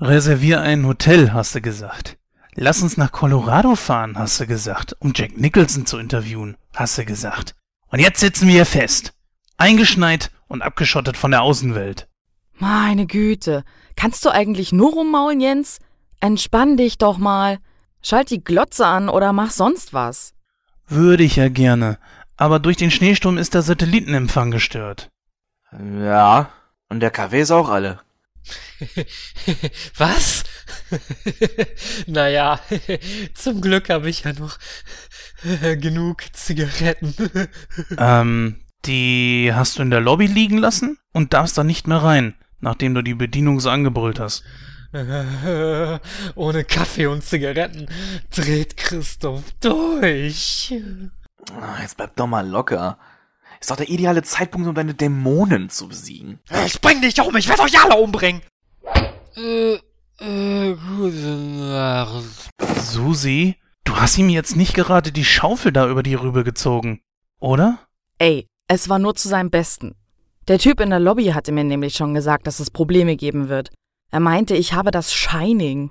Reservier 0.00 0.60
ein 0.60 0.86
Hotel, 0.86 1.32
hast 1.32 1.54
du 1.54 1.62
gesagt. 1.62 2.18
Lass 2.54 2.82
uns 2.82 2.98
nach 2.98 3.12
Colorado 3.12 3.76
fahren, 3.76 4.18
hast 4.18 4.38
du 4.38 4.46
gesagt, 4.46 4.94
um 4.98 5.12
Jack 5.14 5.38
Nicholson 5.38 5.86
zu 5.86 5.96
interviewen, 5.96 6.58
hast 6.74 6.98
du 6.98 7.06
gesagt. 7.06 7.54
Und 7.88 8.00
jetzt 8.00 8.20
sitzen 8.20 8.46
wir 8.46 8.54
hier 8.54 8.66
fest. 8.66 9.14
Eingeschneit 9.56 10.30
und 10.48 10.60
abgeschottet 10.60 11.16
von 11.16 11.30
der 11.30 11.40
Außenwelt. 11.40 12.08
Meine 12.58 13.06
Güte. 13.06 13.64
Kannst 13.96 14.22
du 14.26 14.30
eigentlich 14.30 14.70
nur 14.70 14.92
rummaulen, 14.92 15.40
Jens? 15.40 15.78
Entspann 16.20 16.76
dich 16.76 16.98
doch 16.98 17.16
mal. 17.16 17.58
Schalt 18.02 18.30
die 18.30 18.44
Glotze 18.44 18.86
an 18.86 19.08
oder 19.08 19.32
mach 19.32 19.50
sonst 19.50 19.94
was. 19.94 20.34
Würde 20.86 21.22
ich 21.22 21.36
ja 21.36 21.48
gerne. 21.48 21.98
Aber 22.36 22.58
durch 22.58 22.76
den 22.76 22.90
Schneesturm 22.90 23.38
ist 23.38 23.54
der 23.54 23.62
Satellitenempfang 23.62 24.50
gestört. 24.50 25.10
Ja, 25.72 26.50
und 26.90 27.00
der 27.00 27.10
Kaffee 27.10 27.40
ist 27.40 27.50
auch 27.50 27.70
alle. 27.70 28.00
Was? 29.96 30.44
naja, 32.06 32.60
zum 33.34 33.60
Glück 33.60 33.88
habe 33.90 34.08
ich 34.08 34.24
ja 34.24 34.32
noch 34.32 34.58
genug 35.80 36.22
Zigaretten. 36.32 37.14
ähm, 37.98 38.60
die 38.84 39.52
hast 39.52 39.78
du 39.78 39.82
in 39.82 39.90
der 39.90 40.00
Lobby 40.00 40.26
liegen 40.26 40.58
lassen 40.58 40.98
und 41.12 41.32
darfst 41.32 41.58
da 41.58 41.64
nicht 41.64 41.86
mehr 41.86 41.98
rein, 41.98 42.34
nachdem 42.60 42.94
du 42.94 43.02
die 43.02 43.14
Bedienung 43.14 43.60
so 43.60 43.70
angebrüllt 43.70 44.20
hast. 44.20 44.44
Ohne 46.34 46.64
Kaffee 46.64 47.06
und 47.06 47.22
Zigaretten 47.22 47.86
dreht 48.30 48.76
Christoph 48.76 49.44
durch. 49.60 50.72
Ah, 51.52 51.82
jetzt 51.82 51.96
bleib 51.96 52.16
doch 52.16 52.26
mal 52.26 52.46
locker. 52.48 52.98
Ist 53.60 53.70
doch 53.70 53.76
der 53.76 53.88
ideale 53.88 54.22
Zeitpunkt, 54.22 54.68
um 54.68 54.74
deine 54.74 54.94
Dämonen 54.94 55.70
zu 55.70 55.88
besiegen. 55.88 56.40
Ich 56.66 56.80
bring 56.80 57.00
dich 57.00 57.20
um, 57.20 57.36
ich 57.36 57.48
werde 57.48 57.62
euch 57.62 57.78
alle 57.82 57.96
umbringen. 57.96 58.42
Äh, 59.36 59.74
äh, 60.18 60.74
gute 60.74 61.36
Nacht. 61.36 62.50
Susi, 62.78 63.56
du 63.84 63.96
hast 63.96 64.18
ihm 64.18 64.28
jetzt 64.28 64.56
nicht 64.56 64.74
gerade 64.74 65.12
die 65.12 65.24
Schaufel 65.24 65.72
da 65.72 65.88
über 65.88 66.02
die 66.02 66.14
Rübe 66.14 66.44
gezogen, 66.44 67.00
oder? 67.40 67.78
Ey, 68.18 68.46
es 68.68 68.88
war 68.88 68.98
nur 68.98 69.14
zu 69.14 69.28
seinem 69.28 69.50
Besten. 69.50 69.94
Der 70.48 70.58
Typ 70.58 70.80
in 70.80 70.90
der 70.90 71.00
Lobby 71.00 71.26
hatte 71.26 71.52
mir 71.52 71.64
nämlich 71.64 71.94
schon 71.94 72.14
gesagt, 72.14 72.46
dass 72.46 72.60
es 72.60 72.70
Probleme 72.70 73.16
geben 73.16 73.48
wird. 73.48 73.72
Er 74.10 74.20
meinte, 74.20 74.54
ich 74.54 74.72
habe 74.72 74.90
das 74.90 75.12
Shining. 75.12 75.90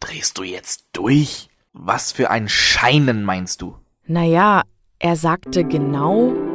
Drehst 0.00 0.36
du 0.36 0.42
jetzt 0.42 0.86
durch? 0.92 1.48
Was 1.72 2.12
für 2.12 2.30
ein 2.30 2.48
Scheinen 2.48 3.24
meinst 3.24 3.62
du? 3.62 3.78
Naja, 4.06 4.62
er 4.98 5.16
sagte 5.16 5.64
genau. 5.64 6.53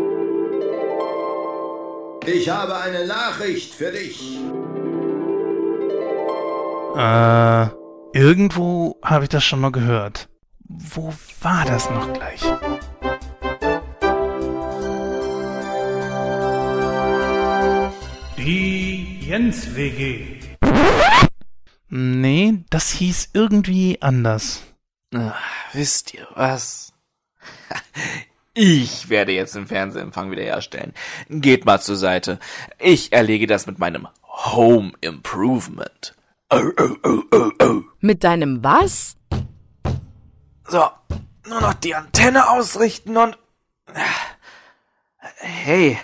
Ich 2.26 2.50
habe 2.50 2.78
eine 2.78 3.08
Nachricht 3.08 3.74
für 3.74 3.92
dich. 3.92 4.38
Äh, 6.96 7.68
irgendwo 8.18 9.00
habe 9.04 9.24
ich 9.24 9.30
das 9.30 9.44
schon 9.44 9.62
mal 9.62 9.72
gehört. 9.72 10.30
Wo 10.68 11.14
war 11.42 11.66
das 11.66 11.90
noch 11.90 12.12
gleich? 12.14 12.42
Die 18.38 19.20
Jens 19.22 19.76
WG. 19.76 20.40
Nee, 21.90 22.64
das 22.70 22.92
hieß 22.92 23.30
irgendwie 23.34 24.02
anders. 24.02 24.62
Ach, 25.16 25.74
wisst 25.74 26.14
ihr 26.14 26.28
was? 26.36 26.94
Ich 28.54 29.10
werde 29.10 29.32
jetzt 29.32 29.56
den 29.56 29.68
Fernsehempfang 29.68 30.32
wiederherstellen. 30.32 30.94
Geht 31.30 31.66
mal 31.66 31.80
zur 31.80 31.96
Seite. 31.96 32.40
Ich 32.80 33.14
erlege 33.14 33.48
das 33.48 33.68
mit 33.68 33.80
meinem 33.80 34.08
Home 34.24 34.94
Improvement. 35.02 36.16
Oh, 36.50 36.62
oh, 36.80 36.96
oh, 37.04 37.22
oh, 37.32 37.52
oh. 37.62 37.82
Mit 38.00 38.24
deinem 38.24 38.64
was? 38.64 39.16
So, 40.68 40.90
nur 41.48 41.62
noch 41.62 41.74
die 41.76 41.96
Antenne 41.96 42.50
ausrichten 42.50 43.18
und... 43.18 43.38
Hey, 45.38 46.00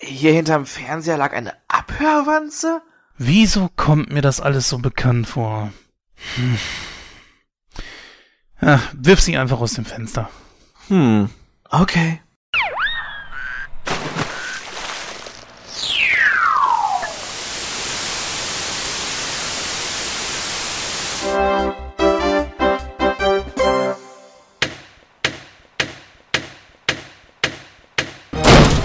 hier 0.00 0.32
hinterm 0.32 0.66
Fernseher 0.66 1.16
lag 1.16 1.32
eine 1.32 1.54
Abhörwanze? 1.68 2.82
Wieso 3.16 3.68
kommt 3.76 4.10
mir 4.10 4.22
das 4.22 4.40
alles 4.40 4.68
so 4.68 4.78
bekannt 4.78 5.28
vor? 5.28 5.72
Hm. 6.34 6.58
Ach, 8.60 8.92
wirf 8.92 9.20
sie 9.20 9.36
einfach 9.36 9.60
aus 9.60 9.74
dem 9.74 9.84
Fenster. 9.84 10.30
Hm, 10.88 11.28
okay. 11.70 12.20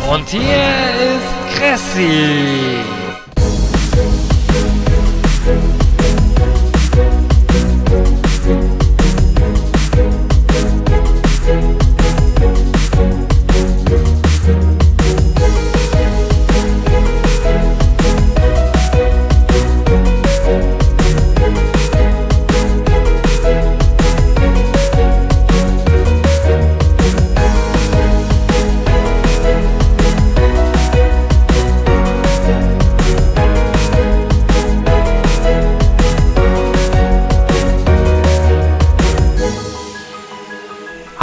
Und 0.09 0.29
hier 0.29 0.41
ist 1.16 1.58
Cressy. 1.58 2.97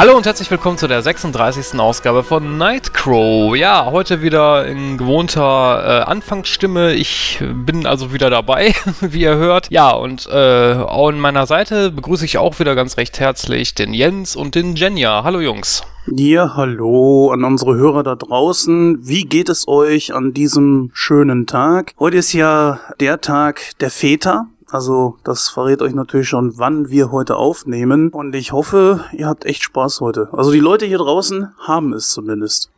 Hallo 0.05 0.19
und 0.19 0.27
herzlich 0.27 0.51
willkommen 0.51 0.77
zu 0.77 0.87
der 0.87 1.01
36. 1.01 1.81
Ausgabe 1.81 2.25
von 2.25 2.59
Nightcrow. 2.59 3.57
Ja, 3.57 3.87
heute 3.91 4.21
wieder 4.21 4.67
in 4.67 4.99
gewohnter 4.99 5.43
äh, 5.83 6.03
Anfangsstimme. 6.03 6.93
Ich 6.93 7.43
bin 7.65 7.87
also 7.87 8.13
wieder 8.13 8.29
dabei, 8.29 8.75
wie 9.01 9.23
ihr 9.23 9.37
hört. 9.37 9.71
Ja, 9.71 9.93
und 9.93 10.29
äh, 10.31 10.35
an 10.37 11.19
meiner 11.19 11.47
Seite 11.47 11.91
begrüße 11.91 12.27
ich 12.27 12.37
auch 12.37 12.59
wieder 12.59 12.75
ganz 12.75 12.99
recht 12.99 13.19
herzlich 13.19 13.75
den 13.75 13.95
Jens 13.95 14.37
und 14.37 14.57
den 14.57 14.77
Jenja. 14.77 15.25
Hallo 15.25 15.41
Jungs. 15.41 15.85
Ja, 16.07 16.55
hallo 16.55 17.31
an 17.33 17.43
unsere 17.45 17.77
Hörer 17.77 18.03
da 18.03 18.15
draußen. 18.15 19.09
Wie 19.09 19.23
geht 19.23 19.49
es 19.49 19.67
euch 19.67 20.13
an 20.13 20.35
diesem 20.35 20.91
schönen 20.93 21.47
Tag? 21.47 21.95
Heute 21.99 22.19
ist 22.19 22.35
ja 22.35 22.79
der 23.01 23.23
Tag 23.23 23.63
der 23.81 23.89
Väter. 23.89 24.49
Also 24.71 25.19
das 25.25 25.49
verrät 25.49 25.83
euch 25.83 25.95
natürlich 25.95 26.29
schon, 26.29 26.59
wann 26.59 26.89
wir 26.89 27.11
heute 27.11 27.37
aufnehmen. 27.37 28.09
Und 28.09 28.35
ich 28.35 28.53
hoffe, 28.53 29.05
ihr 29.13 29.27
habt 29.27 29.45
echt 29.45 29.63
Spaß 29.63 30.01
heute. 30.01 30.29
Also 30.33 30.53
die 30.53 30.61
Leute 30.61 30.87
hier 30.87 30.99
draußen 30.99 31.53
haben 31.59 31.93
es 31.93 32.11
zumindest. 32.11 32.71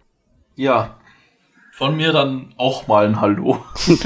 Ja, 0.55 0.97
von 1.73 1.97
mir 1.97 2.13
dann 2.13 2.55
auch 2.57 2.87
mal 2.87 3.07
ein 3.07 3.21
Hallo. 3.21 3.65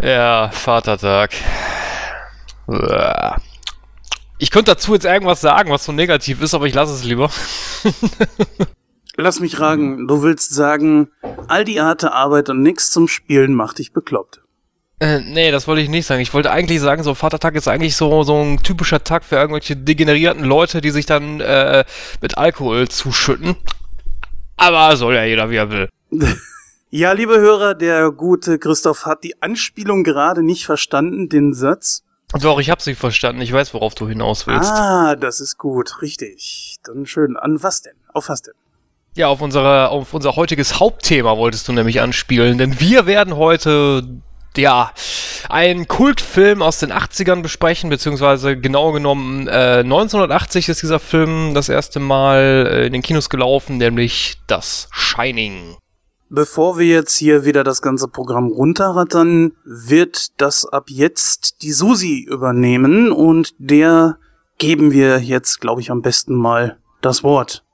ja, 0.00 0.50
Vatertag. 0.50 1.32
Ich 4.38 4.50
könnte 4.50 4.72
dazu 4.72 4.94
jetzt 4.94 5.04
irgendwas 5.04 5.40
sagen, 5.40 5.70
was 5.70 5.84
so 5.84 5.92
negativ 5.92 6.40
ist, 6.42 6.54
aber 6.54 6.66
ich 6.66 6.74
lasse 6.74 6.92
es 6.92 7.04
lieber. 7.04 7.30
Lass 9.16 9.40
mich 9.40 9.58
ragen, 9.58 10.06
du 10.06 10.22
willst 10.22 10.54
sagen, 10.54 11.10
all 11.48 11.64
die 11.64 11.80
harte 11.80 12.12
Arbeit 12.12 12.48
und 12.50 12.62
nichts 12.62 12.92
zum 12.92 13.08
Spielen 13.08 13.52
macht 13.54 13.78
dich 13.78 13.92
bekloppt. 13.92 14.42
Äh, 15.00 15.20
nee, 15.20 15.50
das 15.50 15.68
wollte 15.68 15.82
ich 15.82 15.88
nicht 15.88 16.06
sagen. 16.06 16.20
Ich 16.20 16.34
wollte 16.34 16.50
eigentlich 16.50 16.80
sagen, 16.80 17.04
so 17.04 17.14
Vatertag 17.14 17.54
ist 17.54 17.68
eigentlich 17.68 17.94
so, 17.94 18.24
so 18.24 18.42
ein 18.42 18.62
typischer 18.62 19.04
Tag 19.04 19.24
für 19.24 19.36
irgendwelche 19.36 19.76
degenerierten 19.76 20.44
Leute, 20.44 20.80
die 20.80 20.90
sich 20.90 21.06
dann 21.06 21.40
äh, 21.40 21.84
mit 22.20 22.36
Alkohol 22.36 22.88
zuschütten. 22.88 23.56
Aber 24.56 24.96
soll 24.96 25.14
ja 25.14 25.24
jeder, 25.24 25.50
wie 25.50 25.56
er 25.56 25.70
will. 25.70 25.88
ja, 26.90 27.12
liebe 27.12 27.38
Hörer, 27.38 27.74
der 27.74 28.10
gute 28.10 28.58
Christoph 28.58 29.06
hat 29.06 29.22
die 29.22 29.40
Anspielung 29.40 30.02
gerade 30.02 30.42
nicht 30.42 30.66
verstanden, 30.66 31.28
den 31.28 31.54
Satz. 31.54 32.02
Doch, 32.40 32.58
ich 32.58 32.68
habe 32.68 32.82
sie 32.82 32.96
verstanden. 32.96 33.40
Ich 33.40 33.52
weiß, 33.52 33.72
worauf 33.74 33.94
du 33.94 34.08
hinaus 34.08 34.48
willst. 34.48 34.70
Ah, 34.70 35.14
das 35.14 35.40
ist 35.40 35.58
gut, 35.58 36.02
richtig. 36.02 36.76
Dann 36.82 37.06
schön. 37.06 37.36
An 37.36 37.62
was 37.62 37.82
denn? 37.82 37.94
Auf 38.12 38.28
was 38.28 38.42
denn? 38.42 38.54
Ja, 39.14 39.28
auf, 39.28 39.40
unsere, 39.40 39.88
auf 39.88 40.12
unser 40.12 40.36
heutiges 40.36 40.78
Hauptthema 40.78 41.36
wolltest 41.36 41.66
du 41.68 41.72
nämlich 41.72 42.00
anspielen, 42.00 42.58
denn 42.58 42.78
wir 42.80 43.06
werden 43.06 43.36
heute 43.36 44.02
ja, 44.56 44.92
einen 45.48 45.88
Kultfilm 45.88 46.62
aus 46.62 46.78
den 46.78 46.92
80ern 46.92 47.42
besprechen, 47.42 47.90
beziehungsweise 47.90 48.56
genau 48.56 48.92
genommen 48.92 49.48
äh, 49.48 49.80
1980 49.80 50.68
ist 50.68 50.82
dieser 50.82 50.98
Film 50.98 51.54
das 51.54 51.68
erste 51.68 52.00
Mal 52.00 52.68
äh, 52.70 52.86
in 52.86 52.92
den 52.92 53.02
Kinos 53.02 53.28
gelaufen, 53.30 53.76
nämlich 53.76 54.38
das 54.46 54.88
Shining. 54.92 55.76
Bevor 56.30 56.78
wir 56.78 56.86
jetzt 56.86 57.16
hier 57.16 57.46
wieder 57.46 57.64
das 57.64 57.80
ganze 57.80 58.06
Programm 58.06 58.48
runterrattern, 58.48 59.52
wird 59.64 60.40
das 60.40 60.66
ab 60.66 60.84
jetzt 60.88 61.62
die 61.62 61.72
Susi 61.72 62.26
übernehmen 62.28 63.12
und 63.12 63.54
der 63.58 64.18
geben 64.58 64.92
wir 64.92 65.20
jetzt, 65.20 65.60
glaube 65.60 65.80
ich, 65.80 65.90
am 65.90 66.02
besten 66.02 66.34
mal 66.34 66.78
das 67.00 67.22
Wort. 67.24 67.64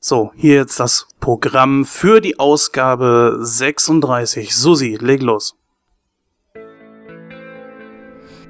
So, 0.00 0.32
hier 0.36 0.56
jetzt 0.56 0.78
das 0.78 1.08
Programm 1.18 1.84
für 1.86 2.20
die 2.20 2.38
Ausgabe 2.38 3.38
36. 3.40 4.54
Susi, 4.54 4.98
leg 5.00 5.22
los. 5.22 5.56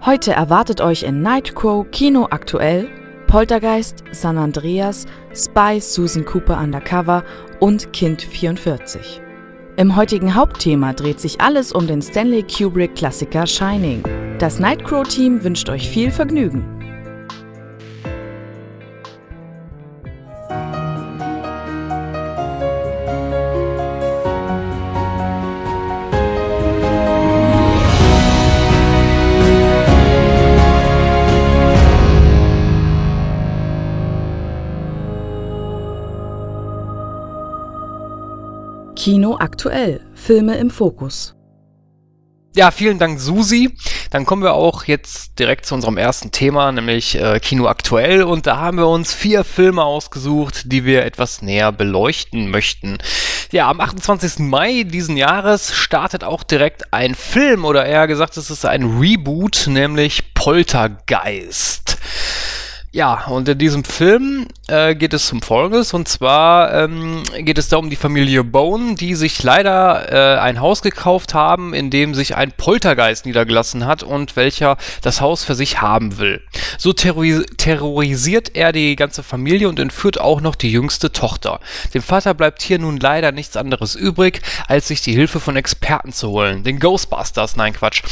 Heute 0.07 0.31
erwartet 0.31 0.81
euch 0.81 1.03
in 1.03 1.21
Nightcrow 1.21 1.85
Kino 1.91 2.29
aktuell 2.31 2.89
Poltergeist, 3.27 4.05
San 4.13 4.39
Andreas, 4.39 5.05
Spy, 5.35 5.81
Susan 5.81 6.25
Cooper 6.25 6.61
Undercover 6.61 7.25
und 7.59 7.93
Kind 7.93 8.23
44. 8.23 9.21
Im 9.77 9.97
heutigen 9.97 10.37
Hauptthema 10.37 10.93
dreht 10.93 11.19
sich 11.19 11.41
alles 11.41 11.73
um 11.73 11.89
den 11.89 12.01
Stanley 12.03 12.45
Kubrick 12.45 12.95
Klassiker 12.95 13.49
Shining. 13.49 14.05
Das 14.39 14.61
Nightcrow 14.61 15.03
Team 15.09 15.43
wünscht 15.43 15.69
euch 15.69 15.89
viel 15.89 16.13
Vergnügen. 16.13 16.76
Kino 39.07 39.37
aktuell. 39.39 40.01
Filme 40.17 40.57
im 40.57 40.69
Fokus. 40.69 41.37
Ja, 42.57 42.73
vielen 42.73 42.99
Dank, 42.99 43.21
Susi. 43.21 43.71
Dann 44.11 44.27
kommen 44.27 44.43
wir 44.43 44.55
auch 44.55 44.83
jetzt 44.83 45.39
direkt 45.39 45.65
zu 45.65 45.77
unserem 45.77 45.97
ersten 45.97 46.33
Thema, 46.33 46.73
nämlich 46.73 47.15
äh, 47.15 47.39
Kino 47.39 47.69
aktuell. 47.69 48.25
Und 48.25 48.49
da 48.49 48.57
haben 48.57 48.79
wir 48.79 48.89
uns 48.89 49.15
vier 49.15 49.45
Filme 49.45 49.85
ausgesucht, 49.85 50.73
die 50.73 50.85
wir 50.85 51.05
etwas 51.05 51.41
näher 51.41 51.71
beleuchten 51.71 52.51
möchten. 52.51 52.99
Ja, 53.53 53.71
am 53.71 53.81
28. 53.81 54.41
Mai 54.41 54.83
diesen 54.83 55.17
Jahres 55.17 55.73
startet 55.73 56.25
auch 56.25 56.43
direkt 56.43 56.93
ein 56.93 57.15
Film, 57.15 57.65
oder 57.65 57.87
eher 57.87 58.09
gesagt, 58.09 58.37
es 58.37 58.51
ist 58.51 58.67
ein 58.67 58.99
Reboot, 58.99 59.67
nämlich 59.69 60.35
Poltergeist. 60.35 61.99
Ja, 62.97 63.27
und 63.27 63.47
in 63.47 63.59
diesem 63.59 63.85
Film 63.85 64.47
äh, 64.69 64.95
geht 64.95 65.13
es 65.13 65.31
um 65.31 65.43
Folgendes. 65.43 65.93
Und 65.93 66.09
zwar 66.09 66.73
ähm, 66.73 67.25
geht 67.41 67.59
es 67.59 67.69
da 67.69 67.77
um 67.77 67.91
die 67.91 67.97
Familie 67.97 68.43
Bone, 68.43 68.95
die 68.95 69.15
sich 69.15 69.43
leider 69.43 70.11
äh, 70.11 70.41
ein 70.41 70.63
Haus 70.63 70.81
gekauft 70.81 71.35
haben, 71.35 71.75
in 71.75 71.91
dem 71.91 72.15
sich 72.15 72.37
ein 72.37 72.53
Poltergeist 72.53 73.27
niedergelassen 73.27 73.85
hat 73.85 74.03
und 74.03 74.35
welcher 74.35 74.79
das 75.03 75.21
Haus 75.21 75.45
für 75.45 75.55
sich 75.55 75.83
haben 75.83 76.17
will. 76.17 76.41
So 76.79 76.95
terrori 76.95 77.45
terrorisiert 77.59 78.57
er 78.57 78.73
die 78.73 78.97
ganze 78.97 79.23
Familie 79.23 79.69
und 79.69 79.79
entführt 79.79 80.19
auch 80.19 80.41
noch 80.41 80.55
die 80.55 80.73
jüngste 80.73 81.13
Tochter. 81.13 81.61
Dem 81.93 82.01
Vater 82.01 82.33
bleibt 82.33 82.63
hier 82.63 82.79
nun 82.79 82.97
leider 82.97 83.31
nichts 83.31 83.59
anderes 83.59 83.95
übrig, 83.95 84.41
als 84.69 84.89
sich 84.89 85.03
die 85.03 85.13
Hilfe 85.13 85.39
von 85.39 85.57
Experten 85.57 86.15
zu 86.15 86.31
holen. 86.31 86.65
Den 86.65 86.79
Ghostbusters, 86.79 87.57
nein 87.57 87.75
Quatsch. 87.75 88.03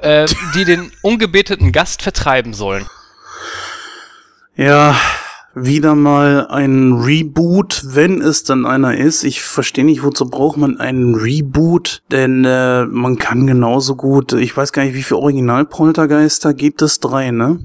Äh, 0.00 0.24
die 0.54 0.64
den 0.64 0.90
ungebeteten 1.02 1.72
Gast 1.72 2.00
vertreiben 2.00 2.54
sollen. 2.54 2.86
Ja, 4.56 4.94
wieder 5.54 5.94
mal 5.94 6.46
ein 6.48 6.92
Reboot, 6.92 7.82
wenn 7.86 8.20
es 8.20 8.44
dann 8.44 8.66
einer 8.66 8.96
ist. 8.96 9.24
Ich 9.24 9.42
verstehe 9.42 9.84
nicht, 9.84 10.02
wozu 10.02 10.28
braucht 10.28 10.56
man 10.56 10.78
einen 10.78 11.14
Reboot, 11.14 12.02
denn 12.10 12.44
äh, 12.44 12.84
man 12.84 13.16
kann 13.16 13.46
genauso 13.46 13.96
gut, 13.96 14.32
ich 14.32 14.56
weiß 14.56 14.72
gar 14.72 14.84
nicht, 14.84 14.94
wie 14.94 15.02
viele 15.02 15.20
Original-Poltergeister 15.20 16.54
gibt 16.54 16.82
es? 16.82 17.00
Drei, 17.00 17.30
ne? 17.30 17.58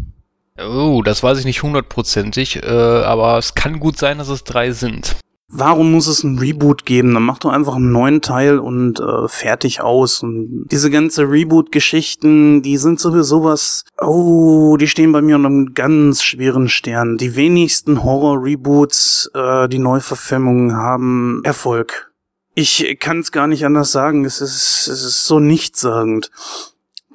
Oh, 0.57 1.01
das 1.03 1.21
weiß 1.21 1.39
ich 1.39 1.45
nicht 1.45 1.63
hundertprozentig, 1.63 2.63
äh, 2.63 2.69
aber 2.69 3.37
es 3.37 3.55
kann 3.55 3.79
gut 3.79 3.97
sein, 3.97 4.17
dass 4.17 4.29
es 4.29 4.43
drei 4.43 4.71
sind. 4.71 5.17
Warum 5.47 5.91
muss 5.91 6.07
es 6.07 6.23
ein 6.23 6.39
Reboot 6.39 6.85
geben? 6.85 7.13
Dann 7.13 7.23
mach 7.23 7.37
doch 7.37 7.51
einfach 7.51 7.75
einen 7.75 7.91
neuen 7.91 8.21
Teil 8.21 8.57
und 8.57 8.99
äh, 8.99 9.27
fertig 9.27 9.79
aus. 9.81 10.23
Und 10.23 10.67
diese 10.71 10.89
ganze 10.89 11.29
Reboot-Geschichten, 11.29 12.63
die 12.63 12.77
sind 12.77 12.99
sowieso 12.99 13.43
was. 13.43 13.85
Oh, 13.99 14.75
die 14.77 14.87
stehen 14.87 15.11
bei 15.11 15.21
mir 15.21 15.35
unter 15.35 15.49
einem 15.49 15.73
ganz 15.73 16.23
schweren 16.23 16.67
Stern. 16.67 17.17
Die 17.17 17.35
wenigsten 17.35 18.03
Horror-Reboots, 18.03 19.31
äh, 19.35 19.69
die 19.69 19.79
Neuverfilmungen 19.79 20.75
haben 20.75 21.41
Erfolg. 21.43 22.11
Ich 22.55 22.97
kann 22.99 23.19
es 23.19 23.31
gar 23.31 23.47
nicht 23.47 23.65
anders 23.65 23.91
sagen. 23.91 24.25
Es 24.25 24.41
ist, 24.41 24.87
es 24.87 25.03
ist 25.03 25.25
so 25.25 25.39
nichtssagend. 25.39 26.31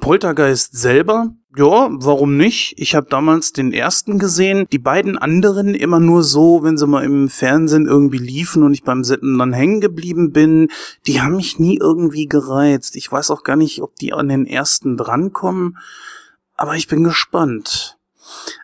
Poltergeist 0.01 0.77
selber 0.77 1.35
ja, 1.57 1.89
warum 1.91 2.37
nicht? 2.37 2.75
Ich 2.77 2.95
habe 2.95 3.09
damals 3.11 3.53
den 3.53 3.73
ersten 3.73 4.21
gesehen, 4.21 4.67
die 4.71 4.79
beiden 4.79 5.19
anderen 5.19 5.75
immer 5.75 5.99
nur 5.99 6.23
so, 6.23 6.63
wenn 6.63 6.79
sie 6.79 6.87
mal 6.87 7.03
im 7.03 7.29
Fernsehen 7.29 7.87
irgendwie 7.87 8.19
liefen 8.19 8.63
und 8.63 8.73
ich 8.73 8.85
beim 8.85 9.03
Sitten 9.03 9.37
dann 9.37 9.53
hängen 9.53 9.81
geblieben 9.81 10.33
bin. 10.33 10.69
Die 11.09 11.21
haben 11.21 11.37
mich 11.37 11.59
nie 11.59 11.77
irgendwie 11.81 12.27
gereizt. 12.27 12.95
Ich 12.95 13.11
weiß 13.11 13.33
auch 13.33 13.43
gar 13.43 13.57
nicht, 13.57 13.83
ob 13.83 13.97
die 13.97 14.13
an 14.13 14.29
den 14.29 14.47
ersten 14.47 14.97
drankommen, 14.97 15.77
aber 16.57 16.77
ich 16.77 16.87
bin 16.87 17.03
gespannt. 17.03 17.99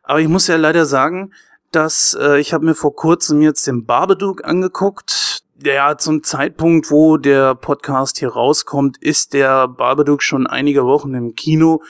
Aber 0.05 0.21
ich 0.21 0.29
muss 0.29 0.47
ja 0.47 0.57
leider 0.57 0.87
sagen, 0.87 1.33
dass 1.73 2.17
äh, 2.21 2.39
ich 2.39 2.55
habe 2.55 2.65
mir 2.65 2.77
vor 2.77 2.95
kurzem 2.95 3.43
jetzt 3.43 3.67
den 3.67 3.85
Babadook 3.85 4.45
angeguckt. 4.45 5.43
Ja, 5.61 5.97
zum 5.99 6.23
Zeitpunkt, 6.23 6.91
wo 6.91 7.17
der 7.17 7.55
Podcast 7.55 8.19
hier 8.19 8.29
rauskommt, 8.29 8.99
ist 8.99 9.33
der 9.33 9.67
Babadook 9.67 10.23
schon 10.23 10.47
einige 10.47 10.85
Wochen 10.85 11.15
im 11.15 11.35
Kino. 11.35 11.83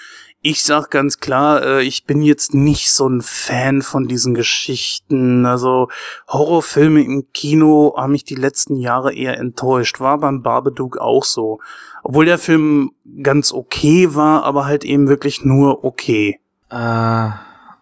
Ich 0.48 0.62
sag 0.62 0.92
ganz 0.92 1.18
klar, 1.18 1.60
äh, 1.64 1.82
ich 1.82 2.04
bin 2.04 2.22
jetzt 2.22 2.54
nicht 2.54 2.92
so 2.92 3.08
ein 3.08 3.20
Fan 3.20 3.82
von 3.82 4.06
diesen 4.06 4.32
Geschichten. 4.32 5.44
Also 5.44 5.88
Horrorfilme 6.28 7.02
im 7.02 7.26
Kino 7.34 7.94
haben 7.96 8.12
mich 8.12 8.22
die 8.22 8.36
letzten 8.36 8.76
Jahre 8.76 9.12
eher 9.12 9.40
enttäuscht. 9.40 9.98
War 9.98 10.18
beim 10.18 10.42
Babadook 10.42 10.98
auch 10.98 11.24
so. 11.24 11.58
Obwohl 12.04 12.26
der 12.26 12.38
Film 12.38 12.92
ganz 13.24 13.52
okay 13.52 14.14
war, 14.14 14.44
aber 14.44 14.66
halt 14.66 14.84
eben 14.84 15.08
wirklich 15.08 15.44
nur 15.44 15.82
okay. 15.82 16.38
Äh, 16.70 17.30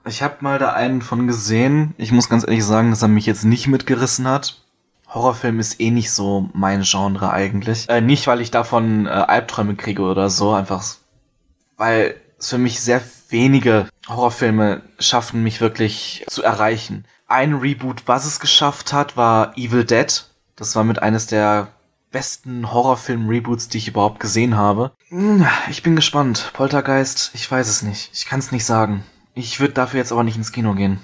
ich 0.06 0.22
habe 0.22 0.36
mal 0.40 0.58
da 0.58 0.72
einen 0.72 1.02
von 1.02 1.26
gesehen. 1.26 1.92
Ich 1.98 2.12
muss 2.12 2.30
ganz 2.30 2.44
ehrlich 2.44 2.64
sagen, 2.64 2.88
dass 2.88 3.02
er 3.02 3.08
mich 3.08 3.26
jetzt 3.26 3.44
nicht 3.44 3.66
mitgerissen 3.66 4.26
hat. 4.26 4.62
Horrorfilm 5.08 5.60
ist 5.60 5.82
eh 5.82 5.90
nicht 5.90 6.12
so 6.12 6.48
mein 6.54 6.80
Genre 6.80 7.30
eigentlich. 7.30 7.90
Äh, 7.90 8.00
nicht, 8.00 8.26
weil 8.26 8.40
ich 8.40 8.50
davon 8.50 9.04
äh, 9.04 9.10
Albträume 9.10 9.74
kriege 9.74 10.00
oder 10.00 10.30
so, 10.30 10.54
einfach 10.54 10.82
weil 11.76 12.14
für 12.50 12.58
mich 12.58 12.80
sehr 12.80 13.02
wenige 13.28 13.88
Horrorfilme 14.08 14.82
schaffen, 14.98 15.42
mich 15.42 15.60
wirklich 15.60 16.24
zu 16.28 16.42
erreichen. 16.42 17.04
Ein 17.26 17.54
Reboot, 17.54 18.02
was 18.06 18.26
es 18.26 18.40
geschafft 18.40 18.92
hat, 18.92 19.16
war 19.16 19.56
Evil 19.56 19.84
Dead. 19.84 20.24
Das 20.56 20.76
war 20.76 20.84
mit 20.84 21.02
eines 21.02 21.26
der 21.26 21.68
besten 22.12 22.70
Horrorfilm-Reboots, 22.70 23.68
die 23.68 23.78
ich 23.78 23.88
überhaupt 23.88 24.20
gesehen 24.20 24.56
habe. 24.56 24.92
Hm, 25.08 25.46
ich 25.68 25.82
bin 25.82 25.96
gespannt. 25.96 26.50
Poltergeist, 26.52 27.32
ich 27.34 27.50
weiß 27.50 27.68
es 27.68 27.82
nicht. 27.82 28.10
Ich 28.12 28.26
kann 28.26 28.38
es 28.38 28.52
nicht 28.52 28.64
sagen. 28.64 29.04
Ich 29.34 29.58
würde 29.58 29.74
dafür 29.74 29.98
jetzt 29.98 30.12
aber 30.12 30.22
nicht 30.22 30.36
ins 30.36 30.52
Kino 30.52 30.74
gehen. 30.74 31.00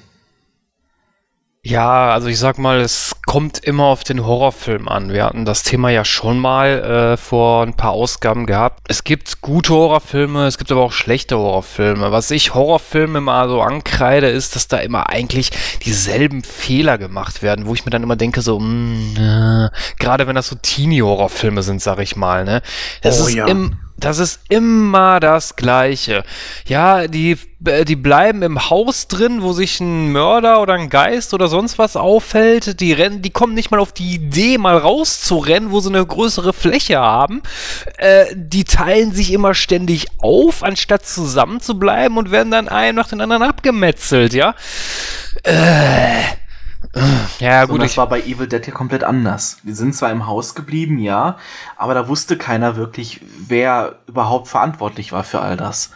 Ja, 1.63 2.15
also 2.15 2.29
ich 2.29 2.39
sag 2.39 2.57
mal, 2.57 2.81
es 2.81 3.17
kommt 3.27 3.59
immer 3.59 3.85
auf 3.85 4.03
den 4.03 4.25
Horrorfilm 4.25 4.89
an. 4.89 5.13
Wir 5.13 5.27
hatten 5.27 5.45
das 5.45 5.63
Thema 5.63 5.91
ja 5.91 6.07
schon 6.07 6.39
mal 6.39 7.13
äh, 7.13 7.17
vor 7.19 7.63
ein 7.65 7.75
paar 7.75 7.91
Ausgaben 7.91 8.47
gehabt. 8.47 8.81
Es 8.89 9.05
gibt 9.05 9.43
gute 9.43 9.75
Horrorfilme, 9.75 10.47
es 10.47 10.57
gibt 10.57 10.73
aber 10.73 10.81
auch 10.81 10.93
schlechte 10.93 11.37
Horrorfilme. 11.37 12.13
Was 12.13 12.31
ich 12.31 12.55
Horrorfilme 12.55 13.21
mal 13.21 13.47
so 13.51 13.61
ankreide, 13.61 14.29
ist, 14.31 14.57
dass 14.57 14.69
da 14.69 14.79
immer 14.79 15.11
eigentlich 15.11 15.51
dieselben 15.85 16.43
Fehler 16.43 16.97
gemacht 16.97 17.43
werden, 17.43 17.67
wo 17.67 17.75
ich 17.75 17.85
mir 17.85 17.91
dann 17.91 18.05
immer 18.05 18.17
denke, 18.17 18.41
so, 18.41 18.59
mh, 18.59 19.67
äh, 19.67 19.71
gerade 19.99 20.27
wenn 20.27 20.37
das 20.37 20.49
so 20.49 20.57
Teenie-Horrorfilme 20.57 21.63
sind, 21.63 21.83
sag 21.83 21.99
ich 21.99 22.17
mal, 22.17 22.47
ne? 22.47 22.63
Das 23.03 23.21
Oh 23.21 23.27
ist 23.27 23.35
ja. 23.35 23.47
im 23.47 23.77
das 24.01 24.19
ist 24.19 24.41
immer 24.49 25.21
das 25.21 25.57
Gleiche. 25.57 26.25
Ja, 26.67 27.07
die, 27.07 27.37
äh, 27.65 27.85
die 27.85 27.97
bleiben 27.97 28.43
im 28.43 28.71
Haus 28.71 29.09
drin, 29.09 29.43
wo 29.43 29.53
sich 29.53 29.81
ein 29.81 30.11
Mörder 30.13 30.61
oder 30.63 30.75
ein 30.75 30.89
Geist 30.89 31.35
oder 31.35 31.49
sonst 31.49 31.79
was 31.79 31.97
auffällt. 31.97 32.81
Die 32.81 32.93
rennen, 32.93 33.23
die 33.23 33.31
kommen 33.31 33.55
nicht 33.55 33.71
mal 33.71 33.81
auf 33.81 33.93
die 33.93 34.15
Idee, 34.15 34.59
mal 34.59 34.77
rauszurennen, 34.77 35.71
wo 35.71 35.81
sie 35.81 35.91
eine 35.91 36.05
größere 36.05 36.53
Fläche 36.53 36.99
haben. 36.99 37.43
Äh, 37.99 38.27
die 38.35 38.65
teilen 38.65 39.13
sich 39.13 39.33
immer 39.33 39.55
ständig 39.55 40.07
auf, 40.19 40.63
anstatt 40.63 41.07
zusammen 41.07 41.61
zu 41.61 41.79
bleiben 41.79 42.17
und 42.17 42.31
werden 42.31 42.51
dann 42.51 42.69
einen 42.69 42.97
nach 42.97 43.09
den 43.09 43.21
anderen 43.21 43.43
abgemetzelt, 43.43 44.33
ja. 44.33 44.55
Äh, 45.43 46.40
ja, 47.39 47.65
Gut, 47.65 47.73
gut, 47.73 47.83
das 47.83 47.97
war 47.97 48.09
bei 48.09 48.21
Evil 48.21 48.47
Dead 48.47 48.67
ja 48.67 48.73
komplett 48.73 49.05
anders. 49.05 49.59
Die 49.63 49.73
sind 49.73 49.95
zwar 49.95 50.11
im 50.11 50.27
Haus 50.27 50.55
geblieben, 50.55 50.99
ja, 50.99 51.37
aber 51.77 51.95
da 51.95 52.09
wusste 52.09 52.37
keiner 52.37 52.77
wirklich, 52.77 53.21
wer 53.47 53.97
überhaupt 54.07 54.49
verantwortlich 54.49 55.13
war 55.13 55.25
für 55.25 55.41
all 55.41 55.57
das. 55.57 55.91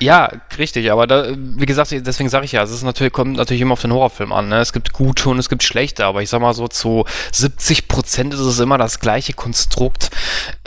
Ja, 0.00 0.30
richtig, 0.56 0.92
aber 0.92 1.08
da, 1.08 1.32
wie 1.36 1.66
gesagt, 1.66 1.90
deswegen 1.90 2.28
sage 2.28 2.44
ich 2.44 2.52
ja, 2.52 2.62
es 2.62 2.70
ist 2.70 2.84
natürlich, 2.84 3.12
kommt 3.12 3.36
natürlich 3.36 3.62
immer 3.62 3.72
auf 3.72 3.82
den 3.82 3.92
Horrorfilm 3.92 4.32
an. 4.32 4.48
Ne? 4.48 4.60
Es 4.60 4.72
gibt 4.72 4.92
gute 4.92 5.28
und 5.28 5.38
es 5.38 5.48
gibt 5.48 5.64
schlechte, 5.64 6.04
aber 6.04 6.22
ich 6.22 6.30
sag 6.30 6.40
mal 6.40 6.54
so, 6.54 6.68
zu 6.68 7.04
70 7.32 7.88
Prozent 7.88 8.32
ist 8.32 8.40
es 8.40 8.60
immer 8.60 8.78
das 8.78 9.00
gleiche 9.00 9.32
Konstrukt. 9.32 10.10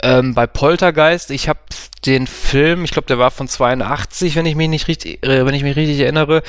Ähm, 0.02 0.34
bei 0.34 0.46
Poltergeist, 0.46 1.30
ich 1.30 1.48
habe 1.48 1.60
den 2.04 2.26
Film, 2.26 2.84
ich 2.84 2.90
glaube, 2.90 3.06
der 3.06 3.18
war 3.18 3.30
von 3.30 3.48
82, 3.48 4.36
wenn 4.36 4.44
ich 4.44 4.54
mich 4.54 4.68
nicht 4.68 4.88
richtig, 4.88 5.24
äh, 5.24 5.46
wenn 5.46 5.54
ich 5.54 5.62
mich 5.62 5.76
richtig 5.76 6.00
erinnere. 6.00 6.42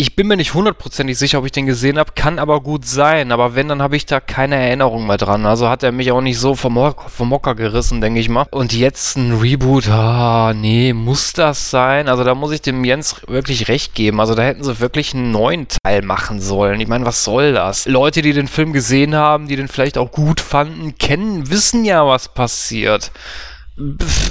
Ich 0.00 0.16
bin 0.16 0.28
mir 0.28 0.38
nicht 0.38 0.54
hundertprozentig 0.54 1.18
sicher, 1.18 1.40
ob 1.40 1.44
ich 1.44 1.52
den 1.52 1.66
gesehen 1.66 1.98
habe, 1.98 2.12
kann 2.14 2.38
aber 2.38 2.62
gut 2.62 2.86
sein. 2.86 3.32
Aber 3.32 3.54
wenn, 3.54 3.68
dann 3.68 3.82
habe 3.82 3.96
ich 3.96 4.06
da 4.06 4.18
keine 4.18 4.56
Erinnerung 4.56 5.06
mehr 5.06 5.18
dran. 5.18 5.44
Also 5.44 5.68
hat 5.68 5.82
er 5.82 5.92
mich 5.92 6.10
auch 6.10 6.22
nicht 6.22 6.38
so 6.38 6.54
vom, 6.54 6.72
Mo 6.72 6.94
vom 7.08 7.28
Mocker 7.28 7.54
gerissen, 7.54 8.00
denke 8.00 8.18
ich 8.18 8.30
mal. 8.30 8.46
Und 8.50 8.72
jetzt 8.72 9.18
ein 9.18 9.38
Reboot, 9.38 9.90
ah, 9.90 10.54
nee, 10.56 10.94
muss 10.94 11.34
das 11.34 11.68
sein? 11.68 12.08
Also 12.08 12.24
da 12.24 12.34
muss 12.34 12.50
ich 12.52 12.62
dem 12.62 12.82
Jens 12.82 13.16
wirklich 13.28 13.68
recht 13.68 13.94
geben. 13.94 14.20
Also 14.20 14.34
da 14.34 14.40
hätten 14.42 14.64
sie 14.64 14.80
wirklich 14.80 15.12
einen 15.12 15.32
neuen 15.32 15.66
Teil 15.68 16.00
machen 16.00 16.40
sollen. 16.40 16.80
Ich 16.80 16.88
meine, 16.88 17.04
was 17.04 17.22
soll 17.22 17.52
das? 17.52 17.84
Leute, 17.84 18.22
die 18.22 18.32
den 18.32 18.48
Film 18.48 18.72
gesehen 18.72 19.14
haben, 19.14 19.48
die 19.48 19.56
den 19.56 19.68
vielleicht 19.68 19.98
auch 19.98 20.12
gut 20.12 20.40
fanden, 20.40 20.96
kennen, 20.96 21.50
wissen 21.50 21.84
ja, 21.84 22.06
was 22.06 22.32
passiert 22.32 23.12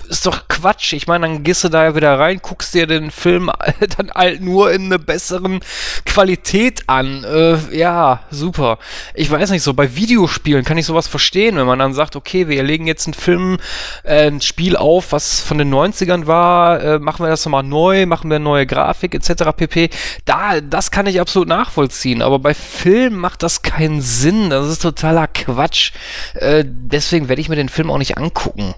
ist 0.09 0.25
doch 0.25 0.47
Quatsch. 0.47 0.93
Ich 0.93 1.07
meine, 1.07 1.27
dann 1.27 1.43
gehst 1.43 1.63
du 1.63 1.69
da 1.69 1.95
wieder 1.95 2.19
rein, 2.19 2.39
guckst 2.41 2.73
dir 2.73 2.87
den 2.87 3.11
Film 3.11 3.51
dann 3.97 4.11
halt 4.11 4.41
nur 4.41 4.71
in 4.71 4.85
einer 4.85 4.97
besseren 4.97 5.59
Qualität 6.05 6.83
an. 6.87 7.23
Äh, 7.23 7.57
ja, 7.75 8.21
super. 8.31 8.79
Ich 9.13 9.29
weiß 9.29 9.51
nicht 9.51 9.63
so, 9.63 9.73
bei 9.73 9.95
Videospielen 9.95 10.65
kann 10.65 10.77
ich 10.77 10.85
sowas 10.85 11.07
verstehen, 11.07 11.55
wenn 11.57 11.65
man 11.65 11.79
dann 11.79 11.93
sagt, 11.93 12.15
okay, 12.15 12.47
wir 12.47 12.63
legen 12.63 12.87
jetzt 12.87 13.07
einen 13.07 13.13
Film, 13.13 13.57
äh, 14.03 14.27
ein 14.27 14.41
Spiel 14.41 14.75
auf, 14.75 15.11
was 15.11 15.39
von 15.39 15.57
den 15.57 15.73
90ern 15.73 16.27
war, 16.27 16.81
äh, 16.81 16.99
machen 16.99 17.25
wir 17.25 17.29
das 17.29 17.45
nochmal 17.45 17.63
neu, 17.63 18.05
machen 18.05 18.29
wir 18.29 18.39
neue 18.39 18.65
Grafik 18.65 19.15
etc. 19.15 19.51
pp. 19.55 19.89
Da, 20.25 20.61
das 20.61 20.91
kann 20.91 21.07
ich 21.07 21.19
absolut 21.21 21.47
nachvollziehen, 21.47 22.21
aber 22.21 22.39
bei 22.39 22.53
Film 22.53 23.15
macht 23.15 23.43
das 23.43 23.61
keinen 23.61 24.01
Sinn. 24.01 24.49
Das 24.49 24.67
ist 24.67 24.81
totaler 24.81 25.27
Quatsch. 25.27 25.91
Äh, 26.35 26.63
deswegen 26.65 27.29
werde 27.29 27.41
ich 27.41 27.49
mir 27.49 27.55
den 27.55 27.69
Film 27.69 27.89
auch 27.89 27.97
nicht 27.97 28.17
angucken. 28.17 28.75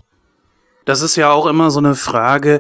Das 0.85 1.01
ist 1.01 1.15
ja 1.15 1.31
auch 1.31 1.45
immer 1.45 1.71
so 1.71 1.79
eine 1.79 1.95
Frage 1.95 2.59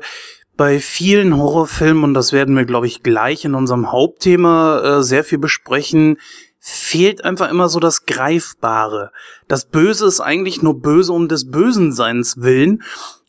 bei 0.57 0.79
vielen 0.79 1.37
Horrorfilmen, 1.37 2.03
und 2.03 2.13
das 2.13 2.33
werden 2.33 2.55
wir, 2.55 2.65
glaube 2.65 2.87
ich, 2.87 3.03
gleich 3.03 3.45
in 3.45 3.55
unserem 3.55 3.91
Hauptthema 3.91 4.79
äh, 4.99 5.03
sehr 5.03 5.23
viel 5.23 5.39
besprechen, 5.39 6.17
fehlt 6.59 7.25
einfach 7.25 7.49
immer 7.49 7.67
so 7.67 7.79
das 7.79 8.05
Greifbare. 8.05 9.11
Das 9.47 9.65
Böse 9.65 10.05
ist 10.05 10.19
eigentlich 10.19 10.61
nur 10.61 10.79
böse 10.79 11.13
um 11.13 11.27
des 11.27 11.49
Bösen 11.49 11.91
Seins 11.91 12.41
willen. 12.41 12.83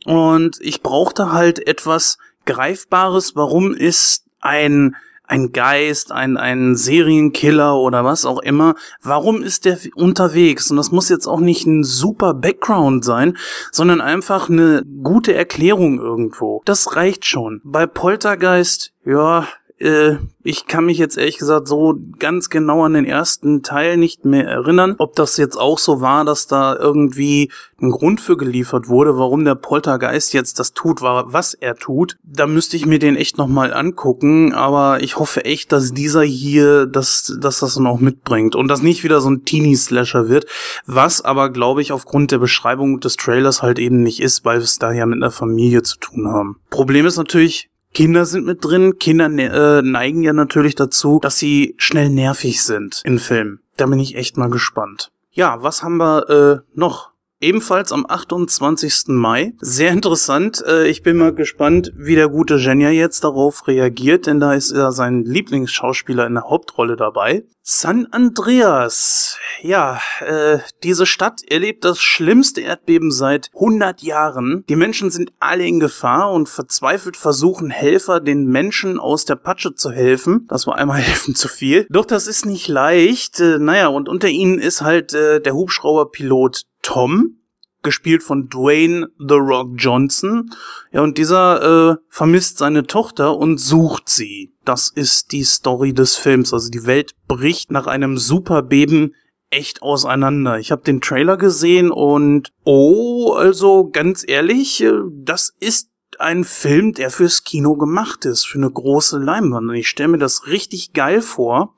Und 0.05 0.59
ich 0.61 0.83
brauchte 0.83 1.33
halt 1.33 1.67
etwas 1.67 2.19
Greifbares. 2.45 3.35
Warum 3.35 3.73
ist 3.73 4.25
ein 4.41 4.97
ein 5.33 5.53
Geist, 5.53 6.13
ein, 6.13 6.37
ein 6.37 6.77
Serienkiller 6.77 7.79
oder 7.79 8.05
was 8.05 8.27
auch 8.27 8.39
immer. 8.41 8.75
Warum 9.01 9.43
ist 9.43 9.65
der 9.65 9.79
unterwegs? 9.95 10.71
Und 10.71 10.77
das 10.77 10.93
muss 10.93 11.09
jetzt 11.09 11.27
auch 11.27 11.41
nicht 11.41 11.67
ein 11.67 11.85
super 11.85 12.35
Background 12.35 13.03
sein, 13.03 13.39
sondern 13.71 14.03
einfach 14.03 14.51
eine 14.51 14.83
gute 15.03 15.33
Erklärung 15.35 15.99
irgendwo. 15.99 16.61
Das 16.67 16.97
reicht 16.97 17.25
schon. 17.25 17.63
Bei 17.65 17.87
Poltergeist, 17.87 18.93
ja, 19.07 19.49
äh, 19.83 20.19
ich 20.45 20.67
kann 20.67 20.87
mich 20.87 20.99
jetzt 20.99 21.19
ehrlich 21.19 21.39
gesagt 21.39 21.69
so 21.69 21.97
ganz 22.19 22.51
genau 22.51 22.85
an 22.85 22.95
den 22.95 23.05
ersten 23.05 23.63
Teil 23.63 23.97
nicht 23.97 24.25
mehr 24.25 24.47
erinnern, 24.47 24.95
ob 24.99 25.15
das 25.15 25.37
jetzt 25.37 25.57
auch 25.57 25.79
so 25.79 26.01
war, 26.01 26.25
dass 26.25 26.47
da 26.47 26.77
irgendwie 26.77 27.51
ein 27.81 27.91
Grund 27.91 28.21
für 28.21 28.37
geliefert 28.37 28.89
wurde, 28.89 29.19
warum 29.19 29.45
der 29.45 29.55
Poltergeist 29.57 30.33
jetzt 30.35 30.59
das 30.61 30.73
tut, 30.73 31.03
was 31.03 31.55
er 31.55 31.75
tut. 31.77 32.17
Da 32.23 32.47
müsste 32.47 32.77
ich 32.77 32.87
mir 32.87 32.99
den 32.99 33.17
echt 33.17 33.39
nochmal 33.39 33.75
angucken, 33.75 34.53
aber 34.53 35.03
ich 35.03 35.19
hoffe 35.19 35.45
echt, 35.45 35.73
dass 35.73 35.93
dieser 35.93 36.23
hier, 36.23 36.87
dass, 36.87 37.37
dass 37.41 37.61
das 37.61 37.75
dann 37.75 37.87
auch 37.87 38.01
mitbringt 38.01 38.55
und 38.55 38.69
das 38.69 38.83
nicht 38.83 39.03
wieder 39.05 39.21
so 39.21 39.31
ein 39.31 39.45
Teenie-Slasher 39.45 40.29
wird, 40.29 40.47
was 40.87 41.23
aber, 41.23 41.51
glaube 41.51 41.83
ich, 41.83 41.93
aufgrund 41.93 42.31
der 42.31 42.39
Beschreibung 42.39 43.01
des 43.01 43.17
Trailers 43.17 43.63
halt 43.63 43.79
eben 43.79 44.03
nicht 44.03 44.21
ist, 44.21 44.45
weil 44.45 44.59
wir 44.59 44.65
es 44.65 44.79
da 44.79 44.93
ja 44.93 45.07
mit 45.07 45.17
einer 45.17 45.33
Familie 45.33 45.83
zu 45.83 45.99
tun 45.99 46.29
haben. 46.29 46.57
Problem 46.71 47.07
ist 47.07 47.17
natürlich, 47.17 47.72
Kinder 47.95 48.25
sind 48.25 48.47
mit 48.47 48.65
drin. 48.65 48.99
Kinder 48.99 49.29
ne 49.29 49.51
äh, 49.51 49.83
neigen 49.83 50.23
ja 50.23 50.33
natürlich 50.33 50.75
dazu, 50.75 51.19
dass 51.21 51.39
sie 51.39 51.75
schnell 51.79 52.09
nervig 52.09 52.63
sind 52.63 53.03
in 53.05 53.19
Filmen. 53.19 53.61
Da 53.77 53.87
bin 53.87 53.99
ich 53.99 54.17
echt 54.17 54.37
mal 54.37 54.51
gespannt. 54.51 55.11
Ja, 55.31 55.63
was 55.63 55.83
haben 55.83 55.97
wir 55.97 56.29
äh, 56.29 56.79
noch? 56.79 57.13
Ebenfalls 57.41 57.91
am 57.91 58.07
28. 58.09 59.09
Mai. 59.09 59.53
Sehr 59.61 59.91
interessant. 59.91 60.63
Äh, 60.65 60.87
ich 60.87 61.03
bin 61.03 61.17
mal 61.17 61.35
gespannt, 61.35 61.93
wie 61.97 62.15
der 62.15 62.29
gute 62.29 62.59
Genia 62.59 62.91
jetzt 62.91 63.25
darauf 63.25 63.67
reagiert, 63.67 64.29
denn 64.29 64.39
da 64.39 64.55
ist 64.55 64.71
er 64.71 64.93
sein 64.93 65.25
Lieblingsschauspieler 65.25 66.25
in 66.27 66.35
der 66.35 66.45
Hauptrolle 66.45 66.95
dabei. 66.95 67.43
San 67.65 68.09
Andreas. 68.11 69.39
Ja, 69.61 70.01
äh, 70.19 70.59
diese 70.83 71.07
Stadt 71.07 71.43
erlebt 71.49 71.85
das 71.85 72.01
schlimmste 72.01 72.61
Erdbeben 72.61 73.13
seit 73.13 73.51
100 73.55 74.03
Jahren. 74.03 74.65
Die 74.69 74.75
Menschen 74.75 75.13
sind 75.13 75.33
alle 75.39 75.65
in 75.65 75.79
Gefahr 75.79 76.33
und 76.33 76.49
verzweifelt 76.49 77.17
versuchen 77.17 77.71
Helfer, 77.71 78.19
den 78.19 78.47
Menschen 78.47 78.99
aus 78.99 79.27
der 79.27 79.37
Patsche 79.37 79.77
zu 79.77 79.93
helfen. 79.93 80.47
Das 80.49 80.67
war 80.67 80.75
einmal 80.75 81.01
helfen 81.03 81.37
zu 81.37 81.47
viel. 81.47 81.87
Doch 81.89 82.05
das 82.05 82.27
ist 82.27 82.47
nicht 82.47 82.67
leicht. 82.67 83.39
Äh, 83.39 83.59
naja, 83.61 83.87
und 83.87 84.09
unter 84.09 84.29
ihnen 84.29 84.59
ist 84.59 84.83
halt 84.83 85.15
äh, 85.15 85.41
der 85.41 85.55
Hubschrauberpilot 85.55 86.65
Tom, 86.83 87.42
gespielt 87.83 88.23
von 88.23 88.49
Dwayne 88.49 89.09
The 89.19 89.35
Rock 89.35 89.71
Johnson. 89.77 90.51
Ja, 90.93 91.03
und 91.03 91.19
dieser 91.19 91.93
äh, 91.93 91.97
vermisst 92.09 92.59
seine 92.59 92.87
Tochter 92.87 93.37
und 93.37 93.59
sucht 93.59 94.09
sie. 94.09 94.55
Das 94.65 94.89
ist 94.89 95.33
die 95.33 95.45
Story 95.45 95.93
des 95.93 96.17
Films. 96.17 96.53
Also 96.53 96.71
die 96.71 96.87
Welt 96.87 97.15
bricht 97.27 97.71
nach 97.71 97.87
einem 97.87 98.19
Superbeben 98.19 99.15
echt 99.51 99.83
auseinander. 99.83 100.59
Ich 100.59 100.73
habe 100.73 100.83
den 100.83 101.01
Trailer 101.01 101.37
gesehen 101.37 101.91
und 101.91 102.53
oh, 102.65 103.33
also 103.35 103.91
ganz 103.91 104.25
ehrlich, 104.27 104.83
äh, 104.83 104.93
das 105.11 105.55
ist 105.61 105.91
ein 106.19 106.45
Film, 106.45 106.93
der 106.93 107.11
fürs 107.11 107.45
Kino 107.45 107.77
gemacht 107.77 108.25
ist, 108.25 108.47
für 108.47 108.59
eine 108.59 108.71
große 108.71 109.19
Leinwand. 109.19 109.69
Und 109.69 109.75
ich 109.75 109.89
stelle 109.89 110.11
mir 110.11 110.19
das 110.19 110.47
richtig 110.47 110.93
geil 110.93 111.21
vor. 111.21 111.75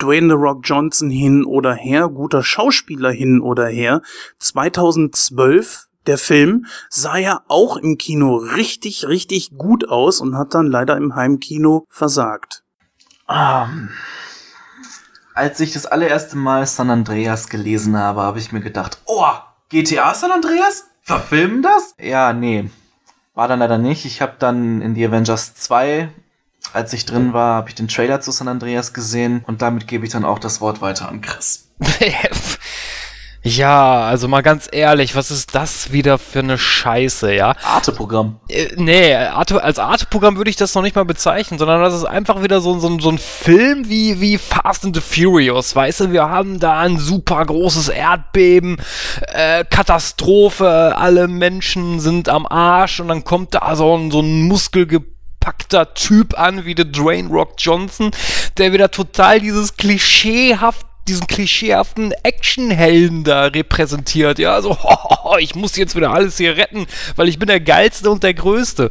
Dwayne 0.00 0.28
The 0.28 0.34
Rock 0.34 0.60
Johnson 0.64 1.10
hin 1.10 1.44
oder 1.44 1.74
her, 1.74 2.08
guter 2.08 2.42
Schauspieler 2.42 3.10
hin 3.10 3.40
oder 3.40 3.66
her. 3.66 4.02
2012 4.38 5.88
der 6.06 6.18
Film 6.18 6.66
sah 6.90 7.16
ja 7.16 7.42
auch 7.48 7.76
im 7.76 7.96
Kino 7.96 8.36
richtig, 8.36 9.06
richtig 9.08 9.56
gut 9.56 9.88
aus 9.88 10.20
und 10.20 10.36
hat 10.36 10.54
dann 10.54 10.66
leider 10.66 10.96
im 10.96 11.14
Heimkino 11.14 11.86
versagt. 11.88 12.62
Um, 13.26 13.36
ähm, 13.36 13.88
als 15.34 15.58
ich 15.60 15.72
das 15.72 15.86
allererste 15.86 16.36
Mal 16.36 16.66
San 16.66 16.90
Andreas 16.90 17.48
gelesen 17.48 17.96
habe, 17.96 18.22
habe 18.22 18.38
ich 18.38 18.52
mir 18.52 18.60
gedacht, 18.60 18.98
oh, 19.06 19.26
GTA 19.68 20.14
San 20.14 20.30
Andreas? 20.30 20.88
Verfilmen 21.02 21.62
das? 21.62 21.94
Ja, 21.98 22.32
nee. 22.32 22.70
War 23.34 23.48
dann 23.48 23.58
leider 23.58 23.78
nicht. 23.78 24.04
Ich 24.04 24.22
habe 24.22 24.34
dann 24.38 24.80
in 24.80 24.94
die 24.94 25.04
Avengers 25.04 25.54
2 25.54 26.08
als 26.74 26.92
ich 26.92 27.06
drin 27.06 27.32
war, 27.32 27.56
habe 27.56 27.68
ich 27.68 27.74
den 27.74 27.88
Trailer 27.88 28.20
zu 28.20 28.30
San 28.30 28.48
Andreas 28.48 28.92
gesehen 28.92 29.44
und 29.46 29.62
damit 29.62 29.86
gebe 29.86 30.04
ich 30.04 30.12
dann 30.12 30.24
auch 30.24 30.38
das 30.38 30.60
Wort 30.60 30.80
weiter 30.80 31.08
an 31.08 31.20
Chris. 31.20 31.68
Ja, 33.46 34.00
also 34.06 34.26
mal 34.26 34.40
ganz 34.40 34.68
ehrlich, 34.72 35.14
was 35.16 35.30
ist 35.30 35.54
das 35.54 35.92
wieder 35.92 36.16
für 36.16 36.38
eine 36.38 36.56
Scheiße, 36.56 37.34
ja? 37.34 37.54
Arte-Programm. 37.62 38.40
Äh, 38.48 38.68
nee, 38.76 39.14
Arte, 39.14 39.62
als 39.62 39.78
Arte-Programm 39.78 40.38
würde 40.38 40.48
ich 40.48 40.56
das 40.56 40.74
noch 40.74 40.80
nicht 40.80 40.96
mal 40.96 41.04
bezeichnen, 41.04 41.58
sondern 41.58 41.82
das 41.82 41.92
ist 41.92 42.06
einfach 42.06 42.42
wieder 42.42 42.62
so, 42.62 42.78
so, 42.78 42.98
so 42.98 43.10
ein 43.10 43.18
Film 43.18 43.86
wie, 43.90 44.18
wie 44.22 44.38
Fast 44.38 44.86
and 44.86 44.96
the 44.96 45.02
Furious, 45.02 45.76
weißt 45.76 46.00
du? 46.00 46.12
Wir 46.12 46.30
haben 46.30 46.58
da 46.58 46.80
ein 46.80 46.96
super 46.96 47.44
großes 47.44 47.90
Erdbeben, 47.90 48.78
äh, 49.28 49.66
Katastrophe, 49.68 50.94
alle 50.96 51.28
Menschen 51.28 52.00
sind 52.00 52.30
am 52.30 52.46
Arsch 52.46 53.00
und 53.00 53.08
dann 53.08 53.24
kommt 53.24 53.52
da 53.52 53.76
so 53.76 53.94
ein, 53.94 54.10
so 54.10 54.20
ein 54.20 54.48
muskelge 54.48 55.04
ausgepackter 55.44 55.94
Typ 55.94 56.38
an 56.38 56.64
wie 56.64 56.74
der 56.74 56.86
Dwayne 56.86 57.28
Rock 57.28 57.54
Johnson, 57.58 58.10
der 58.56 58.72
wieder 58.72 58.90
total 58.90 59.40
dieses 59.40 59.76
klischeehaft 59.76 60.86
diesen 61.08 61.26
klischeehaften 61.26 62.12
Actionhelden 62.22 63.24
da 63.24 63.46
repräsentiert. 63.46 64.38
Ja, 64.38 64.60
so, 64.62 64.72
also, 65.24 65.38
ich 65.38 65.54
muss 65.54 65.76
jetzt 65.76 65.96
wieder 65.96 66.12
alles 66.12 66.36
hier 66.36 66.56
retten, 66.56 66.86
weil 67.16 67.28
ich 67.28 67.38
bin 67.38 67.48
der 67.48 67.60
Geilste 67.60 68.10
und 68.10 68.22
der 68.22 68.34
Größte. 68.34 68.90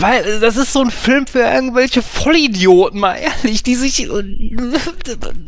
Weil 0.00 0.40
das 0.40 0.56
ist 0.56 0.72
so 0.72 0.82
ein 0.82 0.90
Film 0.90 1.26
für 1.26 1.40
irgendwelche 1.40 2.02
Vollidioten, 2.02 3.00
mal 3.00 3.16
ehrlich, 3.16 3.62
die 3.62 3.74
sich. 3.74 4.08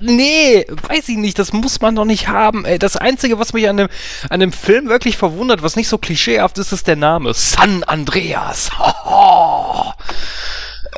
Nee, 0.00 0.64
weiß 0.88 1.08
ich 1.08 1.16
nicht, 1.16 1.38
das 1.38 1.52
muss 1.52 1.80
man 1.80 1.96
doch 1.96 2.04
nicht 2.04 2.28
haben. 2.28 2.64
Ey, 2.64 2.78
das 2.78 2.96
Einzige, 2.96 3.38
was 3.38 3.52
mich 3.52 3.68
an 3.68 3.76
dem, 3.76 3.88
an 4.30 4.40
dem 4.40 4.52
Film 4.52 4.88
wirklich 4.88 5.16
verwundert, 5.16 5.62
was 5.62 5.76
nicht 5.76 5.88
so 5.88 5.98
klischeehaft 5.98 6.58
ist, 6.58 6.72
ist 6.72 6.86
der 6.86 6.96
Name. 6.96 7.34
San 7.34 7.84
Andreas. 7.84 8.70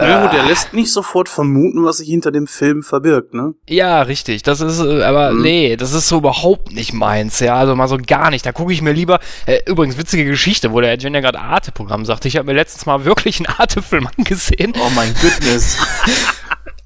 Ja 0.08 0.26
gut, 0.26 0.36
er 0.38 0.46
lässt 0.46 0.72
nicht 0.72 0.92
sofort 0.92 1.28
vermuten, 1.28 1.84
was 1.84 1.98
sich 1.98 2.08
hinter 2.08 2.30
dem 2.32 2.46
Film 2.46 2.82
verbirgt, 2.82 3.34
ne? 3.34 3.54
Ja, 3.68 4.02
richtig. 4.02 4.42
Das 4.42 4.60
ist, 4.60 4.80
äh, 4.80 5.02
aber 5.02 5.32
Mhm. 5.32 5.42
nee, 5.42 5.76
das 5.76 5.92
ist 5.92 6.08
so 6.08 6.18
überhaupt 6.18 6.72
nicht 6.72 6.92
meins, 6.92 7.40
ja. 7.40 7.54
Also 7.56 7.74
mal 7.76 7.88
so 7.88 7.98
gar 8.04 8.30
nicht. 8.30 8.44
Da 8.46 8.52
gucke 8.52 8.72
ich 8.72 8.82
mir 8.82 8.92
lieber. 8.92 9.20
Äh, 9.46 9.60
übrigens, 9.66 9.98
witzige 9.98 10.24
Geschichte, 10.24 10.72
wo 10.72 10.80
der 10.80 10.96
Jen 10.98 11.14
ja 11.14 11.20
gerade 11.20 11.40
Arte-Programm 11.40 12.04
sagte. 12.04 12.28
Ich 12.28 12.36
habe 12.36 12.46
mir 12.46 12.54
letztens 12.54 12.86
mal 12.86 13.04
wirklich 13.04 13.38
einen 13.40 13.54
Arte-Film 13.58 14.08
angesehen. 14.16 14.72
Oh 14.76 14.90
mein 14.94 15.14
Goodness. 15.20 15.76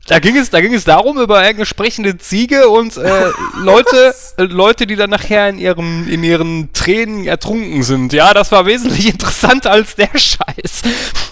Da 0.07 0.19
ging 0.19 0.37
es, 0.37 0.51
da 0.51 0.61
ging 0.61 0.75
es 0.75 0.85
darum 0.85 1.19
über 1.19 1.39
eine 1.39 1.65
sprechende 1.65 2.19
Ziege 2.19 2.69
und 2.69 2.97
äh, 2.99 3.31
Leute, 3.57 4.15
äh, 4.37 4.43
Leute, 4.43 4.87
die 4.87 4.97
dann 4.97 5.11
nachher 5.11 5.49
in 5.49 5.59
ihrem, 5.59 6.09
in 6.09 6.23
ihren 6.23 6.73
Tränen 6.75 7.27
ertrunken 7.27 7.83
sind. 7.83 8.13
Ja, 8.13 8.35
das 8.35 8.53
war 8.53 8.67
wesentlich 8.67 9.09
interessanter 9.13 9.71
als 9.71 9.95
der 9.95 10.11
Scheiß. 10.13 10.83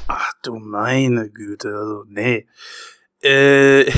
Ach 0.08 0.32
du 0.42 0.58
meine 0.58 1.28
Güte, 1.28 1.68
also 1.68 2.04
nee. 2.08 2.46
Äh, 3.22 3.90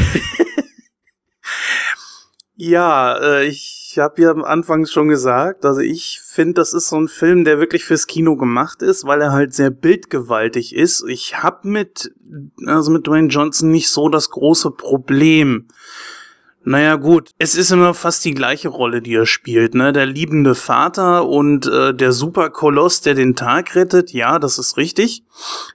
ja, 2.56 3.16
äh, 3.16 3.44
ich 3.46 3.83
habe 3.98 4.22
ja 4.22 4.30
am 4.30 4.44
Anfang 4.44 4.86
schon 4.86 5.08
gesagt, 5.08 5.64
also 5.64 5.80
ich 5.80 6.20
finde, 6.24 6.54
das 6.54 6.72
ist 6.72 6.88
so 6.88 6.96
ein 6.96 7.08
Film, 7.08 7.44
der 7.44 7.58
wirklich 7.58 7.84
fürs 7.84 8.06
Kino 8.06 8.36
gemacht 8.36 8.82
ist, 8.82 9.04
weil 9.04 9.20
er 9.20 9.32
halt 9.32 9.54
sehr 9.54 9.70
bildgewaltig 9.70 10.74
ist. 10.74 11.04
Ich 11.08 11.42
habe 11.42 11.68
mit, 11.68 12.12
also 12.66 12.90
mit 12.90 13.06
Dwayne 13.06 13.28
Johnson 13.28 13.70
nicht 13.70 13.88
so 13.88 14.08
das 14.08 14.30
große 14.30 14.70
Problem. 14.70 15.68
Naja 16.66 16.96
gut, 16.96 17.30
es 17.38 17.56
ist 17.56 17.70
immer 17.72 17.92
fast 17.92 18.24
die 18.24 18.32
gleiche 18.32 18.68
Rolle, 18.68 19.02
die 19.02 19.14
er 19.14 19.26
spielt, 19.26 19.74
ne? 19.74 19.92
Der 19.92 20.06
liebende 20.06 20.54
Vater 20.54 21.28
und 21.28 21.66
äh, 21.66 21.92
der 21.92 22.12
Superkoloss, 22.12 23.02
der 23.02 23.12
den 23.12 23.36
Tag 23.36 23.76
rettet, 23.76 24.12
ja, 24.12 24.38
das 24.38 24.58
ist 24.58 24.78
richtig. 24.78 25.24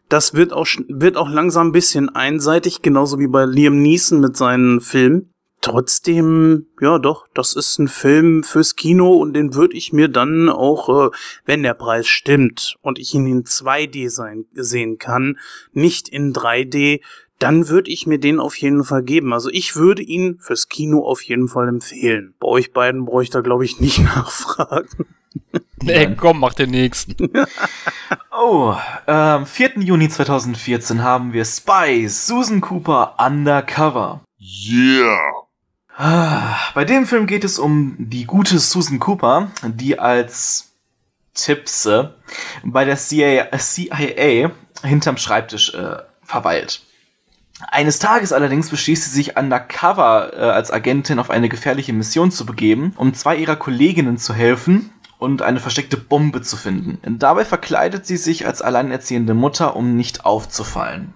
Das 0.09 0.33
wird 0.33 0.51
auch, 0.51 0.65
wird 0.88 1.15
auch 1.15 1.29
langsam 1.29 1.67
ein 1.67 1.73
bisschen 1.73 2.09
einseitig, 2.09 2.81
genauso 2.81 3.19
wie 3.19 3.27
bei 3.27 3.45
Liam 3.45 3.79
Neeson 3.79 4.19
mit 4.19 4.35
seinen 4.35 4.81
Filmen. 4.81 5.31
Trotzdem, 5.62 6.68
ja 6.80 7.00
doch, 7.00 7.28
das 7.34 7.54
ist 7.54 7.80
ein 7.80 7.89
Film 7.89 8.44
fürs 8.44 8.78
Kino 8.78 9.13
und 9.13 9.34
den 9.34 9.56
würde 9.56 9.75
ich 9.75 9.92
mir 9.92 10.08
dann 10.08 10.48
auch, 10.48 11.08
äh, 11.08 11.16
wenn 11.46 11.63
der 11.63 11.74
Preis 11.74 12.08
stimmt 12.08 12.78
und 12.82 12.98
ich 12.98 13.13
ihn 13.13 13.28
in 13.28 13.44
2D 13.44 14.10
sein, 14.10 14.46
sehen 14.54 14.98
kann, 15.00 15.38
nicht 15.74 16.08
in 16.08 16.34
3D, 16.34 17.01
dann 17.39 17.68
würde 17.68 17.92
ich 17.92 18.08
mir 18.08 18.20
den 18.20 18.39
auf 18.39 18.56
jeden 18.56 18.84
Fall 18.84 19.04
geben. 19.04 19.34
Also 19.34 19.50
ich 19.50 19.75
würde 19.75 20.01
ihn 20.01 20.38
fürs 20.39 20.70
Kino 20.70 21.06
auf 21.06 21.22
jeden 21.22 21.48
Fall 21.50 21.68
empfehlen. 21.68 22.36
Bei 22.39 22.48
euch 22.48 22.72
beiden 22.72 23.06
brauche 23.06 23.24
ich 23.24 23.30
da, 23.30 23.42
glaube 23.42 23.66
ich, 23.66 23.80
nicht 23.80 24.00
nachfragen. 24.04 25.08
Nee, 25.82 26.16
komm, 26.16 26.39
mach 26.39 26.54
den 26.54 26.72
nächsten. 26.72 27.16
Oh, 28.42 28.74
ähm, 29.06 29.46
4. 29.46 29.80
Juni 29.80 30.08
2014 30.08 31.04
haben 31.04 31.34
wir 31.34 31.44
Spy, 31.44 32.08
Susan 32.08 32.62
Cooper 32.62 33.16
Undercover. 33.20 34.22
Yeah. 34.39 35.49
Ah, 36.01 36.56
Bei 36.75 36.86
dem 36.86 37.06
Film 37.06 37.27
geht 37.27 37.44
es 37.44 37.60
um 37.60 37.98
die 38.00 38.24
gute 38.24 38.58
Susan 38.58 39.00
Cooper, 39.00 39.51
die 39.65 40.00
als 40.00 40.72
Tipse 41.34 42.15
bei 42.63 42.86
der 42.86 42.96
CIA, 42.96 43.50
CIA 43.58 44.51
hinterm 44.82 45.18
Schreibtisch 45.18 45.74
äh, 45.74 45.98
verweilt. 46.24 46.84
Eines 47.68 48.00
Tages 48.00 48.32
allerdings 48.32 48.70
beschließt 48.70 49.03
sie 49.03 49.10
sich 49.10 49.36
undercover 49.36 50.32
äh, 50.32 50.38
als 50.38 50.72
Agentin 50.72 51.20
auf 51.20 51.29
eine 51.29 51.50
gefährliche 51.50 51.91
Mission 51.91 52.32
zu 52.32 52.46
begeben, 52.46 52.94
um 52.96 53.13
zwei 53.13 53.36
ihrer 53.36 53.58
Kolleginnen 53.58 54.18
zu 54.18 54.34
helfen 54.34 54.91
und 55.18 55.41
eine 55.41 55.60
versteckte 55.60 55.98
Bombe 55.98 56.41
zu 56.41 56.56
finden. 56.56 57.20
Dabei 57.20 57.44
verkleidet 57.44 58.06
sie 58.06 58.15
sich 58.15 58.48
als 58.48 58.62
alleinerziehende 58.62 59.34
Mutter, 59.34 59.75
um 59.75 59.98
nicht 59.98 60.24
aufzufallen. 60.24 61.13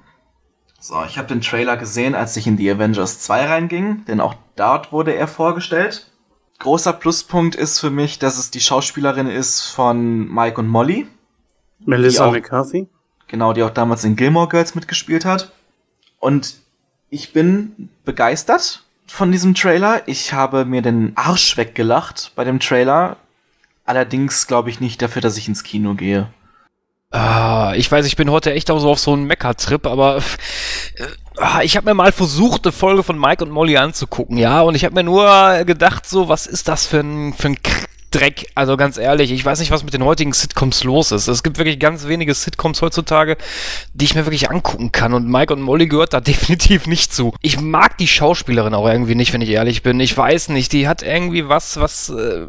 So, 0.85 1.01
ich 1.07 1.17
habe 1.17 1.29
den 1.29 1.39
Trailer 1.39 1.77
gesehen, 1.77 2.13
als 2.13 2.35
ich 2.35 2.45
in 2.45 2.57
die 2.57 2.69
Avengers 2.69 3.19
2 3.19 3.45
reinging, 3.45 4.03
denn 4.03 4.19
auch 4.19 4.35
dort 4.57 4.91
wurde 4.91 5.15
er 5.15 5.29
vorgestellt. 5.29 6.11
Großer 6.59 6.91
Pluspunkt 6.91 7.55
ist 7.55 7.79
für 7.79 7.89
mich, 7.89 8.19
dass 8.19 8.37
es 8.37 8.51
die 8.51 8.59
Schauspielerin 8.59 9.27
ist 9.27 9.61
von 9.61 10.27
Mike 10.27 10.59
und 10.59 10.67
Molly, 10.67 11.07
Melissa 11.85 12.25
auch- 12.25 12.33
McCarthy? 12.33 12.89
genau, 13.27 13.53
die 13.53 13.63
auch 13.63 13.69
damals 13.69 14.03
in 14.03 14.17
Gilmore 14.17 14.49
Girls 14.49 14.75
mitgespielt 14.75 15.23
hat. 15.23 15.53
Und 16.19 16.55
ich 17.09 17.31
bin 17.31 17.87
begeistert 18.03 18.83
von 19.07 19.31
diesem 19.31 19.55
Trailer. 19.55 20.05
Ich 20.05 20.33
habe 20.33 20.65
mir 20.65 20.81
den 20.81 21.13
Arsch 21.15 21.55
weggelacht 21.55 22.33
bei 22.35 22.43
dem 22.43 22.59
Trailer. 22.59 23.15
Allerdings 23.85 24.47
glaube 24.47 24.69
ich 24.69 24.81
nicht 24.81 25.01
dafür, 25.01 25.21
dass 25.21 25.37
ich 25.37 25.47
ins 25.47 25.63
Kino 25.63 25.93
gehe. 25.93 26.27
Ah, 27.13 27.73
ich 27.75 27.91
weiß, 27.91 28.07
ich 28.07 28.15
bin 28.15 28.31
heute 28.31 28.51
echt 28.53 28.71
auch 28.71 28.79
so 28.79 28.89
auf 28.89 28.97
so 28.97 29.13
einen 29.13 29.25
Mecker-Trip, 29.25 29.85
aber 29.85 30.17
äh, 30.17 31.03
ah, 31.37 31.61
ich 31.61 31.77
habe 31.77 31.85
mir 31.85 31.93
mal 31.93 32.11
versucht, 32.11 32.65
eine 32.65 32.71
Folge 32.71 33.03
von 33.03 33.19
Mike 33.19 33.43
und 33.43 33.51
Molly 33.51 33.77
anzugucken, 33.77 34.35
ja, 34.37 34.61
und 34.61 34.73
ich 34.73 34.83
habe 34.83 34.95
mir 34.95 35.03
nur 35.03 35.63
gedacht, 35.63 36.09
so, 36.09 36.27
was 36.27 36.47
ist 36.47 36.67
das 36.67 36.87
für 36.87 37.01
ein, 37.01 37.33
für 37.33 37.49
ein 37.49 37.57
Dreck? 38.13 38.47
Also 38.55 38.77
ganz 38.77 38.97
ehrlich, 38.97 39.31
ich 39.31 39.43
weiß 39.43 39.59
nicht, 39.59 39.71
was 39.71 39.83
mit 39.83 39.93
den 39.93 40.03
heutigen 40.03 40.33
Sitcoms 40.33 40.83
los 40.83 41.11
ist. 41.11 41.27
Es 41.27 41.41
gibt 41.41 41.57
wirklich 41.57 41.79
ganz 41.79 42.07
wenige 42.07 42.33
Sitcoms 42.33 42.81
heutzutage, 42.81 43.37
die 43.93 44.05
ich 44.05 44.15
mir 44.15 44.25
wirklich 44.25 44.51
angucken 44.51 44.91
kann 44.91 45.13
und 45.13 45.27
Mike 45.27 45.51
und 45.53 45.61
Molly 45.61 45.87
gehört 45.87 46.13
da 46.13 46.21
definitiv 46.21 46.85
nicht 46.87 47.13
zu. 47.13 47.33
Ich 47.41 47.59
mag 47.59 47.97
die 47.97 48.07
Schauspielerin 48.07 48.73
auch 48.73 48.87
irgendwie 48.87 49.15
nicht, 49.15 49.33
wenn 49.33 49.41
ich 49.41 49.49
ehrlich 49.49 49.81
bin. 49.83 49.99
Ich 49.99 50.15
weiß 50.15 50.49
nicht, 50.49 50.71
die 50.73 50.87
hat 50.87 51.01
irgendwie 51.01 51.49
was, 51.49 51.79
was, 51.79 52.09
äh, 52.09 52.45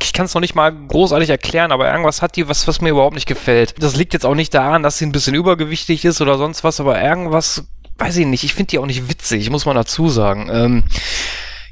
ich 0.00 0.12
kann 0.12 0.26
es 0.26 0.34
noch 0.34 0.40
nicht 0.40 0.54
mal 0.54 0.72
großartig 0.72 1.30
erklären, 1.30 1.72
aber 1.72 1.90
irgendwas 1.90 2.22
hat 2.22 2.36
die, 2.36 2.48
was, 2.48 2.68
was 2.68 2.80
mir 2.80 2.90
überhaupt 2.90 3.14
nicht 3.14 3.26
gefällt. 3.26 3.74
Das 3.78 3.96
liegt 3.96 4.12
jetzt 4.12 4.24
auch 4.24 4.34
nicht 4.34 4.54
daran, 4.54 4.82
dass 4.82 4.98
sie 4.98 5.06
ein 5.06 5.12
bisschen 5.12 5.34
übergewichtig 5.34 6.04
ist 6.04 6.20
oder 6.20 6.38
sonst 6.38 6.62
was, 6.64 6.80
aber 6.80 7.00
irgendwas, 7.02 7.64
weiß 7.98 8.16
ich 8.18 8.26
nicht, 8.26 8.44
ich 8.44 8.54
finde 8.54 8.70
die 8.70 8.78
auch 8.78 8.86
nicht 8.86 9.08
witzig, 9.08 9.50
muss 9.50 9.66
man 9.66 9.74
dazu 9.74 10.08
sagen. 10.08 10.48
Ähm, 10.52 10.84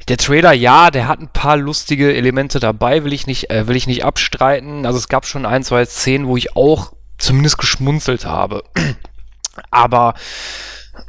der 0.09 0.17
Trailer, 0.17 0.53
ja, 0.53 0.91
der 0.91 1.09
hat 1.09 1.21
ein 1.21 1.29
paar 1.29 1.57
lustige 1.57 2.15
Elemente 2.15 2.61
dabei, 2.61 3.05
will 3.05 3.13
ich 3.13 3.27
nicht, 3.27 3.51
äh, 3.51 3.67
will 3.67 3.77
ich 3.77 3.87
nicht 3.87 4.05
abstreiten. 4.05 4.87
Also 4.87 4.99
es 4.99 5.09
gab 5.09 5.27
schon 5.27 5.47
ein, 5.47 5.63
zwei 5.63 5.85
Szenen, 5.85 6.27
wo 6.27 6.37
ich 6.37 6.57
auch 6.57 6.93
zumindest 7.19 7.59
geschmunzelt 7.59 8.27
habe. 8.27 8.65
Aber 9.71 10.15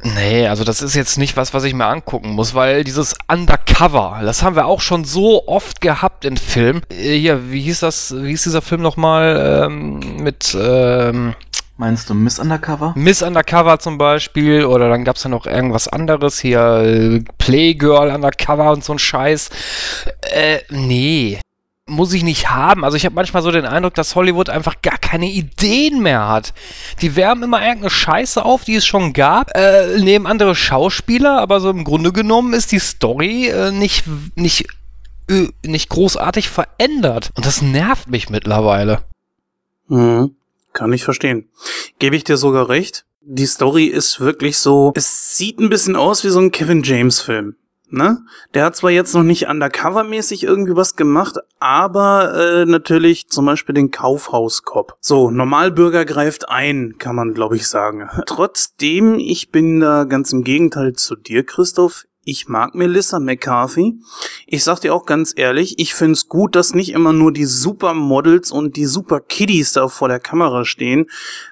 nee, 0.02 0.46
also 0.46 0.64
das 0.64 0.82
ist 0.82 0.94
jetzt 0.94 1.18
nicht 1.18 1.36
was, 1.36 1.52
was 1.52 1.64
ich 1.64 1.74
mir 1.74 1.86
angucken 1.86 2.30
muss, 2.30 2.54
weil 2.54 2.84
dieses 2.84 3.14
Undercover, 3.28 4.20
das 4.22 4.42
haben 4.42 4.56
wir 4.56 4.66
auch 4.66 4.80
schon 4.80 5.04
so 5.04 5.46
oft 5.46 5.80
gehabt 5.80 6.24
in 6.24 6.36
Filmen. 6.36 6.82
Äh, 6.90 7.18
Hier, 7.18 7.50
wie 7.50 7.60
hieß 7.60 7.80
das, 7.80 8.14
wie 8.16 8.28
hieß 8.28 8.44
dieser 8.44 8.62
Film 8.62 8.82
nochmal 8.82 9.66
ähm, 9.66 10.22
mit 10.22 10.56
ähm, 10.58 11.34
Meinst 11.78 12.08
du 12.08 12.14
Miss 12.14 12.38
Undercover? 12.38 12.94
Miss 12.96 13.22
Undercover 13.22 13.78
zum 13.78 13.98
Beispiel 13.98 14.64
oder 14.64 14.88
dann 14.88 15.04
gab's 15.04 15.24
ja 15.24 15.28
noch 15.30 15.46
irgendwas 15.46 15.88
anderes 15.88 16.40
hier, 16.40 17.22
Playgirl 17.36 18.10
Undercover 18.14 18.72
und 18.72 18.82
so 18.82 18.94
ein 18.94 18.98
Scheiß. 18.98 19.50
Äh, 20.22 20.60
nee. 20.70 21.38
Muss 21.88 22.14
ich 22.14 22.24
nicht 22.24 22.50
haben. 22.50 22.82
Also 22.82 22.96
ich 22.96 23.04
habe 23.04 23.14
manchmal 23.14 23.42
so 23.42 23.50
den 23.50 23.66
Eindruck, 23.66 23.94
dass 23.94 24.16
Hollywood 24.16 24.48
einfach 24.48 24.80
gar 24.80 24.96
keine 24.96 25.26
Ideen 25.26 26.02
mehr 26.02 26.26
hat. 26.26 26.54
Die 27.02 27.14
wärmen 27.14 27.44
immer 27.44 27.60
irgendeine 27.60 27.90
Scheiße 27.90 28.42
auf, 28.44 28.64
die 28.64 28.76
es 28.76 28.86
schon 28.86 29.12
gab, 29.12 29.54
äh, 29.54 29.98
nehmen 29.98 30.26
andere 30.26 30.54
Schauspieler, 30.54 31.40
aber 31.40 31.60
so 31.60 31.68
im 31.70 31.84
Grunde 31.84 32.10
genommen 32.10 32.54
ist 32.54 32.72
die 32.72 32.80
Story 32.80 33.48
äh, 33.48 33.70
nicht, 33.70 34.04
nicht, 34.34 34.66
äh, 35.30 35.48
nicht 35.62 35.90
großartig 35.90 36.48
verändert. 36.48 37.30
Und 37.34 37.44
das 37.44 37.60
nervt 37.60 38.08
mich 38.08 38.30
mittlerweile. 38.30 39.02
Mhm. 39.88 40.34
Kann 40.76 40.92
ich 40.92 41.04
verstehen. 41.04 41.48
Gebe 41.98 42.16
ich 42.16 42.24
dir 42.24 42.36
sogar 42.36 42.68
recht. 42.68 43.06
Die 43.22 43.46
Story 43.46 43.86
ist 43.86 44.20
wirklich 44.20 44.58
so, 44.58 44.92
es 44.94 45.34
sieht 45.34 45.58
ein 45.58 45.70
bisschen 45.70 45.96
aus 45.96 46.22
wie 46.22 46.28
so 46.28 46.38
ein 46.38 46.52
Kevin 46.52 46.82
James 46.82 47.22
Film. 47.22 47.56
Ne? 47.88 48.18
Der 48.52 48.66
hat 48.66 48.76
zwar 48.76 48.90
jetzt 48.90 49.14
noch 49.14 49.22
nicht 49.22 49.48
undercover-mäßig 49.48 50.44
irgendwie 50.44 50.76
was 50.76 50.94
gemacht, 50.94 51.38
aber 51.60 52.34
äh, 52.34 52.66
natürlich 52.66 53.28
zum 53.28 53.46
Beispiel 53.46 53.74
den 53.74 53.90
Kaufhauskopf. 53.90 54.92
So, 55.00 55.30
Normalbürger 55.30 56.04
greift 56.04 56.50
ein, 56.50 56.96
kann 56.98 57.16
man 57.16 57.32
glaube 57.32 57.56
ich 57.56 57.66
sagen. 57.68 58.10
Trotzdem, 58.26 59.18
ich 59.18 59.50
bin 59.50 59.80
da 59.80 60.04
ganz 60.04 60.34
im 60.34 60.44
Gegenteil 60.44 60.92
zu 60.92 61.16
dir, 61.16 61.42
Christoph. 61.42 62.04
Ich 62.28 62.48
mag 62.48 62.74
Melissa 62.74 63.20
McCarthy. 63.20 64.00
Ich 64.48 64.64
sag 64.64 64.80
dir 64.80 64.92
auch 64.92 65.06
ganz 65.06 65.32
ehrlich, 65.36 65.78
ich 65.78 65.94
find's 65.94 66.28
gut, 66.28 66.56
dass 66.56 66.74
nicht 66.74 66.90
immer 66.90 67.12
nur 67.12 67.32
die 67.32 67.44
Supermodels 67.44 68.50
und 68.50 68.74
die 68.74 68.86
Super 68.86 69.20
Kiddies 69.20 69.72
da 69.72 69.86
vor 69.86 70.08
der 70.08 70.18
Kamera 70.18 70.64
stehen, 70.64 71.06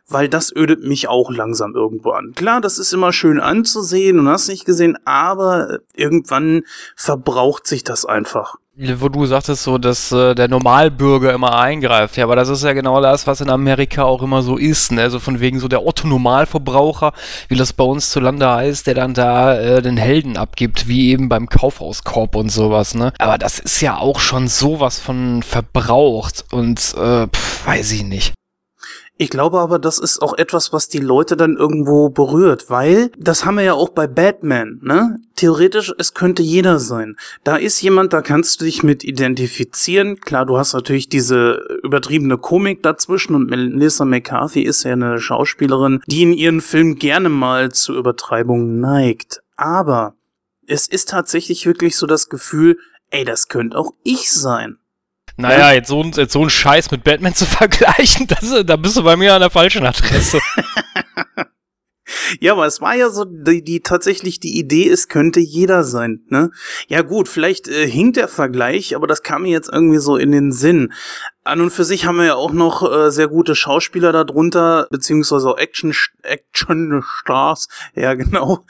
weil 0.09 0.29
das 0.29 0.53
ödet 0.53 0.83
mich 0.83 1.07
auch 1.07 1.31
langsam 1.31 1.77
irgendwo 1.77 2.11
an. 2.11 2.33
Klar, 2.35 2.61
das 2.61 2.81
ist 2.81 2.93
immer 2.93 3.13
schön 3.13 3.39
anzusehen 3.39 4.19
und 4.19 4.29
hast 4.29 4.49
nicht 4.49 4.65
gesehen, 4.65 4.99
aber 5.05 5.79
irgendwann 5.95 6.63
verbraucht 6.97 7.69
sich 7.69 7.85
das 7.85 8.05
einfach. 8.05 8.57
Wo 8.77 9.09
du 9.09 9.25
sagtest, 9.27 9.63
so, 9.63 9.79
dass 9.79 10.11
äh, 10.11 10.35
der 10.35 10.49
Normalbürger 10.49 11.33
immer 11.33 11.59
eingreift. 11.59 12.17
Ja, 12.17 12.25
aber 12.25 12.37
das 12.37 12.49
ist 12.49 12.65
ja 12.65 12.73
genau 12.73 13.01
das, 13.01 13.27
was 13.27 13.41
in 13.41 13.51
Amerika 13.51 14.03
auch 14.03 14.23
immer 14.23 14.43
so 14.43 14.57
ist. 14.57 14.91
Ne? 14.91 15.03
Also 15.03 15.21
von 15.21 15.41
wegen 15.41 15.61
so 15.61 15.69
der 15.69 15.87
Otto-Normalverbraucher, 15.87 17.13
wie 17.49 17.57
das 17.57 17.73
bei 17.73 17.85
uns 17.85 18.11
zu 18.11 18.21
Lande 18.21 18.49
heißt, 18.51 18.87
der 18.87 18.95
dann 18.95 19.15
da 19.15 19.59
äh, 19.59 19.83
den 19.83 19.97
Helden 19.97 20.37
abgibt, 20.37 20.89
wie 20.89 21.11
eben 21.11 21.29
beim 21.29 21.49
Kaufhauskorb 21.49 22.35
und 22.35 22.51
sowas. 22.51 22.95
Ne? 22.95 23.13
Aber 23.19 23.39
das 23.39 23.61
ist 23.61 23.81
ja 23.81 23.97
auch 23.97 24.19
schon 24.19 24.49
sowas 24.49 24.99
von 24.99 25.43
verbraucht 25.43 26.45
und 26.51 26.79
äh, 26.97 27.29
pf, 27.29 27.67
weiß 27.67 27.93
ich 27.93 28.05
nicht. 28.05 28.35
Ich 29.17 29.31
glaube 29.31 29.61
aber, 29.61 29.79
das 29.79 30.01
ist 30.01 30.21
auch 30.23 30.37
etwas, 30.37 30.73
was 30.73 30.89
die 30.89 30.99
Leute 30.99 31.37
dann 31.37 31.57
irgendwo 31.57 32.09
berührt, 32.09 32.69
weil 32.69 33.13
das 33.17 33.45
haben 33.45 33.57
wir 33.57 33.63
ja 33.63 33.75
auch 33.75 33.91
bei 33.91 34.09
Batman, 34.09 34.81
ne? 34.83 35.19
Theoretisch, 35.37 35.93
es 35.99 36.15
könnte 36.15 36.43
jeder 36.43 36.81
sein. 36.81 37.17
Da 37.45 37.57
ist 37.57 37.81
jemand, 37.81 38.13
da 38.13 38.23
kannst 38.23 38.61
du 38.61 38.65
dich 38.65 38.83
mit 38.83 39.05
identifizieren. 39.05 40.19
Klar, 40.19 40.47
du 40.47 40.59
hast 40.59 40.73
natürlich 40.73 41.09
diese 41.09 41.65
übertriebene 41.85 42.39
Komik 42.39 42.83
dazwischen 42.83 43.37
und 43.37 43.49
Melissa 43.49 44.05
McCarthy 44.05 44.63
ist 44.63 44.83
ja 44.83 44.93
eine 44.93 45.21
Schauspielerin, 45.21 46.01
die 46.07 46.23
in 46.23 46.33
ihren 46.33 46.61
Filmen 46.61 46.97
gerne 46.97 47.29
mal 47.29 47.71
zu 47.71 47.95
Übertreibungen 47.95 48.81
neigt. 48.81 49.43
Aber 49.57 50.15
es 50.67 50.89
ist 50.89 51.11
tatsächlich 51.11 51.67
wirklich 51.67 51.97
so 51.97 52.07
das 52.07 52.29
Gefühl, 52.29 52.79
ey, 53.11 53.25
das 53.25 53.47
könnte 53.47 53.79
auch 53.79 53.93
ich 54.03 54.33
sein. 54.33 54.79
Naja, 55.37 55.73
jetzt 55.73 55.89
so, 55.89 56.03
jetzt 56.03 56.33
so 56.33 56.43
ein 56.43 56.51
Scheiß 56.51 56.91
mit 56.91 57.05
Batman 57.05 57.35
zu 57.35 57.47
vergleichen, 57.47 58.27
das, 58.27 58.65
da 58.65 58.77
bist 58.77 58.97
du 58.97 59.03
bei 59.03 59.17
mir 59.17 59.35
an 59.35 59.41
der 59.41 59.51
falschen 59.51 59.85
Adresse. 59.85 60.41
Ja, 62.41 62.53
aber 62.53 62.67
es 62.67 62.81
war 62.81 62.95
ja 62.95 63.09
so, 63.11 63.25
die, 63.25 63.63
die 63.63 63.81
tatsächlich 63.81 64.39
die 64.39 64.59
Idee, 64.59 64.89
es 64.89 65.09
könnte 65.09 65.41
jeder 65.41 65.85
sein, 65.85 66.21
ne? 66.29 66.51
Ja 66.87 67.03
gut, 67.03 67.29
vielleicht 67.29 67.69
äh, 67.69 67.89
hinkt 67.89 68.17
der 68.17 68.29
Vergleich, 68.29 68.95
aber 68.95 69.07
das 69.07 69.23
kam 69.23 69.43
mir 69.43 69.51
jetzt 69.51 69.71
irgendwie 69.73 69.99
so 69.99 70.17
in 70.17 70.31
den 70.31 70.53
Sinn. 70.53 70.93
An 71.45 71.61
und 71.61 71.71
für 71.71 71.85
sich 71.85 72.07
haben 72.07 72.17
wir 72.17 72.25
ja 72.25 72.35
auch 72.35 72.53
noch 72.53 72.83
äh, 72.91 73.11
sehr 73.11 73.29
gute 73.29 73.55
Schauspieler 73.55 74.13
darunter, 74.13 74.87
beziehungsweise 74.91 75.49
auch 75.49 75.59
Action, 75.59 75.95
Action 76.23 77.03
Stars, 77.03 77.69
ja 77.95 78.15
genau. 78.15 78.65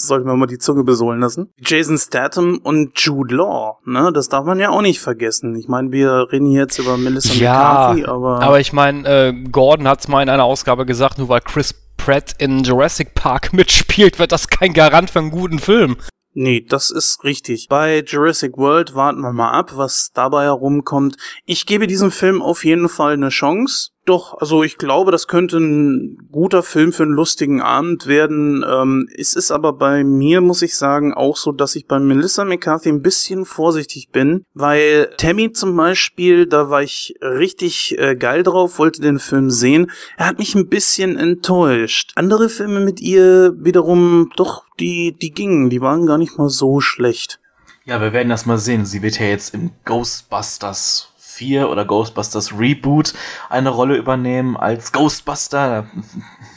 Sollten 0.00 0.26
wir 0.26 0.36
mal 0.36 0.46
die 0.46 0.58
Zunge 0.58 0.84
besohlen 0.84 1.20
lassen. 1.20 1.52
Jason 1.58 1.98
Statham 1.98 2.60
und 2.62 2.98
Jude 3.00 3.34
Law, 3.34 3.78
ne? 3.84 4.12
Das 4.14 4.28
darf 4.28 4.44
man 4.44 4.60
ja 4.60 4.70
auch 4.70 4.80
nicht 4.80 5.00
vergessen. 5.00 5.56
Ich 5.56 5.66
meine, 5.66 5.90
wir 5.90 6.28
reden 6.30 6.46
hier 6.46 6.62
jetzt 6.62 6.78
über 6.78 6.96
Melissa 6.96 7.34
ja, 7.34 7.52
McCarthy, 7.52 8.04
aber... 8.04 8.40
aber 8.40 8.60
ich 8.60 8.72
meine, 8.72 9.08
äh, 9.08 9.32
Gordon 9.50 9.88
hat's 9.88 10.06
mal 10.06 10.22
in 10.22 10.28
einer 10.28 10.44
Ausgabe 10.44 10.86
gesagt, 10.86 11.18
nur 11.18 11.28
weil 11.28 11.40
Chris 11.40 11.74
Pratt 11.96 12.34
in 12.38 12.62
Jurassic 12.62 13.14
Park 13.14 13.52
mitspielt, 13.52 14.18
wird 14.18 14.30
das 14.30 14.48
kein 14.48 14.72
Garant 14.72 15.10
für 15.10 15.18
einen 15.18 15.30
guten 15.30 15.58
Film. 15.58 15.96
Nee, 16.34 16.64
das 16.66 16.90
ist 16.90 17.24
richtig. 17.24 17.66
Bei 17.68 18.02
Jurassic 18.06 18.56
World 18.56 18.94
warten 18.94 19.22
wir 19.22 19.32
mal 19.32 19.50
ab, 19.50 19.72
was 19.74 20.12
dabei 20.12 20.44
herumkommt. 20.44 21.16
Ich 21.46 21.66
gebe 21.66 21.86
diesem 21.86 22.10
Film 22.10 22.42
auf 22.42 22.64
jeden 22.64 22.88
Fall 22.88 23.14
eine 23.14 23.30
Chance. 23.30 23.90
Doch, 24.08 24.38
also 24.38 24.62
ich 24.62 24.78
glaube, 24.78 25.10
das 25.10 25.26
könnte 25.26 25.58
ein 25.58 26.28
guter 26.32 26.62
Film 26.62 26.94
für 26.94 27.02
einen 27.02 27.12
lustigen 27.12 27.60
Abend 27.60 28.06
werden. 28.06 28.64
Ähm, 28.66 29.06
es 29.14 29.34
ist 29.34 29.50
aber 29.50 29.74
bei 29.74 30.02
mir, 30.02 30.40
muss 30.40 30.62
ich 30.62 30.76
sagen, 30.76 31.12
auch 31.12 31.36
so, 31.36 31.52
dass 31.52 31.76
ich 31.76 31.86
bei 31.86 31.98
Melissa 31.98 32.44
McCarthy 32.46 32.88
ein 32.88 33.02
bisschen 33.02 33.44
vorsichtig 33.44 34.08
bin, 34.10 34.44
weil 34.54 35.10
Tammy 35.18 35.52
zum 35.52 35.76
Beispiel, 35.76 36.46
da 36.46 36.70
war 36.70 36.82
ich 36.82 37.16
richtig 37.20 37.98
äh, 37.98 38.16
geil 38.16 38.44
drauf, 38.44 38.78
wollte 38.78 39.02
den 39.02 39.18
Film 39.18 39.50
sehen. 39.50 39.90
Er 40.16 40.28
hat 40.28 40.38
mich 40.38 40.54
ein 40.54 40.68
bisschen 40.68 41.18
enttäuscht. 41.18 42.12
Andere 42.14 42.48
Filme 42.48 42.80
mit 42.80 43.00
ihr 43.00 43.52
wiederum, 43.58 44.30
doch, 44.36 44.67
die, 44.80 45.16
die 45.20 45.32
gingen, 45.32 45.70
die 45.70 45.80
waren 45.80 46.06
gar 46.06 46.18
nicht 46.18 46.38
mal 46.38 46.48
so 46.48 46.80
schlecht. 46.80 47.40
Ja, 47.84 48.00
wir 48.00 48.12
werden 48.12 48.28
das 48.28 48.46
mal 48.46 48.58
sehen. 48.58 48.84
Sie 48.84 49.02
wird 49.02 49.18
ja 49.18 49.26
jetzt 49.26 49.54
im 49.54 49.70
Ghostbusters 49.84 51.08
4 51.38 51.70
oder 51.70 51.84
Ghostbusters 51.84 52.58
Reboot 52.58 53.14
eine 53.48 53.70
Rolle 53.70 53.96
übernehmen 53.96 54.56
als 54.56 54.92
Ghostbuster. 54.92 55.86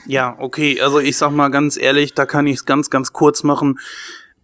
Ja, 0.08 0.36
okay, 0.40 0.82
also 0.82 1.00
ich 1.00 1.18
sag 1.18 1.32
mal 1.32 1.50
ganz 1.50 1.78
ehrlich, 1.78 2.16
da 2.16 2.26
kann 2.26 2.48
ich 2.48 2.58
es 2.58 2.66
ganz, 2.66 2.90
ganz 2.90 3.14
kurz 3.14 3.44
machen. 3.44 3.80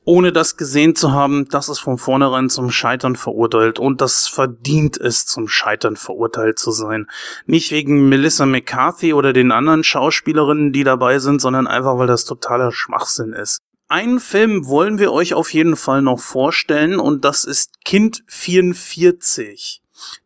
Ohne 0.06 0.32
das 0.32 0.56
gesehen 0.56 0.96
zu 0.96 1.12
haben, 1.12 1.50
das 1.50 1.68
ist 1.68 1.80
von 1.80 1.98
vornherein 1.98 2.50
zum 2.50 2.72
Scheitern 2.72 3.18
verurteilt 3.18 3.78
und 3.78 4.00
das 4.00 4.28
verdient 4.28 4.96
es, 4.96 5.26
zum 5.26 5.50
Scheitern 5.50 5.98
verurteilt 5.98 6.60
zu 6.60 6.72
sein. 6.72 7.08
Nicht 7.46 7.72
wegen 7.72 8.08
Melissa 8.08 8.46
McCarthy 8.46 9.14
oder 9.14 9.34
den 9.34 9.52
anderen 9.52 9.84
Schauspielerinnen, 9.84 10.72
die 10.72 10.86
dabei 10.86 11.20
sind, 11.20 11.42
sondern 11.42 11.68
einfach, 11.68 11.98
weil 11.98 12.08
das 12.08 12.24
totaler 12.24 12.72
Schwachsinn 12.72 13.34
ist. 13.34 13.60
Einen 13.90 14.20
Film 14.20 14.68
wollen 14.68 15.00
wir 15.00 15.14
euch 15.14 15.34
auf 15.34 15.54
jeden 15.54 15.78
Fall 15.78 16.02
noch 16.02 16.20
vorstellen 16.20 17.00
und 17.00 17.24
das 17.24 17.46
ist 17.46 17.86
Kind 17.86 18.22
44. 18.28 19.82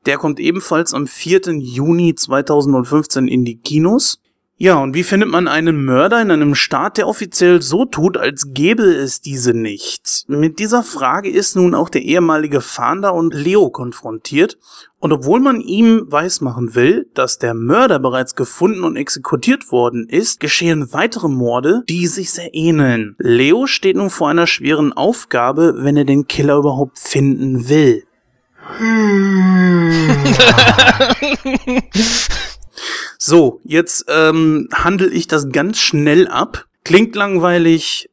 Der 0.07 0.17
kommt 0.17 0.39
ebenfalls 0.39 0.95
am 0.95 1.05
4. 1.05 1.41
Juni 1.59 2.15
2015 2.15 3.27
in 3.27 3.45
die 3.45 3.59
Kinos. 3.59 4.20
Ja, 4.61 4.75
und 4.75 4.93
wie 4.93 5.01
findet 5.01 5.27
man 5.27 5.47
einen 5.47 5.83
Mörder 5.85 6.21
in 6.21 6.29
einem 6.29 6.53
Staat, 6.53 6.99
der 6.99 7.07
offiziell 7.07 7.63
so 7.63 7.85
tut, 7.85 8.15
als 8.15 8.53
gäbe 8.53 8.83
es 8.83 9.19
diese 9.19 9.55
nicht? 9.55 10.25
Mit 10.27 10.59
dieser 10.59 10.83
Frage 10.83 11.31
ist 11.31 11.55
nun 11.55 11.73
auch 11.73 11.89
der 11.89 12.03
ehemalige 12.03 12.61
Fahnder 12.61 13.15
und 13.15 13.33
Leo 13.33 13.71
konfrontiert. 13.71 14.59
Und 14.99 15.13
obwohl 15.13 15.39
man 15.39 15.61
ihm 15.61 16.05
weismachen 16.11 16.75
will, 16.75 17.09
dass 17.15 17.39
der 17.39 17.55
Mörder 17.55 17.97
bereits 17.97 18.35
gefunden 18.35 18.83
und 18.83 18.97
exekutiert 18.97 19.71
worden 19.71 20.07
ist, 20.07 20.39
geschehen 20.39 20.93
weitere 20.93 21.27
Morde, 21.27 21.81
die 21.89 22.05
sich 22.05 22.31
sehr 22.31 22.53
ähneln. 22.53 23.15
Leo 23.17 23.65
steht 23.65 23.95
nun 23.95 24.11
vor 24.11 24.29
einer 24.29 24.45
schweren 24.45 24.93
Aufgabe, 24.93 25.73
wenn 25.79 25.97
er 25.97 26.05
den 26.05 26.27
Killer 26.27 26.57
überhaupt 26.57 26.99
finden 26.99 27.67
will. 27.67 28.03
so, 33.31 33.61
jetzt 33.63 34.07
ähm, 34.09 34.67
handle 34.73 35.09
ich 35.09 35.25
das 35.25 35.47
ganz 35.47 35.79
schnell 35.79 36.27
ab. 36.27 36.65
Klingt 36.83 37.15
langweilig, 37.15 38.09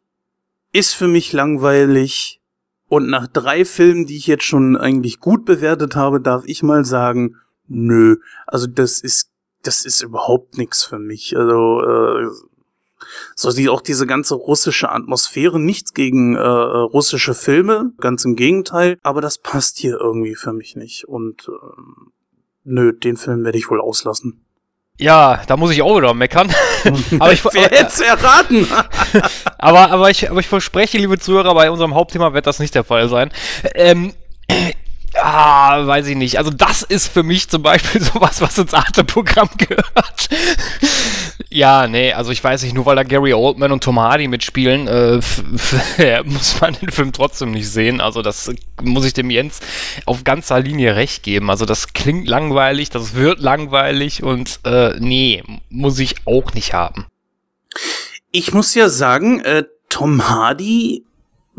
ist 0.73 0.95
für 0.95 1.09
mich 1.09 1.33
langweilig. 1.33 2.41
Und 2.87 3.09
nach 3.09 3.27
drei 3.27 3.65
Filmen, 3.65 4.07
die 4.07 4.17
ich 4.17 4.29
jetzt 4.29 4.45
schon 4.45 4.77
eigentlich 4.77 5.19
gut 5.19 5.45
bewertet 5.45 5.97
habe, 5.97 6.21
darf 6.21 6.45
ich 6.47 6.63
mal 6.63 6.85
sagen, 6.85 7.35
nö. 7.67 8.19
Also 8.47 8.69
das 8.69 9.01
ist, 9.01 9.33
das 9.65 9.85
ist 9.85 10.03
überhaupt 10.03 10.57
nichts 10.57 10.85
für 10.85 11.01
mich. 11.01 11.37
Also 11.37 11.83
äh, 11.83 12.29
so 13.35 13.51
die 13.51 13.69
auch 13.71 13.81
diese 13.81 14.07
ganze 14.07 14.37
russische 14.37 14.93
Atmosphäre, 14.93 15.59
nichts 15.59 15.95
gegen 15.95 16.37
äh, 16.37 16.41
russische 16.47 17.35
Filme, 17.35 17.93
ganz 17.99 18.25
im 18.25 18.37
Gegenteil, 18.37 18.99
aber 19.03 19.21
das 19.21 19.39
passt 19.39 19.79
hier 19.79 19.99
irgendwie 19.99 20.37
für 20.37 20.53
mich 20.53 20.77
nicht 20.77 21.09
und 21.09 21.49
äh, 21.49 21.81
nö, 22.63 22.93
den 22.93 23.17
Film 23.17 23.45
werde 23.45 23.59
ich 23.59 23.69
wohl 23.69 23.81
auslassen. 23.81 24.45
Ja, 24.99 25.41
da 25.47 25.57
muss 25.57 25.71
ich 25.71 25.81
auch 25.81 25.97
wieder 25.97 26.13
meckern. 26.13 26.53
aber 27.21 27.33
ich 27.33 27.45
Wer 27.45 27.71
hätte 27.71 28.05
erraten? 28.05 28.67
aber, 29.59 29.91
aber, 29.91 30.11
ich, 30.11 30.29
aber 30.29 30.41
ich 30.41 30.49
verspreche, 30.49 30.99
liebe 30.99 31.19
Zuhörer, 31.19 31.55
bei 31.55 31.71
unserem 31.71 31.95
Hauptthema 31.95 32.33
wird 32.35 32.47
das 32.47 32.59
nicht 32.59 32.75
der 32.75 32.83
Fall 32.83 33.09
sein. 33.09 33.31
Ähm, 33.75 34.13
Ah, 35.21 35.87
weiß 35.87 36.07
ich 36.07 36.17
nicht. 36.17 36.39
Also 36.39 36.51
das 36.51 36.83
ist 36.83 37.09
für 37.09 37.23
mich 37.23 37.49
zum 37.49 37.63
Beispiel 37.63 38.01
sowas, 38.15 38.41
was 38.41 38.59
ins 38.59 38.75
Arte-Programm 38.75 39.51
gehört. 39.57 40.29
ja, 41.51 41.87
nee, 41.87 42.13
also 42.13 42.31
ich 42.31 42.43
weiß 42.43 42.63
nicht, 42.63 42.75
nur 42.75 42.87
weil 42.87 42.97
da 42.97 43.03
Gary 43.03 43.33
Oldman 43.33 43.73
und 43.73 43.83
Tom 43.83 43.99
Hardy 43.99 44.29
mitspielen, 44.29 44.87
äh, 44.87 45.21
muss 46.25 46.61
man 46.61 46.75
den 46.75 46.91
Film 46.91 47.13
trotzdem 47.13 47.53
nicht 47.53 47.69
sehen. 47.69 48.01
Also 48.01 48.23
das 48.23 48.51
muss 48.83 49.05
ich 49.05 49.13
dem 49.13 49.31
Jens 49.31 49.61
auf 50.07 50.25
ganzer 50.25 50.61
Linie 50.61 50.97
recht 50.97 51.23
geben. 51.23 51.51
Also 51.51 51.65
das 51.65 51.93
klingt 51.93 52.29
langweilig, 52.29 52.91
das 52.91 53.15
wird 53.15 53.41
langweilig 53.41 54.23
und 54.23 54.61
äh, 54.65 54.99
nee, 54.99 55.43
muss 55.69 55.99
ich 55.99 56.17
auch 56.27 56.55
nicht 56.55 56.73
haben. 56.73 57.07
Ich 58.31 58.53
muss 58.53 58.75
ja 58.75 58.89
sagen, 58.89 59.41
äh, 59.41 59.65
Tom 59.89 60.29
Hardy 60.29 61.05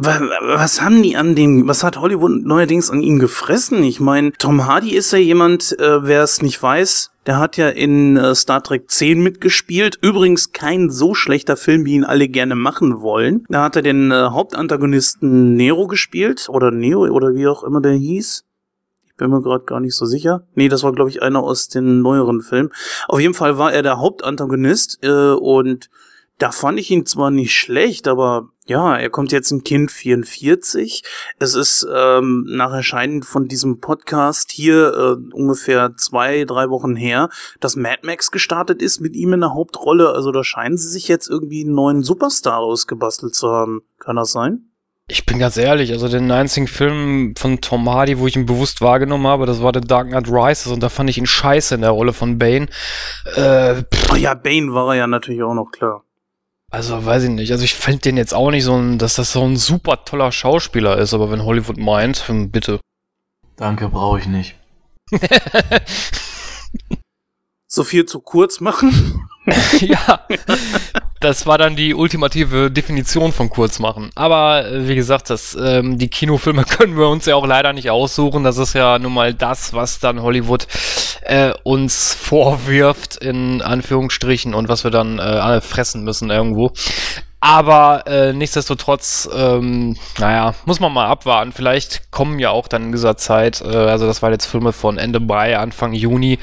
was 0.02 0.82
haben 0.82 1.04
die 1.04 1.18
an 1.18 1.36
dem, 1.36 1.68
was 1.68 1.84
hat 1.84 2.00
Hollywood 2.00 2.46
neuerdings 2.46 2.90
an 2.90 3.02
ihm 3.02 3.20
gefressen? 3.20 3.84
Ich 3.84 4.00
meine, 4.00 4.32
Tom 4.34 4.66
Hardy 4.66 4.96
ist 4.96 5.12
ja 5.12 5.20
jemand, 5.20 5.78
äh, 5.78 6.04
wer 6.04 6.24
es 6.24 6.42
nicht 6.42 6.62
weiß, 6.62 7.12
der 7.26 7.38
hat 7.38 7.58
ja 7.58 7.68
in 7.70 8.16
äh, 8.16 8.34
Star 8.34 8.64
Trek 8.64 8.90
10 8.90 9.22
mitgespielt. 9.22 10.00
Übrigens 10.02 10.54
kein 10.54 10.90
so 10.90 11.14
schlechter 11.14 11.58
Film, 11.58 11.86
wie 11.86 11.96
ihn 11.96 12.06
alle 12.06 12.30
gerne 12.30 12.56
machen 12.56 13.02
wollen. 13.02 13.44
Da 13.50 13.64
hat 13.64 13.76
er 13.76 13.82
den 13.82 14.12
äh, 14.12 14.30
Hauptantagonisten 14.30 15.56
Nero 15.56 15.88
gespielt 15.88 16.48
oder 16.50 16.72
Neo 16.72 17.06
oder 17.08 17.36
wie 17.36 17.48
auch 17.48 17.64
immer 17.64 17.82
der 17.82 17.94
hieß. 17.94 18.46
Ich 19.06 19.16
bin 19.18 19.30
mir 19.30 19.42
gerade 19.42 19.66
gar 19.66 19.82
nicht 19.82 19.96
so 19.96 20.06
sicher. 20.06 20.48
Nee, 20.56 20.70
das 20.70 20.84
war 20.84 20.94
glaube 20.94 21.10
ich 21.10 21.22
einer 21.22 21.44
aus 21.44 21.68
den 21.68 22.02
neueren 22.02 22.42
Filmen. 22.42 22.70
Auf 23.10 23.20
jeden 23.20 23.34
Fall 23.34 23.58
war 23.58 23.74
er 23.74 23.84
der 23.84 24.00
Hauptantagonist 24.00 25.00
äh, 25.04 25.34
und 25.34 25.90
da 26.40 26.52
fand 26.52 26.80
ich 26.80 26.90
ihn 26.90 27.06
zwar 27.06 27.32
nicht 27.32 27.54
schlecht, 27.54 28.08
aber 28.08 28.50
ja, 28.66 28.96
er 28.96 29.10
kommt 29.10 29.32
jetzt 29.34 29.52
in 29.52 29.64
Kind 29.64 29.92
44. 29.92 31.04
Es 31.38 31.54
ist 31.54 31.86
ähm, 31.94 32.46
nach 32.48 32.72
Erscheinen 32.72 33.24
von 33.24 33.48
diesem 33.48 33.82
Podcast 33.82 34.52
hier 34.52 34.94
äh, 34.94 35.36
ungefähr 35.36 35.96
zwei, 35.98 36.46
drei 36.46 36.70
Wochen 36.70 36.96
her, 36.96 37.30
dass 37.60 37.76
Mad 37.76 38.00
Max 38.04 38.32
gestartet 38.32 38.82
ist 38.82 39.02
mit 39.02 39.16
ihm 39.16 39.34
in 39.34 39.42
der 39.42 39.54
Hauptrolle. 39.54 40.14
Also 40.14 40.32
da 40.32 40.44
scheinen 40.44 40.78
sie 40.78 40.88
sich 40.88 41.10
jetzt 41.10 41.30
irgendwie 41.30 41.66
einen 41.66 41.76
neuen 41.76 42.04
Superstar 42.04 42.60
ausgebastelt 42.60 43.36
zu 43.36 43.50
haben. 43.50 43.82
Kann 44.00 44.16
das 44.16 44.32
sein? 44.32 44.70
Ich 45.12 45.26
bin 45.26 45.40
ganz 45.40 45.58
ehrlich, 45.58 45.92
also 45.92 46.08
den 46.08 46.32
einzigen 46.32 46.68
Film 46.68 47.34
von 47.36 47.60
Tom 47.62 47.90
Hardy, 47.90 48.20
wo 48.20 48.28
ich 48.28 48.36
ihn 48.36 48.46
bewusst 48.46 48.80
wahrgenommen 48.80 49.26
habe, 49.26 49.48
das 49.48 49.62
war 49.62 49.74
The 49.74 49.82
Dark 49.82 50.10
Knight 50.10 50.30
Rises 50.30 50.72
und 50.72 50.84
da 50.84 50.90
fand 50.90 51.10
ich 51.10 51.18
ihn 51.18 51.26
scheiße 51.26 51.74
in 51.74 51.82
der 51.82 51.90
Rolle 51.90 52.14
von 52.14 52.38
Bane. 52.38 52.68
Äh, 53.36 53.82
oh 54.14 54.16
ja, 54.16 54.36
Bane 54.36 54.72
war 54.72 54.94
er 54.94 55.00
ja 55.00 55.08
natürlich 55.08 55.42
auch 55.42 55.56
noch 55.56 55.72
klar. 55.72 56.04
Also 56.72 57.06
weiß 57.06 57.24
ich 57.24 57.30
nicht. 57.30 57.52
Also 57.52 57.64
ich 57.64 57.74
fände 57.76 58.02
den 58.02 58.18
jetzt 58.18 58.34
auch 58.34 58.52
nicht 58.52 58.64
so 58.64 58.76
ein, 58.76 58.98
dass 59.00 59.16
das 59.16 59.32
so 59.32 59.44
ein 59.44 59.58
super 59.58 60.06
toller 60.06 60.32
Schauspieler 60.32 60.98
ist, 60.98 61.14
aber 61.14 61.32
wenn 61.32 61.44
Hollywood 61.44 61.78
meint, 61.78 62.24
bitte. 62.52 62.80
Danke, 63.56 63.90
brauche 63.90 64.20
ich 64.20 64.28
nicht. 64.28 64.56
So 67.72 67.84
viel 67.84 68.06
zu 68.08 68.20
kurz 68.20 68.62
machen. 68.62 69.22
ja, 69.80 70.26
das 71.20 71.46
war 71.46 71.58
dann 71.58 71.76
die 71.76 71.94
ultimative 71.94 72.72
Definition 72.72 73.32
von 73.34 73.50
kurz 73.50 73.80
machen. 73.80 74.10
Aber 74.16 74.66
äh, 74.66 74.88
wie 74.88 74.96
gesagt, 74.96 75.30
das, 75.30 75.58
ähm, 75.60 75.98
die 75.98 76.08
Kinofilme 76.08 76.64
können 76.78 76.98
wir 76.98 77.10
uns 77.10 77.26
ja 77.26 77.36
auch 77.36 77.46
leider 77.46 77.74
nicht 77.74 77.90
aussuchen. 77.90 78.44
Das 78.44 78.58
ist 78.58 78.74
ja 78.74 79.00
nun 79.00 79.14
mal 79.14 79.34
das, 79.34 79.74
was 79.74 80.00
dann 80.00 80.22
Hollywood 80.22 80.68
äh, 81.22 81.52
uns 81.64 82.14
vorwirft, 82.14 83.18
in 83.18 83.62
Anführungsstrichen, 83.62 84.54
und 84.54 84.70
was 84.70 84.84
wir 84.84 84.92
dann 84.92 85.20
äh, 85.20 85.22
alle 85.22 85.62
fressen 85.62 86.04
müssen 86.04 86.30
irgendwo. 86.30 86.72
Aber 87.42 88.04
äh, 88.06 88.34
nichtsdestotrotz, 88.34 89.30
ähm, 89.34 89.96
naja, 90.18 90.56
muss 90.66 90.80
man 90.80 90.94
mal 90.94 91.08
abwarten. 91.08 91.54
Vielleicht 91.54 92.12
kommen 92.12 92.38
ja 92.38 92.50
auch 92.50 92.68
dann 92.68 92.86
in 92.88 92.92
dieser 92.92 93.16
Zeit, 93.16 93.62
äh, 93.62 93.68
also 93.68 94.06
das 94.06 94.22
waren 94.22 94.34
jetzt 94.34 94.46
Filme 94.46 94.74
von 94.74 94.98
Ende 94.98 95.20
Mai, 95.22 95.58
Anfang 95.58 95.94
Juni, 95.94 96.38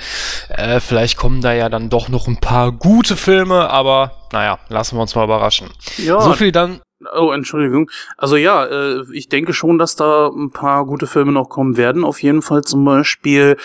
äh, 0.49 0.81
vielleicht 0.81 1.19
kommen 1.19 1.43
da 1.43 1.53
ja 1.53 1.69
dann 1.69 1.91
doch 1.91 2.09
noch 2.09 2.29
ein 2.29 2.39
paar 2.39 2.73
gute 2.73 3.17
Filme, 3.17 3.69
aber 3.69 4.13
naja, 4.33 4.59
lassen 4.69 4.97
wir 4.97 5.03
uns 5.03 5.15
mal 5.15 5.25
überraschen. 5.25 5.69
Ja, 5.99 6.21
So 6.21 6.33
viel 6.33 6.53
dann, 6.53 6.81
Oh, 7.15 7.31
Entschuldigung. 7.31 7.91
Also 8.17 8.37
ja, 8.37 8.65
äh, 8.65 9.03
ich 9.13 9.29
denke 9.29 9.53
schon, 9.53 9.79
dass 9.79 9.97
da 9.97 10.29
ein 10.29 10.51
paar 10.51 10.87
gute 10.87 11.07
Filme 11.07 11.31
noch 11.31 11.51
kommen 11.51 11.77
werden. 11.77 12.05
Auf 12.05 12.23
jeden 12.23 12.41
Fall 12.41 12.63
zum 12.63 12.85
Beispiel, 12.87 13.59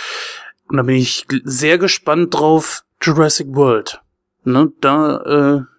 und 0.67 0.78
da 0.78 0.84
bin 0.84 0.98
ich 0.98 1.26
sehr 1.46 1.78
gespannt 1.78 2.34
drauf, 2.34 2.84
Jurassic 3.02 3.48
World. 3.56 4.02
Ne, 4.44 4.72
da, 4.82 5.17
äh, 5.22 5.70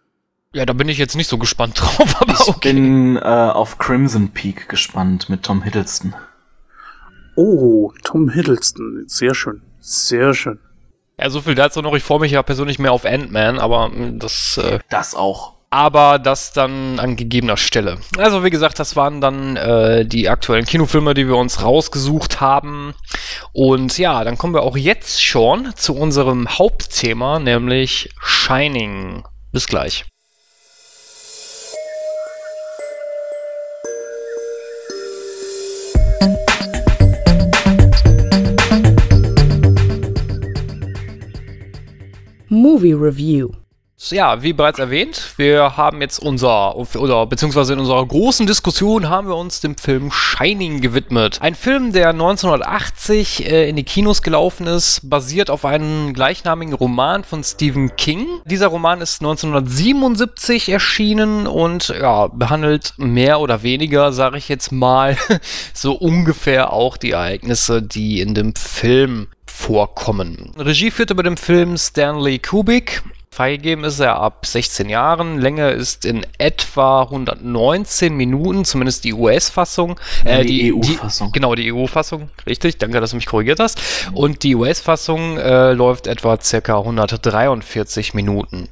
ja, 0.55 0.67
da 0.67 0.73
bin 0.73 0.89
ich 0.89 0.99
jetzt 0.99 1.17
nicht 1.17 1.29
so 1.29 1.39
gespannt 1.39 1.75
drauf, 1.81 2.21
aber 2.21 2.33
Ich 2.33 2.49
okay. 2.49 2.73
bin 2.73 3.17
äh, 3.17 3.21
auf 3.21 3.79
Crimson 3.79 4.31
Peak 4.31 4.69
gespannt 4.69 5.29
mit 5.29 5.43
Tom 5.43 5.63
Hiddleston. 5.63 6.15
oh, 7.37 7.93
Tom 8.05 8.29
Hiddleston. 8.29 9.05
Sehr 9.07 9.35
schön. 9.35 9.63
Sehr 9.81 10.35
schön. 10.35 10.59
Ja, 11.19 11.31
so 11.31 11.41
viel 11.41 11.55
dazu 11.55 11.83
noch. 11.83 11.95
Ich 11.95 12.03
freue 12.03 12.21
mich 12.21 12.33
ja 12.33 12.43
persönlich 12.43 12.79
mehr 12.79 12.93
auf 12.93 13.05
Ant-Man, 13.05 13.59
aber 13.59 13.89
mh, 13.89 14.19
das, 14.19 14.59
äh, 14.59 14.79
Das 14.91 15.15
auch. 15.15 15.55
aber 15.71 16.19
das 16.19 16.53
dann 16.53 16.99
an 16.99 17.17
gegebener 17.17 17.57
Stelle. 17.57 17.99
Also 18.19 18.45
wie 18.45 18.51
gesagt, 18.51 18.79
das 18.79 18.97
waren 18.97 19.21
dann 19.21 19.57
äh, 19.57 20.05
die 20.07 20.29
aktuellen 20.29 20.65
Kinofilme, 20.67 21.15
die 21.15 21.27
wir 21.27 21.37
uns 21.37 21.63
rausgesucht 21.63 22.41
haben. 22.41 22.95
Und 23.53 23.99
ja, 23.99 24.25
dann 24.25 24.39
kommen 24.39 24.55
wir 24.55 24.63
auch 24.63 24.77
jetzt 24.77 25.23
schon 25.23 25.73
zu 25.77 25.95
unserem 25.95 26.49
Hauptthema, 26.59 27.39
nämlich 27.39 28.11
Shining. 28.21 29.25
Bis 29.53 29.67
gleich. 29.67 30.05
Movie 42.63 42.93
Review. 42.93 43.49
Ja, 44.11 44.41
wie 44.41 44.53
bereits 44.53 44.79
erwähnt, 44.79 45.35
wir 45.37 45.77
haben 45.77 46.01
jetzt 46.01 46.21
unser, 46.21 46.77
oder 46.77 47.27
beziehungsweise 47.27 47.73
in 47.73 47.81
unserer 47.81 48.07
großen 48.07 48.47
Diskussion 48.47 49.09
haben 49.09 49.27
wir 49.27 49.37
uns 49.37 49.61
dem 49.61 49.77
Film 49.77 50.13
Shining 50.13 50.81
gewidmet. 50.81 51.39
Ein 51.41 51.57
Film, 51.57 51.93
der 51.93 52.11
1980 52.11 53.51
äh, 53.51 53.69
in 53.69 53.75
die 53.75 53.83
Kinos 53.83 54.23
gelaufen 54.23 54.69
ist, 54.69 55.11
basiert 55.11 55.51
auf 55.51 55.65
einem 55.65 56.15
gleichnamigen 56.15 56.75
Roman 56.75 57.25
von 57.25 57.43
Stephen 57.43 57.97
King. 57.97 58.29
Dieser 58.45 58.69
Roman 58.69 59.01
ist 59.01 59.21
1977 59.23 60.69
erschienen 60.69 61.49
und 61.49 61.89
ja, 61.89 62.29
behandelt 62.29 62.95
mehr 62.97 63.41
oder 63.41 63.65
weniger, 63.65 64.13
sage 64.13 64.39
ich 64.39 64.49
jetzt 64.49 64.71
mal, 64.71 65.17
so 65.75 65.95
ungefähr 65.95 66.73
auch 66.73 66.97
die 66.97 67.11
Ereignisse, 67.11 67.83
die 67.83 68.21
in 68.21 68.35
dem 68.35 68.55
Film 68.55 69.27
vorkommen. 69.53 70.53
Regie 70.57 70.91
führte 70.91 71.15
bei 71.15 71.23
dem 71.23 71.37
Film 71.37 71.77
Stanley 71.77 72.39
Kubik. 72.39 73.03
Freigegeben 73.33 73.85
ist 73.85 73.99
er 73.99 74.17
ab 74.17 74.45
16 74.45 74.91
Jahren. 74.91 75.39
Länge 75.39 75.71
ist 75.71 76.05
in 76.05 76.27
etwa 76.37 77.05
119 77.05 78.15
Minuten, 78.15 78.67
zumindest 78.67 79.05
die 79.05 79.15
US-Fassung. 79.15 79.99
Ja, 80.27 80.43
die 80.43 80.75
EU-Fassung. 80.75 81.33
Genau, 81.33 81.55
die 81.55 81.73
EU-Fassung. 81.73 82.29
Richtig, 82.45 82.77
danke, 82.77 83.01
dass 83.01 83.11
du 83.11 83.17
mich 83.17 83.25
korrigiert 83.25 83.59
hast. 83.59 83.81
Und 84.13 84.43
die 84.43 84.55
US-Fassung 84.55 85.39
äh, 85.39 85.73
läuft 85.73 86.09
etwa 86.09 86.39
circa 86.39 86.77
143 86.77 88.13
Minuten. 88.13 88.69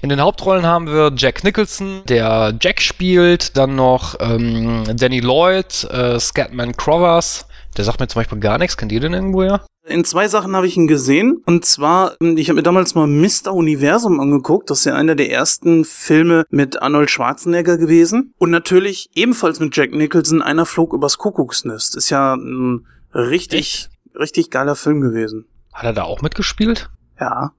In 0.00 0.08
den 0.08 0.22
Hauptrollen 0.22 0.64
haben 0.64 0.86
wir 0.86 1.12
Jack 1.14 1.44
Nicholson, 1.44 2.00
der 2.08 2.54
Jack 2.58 2.80
spielt, 2.80 3.58
dann 3.58 3.74
noch 3.74 4.14
ähm, 4.20 4.84
Danny 4.96 5.20
Lloyd, 5.20 5.84
äh, 5.84 6.18
Scatman 6.18 6.74
Crothers. 6.74 7.47
Der 7.78 7.84
sagt 7.84 8.00
mir 8.00 8.08
zum 8.08 8.20
Beispiel 8.20 8.40
gar 8.40 8.58
nichts. 8.58 8.76
Kennt 8.76 8.90
ihr 8.90 8.98
den 8.98 9.14
irgendwo 9.14 9.44
ja? 9.44 9.64
In 9.86 10.04
zwei 10.04 10.26
Sachen 10.26 10.56
habe 10.56 10.66
ich 10.66 10.76
ihn 10.76 10.88
gesehen. 10.88 11.40
Und 11.46 11.64
zwar, 11.64 12.16
ich 12.20 12.48
habe 12.48 12.56
mir 12.56 12.64
damals 12.64 12.96
mal 12.96 13.06
Mr. 13.06 13.54
Universum 13.54 14.18
angeguckt. 14.18 14.68
Das 14.68 14.80
ist 14.80 14.84
ja 14.86 14.96
einer 14.96 15.14
der 15.14 15.30
ersten 15.30 15.84
Filme 15.84 16.44
mit 16.50 16.82
Arnold 16.82 17.08
Schwarzenegger 17.08 17.78
gewesen. 17.78 18.34
Und 18.36 18.50
natürlich 18.50 19.10
ebenfalls 19.14 19.60
mit 19.60 19.76
Jack 19.76 19.92
Nicholson, 19.92 20.42
einer 20.42 20.66
flog 20.66 20.92
übers 20.92 21.18
Kuckucksnest. 21.18 21.96
Ist 21.96 22.10
ja 22.10 22.34
ein 22.34 22.84
richtig, 23.14 23.88
richtig 24.18 24.50
geiler 24.50 24.74
Film 24.74 25.00
gewesen. 25.00 25.46
Hat 25.72 25.84
er 25.84 25.92
da 25.92 26.02
auch 26.02 26.20
mitgespielt? 26.20 26.90
Ja. 27.20 27.52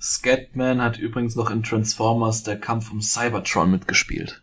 Scatman 0.00 0.82
hat 0.82 0.98
übrigens 0.98 1.36
noch 1.36 1.50
in 1.50 1.62
Transformers 1.62 2.42
der 2.42 2.58
Kampf 2.58 2.90
um 2.90 3.00
Cybertron 3.00 3.70
mitgespielt. 3.70 4.42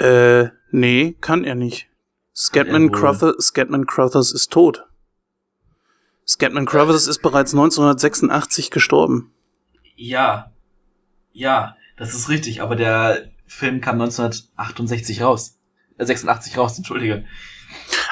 Äh, 0.00 0.48
nee, 0.72 1.14
kann 1.20 1.44
er 1.44 1.54
nicht. 1.54 1.88
Scatman, 2.34 2.88
er. 2.88 2.92
Crothers, 2.92 3.46
Scatman 3.46 3.86
Crothers 3.86 4.32
ist 4.32 4.50
tot. 4.50 4.84
Scatman 6.26 6.66
Crothers 6.66 7.06
ist 7.06 7.22
bereits 7.22 7.52
1986 7.52 8.70
gestorben. 8.70 9.32
Ja. 9.96 10.52
Ja, 11.32 11.76
das 11.96 12.14
ist 12.14 12.28
richtig, 12.28 12.62
aber 12.62 12.76
der 12.76 13.30
Film 13.46 13.80
kam 13.80 14.00
1968 14.00 15.22
raus. 15.22 15.58
Äh, 15.98 16.06
86 16.06 16.58
raus, 16.58 16.76
entschuldige. 16.76 17.24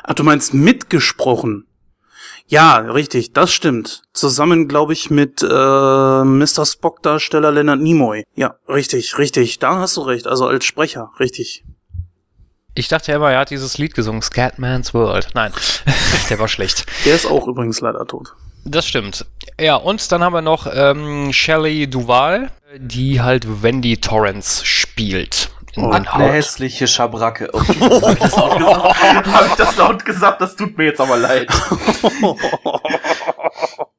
Ach, 0.05 0.15
du 0.15 0.25
meinst 0.25 0.55
mitgesprochen? 0.55 1.67
Ja, 2.47 2.77
richtig, 2.77 3.33
das 3.33 3.53
stimmt. 3.53 4.03
Zusammen, 4.13 4.69
glaube 4.69 4.93
ich, 4.93 5.11
mit 5.11 5.43
äh, 5.43 5.47
Mr. 5.47 6.67
Spock-Darsteller 6.67 7.51
Leonard 7.51 7.81
Nimoy. 7.81 8.25
Ja, 8.35 8.57
richtig, 8.69 9.17
richtig. 9.19 9.59
Da 9.59 9.77
hast 9.77 9.97
du 9.97 10.03
recht. 10.03 10.27
Also 10.27 10.47
als 10.47 10.65
Sprecher, 10.65 11.13
richtig. 11.19 11.65
Ich 12.75 12.89
dachte 12.89 13.13
ja 13.13 13.17
immer, 13.17 13.31
er 13.31 13.41
hat 13.41 13.51
dieses 13.51 13.77
Lied 13.79 13.95
gesungen, 13.95 14.23
Scatman's 14.23 14.95
World. 14.95 15.29
Nein, 15.35 15.53
der 16.31 16.39
war 16.39 16.49
schlecht. 16.49 16.87
Der 17.05 17.15
ist 17.15 17.27
auch 17.27 17.47
übrigens 17.47 17.81
leider 17.81 18.07
tot. 18.07 18.33
Das 18.65 18.87
stimmt. 18.87 19.27
Ja, 19.61 19.77
und 19.77 20.11
dann 20.13 20.23
haben 20.23 20.33
wir 20.33 20.41
noch 20.41 20.67
ähm, 20.73 21.33
Shelley 21.33 21.89
Duval, 21.91 22.51
die 22.77 23.21
halt 23.21 23.63
Wendy 23.63 23.99
Torrance 23.99 24.65
spielt. 24.65 25.51
In 25.75 25.85
Oh, 25.85 25.91
den 25.91 26.07
Eine 26.07 26.33
hässliche 26.33 26.87
Schabracke. 26.87 27.49
Oh, 27.53 27.61
hab 28.03 28.13
ich 28.13 28.19
das 28.21 28.37
laut 28.37 28.59
gesagt? 28.59 29.27
Hab 29.33 29.47
ich 29.47 29.55
das 29.55 29.77
laut 29.77 30.05
gesagt? 30.05 30.41
Das 30.41 30.57
tut 30.57 30.79
mir 30.79 30.85
jetzt 30.85 31.01
aber 31.01 31.17
leid. 31.17 31.49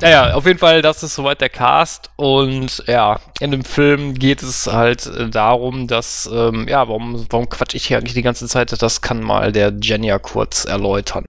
Naja, 0.00 0.34
auf 0.34 0.46
jeden 0.46 0.60
Fall, 0.60 0.80
das 0.80 1.02
ist 1.02 1.16
soweit 1.16 1.40
der 1.40 1.48
Cast. 1.48 2.10
Und 2.16 2.84
ja, 2.86 3.18
in 3.40 3.50
dem 3.50 3.64
Film 3.64 4.14
geht 4.14 4.42
es 4.42 4.68
halt 4.68 5.06
äh, 5.06 5.28
darum, 5.28 5.88
dass, 5.88 6.30
ähm, 6.32 6.68
ja, 6.68 6.86
warum, 6.86 7.26
warum 7.30 7.48
quatsch 7.48 7.74
ich 7.74 7.86
hier 7.86 7.98
eigentlich 7.98 8.14
die 8.14 8.22
ganze 8.22 8.46
Zeit? 8.46 8.80
Das 8.80 9.00
kann 9.00 9.22
mal 9.22 9.50
der 9.50 9.74
Jen 9.80 10.04
ja 10.04 10.18
kurz 10.20 10.64
erläutern. 10.64 11.24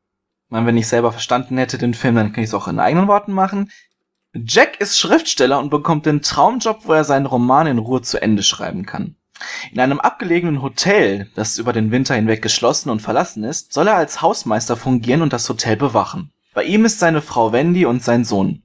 Meine, 0.50 0.68
wenn 0.68 0.78
ich 0.78 0.88
selber 0.88 1.12
verstanden 1.12 1.58
hätte 1.58 1.78
den 1.80 1.96
Film, 1.96 2.16
dann 2.16 2.32
kann 2.32 2.44
ich 2.44 2.50
es 2.50 2.54
auch 2.54 2.68
in 2.68 2.80
eigenen 2.80 3.08
Worten 3.08 3.34
machen. 3.34 3.72
Jack 4.34 4.80
ist 4.80 5.00
Schriftsteller 5.00 5.58
und 5.60 5.72
bekommt 5.72 6.06
den 6.06 6.22
Traumjob, 6.22 6.82
wo 6.86 6.94
er 6.94 7.04
seinen 7.04 7.26
Roman 7.26 7.66
in 7.66 7.80
Ruhe 7.80 8.04
zu 8.04 8.22
Ende 8.22 8.44
schreiben 8.44 8.86
kann. 8.86 9.16
In 9.72 9.80
einem 9.80 10.00
abgelegenen 10.00 10.62
Hotel, 10.62 11.30
das 11.34 11.58
über 11.58 11.74
den 11.74 11.92
Winter 11.92 12.14
hinweg 12.14 12.42
geschlossen 12.42 12.90
und 12.92 13.02
verlassen 13.02 13.44
ist, 13.44 13.74
soll 13.74 13.88
er 13.88 13.96
als 13.96 14.22
Hausmeister 14.22 14.76
fungieren 14.78 15.24
und 15.24 15.34
das 15.34 15.50
Hotel 15.50 15.78
bewachen. 15.78 16.32
Bei 16.60 16.65
ihm 16.65 16.84
ist 16.84 17.00
seine 17.00 17.22
Frau 17.22 17.54
Wendy 17.54 17.86
und 17.86 18.04
sein 18.04 18.26
Sohn. 18.26 18.63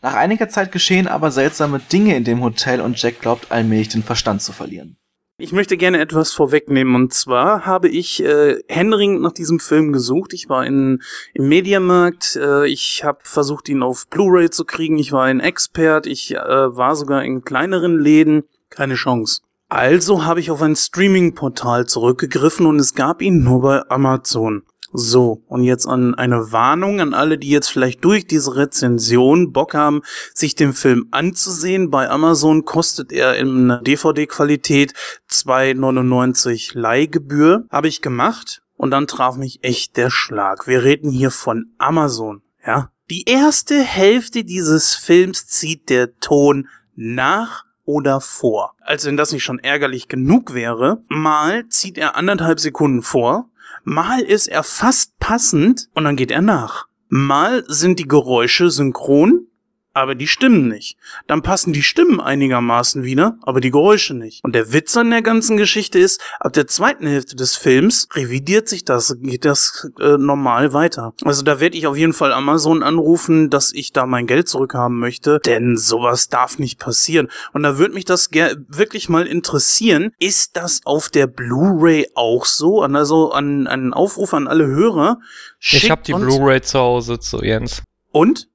Nach 0.00 0.14
einiger 0.14 0.48
Zeit 0.48 0.72
geschehen 0.72 1.06
aber 1.06 1.30
seltsame 1.30 1.78
Dinge 1.78 2.16
in 2.16 2.24
dem 2.24 2.42
Hotel 2.42 2.80
und 2.80 2.98
Jack 3.02 3.20
glaubt 3.20 3.52
allmählich 3.52 3.90
den 3.90 4.02
Verstand 4.02 4.40
zu 4.40 4.52
verlieren. 4.52 4.96
Ich 5.36 5.52
möchte 5.52 5.76
gerne 5.76 6.00
etwas 6.00 6.32
vorwegnehmen 6.32 6.94
und 6.94 7.12
zwar 7.12 7.66
habe 7.66 7.90
ich 7.90 8.24
äh, 8.24 8.62
händeringend 8.66 9.20
nach 9.20 9.32
diesem 9.32 9.60
Film 9.60 9.92
gesucht. 9.92 10.32
Ich 10.32 10.48
war 10.48 10.64
in, 10.64 11.02
im 11.34 11.50
Mediamarkt, 11.50 12.36
äh, 12.36 12.66
ich 12.66 13.04
habe 13.04 13.18
versucht, 13.24 13.68
ihn 13.68 13.82
auf 13.82 14.06
Blu-ray 14.08 14.48
zu 14.48 14.64
kriegen, 14.64 14.96
ich 14.96 15.12
war 15.12 15.24
ein 15.24 15.40
Expert, 15.40 16.06
ich 16.06 16.34
äh, 16.34 16.38
war 16.38 16.96
sogar 16.96 17.22
in 17.24 17.44
kleineren 17.44 17.98
Läden. 17.98 18.44
Keine 18.70 18.94
Chance. 18.94 19.42
Also 19.68 20.24
habe 20.24 20.40
ich 20.40 20.50
auf 20.50 20.62
ein 20.62 20.76
Streaming-Portal 20.76 21.84
zurückgegriffen 21.84 22.64
und 22.64 22.78
es 22.78 22.94
gab 22.94 23.20
ihn 23.20 23.44
nur 23.44 23.60
bei 23.60 23.90
Amazon. 23.90 24.62
So, 24.92 25.42
und 25.48 25.64
jetzt 25.64 25.86
an 25.86 26.14
eine 26.14 26.50
Warnung 26.50 27.00
an 27.00 27.12
alle, 27.12 27.36
die 27.36 27.50
jetzt 27.50 27.68
vielleicht 27.68 28.02
durch 28.04 28.26
diese 28.26 28.56
Rezension 28.56 29.52
Bock 29.52 29.74
haben, 29.74 30.02
sich 30.32 30.54
den 30.54 30.72
Film 30.72 31.08
anzusehen. 31.10 31.90
Bei 31.90 32.08
Amazon 32.08 32.64
kostet 32.64 33.12
er 33.12 33.36
in 33.36 33.78
DVD-Qualität 33.82 34.94
2,99 35.30 36.78
Leihgebühr. 36.78 37.66
Habe 37.70 37.88
ich 37.88 38.00
gemacht 38.00 38.62
und 38.76 38.90
dann 38.90 39.06
traf 39.06 39.36
mich 39.36 39.58
echt 39.62 39.98
der 39.98 40.10
Schlag. 40.10 40.66
Wir 40.66 40.82
reden 40.82 41.10
hier 41.10 41.30
von 41.30 41.72
Amazon, 41.76 42.42
ja? 42.66 42.90
Die 43.10 43.24
erste 43.24 43.80
Hälfte 43.80 44.44
dieses 44.44 44.94
Films 44.94 45.46
zieht 45.46 45.88
der 45.88 46.18
Ton 46.18 46.68
nach 46.94 47.64
oder 47.84 48.20
vor. 48.20 48.74
Als 48.80 49.06
wenn 49.06 49.16
das 49.16 49.32
nicht 49.32 49.44
schon 49.44 49.58
ärgerlich 49.58 50.08
genug 50.08 50.52
wäre, 50.52 51.02
mal 51.08 51.66
zieht 51.68 51.96
er 51.96 52.16
anderthalb 52.16 52.60
Sekunden 52.60 53.00
vor, 53.00 53.48
mal 53.88 54.20
ist 54.20 54.46
er 54.46 54.62
fast 54.62 55.18
passend 55.18 55.88
und 55.94 56.04
dann 56.04 56.16
geht 56.16 56.30
er 56.30 56.42
nach. 56.42 56.86
Mal 57.08 57.64
sind 57.66 57.98
die 57.98 58.06
Geräusche 58.06 58.70
synchron, 58.70 59.47
aber 59.94 60.14
die 60.14 60.26
Stimmen 60.26 60.68
nicht. 60.68 60.96
Dann 61.26 61.42
passen 61.42 61.72
die 61.72 61.82
Stimmen 61.82 62.20
einigermaßen 62.20 63.02
wieder, 63.02 63.38
aber 63.42 63.60
die 63.60 63.70
Geräusche 63.70 64.14
nicht. 64.14 64.44
Und 64.44 64.54
der 64.54 64.72
Witz 64.72 64.96
an 64.96 65.10
der 65.10 65.22
ganzen 65.22 65.56
Geschichte 65.56 65.98
ist, 65.98 66.20
ab 66.40 66.52
der 66.52 66.66
zweiten 66.66 67.06
Hälfte 67.06 67.36
des 67.36 67.56
Films 67.56 68.08
revidiert 68.14 68.68
sich 68.68 68.84
das, 68.84 69.16
geht 69.20 69.44
das 69.44 69.90
äh, 70.00 70.16
normal 70.16 70.72
weiter. 70.72 71.14
Also 71.24 71.42
da 71.42 71.60
werde 71.60 71.76
ich 71.76 71.86
auf 71.86 71.96
jeden 71.96 72.12
Fall 72.12 72.32
Amazon 72.32 72.82
anrufen, 72.82 73.50
dass 73.50 73.72
ich 73.72 73.92
da 73.92 74.06
mein 74.06 74.26
Geld 74.26 74.48
zurückhaben 74.48 74.98
möchte, 74.98 75.40
denn 75.44 75.76
sowas 75.76 76.28
darf 76.28 76.58
nicht 76.58 76.78
passieren. 76.78 77.28
Und 77.52 77.62
da 77.62 77.78
würde 77.78 77.94
mich 77.94 78.04
das 78.04 78.30
wirklich 78.30 79.08
mal 79.08 79.26
interessieren, 79.26 80.12
ist 80.18 80.56
das 80.56 80.80
auf 80.84 81.08
der 81.08 81.26
Blu-ray 81.26 82.08
auch 82.14 82.44
so? 82.44 82.82
Also 82.82 83.32
an 83.32 83.66
einen 83.66 83.92
Aufruf 83.92 84.34
an 84.34 84.46
alle 84.46 84.66
Hörer. 84.66 85.18
Ich 85.60 85.90
habe 85.90 86.02
die 86.02 86.12
Blu-ray 86.12 86.60
zu 86.62 86.78
Hause 86.78 87.18
zu 87.18 87.42
Jens. 87.42 87.82
Und? 88.12 88.47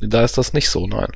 Da 0.00 0.24
ist 0.24 0.38
das 0.38 0.52
nicht 0.52 0.68
so, 0.68 0.86
nein. 0.86 1.10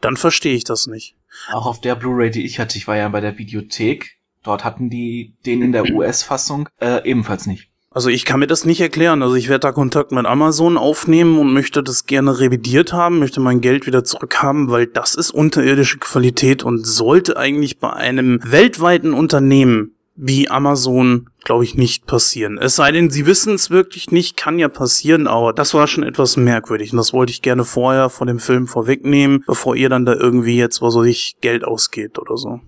Dann 0.00 0.16
verstehe 0.16 0.54
ich 0.54 0.64
das 0.64 0.86
nicht. 0.86 1.16
Auch 1.52 1.66
auf 1.66 1.80
der 1.80 1.94
Blu-ray, 1.94 2.30
die 2.30 2.44
ich 2.44 2.58
hatte, 2.58 2.76
ich 2.76 2.86
war 2.88 2.96
ja 2.96 3.08
bei 3.08 3.20
der 3.20 3.38
Videothek, 3.38 4.18
dort 4.42 4.64
hatten 4.64 4.90
die 4.90 5.34
den 5.46 5.62
in 5.62 5.72
der 5.72 5.90
US-Fassung 5.90 6.68
äh, 6.80 7.08
ebenfalls 7.08 7.46
nicht. 7.46 7.68
Also 7.94 8.08
ich 8.08 8.24
kann 8.24 8.40
mir 8.40 8.46
das 8.46 8.64
nicht 8.64 8.80
erklären. 8.80 9.22
Also 9.22 9.34
ich 9.34 9.48
werde 9.48 9.60
da 9.60 9.72
Kontakt 9.72 10.12
mit 10.12 10.24
Amazon 10.24 10.78
aufnehmen 10.78 11.38
und 11.38 11.52
möchte 11.52 11.82
das 11.82 12.06
gerne 12.06 12.40
revidiert 12.40 12.92
haben, 12.92 13.18
möchte 13.18 13.40
mein 13.40 13.60
Geld 13.60 13.86
wieder 13.86 14.02
zurückhaben, 14.02 14.70
weil 14.70 14.86
das 14.86 15.14
ist 15.14 15.30
unterirdische 15.30 15.98
Qualität 15.98 16.62
und 16.62 16.86
sollte 16.86 17.36
eigentlich 17.36 17.80
bei 17.80 17.92
einem 17.92 18.40
weltweiten 18.42 19.12
Unternehmen 19.12 19.94
wie 20.24 20.48
Amazon, 20.48 21.30
glaube 21.42 21.64
ich, 21.64 21.74
nicht 21.74 22.06
passieren. 22.06 22.56
Es 22.56 22.76
sei 22.76 22.92
denn, 22.92 23.10
sie 23.10 23.26
wissen 23.26 23.54
es 23.54 23.70
wirklich 23.70 24.12
nicht, 24.12 24.36
kann 24.36 24.56
ja 24.56 24.68
passieren, 24.68 25.26
aber 25.26 25.52
das 25.52 25.74
war 25.74 25.88
schon 25.88 26.04
etwas 26.04 26.36
merkwürdig 26.36 26.92
und 26.92 26.98
das 26.98 27.12
wollte 27.12 27.32
ich 27.32 27.42
gerne 27.42 27.64
vorher 27.64 28.08
vor 28.08 28.28
dem 28.28 28.38
Film 28.38 28.68
vorwegnehmen, 28.68 29.42
bevor 29.48 29.74
ihr 29.74 29.88
dann 29.88 30.06
da 30.06 30.14
irgendwie 30.14 30.56
jetzt, 30.56 30.80
was 30.80 30.92
soll 30.92 31.08
ich, 31.08 31.38
Geld 31.40 31.64
ausgeht 31.64 32.20
oder 32.20 32.36
so. 32.36 32.60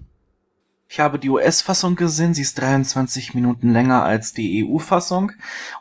Ich 0.88 0.99
habe 0.99 1.21
die 1.21 1.31
US-Fassung 1.31 1.95
gesehen, 1.95 2.35
sie 2.35 2.43
ist 2.43 2.61
23 2.61 3.35
Minuten 3.35 3.71
länger 3.71 4.03
als 4.03 4.33
die 4.33 4.67
EU-Fassung 4.67 5.31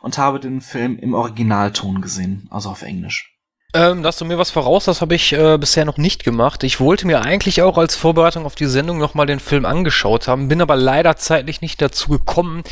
und 0.00 0.16
habe 0.16 0.38
den 0.38 0.60
Film 0.60 0.96
im 0.96 1.12
Originalton 1.12 2.00
gesehen, 2.00 2.46
also 2.50 2.70
auf 2.70 2.82
Englisch. 2.82 3.33
Ähm, 3.74 4.04
da 4.04 4.08
hast 4.08 4.20
du 4.20 4.24
mir 4.24 4.38
was 4.38 4.52
voraus, 4.52 4.84
das 4.84 5.00
habe 5.00 5.16
ich 5.16 5.32
äh, 5.32 5.58
bisher 5.58 5.84
noch 5.84 5.96
nicht 5.96 6.22
gemacht. 6.22 6.62
Ich 6.62 6.78
wollte 6.78 7.08
mir 7.08 7.22
eigentlich 7.22 7.60
auch 7.60 7.76
als 7.76 7.96
Vorbereitung 7.96 8.46
auf 8.46 8.54
die 8.54 8.66
Sendung 8.66 8.98
nochmal 8.98 9.26
den 9.26 9.40
Film 9.40 9.64
angeschaut 9.64 10.28
haben, 10.28 10.46
bin 10.46 10.62
aber 10.62 10.76
leider 10.76 11.16
zeitlich 11.16 11.60
nicht 11.60 11.82
dazu 11.82 12.08
gekommen. 12.10 12.62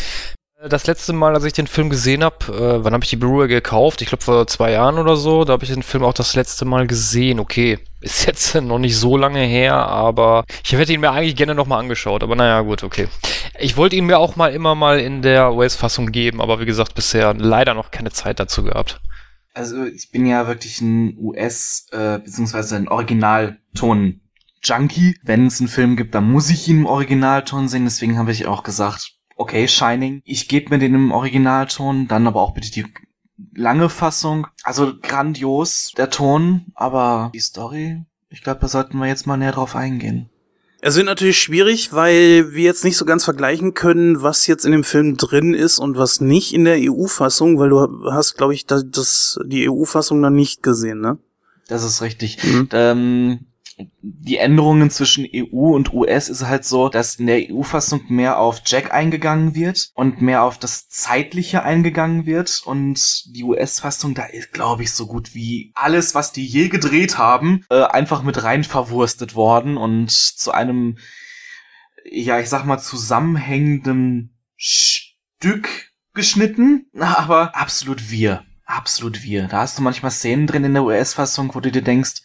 Äh, 0.61 0.69
das 0.69 0.87
letzte 0.87 1.12
Mal, 1.12 1.35
als 1.35 1.43
ich 1.43 1.55
den 1.55 1.67
Film 1.67 1.91
gesehen 1.91 2.23
habe, 2.23 2.47
äh, 2.47 2.85
wann 2.85 2.93
habe 2.93 3.03
ich 3.03 3.11
die 3.11 3.17
Blu-ray 3.17 3.49
gekauft? 3.49 4.01
Ich 4.01 4.11
glaube 4.11 4.23
vor 4.23 4.47
zwei 4.47 4.71
Jahren 4.71 4.97
oder 4.97 5.17
so. 5.17 5.43
Da 5.45 5.55
habe 5.55 5.65
ich 5.65 5.73
den 5.73 5.83
Film 5.83 6.05
auch 6.05 6.15
das 6.15 6.37
letzte 6.37 6.65
Mal 6.65 6.87
gesehen. 6.87 7.41
Okay, 7.41 7.81
ist 8.01 8.25
jetzt 8.29 8.55
noch 8.55 8.79
nicht 8.79 8.97
so 8.97 9.17
lange 9.17 9.41
her, 9.41 9.75
aber 9.75 10.45
ich 10.65 10.71
hätte 10.71 10.93
ihn 10.93 11.01
mir 11.01 11.11
eigentlich 11.11 11.35
gerne 11.35 11.57
nochmal 11.57 11.81
angeschaut. 11.81 12.23
Aber 12.23 12.37
naja, 12.37 12.61
gut, 12.61 12.85
okay. 12.85 13.09
Ich 13.59 13.77
wollte 13.77 13.97
ihn 13.97 14.07
mir 14.07 14.21
auch 14.21 14.37
mal 14.37 14.53
immer 14.53 14.77
mal 14.77 15.01
in 15.01 15.21
der 15.21 15.53
US-Fassung 15.53 16.12
geben, 16.12 16.41
aber 16.41 16.61
wie 16.61 16.67
gesagt, 16.67 16.95
bisher 16.95 17.35
leider 17.35 17.75
noch 17.75 17.91
keine 17.91 18.12
Zeit 18.12 18.38
dazu 18.38 18.62
gehabt 18.62 19.01
also 19.55 19.85
ich 19.85 20.11
bin 20.11 20.27
ja 20.27 20.47
wirklich 20.47 20.81
ein 20.81 21.17
US- 21.19 21.87
äh, 21.93 22.19
beziehungsweise 22.19 22.77
ein 22.77 22.88
Originalton 22.88 24.21
Junkie. 24.62 25.17
Wenn 25.23 25.47
es 25.47 25.61
einen 25.61 25.69
Film 25.69 25.97
gibt, 25.97 26.15
dann 26.15 26.31
muss 26.31 26.51
ich 26.51 26.69
ihn 26.69 26.81
im 26.81 26.87
Originalton 26.87 27.69
sehen. 27.69 27.85
Deswegen 27.85 28.19
habe 28.19 28.33
ich 28.33 28.47
auch 28.47 28.62
gesagt, 28.62 29.12
okay, 29.37 29.67
Shining. 29.69 30.23
Ich 30.25 30.49
gebe 30.49 30.71
mir 30.71 30.79
den 30.79 30.95
im 30.95 31.12
Originalton, 31.12 32.09
dann 32.09 32.27
aber 32.27 32.41
auch 32.41 32.55
bitte 32.55 32.71
die 32.71 32.87
lange 33.55 33.88
Fassung. 33.88 34.47
Also 34.62 34.99
grandios, 35.01 35.93
der 35.97 36.11
Ton, 36.11 36.67
aber 36.75 37.31
die 37.35 37.41
Story, 37.41 38.05
ich 38.29 38.43
glaube, 38.43 38.61
da 38.61 38.69
sollten 38.69 38.99
wir 38.99 39.07
jetzt 39.07 39.27
mal 39.27 39.37
näher 39.37 39.53
drauf 39.53 39.75
eingehen. 39.77 40.31
Es 40.85 40.97
wird 40.97 41.07
natürlich 41.07 41.38
schwierig, 41.38 41.92
weil 41.92 42.55
wir 42.55 42.64
jetzt 42.64 42.83
nicht 42.83 42.97
so 42.97 43.05
ganz 43.05 43.23
vergleichen 43.23 43.73
können, 43.73 44.21
was 44.21 44.49
jetzt 44.49 44.66
in 44.66 44.73
dem 44.73 44.83
Film 44.83 45.16
drin 45.16 45.55
ist 45.55 45.79
und 45.79 45.97
was 45.97 46.21
nicht 46.21 46.53
in 46.53 46.64
der 46.64 46.77
EU-Fassung, 46.77 47.57
weil 47.61 47.68
du 47.68 48.11
hast, 48.11 48.37
glaube 48.37 48.53
ich, 48.53 48.66
das, 48.66 49.38
die 49.45 49.71
EU-Fassung 49.71 50.21
dann 50.21 50.35
nicht 50.35 50.61
gesehen, 50.61 51.01
ne? 51.01 51.18
Das 51.68 51.85
ist 51.85 52.03
richtig. 52.03 52.42
Mhm. 52.42 52.68
Ähm, 52.73 53.40
die 54.01 54.38
Änderungen 54.38 54.90
zwischen 54.90 55.27
EU 55.35 55.75
und 55.75 55.92
US 55.92 56.29
ist 56.29 56.47
halt 56.47 56.64
so, 56.64 56.88
dass 56.88 57.16
in 57.16 57.27
der 57.27 57.51
EU-Fassung 57.51 58.03
mehr 58.09 58.38
auf 58.38 58.62
Jack 58.64 58.92
eingegangen 58.92 59.55
wird 59.55 59.90
und 59.95 60.21
mehr 60.21 60.42
auf 60.42 60.59
das 60.59 60.88
Zeitliche 60.88 61.62
eingegangen 61.62 62.27
wird 62.27 62.62
und 62.64 63.25
die 63.35 63.45
US-Fassung, 63.45 64.14
da 64.14 64.25
ist, 64.25 64.53
glaube 64.53 64.83
ich, 64.83 64.92
so 64.92 65.07
gut 65.07 65.35
wie 65.35 65.73
alles, 65.75 66.14
was 66.14 66.33
die 66.33 66.47
je 66.47 66.68
gedreht 66.68 67.18
haben, 67.18 67.64
äh, 67.71 67.83
einfach 67.83 68.23
mit 68.23 68.42
rein 68.42 68.64
verwurstet 68.64 69.35
worden 69.35 69.77
und 69.77 70.11
zu 70.11 70.53
einem, 70.53 70.99
ja, 72.11 72.38
ich 72.38 72.49
sag 72.49 72.64
mal, 72.64 72.79
zusammenhängenden 72.79 74.37
Stück 74.57 75.92
geschnitten, 76.14 76.87
aber 76.99 77.57
absolut 77.57 78.11
wir. 78.11 78.45
Absolut 78.64 79.23
wir. 79.23 79.49
Da 79.49 79.59
hast 79.59 79.79
du 79.79 79.83
manchmal 79.83 80.11
Szenen 80.12 80.47
drin 80.47 80.64
in 80.64 80.73
der 80.73 80.85
US-Fassung, 80.85 81.55
wo 81.55 81.61
du 81.61 81.71
dir 81.71 81.83
denkst, 81.83 82.23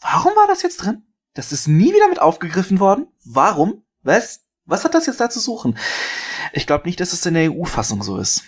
Warum 0.00 0.32
war 0.36 0.46
das 0.46 0.62
jetzt 0.62 0.78
drin? 0.78 1.02
Das 1.34 1.52
ist 1.52 1.68
nie 1.68 1.92
wieder 1.94 2.08
mit 2.08 2.20
aufgegriffen 2.20 2.80
worden. 2.80 3.06
Warum? 3.24 3.82
Was? 4.02 4.40
Was 4.64 4.84
hat 4.84 4.94
das 4.94 5.06
jetzt 5.06 5.20
da 5.20 5.30
zu 5.30 5.40
suchen? 5.40 5.76
Ich 6.52 6.66
glaube 6.66 6.86
nicht, 6.86 7.00
dass 7.00 7.12
es 7.12 7.26
in 7.26 7.34
der 7.34 7.52
EU-Fassung 7.52 8.02
so 8.02 8.18
ist. 8.18 8.44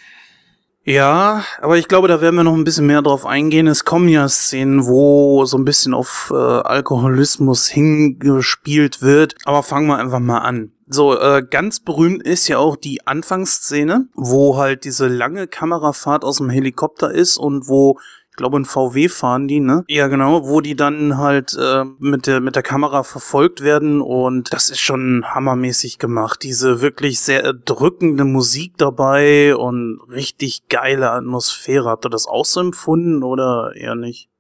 Ja, 0.85 1.45
aber 1.61 1.79
ich 1.79 1.87
glaube, 1.87 2.09
da 2.09 2.21
werden 2.21 2.35
wir 2.35 2.43
noch 2.43 2.55
ein 2.55 2.65
bisschen 2.65 2.87
mehr 2.87 3.03
drauf 3.03 3.25
eingehen. 3.25 3.69
Es 3.69 3.85
kommen 3.85 4.09
ja 4.09 4.29
Szenen, 4.29 4.87
wo 4.87 5.45
so 5.45 5.57
ein 5.57 5.65
bisschen 5.65 5.95
auf 5.95 6.33
äh, 6.35 6.37
Alkoholismus 6.37 7.69
hingespielt 7.69 9.01
wird. 9.01 9.37
Aber 9.45 9.63
fangen 9.63 9.87
wir 9.87 9.99
einfach 9.99 10.19
mal 10.19 10.39
an. 10.39 10.73
So, 10.89 11.17
äh, 11.17 11.43
ganz 11.49 11.81
berühmt 11.81 12.25
ist 12.25 12.49
ja 12.49 12.59
auch 12.59 12.77
die 12.77 13.07
Anfangsszene, 13.07 14.09
wo 14.15 14.57
halt 14.57 14.85
diese 14.85 15.07
lange 15.07 15.47
Kamerafahrt 15.47 16.25
aus 16.25 16.39
dem 16.39 16.51
Helikopter 16.51 17.13
ist 17.13 17.37
und 17.37 17.69
wo 17.69 17.99
ich 18.33 18.37
glaube 18.37 18.59
ein 18.59 18.65
VW 18.65 19.11
fahren 19.11 19.47
die, 19.47 19.61
ne? 19.61 19.85
Ja, 19.89 20.09
genau, 20.09 20.49
wo 20.49 20.63
die 20.63 20.75
dann 20.75 21.19
halt 21.19 21.55
äh, 21.61 21.85
mit 21.99 22.27
der 22.27 22.41
mit 22.41 22.57
der 22.57 22.63
Kamera 22.63 23.03
verfolgt 23.03 23.61
werden 23.61 24.01
und 24.01 24.55
das 24.55 24.71
ist 24.71 24.81
schon 24.81 25.23
hammermäßig 25.27 25.99
gemacht. 25.99 26.43
Diese 26.43 26.81
wirklich 26.81 27.21
sehr 27.21 27.45
erdrückende 27.45 28.25
Musik 28.25 28.79
dabei 28.79 29.55
und 29.55 30.01
richtig 30.09 30.67
geile 30.71 31.11
Atmosphäre. 31.11 31.91
Habt 31.91 32.07
ihr 32.07 32.09
das 32.09 32.27
auch 32.27 32.47
so 32.47 32.61
empfunden 32.61 33.23
oder 33.23 33.73
eher 33.77 33.97
nicht? 33.97 34.31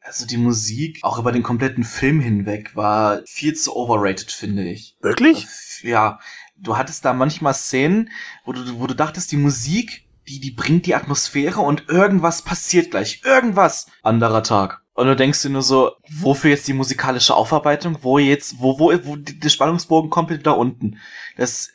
Also 0.00 0.26
die 0.26 0.36
Musik, 0.36 0.98
auch 1.02 1.20
über 1.20 1.30
den 1.30 1.44
kompletten 1.44 1.84
Film 1.84 2.18
hinweg, 2.18 2.74
war 2.74 3.22
viel 3.24 3.54
zu 3.54 3.76
overrated, 3.76 4.32
finde 4.32 4.64
ich. 4.64 4.96
Wirklich? 5.00 5.46
Ja, 5.82 6.18
du 6.56 6.76
hattest 6.76 7.04
da 7.04 7.12
manchmal 7.12 7.54
Szenen, 7.54 8.10
wo 8.44 8.52
du, 8.52 8.80
wo 8.80 8.88
du 8.88 8.94
dachtest, 8.94 9.30
die 9.30 9.36
Musik 9.36 10.05
die, 10.28 10.40
die 10.40 10.50
bringt 10.50 10.86
die 10.86 10.94
Atmosphäre 10.94 11.60
und 11.60 11.88
irgendwas 11.88 12.42
passiert 12.42 12.90
gleich. 12.90 13.22
Irgendwas. 13.24 13.86
Anderer 14.02 14.42
Tag. 14.42 14.82
Und 14.94 15.06
du 15.06 15.16
denkst 15.16 15.42
dir 15.42 15.50
nur 15.50 15.62
so, 15.62 15.92
wofür 16.08 16.50
jetzt 16.50 16.66
die 16.68 16.72
musikalische 16.72 17.34
Aufarbeitung? 17.34 17.98
Wo 18.00 18.18
jetzt, 18.18 18.58
wo, 18.58 18.78
wo, 18.78 18.92
wo 19.04 19.16
der 19.16 19.48
Spannungsbogen 19.50 20.10
komplett 20.10 20.46
da 20.46 20.52
unten? 20.52 20.98
Das, 21.36 21.70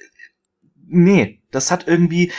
nee, 0.87 1.41
das 1.51 1.69
hat 1.69 1.87
irgendwie 1.87 2.31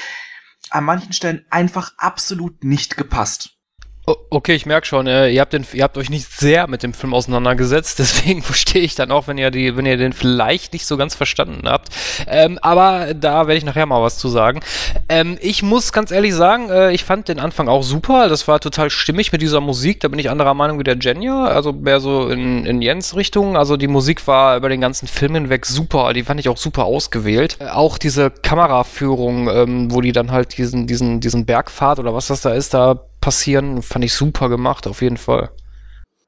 an 0.71 0.85
manchen 0.85 1.13
Stellen 1.13 1.47
einfach 1.51 1.93
absolut 1.99 2.65
nicht 2.65 2.97
gepasst. 2.97 3.57
Okay, 4.05 4.55
ich 4.55 4.67
merke 4.67 4.85
schon, 4.85 5.07
äh, 5.07 5.29
ihr, 5.29 5.41
habt 5.41 5.53
den, 5.53 5.65
ihr 5.75 5.85
habt 5.85 5.97
euch 5.97 6.11
nicht 6.11 6.29
sehr 6.33 6.67
mit 6.67 6.83
dem 6.83 6.93
Film 6.93 7.15
auseinandergesetzt, 7.15 7.99
deswegen 8.01 8.43
verstehe 8.43 8.83
ich 8.83 8.97
dann 8.97 9.13
auch, 9.13 9.29
wenn 9.29 9.39
ihr, 9.39 9.53
die, 9.53 9.77
wenn 9.77 9.87
ihr 9.87 9.97
den 9.97 10.13
vielleicht 10.13 10.73
nicht 10.73 10.87
so 10.87 10.97
ganz 10.97 11.15
verstanden 11.15 11.69
habt. 11.69 11.91
Ähm, 12.27 12.59
aber 12.63 13.15
da 13.15 13.47
werde 13.47 13.59
ich 13.59 13.65
nachher 13.65 13.87
mal 13.87 14.03
was 14.03 14.19
zu 14.19 14.29
sagen. 14.29 14.61
Ähm, 15.09 15.39
ich 15.41 15.63
muss 15.63 15.93
ganz 15.93 16.11
ehrlich 16.11 16.35
sagen, 16.35 16.69
äh, 16.69 16.91
ich 16.91 17.05
fand 17.05 17.29
den 17.29 17.39
Anfang 17.39 17.69
auch 17.69 17.85
super. 17.85 18.29
Das 18.29 18.49
war 18.49 18.59
total 18.59 18.91
stimmig 18.91 19.31
mit 19.31 19.41
dieser 19.41 19.61
Musik. 19.61 20.01
Da 20.01 20.09
bin 20.09 20.19
ich 20.19 20.31
anderer 20.31 20.55
Meinung 20.55 20.81
wie 20.81 20.85
der 20.85 20.97
Genya, 20.97 21.45
also 21.45 21.73
mehr 21.73 22.01
so 22.01 22.29
in, 22.29 22.67
in 22.67 22.83
Jens 22.83 23.15
Richtung. 23.15 23.57
Also 23.57 23.77
die 23.77 23.89
Musik 23.89 24.27
war 24.27 24.57
über 24.57 24.69
den 24.69 24.81
ganzen 24.81 25.07
Film 25.07 25.37
hinweg 25.37 25.65
super. 25.65 26.13
Die 26.13 26.25
fand 26.25 26.41
ich 26.41 26.49
auch 26.49 26.57
super 26.57 26.87
ausgewählt. 26.87 27.57
Äh, 27.61 27.69
auch 27.69 27.99
diese 27.99 28.31
Kameraführung, 28.31 29.49
ähm, 29.49 29.93
wo 29.93 30.01
die 30.01 30.11
dann 30.11 30.33
halt 30.33 30.59
diesen, 30.59 30.89
diesen, 30.89 31.21
diesen 31.21 31.47
Bergpfad 31.47 32.01
oder 32.01 32.13
was 32.15 32.27
das 32.27 32.41
da 32.41 32.53
ist, 32.53 32.75
da 32.75 33.07
passieren. 33.23 33.81
Fand 33.81 34.05
ich 34.05 34.13
super 34.13 34.51
gemacht, 34.51 34.87
auf 34.87 35.01
jeden 35.01 35.17
Fall. 35.17 35.51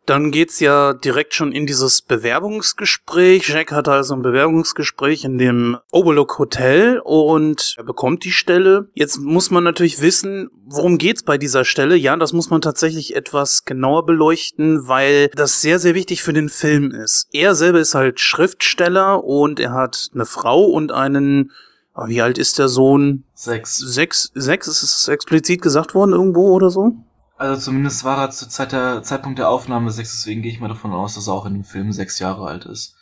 Dann 0.07 0.31
geht's 0.31 0.61
ja 0.61 0.93
direkt 0.93 1.33
schon 1.33 1.53
in 1.53 1.67
dieses 1.67 2.03
Bewerbungsgespräch. 2.03 3.49
Jack 3.49 3.73
hat 3.73 3.89
also 3.89 4.15
ein 4.15 4.21
Bewerbungsgespräch 4.21 5.25
in 5.25 5.39
dem 5.39 5.79
Overlook 5.93 6.39
Hotel 6.39 7.01
und 7.03 7.75
er 7.79 7.85
bekommt 7.85 8.25
die 8.25 8.33
Stelle. 8.33 8.91
Jetzt 8.93 9.19
muss 9.19 9.51
man 9.51 9.65
natürlich 9.65 10.03
wissen, 10.03 10.51
worum 10.67 10.99
geht's 10.99 11.23
bei 11.23 11.39
dieser 11.39 11.65
Stelle? 11.65 11.97
Ja, 11.97 12.17
das 12.17 12.35
muss 12.35 12.51
man 12.51 12.61
tatsächlich 12.61 13.17
etwas 13.17 13.65
genauer 13.65 14.05
beleuchten, 14.05 14.87
weil 14.89 15.29
das 15.29 15.63
sehr, 15.63 15.79
sehr 15.79 15.95
wichtig 15.95 16.23
für 16.23 16.35
den 16.35 16.51
Film 16.51 16.91
ist. 16.91 17.29
Er 17.33 17.55
selber 17.55 17.81
ist 17.81 17.95
halt 17.95 18.21
Schriftsteller 18.21 19.25
und 19.25 19.59
er 19.59 19.73
hat 19.73 20.11
eine 20.13 20.27
Frau 20.27 20.65
und 20.65 20.93
einen 20.93 21.51
ah, 21.95 22.09
wie 22.09 22.21
alt 22.21 22.39
ist 22.39 22.59
der 22.59 22.69
Sohn? 22.69 23.25
Sechs. 23.35 23.77
Sechs, 23.77 24.31
sechs 24.35 24.69
ist 24.69 24.83
es 24.83 25.09
explizit 25.09 25.63
gesagt 25.63 25.95
worden 25.95 26.13
irgendwo 26.13 26.53
oder 26.53 26.71
so? 26.71 26.93
Also 27.37 27.61
zumindest 27.61 28.05
war 28.05 28.19
er 28.19 28.31
zur 28.31 28.49
Zeit 28.49 28.73
der 28.73 29.03
Zeitpunkt 29.03 29.39
der 29.39 29.49
Aufnahme 29.49 29.91
sechs, 29.91 30.13
deswegen 30.13 30.43
gehe 30.43 30.53
ich 30.53 30.61
mal 30.61 30.69
davon 30.69 30.93
aus, 30.93 31.15
dass 31.15 31.27
er 31.27 31.35
auch 31.35 31.47
in 31.47 31.55
dem 31.55 31.65
Film 31.65 31.93
sechs 31.93 32.19
Jahre 32.19 32.47
alt 32.47 32.65
ist. 32.67 32.95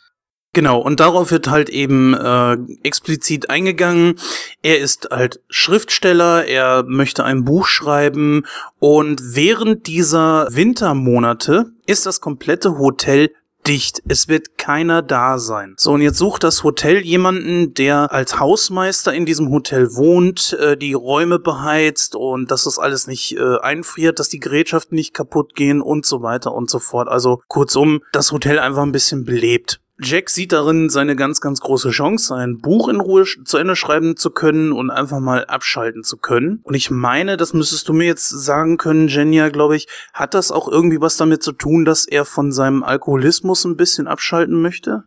Genau, 0.55 0.79
und 0.79 0.99
darauf 0.99 1.31
wird 1.31 1.49
halt 1.49 1.69
eben 1.69 2.13
äh, 2.13 2.57
explizit 2.83 3.49
eingegangen. 3.49 4.19
Er 4.61 4.79
ist 4.79 5.07
halt 5.09 5.41
Schriftsteller, 5.49 6.45
er 6.45 6.83
möchte 6.83 7.23
ein 7.23 7.43
Buch 7.43 7.65
schreiben 7.65 8.43
und 8.77 9.19
während 9.35 9.87
dieser 9.87 10.47
Wintermonate 10.51 11.71
ist 11.87 12.05
das 12.05 12.21
komplette 12.21 12.77
Hotel 12.77 13.31
dicht. 13.67 14.01
Es 14.07 14.27
wird 14.27 14.57
keiner 14.57 15.01
da 15.01 15.39
sein. 15.39 15.75
So, 15.77 15.93
und 15.93 16.01
jetzt 16.01 16.17
sucht 16.17 16.43
das 16.43 16.63
Hotel 16.63 16.99
jemanden, 16.99 17.73
der 17.73 18.11
als 18.11 18.39
Hausmeister 18.39 19.13
in 19.13 19.25
diesem 19.25 19.49
Hotel 19.49 19.95
wohnt, 19.95 20.53
äh, 20.59 20.77
die 20.77 20.93
Räume 20.93 21.39
beheizt 21.39 22.15
und 22.15 22.51
dass 22.51 22.63
das 22.63 22.79
alles 22.79 23.07
nicht 23.07 23.37
äh, 23.37 23.59
einfriert, 23.59 24.19
dass 24.19 24.29
die 24.29 24.39
Gerätschaften 24.39 24.95
nicht 24.95 25.13
kaputt 25.13 25.55
gehen 25.55 25.81
und 25.81 26.05
so 26.05 26.21
weiter 26.21 26.53
und 26.53 26.69
so 26.69 26.79
fort. 26.79 27.07
Also 27.07 27.41
kurzum, 27.47 28.01
das 28.11 28.31
Hotel 28.31 28.59
einfach 28.59 28.83
ein 28.83 28.91
bisschen 28.91 29.25
belebt. 29.25 29.82
Jack 30.03 30.29
sieht 30.29 30.51
darin 30.51 30.89
seine 30.89 31.15
ganz, 31.15 31.41
ganz 31.41 31.59
große 31.61 31.89
Chance, 31.89 32.27
sein 32.27 32.59
Buch 32.59 32.87
in 32.89 32.99
Ruhe 32.99 33.25
zu 33.45 33.57
Ende 33.57 33.75
schreiben 33.75 34.17
zu 34.17 34.29
können 34.29 34.71
und 34.71 34.91
einfach 34.91 35.19
mal 35.19 35.45
abschalten 35.45 36.03
zu 36.03 36.17
können. 36.17 36.59
Und 36.63 36.75
ich 36.75 36.91
meine, 36.91 37.37
das 37.37 37.53
müsstest 37.53 37.87
du 37.87 37.93
mir 37.93 38.05
jetzt 38.05 38.29
sagen 38.29 38.77
können, 38.77 39.07
Jenja, 39.07 39.49
glaube 39.49 39.75
ich, 39.75 39.87
hat 40.13 40.33
das 40.33 40.51
auch 40.51 40.67
irgendwie 40.67 41.01
was 41.01 41.17
damit 41.17 41.41
zu 41.41 41.51
tun, 41.53 41.85
dass 41.85 42.05
er 42.05 42.25
von 42.25 42.51
seinem 42.51 42.83
Alkoholismus 42.83 43.65
ein 43.65 43.77
bisschen 43.77 44.07
abschalten 44.07 44.61
möchte? 44.61 45.03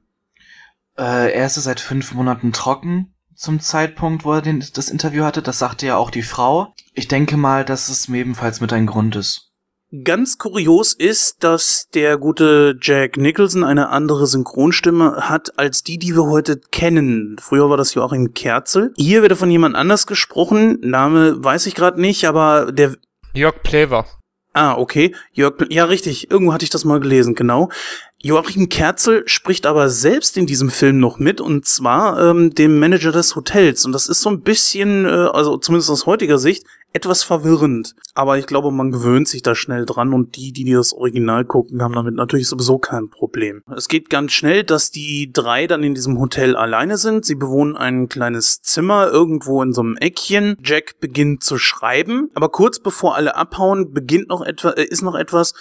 Äh, 0.99 1.33
er 1.33 1.47
ist 1.47 1.55
seit 1.55 1.81
fünf 1.81 2.15
Monaten 2.15 2.53
trocken 2.53 3.15
zum 3.35 3.61
Zeitpunkt, 3.61 4.25
wo 4.25 4.33
er 4.33 4.43
den, 4.43 4.65
das 4.75 4.89
Interview 4.89 5.25
hatte. 5.25 5.43
Das 5.43 5.59
sagte 5.59 5.87
ja 5.87 5.97
auch 5.97 6.11
die 6.11 6.23
Frau. 6.23 6.75
Ich 6.95 7.07
denke 7.07 7.37
mal, 7.37 7.65
dass 7.65 7.89
es 7.89 8.09
ebenfalls 8.09 8.61
mit 8.61 8.73
ein 8.73 8.87
Grund 8.87 9.15
ist. 9.15 9.46
Ganz 10.03 10.39
kurios 10.39 10.95
ist, 10.95 11.45
dass 11.45 11.89
der 11.95 12.19
gute 12.19 12.77
Jack 12.83 13.17
Nicholson 13.17 13.63
eine 13.63 13.91
andere 13.91 14.27
Synchronstimme 14.27 15.29
hat 15.29 15.59
als 15.59 15.85
die, 15.85 15.97
die 15.97 16.17
wir 16.17 16.25
heute 16.25 16.59
kennen. 16.73 17.37
Früher 17.41 17.71
war 17.71 17.77
das 17.77 17.95
Joachim 17.95 18.35
Kerzel. 18.35 18.93
Hier 18.97 19.23
wird 19.23 19.33
er 19.33 19.37
von 19.37 19.51
jemand 19.51 19.77
anders 19.77 20.09
gesprochen. 20.09 20.79
Name 20.81 21.43
weiß 21.43 21.67
ich 21.67 21.77
gerade 21.77 22.01
nicht, 22.01 22.25
aber 22.25 22.73
der 22.73 22.97
Jörg 23.33 23.63
Plever. 23.63 24.07
Ah, 24.53 24.75
okay. 24.77 25.15
Jörg, 25.33 25.55
ja, 25.69 25.85
richtig. 25.85 26.31
Irgendwo 26.31 26.53
hatte 26.53 26.65
ich 26.65 26.71
das 26.71 26.85
mal 26.85 26.99
gelesen, 26.99 27.35
genau. 27.35 27.69
Joachim 28.27 28.69
Kerzel 28.69 29.23
spricht 29.27 29.67
aber 29.67 29.89
selbst 29.89 30.37
in 30.37 30.47
diesem 30.47 30.69
Film 30.69 30.99
noch 30.99 31.21
mit 31.21 31.41
und 31.41 31.65
zwar 31.65 32.19
ähm, 32.21 32.53
dem 32.53 32.81
Manager 32.81 33.13
des 33.13 33.37
Hotels 33.37 33.85
und 33.85 33.93
das 33.93 34.09
ist 34.09 34.21
so 34.21 34.31
ein 34.31 34.41
bisschen, 34.41 35.05
äh, 35.05 35.09
also 35.09 35.57
zumindest 35.59 35.91
aus 35.91 36.07
heutiger 36.07 36.39
Sicht, 36.39 36.67
etwas 36.97 37.23
verwirrend. 37.23 37.95
Aber 38.15 38.39
ich 38.39 38.47
glaube, 38.47 38.71
man 38.71 38.91
gewöhnt 38.91 39.29
sich 39.29 39.43
da 39.43 39.55
schnell 39.55 39.85
dran 39.85 40.15
und 40.15 40.37
die, 40.37 40.53
die 40.53 40.73
das 40.73 40.95
Original 40.95 41.45
gucken, 41.45 41.83
haben 41.83 41.93
damit 41.93 42.15
natürlich 42.15 42.49
sowieso 42.49 42.79
kein 42.79 43.11
Problem. 43.11 43.63
Es 43.77 43.89
geht 43.89 44.09
ganz 44.09 44.33
schnell, 44.33 44.65
dass 44.65 44.91
die 44.91 45.31
drei 45.31 45.67
dann 45.67 45.83
in 45.83 45.95
diesem 45.95 46.19
Hotel 46.19 46.57
alleine 46.57 46.97
sind. 46.97 47.27
Sie 47.27 47.35
bewohnen 47.35 47.77
ein 47.77 48.09
kleines 48.09 48.63
Zimmer 48.63 49.09
irgendwo 49.09 49.63
in 49.63 49.75
so 49.75 49.83
einem 49.83 49.99
Eckchen. 49.99 50.57
Jack 50.65 50.99
beginnt 50.99 51.45
zu 51.45 51.59
schreiben, 51.59 52.31
aber 52.35 52.49
kurz 52.49 52.79
bevor 52.79 53.15
alle 53.15 53.37
abhauen, 53.37 53.93
beginnt 53.93 54.29
noch 54.29 54.41
etwa, 54.41 54.71
äh, 54.71 54.85
ist 54.85 55.03
noch 55.03 55.15
etwas, 55.15 55.53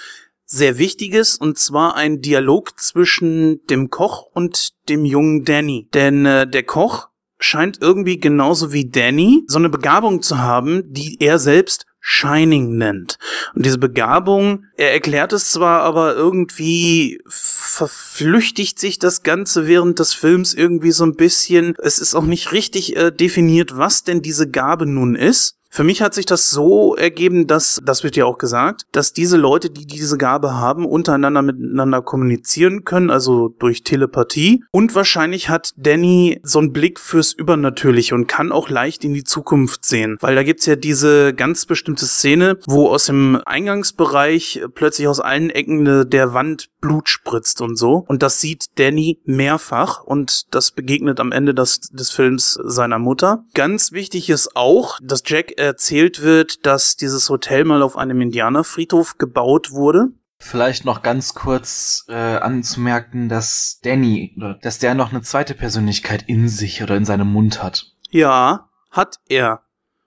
sehr 0.45 0.77
Wichtiges, 0.77 1.37
und 1.37 1.57
zwar 1.57 1.95
ein 1.95 2.21
Dialog 2.21 2.79
zwischen 2.79 3.65
dem 3.67 3.89
Koch 3.89 4.27
und 4.33 4.73
dem 4.89 5.05
jungen 5.05 5.43
Danny. 5.43 5.89
Denn 5.93 6.25
äh, 6.25 6.47
der 6.47 6.63
Koch 6.63 7.09
scheint 7.37 7.81
irgendwie 7.81 8.19
genauso 8.19 8.71
wie 8.71 8.89
Danny 8.89 9.43
so 9.47 9.57
eine 9.57 9.69
Begabung 9.69 10.21
zu 10.21 10.37
haben, 10.37 10.83
die 10.85 11.17
er 11.19 11.39
selbst 11.39 11.85
Shining 12.07 12.77
nennt. 12.77 13.17
Und 13.55 13.65
diese 13.65 13.79
Begabung, 13.79 14.65
er 14.77 14.93
erklärt 14.93 15.33
es 15.33 15.51
zwar, 15.51 15.81
aber 15.81 16.15
irgendwie 16.15 17.19
verflüchtigt 17.27 18.77
sich 18.77 18.99
das 18.99 19.23
Ganze 19.23 19.65
während 19.65 19.97
des 19.97 20.13
Films 20.13 20.53
irgendwie 20.53 20.91
so 20.91 21.03
ein 21.03 21.15
bisschen. 21.15 21.73
Es 21.79 21.97
ist 21.97 22.13
auch 22.13 22.25
nicht 22.25 22.51
richtig 22.51 22.95
äh, 22.95 23.11
definiert, 23.11 23.75
was 23.75 24.03
denn 24.03 24.21
diese 24.21 24.47
Gabe 24.47 24.85
nun 24.85 25.15
ist. 25.15 25.54
Für 25.75 25.83
mich 25.83 26.01
hat 26.01 26.13
sich 26.13 26.25
das 26.25 26.51
so 26.51 26.95
ergeben, 26.95 27.47
dass, 27.47 27.81
das 27.83 28.05
wird 28.05 28.15
ja 28.15 28.23
auch 28.23 28.37
gesagt, 28.37 28.83
dass 28.93 29.11
diese 29.11 29.35
Leute, 29.35 29.69
die 29.69 29.85
diese 29.85 30.17
Gabe 30.17 30.53
haben, 30.53 30.85
untereinander 30.85 31.41
miteinander 31.41 32.01
kommunizieren 32.01 32.85
können, 32.85 33.09
also 33.09 33.49
durch 33.49 33.83
Telepathie. 33.83 34.63
Und 34.71 34.95
wahrscheinlich 34.95 35.49
hat 35.49 35.73
Danny 35.75 36.39
so 36.43 36.59
einen 36.59 36.71
Blick 36.71 36.97
fürs 36.97 37.33
Übernatürliche 37.33 38.15
und 38.15 38.27
kann 38.27 38.53
auch 38.53 38.69
leicht 38.69 39.03
in 39.03 39.13
die 39.13 39.25
Zukunft 39.25 39.83
sehen. 39.83 40.15
Weil 40.21 40.35
da 40.35 40.43
gibt's 40.43 40.65
ja 40.65 40.77
diese 40.77 41.33
ganz 41.33 41.65
bestimmte 41.65 42.05
Szene, 42.05 42.57
wo 42.67 42.87
aus 42.87 43.07
dem 43.07 43.41
Eingangsbereich 43.45 44.61
plötzlich 44.75 45.09
aus 45.09 45.19
allen 45.19 45.49
Ecken 45.49 46.09
der 46.09 46.33
Wand 46.33 46.69
Blut 46.79 47.09
spritzt 47.09 47.61
und 47.61 47.77
so. 47.77 48.05
Und 48.07 48.21
das 48.21 48.39
sieht 48.39 48.77
Danny 48.77 49.19
mehrfach 49.25 50.03
und 50.03 50.53
das 50.53 50.71
begegnet 50.71 51.19
am 51.19 51.31
Ende 51.31 51.55
des, 51.55 51.79
des 51.79 52.11
Films 52.11 52.59
seiner 52.63 52.99
Mutter. 52.99 53.43
Ganz 53.55 53.91
wichtig 53.91 54.29
ist 54.29 54.55
auch, 54.55 54.99
dass 55.01 55.23
Jack 55.25 55.57
erzählt 55.65 56.21
wird, 56.21 56.65
dass 56.65 56.95
dieses 56.95 57.29
Hotel 57.29 57.65
mal 57.65 57.81
auf 57.81 57.97
einem 57.97 58.21
Indianerfriedhof 58.21 59.17
gebaut 59.17 59.71
wurde. 59.71 60.07
Vielleicht 60.37 60.85
noch 60.85 61.01
ganz 61.01 61.33
kurz 61.33 62.05
äh, 62.07 62.13
anzumerken, 62.13 63.29
dass 63.29 63.79
Danny, 63.83 64.33
oder 64.37 64.55
dass 64.61 64.79
der 64.79 64.93
noch 64.93 65.11
eine 65.11 65.21
zweite 65.21 65.53
Persönlichkeit 65.53 66.23
in 66.27 66.49
sich 66.49 66.83
oder 66.83 66.95
in 66.95 67.05
seinem 67.05 67.31
Mund 67.31 67.63
hat. 67.63 67.93
Ja, 68.09 68.69
hat 68.91 69.17
er. 69.27 69.61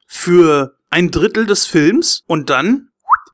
Für 0.07 0.77
ein 0.91 1.11
Drittel 1.11 1.47
des 1.47 1.67
Films 1.67 2.23
und 2.27 2.51
dann 2.51 2.89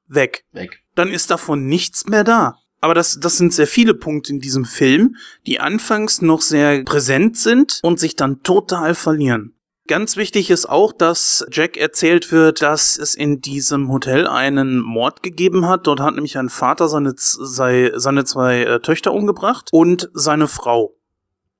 weg. 0.09 0.45
Weg. 0.53 0.83
Dann 0.95 1.11
ist 1.11 1.31
davon 1.31 1.67
nichts 1.67 2.07
mehr 2.07 2.25
da. 2.25 2.59
Aber 2.81 2.95
das, 2.95 3.19
das 3.19 3.39
sind 3.39 3.55
sehr 3.55 3.67
viele 3.67 3.95
Punkte 3.95 4.33
in 4.33 4.41
diesem 4.41 4.65
Film, 4.65 5.17
die 5.47 5.59
anfangs 5.59 6.21
noch 6.21 6.43
sehr 6.43 6.85
präsent 6.85 7.37
sind 7.39 7.81
und 7.83 7.99
sich 7.99 8.15
dann 8.15 8.43
total 8.43 8.95
verlieren. 8.95 9.55
Ganz 9.87 10.17
wichtig 10.17 10.51
ist 10.51 10.67
auch, 10.67 10.95
dass 10.95 11.45
Jack 11.51 11.77
erzählt 11.77 12.33
wird, 12.33 12.63
dass 12.63 12.97
es 12.97 13.15
in 13.15 13.43
diesem 13.43 13.93
Hotel 13.93 14.27
einen 14.27 14.81
Mord 14.81 15.23
gegeben 15.23 15.67
hat. 15.67 15.87
Dort 15.87 16.01
hat 16.01 16.15
nämlich 16.15 16.39
ein 16.39 16.49
Vater 16.49 16.89
seine, 16.89 17.15
seine 17.17 18.25
zwei 18.25 18.63
äh, 18.63 18.81
Töchter 18.81 19.13
umgebracht 19.13 19.69
und 19.73 20.09
seine 20.15 20.49
Frau. 20.49 20.95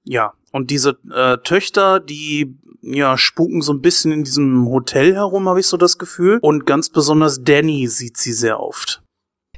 Ja, 0.05 0.33
und 0.53 0.71
diese 0.71 0.97
äh, 1.13 1.37
Töchter, 1.45 2.01
die 2.01 2.57
ja 2.81 3.19
spuken 3.19 3.61
so 3.61 3.75
ein 3.75 3.83
bisschen 3.83 4.11
in 4.13 4.25
diesem 4.25 4.69
Hotel 4.69 5.15
herum, 5.15 5.49
habe 5.49 5.61
ich 5.61 5.67
so 5.67 5.77
das 5.77 5.99
Gefühl. 5.99 6.39
Und 6.41 6.65
ganz 6.65 6.89
besonders 6.89 7.45
Danny 7.45 7.89
sieht 7.89 8.17
sie 8.17 8.33
sehr 8.33 8.59
oft. 8.59 9.03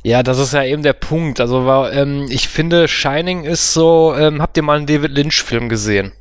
Ja, 0.02 0.22
das 0.22 0.38
ist 0.38 0.52
ja 0.52 0.64
eben 0.64 0.82
der 0.82 0.92
Punkt. 0.92 1.40
Also 1.40 1.68
ähm, 1.86 2.26
ich 2.30 2.48
finde, 2.48 2.88
Shining 2.88 3.44
ist 3.44 3.74
so, 3.74 4.14
ähm, 4.16 4.42
habt 4.42 4.56
ihr 4.56 4.62
mal 4.64 4.76
einen 4.76 4.86
David 4.86 5.12
Lynch-Film 5.12 5.68
gesehen? 5.68 6.12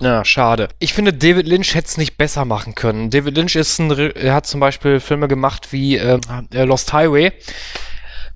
Ja, 0.00 0.24
schade. 0.24 0.68
Ich 0.78 0.92
finde, 0.92 1.12
David 1.12 1.46
Lynch 1.46 1.74
hätte 1.74 1.88
es 1.88 1.96
nicht 1.96 2.18
besser 2.18 2.44
machen 2.44 2.74
können. 2.74 3.10
David 3.10 3.36
Lynch 3.36 3.54
ist 3.56 3.78
ein, 3.78 3.90
er 3.90 4.34
hat 4.34 4.46
zum 4.46 4.60
Beispiel 4.60 5.00
Filme 5.00 5.28
gemacht 5.28 5.68
wie 5.72 5.96
äh, 5.96 6.18
Lost 6.52 6.92
Highway. 6.92 7.32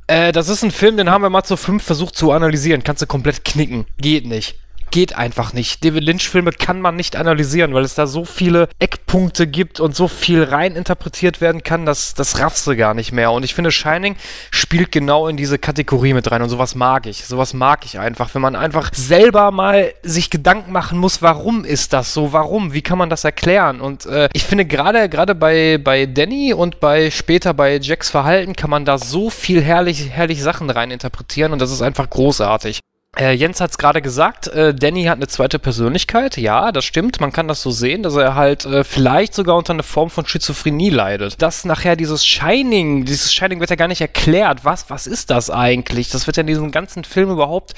Äh, 0.06 0.32
das 0.32 0.48
ist 0.48 0.62
ein 0.62 0.70
Film, 0.70 0.96
den 0.96 1.11
haben 1.11 1.22
wir 1.22 1.30
mal 1.30 1.42
zu 1.42 1.56
fünf 1.56 1.82
versucht 1.82 2.16
zu 2.16 2.32
analysieren. 2.32 2.84
Kannst 2.84 3.02
du 3.02 3.06
komplett 3.06 3.44
knicken. 3.44 3.86
Geht 3.98 4.26
nicht 4.26 4.56
geht 4.91 5.16
einfach 5.16 5.53
nicht. 5.53 5.84
David 5.84 6.05
Lynch-Filme 6.05 6.53
kann 6.53 6.80
man 6.80 6.97
nicht 6.97 7.16
analysieren, 7.16 7.74
weil 7.74 7.84
es 7.84 7.95
da 7.95 8.07
so 8.07 8.24
viele 8.24 8.68
Eckpunkte 8.78 9.47
gibt 9.47 9.80
und 9.80 9.95
so 9.95 10.09
viel 10.09 10.43
rein 10.43 10.76
interpretiert 10.76 11.41
werden 11.41 11.62
kann, 11.62 11.86
dass 11.86 12.14
das 12.14 12.39
raffst 12.41 12.66
du 12.66 12.76
gar 12.76 12.95
nicht 12.95 13.12
mehr. 13.12 13.32
Und 13.32 13.45
ich 13.45 13.55
finde, 13.55 13.70
Shining 13.70 14.16
spielt 14.51 14.93
genau 14.93 15.28
in 15.28 15.36
diese 15.36 15.59
Kategorie 15.59 16.14
mit 16.14 16.30
rein 16.30 16.43
und 16.43 16.49
sowas 16.49 16.74
mag 16.74 17.07
ich. 17.07 17.24
Sowas 17.24 17.55
mag 17.55 17.84
ich 17.84 17.99
einfach, 17.99 18.34
wenn 18.34 18.43
man 18.43 18.57
einfach 18.57 18.91
selber 18.95 19.51
mal 19.51 19.93
sich 20.03 20.30
Gedanken 20.30 20.72
machen 20.72 20.99
muss, 20.99 21.22
warum 21.22 21.64
ist 21.64 21.93
das 21.93 22.12
so? 22.14 22.32
Warum? 22.32 22.72
Wie 22.72 22.82
kann 22.82 22.99
man 22.99 23.11
das 23.11 23.24
erklären? 23.24 23.80
Und 23.80 24.07
äh, 24.07 24.28
ich 24.32 24.45
finde 24.45 24.64
gerade 24.64 25.09
gerade 25.09 25.34
bei 25.34 25.78
bei 25.78 26.07
Danny 26.07 26.53
und 26.55 26.80
bei 26.80 27.11
später 27.11 27.55
bei 27.55 27.78
Jacks 27.78 28.11
Verhalten 28.11 28.55
kann 28.55 28.70
man 28.70 28.84
da 28.84 28.99
so 28.99 29.30
viel 29.30 29.62
herrlich 29.62 30.11
herrlich 30.11 30.43
Sachen 30.43 30.70
rein 30.70 30.91
interpretieren 30.91 31.53
und 31.53 31.61
das 31.61 31.70
ist 31.70 31.82
einfach 31.82 32.09
großartig. 32.09 32.80
Äh, 33.16 33.32
Jens 33.32 33.61
hat 33.61 33.70
es 33.70 33.78
gerade 33.78 34.02
gesagt, 34.02 34.48
äh, 34.48 34.74
Danny 34.74 35.04
hat 35.04 35.16
eine 35.16 35.28
zweite 35.28 35.59
Persönlichkeit. 35.59 36.36
Ja, 36.36 36.72
das 36.72 36.84
stimmt. 36.84 37.20
Man 37.20 37.32
kann 37.32 37.48
das 37.48 37.62
so 37.62 37.70
sehen, 37.70 38.02
dass 38.02 38.14
er 38.14 38.34
halt 38.34 38.64
äh, 38.66 38.84
vielleicht 38.84 39.34
sogar 39.34 39.56
unter 39.56 39.72
einer 39.72 39.82
Form 39.82 40.11
von 40.11 40.26
Schizophrenie 40.26 40.90
leidet. 40.90 41.40
Dass 41.40 41.64
nachher 41.64 41.96
dieses 41.96 42.24
Shining, 42.24 43.06
dieses 43.06 43.32
Shining 43.32 43.61
wird 43.61 43.70
ja 43.70 43.76
gar 43.76 43.88
nicht 43.88 44.02
erklärt. 44.02 44.64
Was, 44.64 44.90
was 44.90 45.06
ist 45.06 45.30
das 45.30 45.50
eigentlich? 45.50 46.11
Das 46.11 46.26
wird 46.26 46.36
ja 46.36 46.42
in 46.42 46.48
diesem 46.48 46.70
ganzen 46.70 47.02
Film 47.02 47.30
überhaupt 47.30 47.74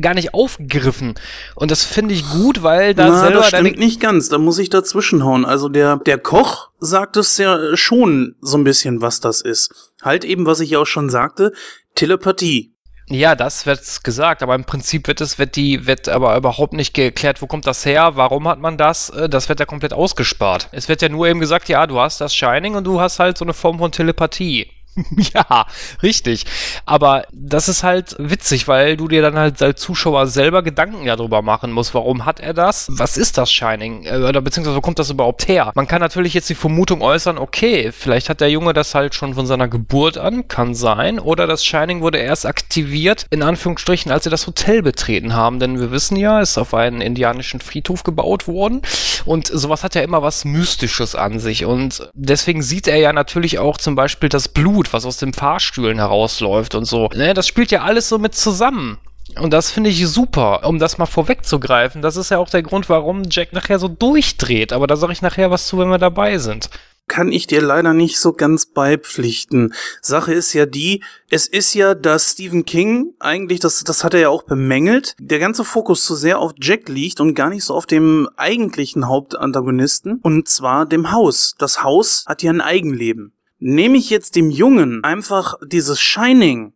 gar 0.00 0.14
nicht 0.14 0.34
aufgegriffen. 0.34 1.14
Und 1.54 1.70
das 1.70 1.84
finde 1.84 2.14
ich 2.14 2.28
gut, 2.30 2.62
weil 2.62 2.94
da 2.94 3.08
Na, 3.08 3.20
selber 3.20 3.38
das 3.38 3.48
stimmt 3.48 3.78
nicht 3.78 4.00
ganz. 4.00 4.28
Da 4.28 4.38
muss 4.38 4.58
ich 4.58 4.70
dazwischenhauen. 4.70 5.44
Also 5.44 5.68
der, 5.68 5.96
der 5.96 6.18
Koch 6.18 6.70
sagt 6.78 7.16
es 7.16 7.36
ja 7.38 7.76
schon 7.76 8.36
so 8.40 8.58
ein 8.58 8.64
bisschen, 8.64 9.00
was 9.00 9.20
das 9.20 9.40
ist. 9.40 9.92
Halt 10.02 10.24
eben, 10.24 10.46
was 10.46 10.60
ich 10.60 10.70
ja 10.70 10.78
auch 10.78 10.86
schon 10.86 11.10
sagte, 11.10 11.52
Telepathie. 11.94 12.75
Ja, 13.08 13.36
das 13.36 13.66
wird 13.66 14.02
gesagt, 14.02 14.42
aber 14.42 14.56
im 14.56 14.64
Prinzip 14.64 15.06
wird 15.06 15.20
es, 15.20 15.38
wird 15.38 15.54
die, 15.54 15.86
wird 15.86 16.08
aber 16.08 16.36
überhaupt 16.36 16.72
nicht 16.72 16.92
geklärt, 16.92 17.40
wo 17.40 17.46
kommt 17.46 17.64
das 17.66 17.86
her, 17.86 18.16
warum 18.16 18.48
hat 18.48 18.58
man 18.58 18.76
das, 18.76 19.10
Äh, 19.10 19.28
das 19.28 19.48
wird 19.48 19.60
ja 19.60 19.66
komplett 19.66 19.92
ausgespart. 19.92 20.68
Es 20.72 20.88
wird 20.88 21.02
ja 21.02 21.08
nur 21.08 21.28
eben 21.28 21.38
gesagt, 21.38 21.68
ja, 21.68 21.86
du 21.86 22.00
hast 22.00 22.20
das 22.20 22.34
Shining 22.34 22.74
und 22.74 22.84
du 22.84 23.00
hast 23.00 23.20
halt 23.20 23.38
so 23.38 23.44
eine 23.44 23.54
Form 23.54 23.78
von 23.78 23.92
Telepathie. 23.92 24.72
ja, 25.34 25.66
richtig. 26.02 26.44
Aber 26.86 27.24
das 27.32 27.68
ist 27.68 27.82
halt 27.82 28.16
witzig, 28.18 28.66
weil 28.68 28.96
du 28.96 29.08
dir 29.08 29.22
dann 29.22 29.36
halt 29.36 29.60
als 29.62 29.80
Zuschauer 29.80 30.26
selber 30.26 30.62
Gedanken 30.62 31.04
ja 31.04 31.16
drüber 31.16 31.42
machen 31.42 31.72
musst. 31.72 31.94
Warum 31.94 32.24
hat 32.24 32.40
er 32.40 32.54
das? 32.54 32.86
Was 32.90 33.16
ist 33.16 33.38
das 33.38 33.50
Shining? 33.50 34.04
Äh, 34.04 34.18
Oder 34.18 34.40
beziehungsweise 34.40 34.76
wo 34.76 34.80
kommt 34.80 34.98
das 34.98 35.10
überhaupt 35.10 35.48
her? 35.48 35.72
Man 35.74 35.86
kann 35.86 36.00
natürlich 36.00 36.34
jetzt 36.34 36.48
die 36.48 36.54
Vermutung 36.54 37.02
äußern, 37.02 37.38
okay, 37.38 37.92
vielleicht 37.92 38.28
hat 38.28 38.40
der 38.40 38.50
Junge 38.50 38.72
das 38.72 38.94
halt 38.94 39.14
schon 39.14 39.34
von 39.34 39.46
seiner 39.46 39.68
Geburt 39.68 40.18
an, 40.18 40.48
kann 40.48 40.74
sein. 40.74 41.18
Oder 41.18 41.46
das 41.46 41.64
Shining 41.64 42.00
wurde 42.00 42.18
erst 42.18 42.46
aktiviert, 42.46 43.26
in 43.30 43.42
Anführungsstrichen, 43.42 44.10
als 44.10 44.24
sie 44.24 44.30
das 44.30 44.46
Hotel 44.46 44.82
betreten 44.82 45.34
haben. 45.34 45.60
Denn 45.60 45.78
wir 45.78 45.90
wissen 45.90 46.16
ja, 46.16 46.40
es 46.40 46.50
ist 46.52 46.58
auf 46.58 46.74
einen 46.74 47.00
indianischen 47.00 47.60
Friedhof 47.60 48.02
gebaut 48.02 48.48
worden. 48.48 48.82
Und 49.24 49.48
sowas 49.48 49.84
hat 49.84 49.94
ja 49.94 50.02
immer 50.02 50.22
was 50.22 50.44
Mystisches 50.44 51.14
an 51.14 51.38
sich. 51.38 51.64
Und 51.64 52.08
deswegen 52.14 52.62
sieht 52.62 52.88
er 52.88 52.96
ja 52.96 53.12
natürlich 53.12 53.58
auch 53.58 53.76
zum 53.76 53.94
Beispiel 53.94 54.28
das 54.28 54.48
Blut, 54.48 54.85
was 54.92 55.04
aus 55.04 55.16
den 55.16 55.32
Fahrstühlen 55.32 55.98
herausläuft 55.98 56.74
und 56.74 56.84
so. 56.84 57.08
Ne, 57.14 57.34
das 57.34 57.46
spielt 57.46 57.70
ja 57.70 57.82
alles 57.82 58.08
so 58.08 58.18
mit 58.18 58.34
zusammen. 58.34 58.98
Und 59.40 59.52
das 59.52 59.70
finde 59.70 59.90
ich 59.90 60.06
super, 60.06 60.66
um 60.66 60.78
das 60.78 60.98
mal 60.98 61.06
vorwegzugreifen. 61.06 62.00
Das 62.00 62.16
ist 62.16 62.30
ja 62.30 62.38
auch 62.38 62.48
der 62.48 62.62
Grund, 62.62 62.88
warum 62.88 63.24
Jack 63.28 63.52
nachher 63.52 63.78
so 63.78 63.88
durchdreht. 63.88 64.72
Aber 64.72 64.86
da 64.86 64.96
sage 64.96 65.12
ich 65.12 65.20
nachher 65.20 65.50
was 65.50 65.66
zu, 65.66 65.78
wenn 65.78 65.88
wir 65.88 65.98
dabei 65.98 66.38
sind. 66.38 66.70
kann 67.08 67.30
ich 67.30 67.46
dir 67.46 67.62
leider 67.62 67.94
nicht 67.94 68.18
so 68.18 68.32
ganz 68.32 68.66
beipflichten. 68.66 69.74
Sache 70.00 70.32
ist 70.32 70.52
ja 70.54 70.66
die, 70.66 71.04
es 71.30 71.46
ist 71.46 71.74
ja, 71.74 71.94
dass 71.94 72.32
Stephen 72.32 72.64
King 72.64 73.14
eigentlich, 73.18 73.60
das, 73.60 73.84
das 73.84 74.02
hat 74.02 74.14
er 74.14 74.20
ja 74.20 74.28
auch 74.28 74.42
bemängelt, 74.42 75.14
der 75.20 75.38
ganze 75.38 75.64
Fokus 75.64 76.04
zu 76.04 76.16
sehr 76.16 76.38
auf 76.38 76.52
Jack 76.60 76.88
liegt 76.88 77.20
und 77.20 77.34
gar 77.34 77.50
nicht 77.50 77.64
so 77.64 77.74
auf 77.74 77.86
dem 77.86 78.28
eigentlichen 78.36 79.06
Hauptantagonisten, 79.06 80.18
und 80.22 80.48
zwar 80.48 80.86
dem 80.86 81.12
Haus. 81.12 81.54
Das 81.58 81.82
Haus 81.82 82.24
hat 82.26 82.42
ja 82.42 82.50
ein 82.50 82.60
Eigenleben. 82.60 83.32
Nehme 83.58 83.96
ich 83.96 84.10
jetzt 84.10 84.36
dem 84.36 84.50
Jungen 84.50 85.02
einfach 85.02 85.54
dieses 85.64 86.00
Shining, 86.00 86.74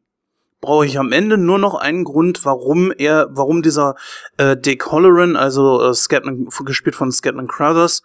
brauche 0.61 0.87
ich 0.87 0.99
am 0.99 1.13
Ende 1.13 1.37
nur 1.37 1.59
noch 1.59 1.75
einen 1.75 2.05
Grund, 2.05 2.45
warum 2.45 2.93
er, 2.93 3.29
warum 3.31 3.63
dieser 3.63 3.97
äh, 4.37 4.57
Dick 4.57 4.91
Holloran, 4.91 5.37
also 5.37 5.83
äh, 5.83 5.95
Scatman, 5.95 6.49
gespielt 6.65 6.97
von 6.97 7.13
Scatman 7.13 7.49
Crothers, 7.49 8.03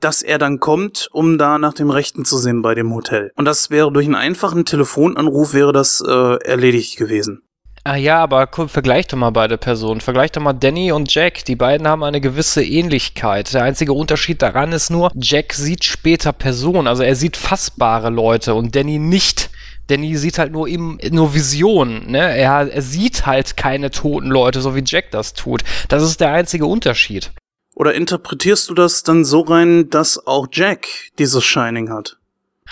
dass 0.00 0.22
er 0.22 0.38
dann 0.38 0.60
kommt, 0.60 1.08
um 1.12 1.38
da 1.38 1.58
nach 1.58 1.72
dem 1.72 1.90
Rechten 1.90 2.24
zu 2.24 2.36
sehen 2.36 2.60
bei 2.60 2.74
dem 2.74 2.92
Hotel. 2.94 3.32
Und 3.36 3.46
das 3.46 3.70
wäre 3.70 3.90
durch 3.90 4.06
einen 4.06 4.14
einfachen 4.14 4.64
Telefonanruf 4.66 5.54
wäre 5.54 5.72
das 5.72 6.02
äh, 6.06 6.36
erledigt 6.44 6.98
gewesen. 6.98 7.43
Ah 7.86 7.96
ja, 7.96 8.22
aber 8.22 8.46
guck, 8.46 8.70
vergleich 8.70 9.08
doch 9.08 9.18
mal 9.18 9.30
beide 9.30 9.58
Personen. 9.58 10.00
Vergleich 10.00 10.32
doch 10.32 10.40
mal 10.40 10.54
Danny 10.54 10.90
und 10.90 11.14
Jack. 11.14 11.44
Die 11.44 11.54
beiden 11.54 11.86
haben 11.86 12.02
eine 12.02 12.22
gewisse 12.22 12.64
Ähnlichkeit. 12.64 13.52
Der 13.52 13.62
einzige 13.62 13.92
Unterschied 13.92 14.40
daran 14.40 14.72
ist 14.72 14.88
nur, 14.88 15.12
Jack 15.14 15.52
sieht 15.52 15.84
später 15.84 16.32
Personen, 16.32 16.88
also 16.88 17.02
er 17.02 17.14
sieht 17.14 17.36
fassbare 17.36 18.08
Leute 18.08 18.54
und 18.54 18.74
Danny 18.74 18.98
nicht. 18.98 19.50
Danny 19.88 20.16
sieht 20.16 20.38
halt 20.38 20.52
nur 20.52 20.66
im, 20.66 20.98
nur 21.10 21.34
Visionen, 21.34 22.10
ne? 22.10 22.34
Er, 22.34 22.72
er 22.72 22.82
sieht 22.82 23.26
halt 23.26 23.58
keine 23.58 23.90
toten 23.90 24.28
Leute, 24.28 24.62
so 24.62 24.74
wie 24.74 24.82
Jack 24.82 25.10
das 25.10 25.34
tut. 25.34 25.62
Das 25.88 26.02
ist 26.02 26.20
der 26.20 26.32
einzige 26.32 26.64
Unterschied. 26.64 27.32
Oder 27.74 27.92
interpretierst 27.92 28.70
du 28.70 28.74
das 28.74 29.02
dann 29.02 29.26
so 29.26 29.40
rein, 29.40 29.90
dass 29.90 30.26
auch 30.26 30.46
Jack 30.50 30.86
dieses 31.18 31.44
Shining 31.44 31.90
hat? 31.90 32.16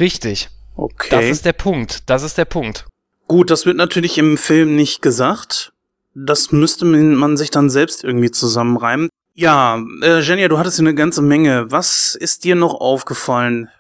Richtig. 0.01 0.49
Okay. 0.75 1.09
Das 1.11 1.27
ist 1.27 1.45
der 1.45 1.53
Punkt. 1.53 2.09
Das 2.09 2.23
ist 2.23 2.39
der 2.39 2.47
Punkt. 2.47 2.87
Gut, 3.33 3.51
das 3.51 3.65
wird 3.65 3.79
natürlich 3.79 4.19
im 4.19 4.37
Film 4.37 4.77
nicht 4.77 5.01
gesagt. 5.01 5.73
Das 6.15 6.53
müsste 6.53 6.85
man 6.85 7.39
sich 7.39 7.51
dann 7.51 7.71
selbst 7.71 8.05
irgendwie 8.05 8.31
zusammenreimen. 8.31 9.09
Ja, 9.33 9.83
äh, 10.03 10.21
Jenja, 10.21 10.49
du 10.49 10.59
hattest 10.59 10.79
eine 10.79 10.95
ganze 10.95 11.23
Menge. 11.23 11.71
Was 11.71 12.15
ist 12.15 12.45
dir 12.45 12.57
noch 12.57 12.75
aufgefallen? 12.75 13.71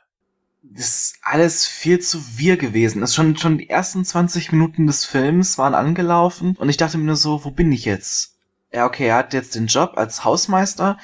Das 0.63 0.89
ist 0.89 1.17
alles 1.21 1.67
viel 1.67 2.01
zu 2.01 2.19
wir 2.35 2.57
gewesen. 2.57 3.03
Das 3.03 3.15
schon, 3.15 3.37
schon 3.37 3.59
die 3.59 3.69
ersten 3.69 4.07
20 4.07 4.53
Minuten 4.53 4.87
des 4.87 5.05
Films 5.05 5.59
waren 5.59 5.75
angelaufen 5.75 6.57
und 6.59 6.71
ich 6.71 6.79
dachte 6.79 6.97
mir 6.97 7.05
nur 7.05 7.17
so, 7.17 7.45
wo 7.45 7.51
bin 7.51 7.73
ich 7.73 7.85
jetzt? 7.85 8.37
Ja, 8.73 8.87
okay, 8.87 9.09
er 9.09 9.17
hat 9.17 9.35
jetzt 9.35 9.55
den 9.55 9.67
Job 9.67 9.99
als 9.99 10.25
Hausmeister, 10.25 10.97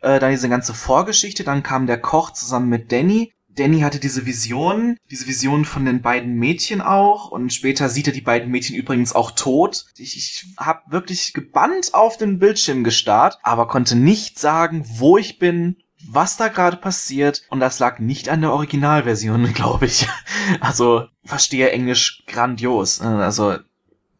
äh, 0.00 0.18
dann 0.18 0.30
diese 0.30 0.48
ganze 0.48 0.72
Vorgeschichte, 0.72 1.44
dann 1.44 1.62
kam 1.62 1.86
der 1.86 2.00
Koch 2.00 2.30
zusammen 2.30 2.70
mit 2.70 2.90
Danny. 2.90 3.34
Danny 3.54 3.80
hatte 3.80 3.98
diese 3.98 4.26
Vision, 4.26 4.96
diese 5.10 5.26
Vision 5.26 5.64
von 5.64 5.84
den 5.84 6.02
beiden 6.02 6.34
Mädchen 6.34 6.80
auch 6.80 7.30
und 7.30 7.52
später 7.52 7.88
sieht 7.88 8.06
er 8.06 8.12
die 8.12 8.20
beiden 8.20 8.50
Mädchen 8.50 8.76
übrigens 8.76 9.14
auch 9.14 9.30
tot. 9.32 9.86
Ich, 9.96 10.16
ich 10.16 10.46
habe 10.56 10.80
wirklich 10.90 11.32
gebannt 11.32 11.94
auf 11.94 12.16
den 12.16 12.38
Bildschirm 12.38 12.84
gestarrt, 12.84 13.38
aber 13.42 13.68
konnte 13.68 13.96
nicht 13.96 14.38
sagen, 14.38 14.84
wo 14.86 15.18
ich 15.18 15.38
bin, 15.38 15.76
was 16.08 16.36
da 16.36 16.48
gerade 16.48 16.76
passiert 16.78 17.42
und 17.50 17.60
das 17.60 17.78
lag 17.78 17.98
nicht 17.98 18.28
an 18.28 18.40
der 18.40 18.52
Originalversion, 18.52 19.52
glaube 19.54 19.86
ich. 19.86 20.08
Also 20.60 21.06
verstehe 21.24 21.70
Englisch 21.70 22.24
grandios. 22.26 23.00
Also 23.00 23.58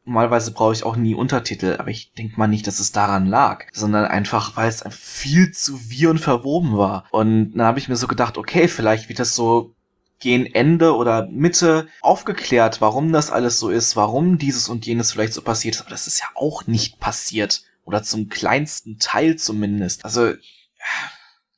normalerweise 0.05 0.53
brauche 0.53 0.73
ich 0.73 0.85
auch 0.85 0.97
nie 0.97 1.15
Untertitel, 1.15 1.77
aber 1.79 1.91
ich 1.91 2.13
denke 2.13 2.39
mal 2.39 2.49
nicht, 2.49 2.67
dass 2.67 2.81
es 2.81 2.93
daran 2.93 3.27
lag, 3.27 3.67
sondern 3.73 4.05
einfach, 4.05 4.57
weil 4.57 4.69
es 4.69 4.85
viel 4.91 5.53
zu 5.53 5.79
wir 5.91 6.11
und 6.11 6.19
verwoben 6.19 6.77
war. 6.77 7.05
Und 7.11 7.53
dann 7.53 7.67
habe 7.67 7.79
ich 7.79 7.89
mir 7.89 7.97
so 7.97 8.09
gedacht, 8.09 8.39
okay, 8.39 8.69
vielleicht 8.69 9.09
wird 9.09 9.19
das 9.19 9.35
so 9.35 9.75
gegen 10.19 10.47
Ende 10.47 10.95
oder 10.95 11.27
Mitte 11.27 11.89
aufgeklärt, 12.01 12.81
warum 12.81 13.13
das 13.13 13.31
alles 13.31 13.59
so 13.59 13.71
ist, 13.71 13.97
warum 13.97 14.39
dieses 14.39 14.69
und 14.69 14.87
jenes 14.87 15.13
vielleicht 15.13 15.35
so 15.35 15.43
passiert 15.43 15.75
ist, 15.75 15.81
aber 15.81 15.91
das 15.91 16.07
ist 16.07 16.21
ja 16.21 16.27
auch 16.35 16.67
nicht 16.67 17.01
passiert. 17.01 17.63
Oder 17.85 18.05
zum 18.05 18.29
kleinsten 18.29 18.99
Teil 19.01 19.35
zumindest. 19.35 20.05
Also, 20.05 20.35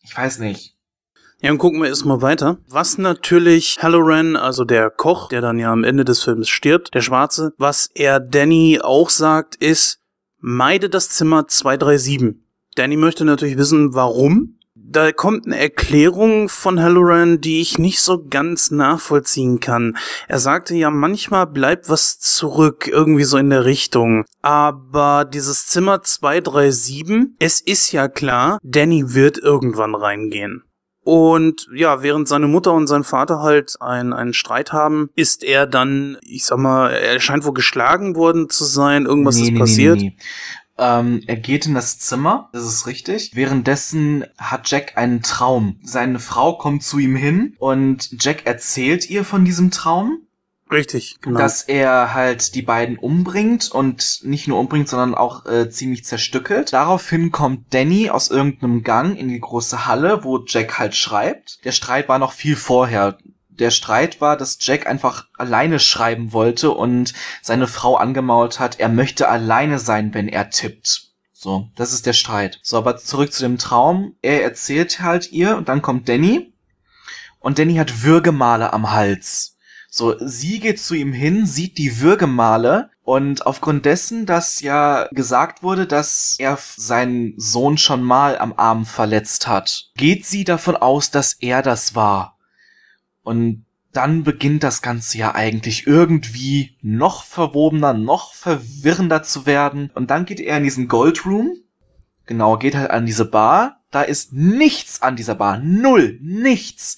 ich 0.01 0.17
weiß 0.17 0.39
nicht. 0.39 0.74
Ja, 1.45 1.51
und 1.51 1.59
gucken 1.59 1.83
wir 1.83 1.91
erstmal 1.91 2.23
weiter. 2.23 2.57
Was 2.71 2.97
natürlich 2.97 3.77
Halloran, 3.83 4.35
also 4.35 4.65
der 4.65 4.89
Koch, 4.89 5.29
der 5.29 5.43
dann 5.43 5.59
ja 5.59 5.71
am 5.71 5.85
Ende 5.85 6.03
des 6.03 6.23
Films 6.23 6.49
stirbt, 6.49 6.95
der 6.95 7.03
Schwarze, 7.03 7.53
was 7.59 7.91
er 7.95 8.19
Danny 8.19 8.81
auch 8.83 9.11
sagt, 9.11 9.55
ist, 9.57 9.99
meide 10.39 10.89
das 10.89 11.11
Zimmer 11.11 11.47
237. 11.47 12.37
Danny 12.77 12.97
möchte 12.97 13.27
natürlich 13.27 13.59
wissen, 13.59 13.93
warum. 13.93 14.59
Da 14.75 15.13
kommt 15.13 15.45
eine 15.45 15.59
Erklärung 15.59 16.49
von 16.49 16.81
Halloran, 16.81 17.43
die 17.43 17.61
ich 17.61 17.77
nicht 17.77 18.01
so 18.01 18.25
ganz 18.27 18.71
nachvollziehen 18.71 19.61
kann. 19.61 19.99
Er 20.29 20.39
sagte 20.39 20.75
ja, 20.75 20.89
manchmal 20.89 21.47
bleibt 21.47 21.91
was 21.91 22.19
zurück, 22.21 22.89
irgendwie 22.89 23.25
so 23.25 23.37
in 23.37 23.51
der 23.51 23.67
Richtung. 23.67 24.25
Aber 24.41 25.27
dieses 25.27 25.67
Zimmer 25.67 26.01
237, 26.01 27.35
es 27.39 27.61
ist 27.61 27.93
ja 27.93 28.09
klar, 28.09 28.59
Danny 28.63 29.13
wird 29.13 29.37
irgendwann 29.37 29.95
reingehen. 29.95 30.63
Und 31.05 31.69
ja, 31.75 32.03
während 32.03 32.29
seine 32.29 32.49
Mutter 32.49 32.73
und 32.73 32.87
sein 32.87 33.05
Vater 33.05 33.41
halt 33.41 33.77
ein, 33.81 34.13
einen 34.13 34.33
Streit 34.33 34.73
haben, 34.73 35.11
ist 35.15 35.45
er 35.45 35.67
dann, 35.67 36.17
ich 36.23 36.47
sag 36.47 36.59
mal, 36.59 36.91
er 36.91 37.21
scheint 37.21 37.45
wohl 37.45 37.53
geschlagen 37.53 38.17
worden 38.17 38.49
zu 38.49 38.65
sein, 38.65 39.05
irgendwas 39.05 39.39
ist 39.39 39.55
passiert. 39.55 39.99
nee. 39.99 40.17
Ähm, 40.77 41.23
er 41.27 41.37
geht 41.37 41.67
in 41.67 41.75
das 41.75 41.99
Zimmer, 42.01 42.49
das 42.53 42.65
ist 42.65 42.87
richtig. 42.87 43.31
Währenddessen 43.35 44.25
hat 44.37 44.69
Jack 44.69 44.97
einen 44.97 45.23
Traum. 45.23 45.79
Seine 45.85 46.19
Frau 46.19 46.59
kommt 46.59 46.83
zu 46.83 46.99
ihm 46.99 47.15
hin 47.15 47.55
und 47.59 48.11
Jack 48.21 48.45
erzählt 48.47 49.09
ihr 49.09 49.25
von 49.25 49.45
diesem 49.45 49.71
Traum, 49.71 50.19
Richtig, 50.71 51.19
genau. 51.21 51.39
dass 51.39 51.63
er 51.63 52.15
halt 52.15 52.55
die 52.55 52.63
beiden 52.63 52.99
umbringt 52.99 53.71
und 53.71 54.21
nicht 54.23 54.49
nur 54.49 54.59
umbringt, 54.59 54.89
sondern 54.89 55.15
auch 55.15 55.45
äh, 55.47 55.69
ziemlich 55.69 56.05
zerstückelt. 56.05 56.73
Daraufhin 56.73 57.31
kommt 57.31 57.73
Danny 57.75 58.11
aus 58.11 58.31
irgendeinem 58.31 58.83
Gang 58.83 59.17
in 59.17 59.29
die 59.29 59.41
große 59.41 59.87
Halle, 59.87 60.25
wo 60.25 60.43
Jack 60.45 60.79
halt 60.79 60.95
schreibt. 60.95 61.65
Der 61.65 61.73
Streit 61.73 62.09
war 62.09 62.19
noch 62.19 62.33
viel 62.33 62.57
vorher. 62.57 63.19
Der 63.51 63.71
Streit 63.71 64.21
war, 64.21 64.37
dass 64.37 64.59
Jack 64.61 64.87
einfach 64.87 65.27
alleine 65.37 65.79
schreiben 65.79 66.33
wollte 66.33 66.71
und 66.71 67.13
seine 67.41 67.69
Frau 67.69 67.97
angemault 67.97 68.59
hat, 68.59 68.81
er 68.81 68.89
möchte 68.89 69.29
alleine 69.29 69.79
sein, 69.79 70.13
wenn 70.13 70.29
er 70.29 70.51
tippt. 70.51 71.13
So, 71.33 71.69
das 71.77 71.93
ist 71.93 72.07
der 72.07 72.15
Streit. 72.15 72.59
So, 72.63 72.79
aber 72.79 72.97
zurück 72.97 73.33
zu 73.33 73.43
dem 73.43 73.59
Traum. 73.59 74.17
Er 74.23 74.43
erzählt 74.43 75.01
halt 75.01 75.31
ihr 75.31 75.57
und 75.57 75.69
dann 75.69 75.83
kommt 75.83 76.09
Danny. 76.09 76.53
Und 77.39 77.59
Danny 77.59 77.75
hat 77.75 78.03
Würgemale 78.03 78.73
am 78.73 78.91
Hals. 78.91 79.54
So, 79.97 80.17
sie 80.19 80.59
geht 80.59 80.81
zu 80.81 80.97
ihm 80.97 81.13
hin, 81.13 81.47
sieht 81.47 81.79
die 81.79 82.01
Würgemale 82.01 82.91
und 83.05 83.47
aufgrund 83.47 83.85
dessen, 83.85 84.27
dass 84.27 84.61
ja 84.61 85.07
gesagt 85.13 85.63
wurde, 85.63 85.87
dass 85.87 86.35
er 86.41 86.59
seinen 86.61 87.35
Sohn 87.37 87.79
schon 87.79 88.03
mal 88.03 88.37
am 88.37 88.55
Arm 88.57 88.87
verletzt 88.87 89.47
hat, 89.47 89.93
geht 89.97 90.27
sie 90.27 90.43
davon 90.43 90.75
aus, 90.75 91.13
dass 91.13 91.35
er 91.35 91.63
das 91.63 91.95
war. 91.95 92.37
Und 93.23 93.67
dann 93.93 94.25
beginnt 94.25 94.65
das 94.65 94.83
Ganze 94.83 95.17
ja 95.17 95.37
eigentlich 95.37 95.87
irgendwie 95.87 96.77
noch 96.83 97.23
verwobener, 97.23 97.93
noch 97.93 98.35
verwirrender 98.35 99.23
zu 99.23 99.47
werden. 99.47 99.93
Und 99.95 100.11
dann 100.11 100.25
geht 100.25 100.41
er 100.41 100.57
in 100.57 100.65
diesen 100.65 100.89
Gold 100.89 101.25
Room. 101.25 101.55
Genau, 102.27 102.59
geht 102.59 102.75
halt 102.75 102.91
an 102.91 103.07
diese 103.07 103.27
Bar. 103.27 103.84
Da 103.95 104.03
ist 104.03 104.33
nichts 104.33 105.03
an 105.03 105.15
dieser 105.15 105.37
Bar. 105.37 105.59
Null. 105.59 106.19
Nichts. 106.21 106.97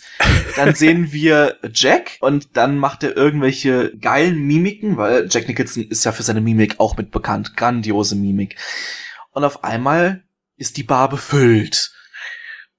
Dann 0.56 0.74
sehen 0.74 1.12
wir 1.12 1.58
Jack 1.74 2.16
und 2.20 2.56
dann 2.56 2.78
macht 2.78 3.02
er 3.02 3.14
irgendwelche 3.14 3.94
geilen 3.98 4.38
Mimiken, 4.38 4.96
weil 4.96 5.28
Jack 5.30 5.46
Nicholson 5.46 5.82
ist 5.82 6.06
ja 6.06 6.12
für 6.12 6.22
seine 6.22 6.40
Mimik 6.40 6.80
auch 6.80 6.96
mit 6.96 7.10
bekannt. 7.10 7.54
Grandiose 7.54 8.16
Mimik. 8.16 8.56
Und 9.32 9.44
auf 9.44 9.62
einmal 9.62 10.24
ist 10.56 10.78
die 10.78 10.84
Bar 10.84 11.10
befüllt. 11.10 11.92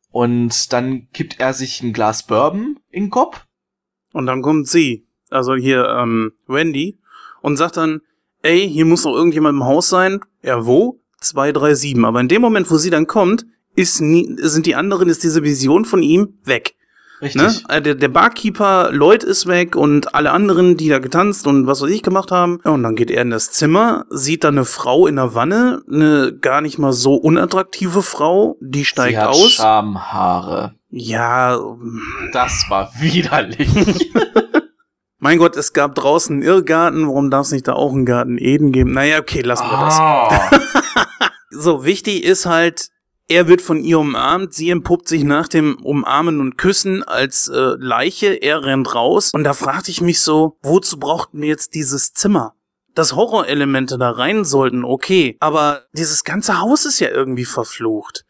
Und 0.10 0.74
dann 0.74 1.12
kippt 1.12 1.40
er 1.40 1.54
sich 1.54 1.84
ein 1.84 1.94
Glas 1.94 2.26
Bourbon 2.26 2.80
in 2.90 3.04
den 3.04 3.10
Kopf 3.12 3.46
Und 4.14 4.26
dann 4.26 4.42
kommt 4.42 4.68
sie, 4.68 5.08
also 5.30 5.54
hier 5.54 5.86
ähm, 5.90 6.32
Wendy, 6.48 6.98
und 7.44 7.58
sagt 7.58 7.78
dann, 7.78 8.02
ey, 8.42 8.68
hier 8.68 8.86
muss 8.86 9.04
doch 9.04 9.14
irgendjemand 9.14 9.58
im 9.58 9.66
Haus 9.66 9.90
sein. 9.90 10.22
Ja, 10.42 10.66
wo? 10.66 11.04
237. 11.22 12.04
Aber 12.04 12.20
in 12.20 12.28
dem 12.28 12.42
Moment, 12.42 12.72
wo 12.72 12.78
sie 12.78 12.90
dann 12.90 13.06
kommt, 13.06 13.46
ist 13.78 14.02
nie, 14.02 14.36
sind 14.40 14.66
die 14.66 14.76
anderen, 14.76 15.08
ist 15.08 15.24
diese 15.24 15.44
Vision 15.44 15.86
von 15.86 16.02
ihm 16.02 16.40
weg. 16.44 16.74
Richtig. 17.22 17.42
Ne? 17.68 17.82
Der, 17.82 17.96
der 17.96 18.08
Barkeeper 18.10 18.92
Lloyd 18.92 19.24
ist 19.24 19.48
weg 19.48 19.76
und 19.76 20.14
alle 20.14 20.32
anderen, 20.32 20.78
die 20.78 20.90
da 20.90 21.00
getanzt 21.00 21.48
und 21.48 21.66
was 21.66 21.82
weiß 21.82 21.90
ich 21.90 22.04
gemacht 22.04 22.32
haben. 22.32 22.60
Ja, 22.64 22.72
und 22.72 22.84
dann 22.84 22.96
geht 22.96 23.10
er 23.10 23.22
in 23.24 23.32
das 23.32 23.52
Zimmer, 23.52 24.06
sieht 24.10 24.44
da 24.44 24.50
eine 24.50 24.66
Frau 24.66 25.08
in 25.08 25.16
der 25.16 25.34
Wanne, 25.34 25.82
eine 25.92 26.38
gar 26.40 26.62
nicht 26.62 26.78
mal 26.78 26.94
so 26.94 27.16
unattraktive 27.16 28.04
Frau, 28.04 28.58
die 28.62 28.86
steigt 28.86 29.14
Sie 29.14 29.20
hat 29.20 29.30
aus. 29.30 29.52
Schamhaare. 29.52 30.76
Ja, 30.90 31.60
Das 32.34 32.66
war 32.70 32.92
widerlich. 33.00 34.12
mein 35.20 35.40
Gott, 35.40 35.56
es 35.56 35.74
gab 35.74 35.96
draußen 35.96 36.36
einen 36.36 36.44
Irrgarten, 36.44 37.08
warum 37.08 37.32
darf 37.32 37.48
es 37.48 37.52
nicht 37.52 37.68
da 37.68 37.74
auch 37.74 37.94
einen 37.94 38.06
Garten 38.06 38.38
Eden 38.38 38.72
geben? 38.72 38.94
Naja, 38.94 39.20
okay, 39.20 39.42
lassen 39.42 39.66
wir 39.66 39.80
das. 39.80 40.00
Ah. 40.00 40.52
So, 41.50 41.86
wichtig 41.86 42.24
ist 42.24 42.46
halt, 42.46 42.90
er 43.28 43.48
wird 43.48 43.62
von 43.62 43.84
ihr 43.84 44.00
umarmt, 44.00 44.54
sie 44.54 44.70
entpuppt 44.70 45.08
sich 45.08 45.24
nach 45.24 45.48
dem 45.48 45.78
Umarmen 45.84 46.40
und 46.40 46.58
Küssen 46.58 47.04
als 47.04 47.48
äh, 47.48 47.76
Leiche, 47.78 48.28
er 48.28 48.64
rennt 48.64 48.94
raus 48.96 49.32
und 49.34 49.44
da 49.44 49.54
fragte 49.54 49.92
ich 49.92 50.02
mich 50.02 50.22
so, 50.22 50.58
wozu 50.62 50.98
brauchten 50.98 51.42
wir 51.42 51.48
jetzt 51.48 51.76
dieses 51.76 52.14
Zimmer? 52.14 52.54
Dass 52.96 53.16
Horrorelemente 53.16 53.98
da 53.98 54.12
rein 54.12 54.44
sollten, 54.44 54.84
okay, 54.84 55.38
aber 55.40 55.84
dieses 55.92 56.24
ganze 56.24 56.60
Haus 56.60 56.86
ist 56.86 57.00
ja 57.00 57.10
irgendwie 57.10 57.46
verflucht. 57.46 58.26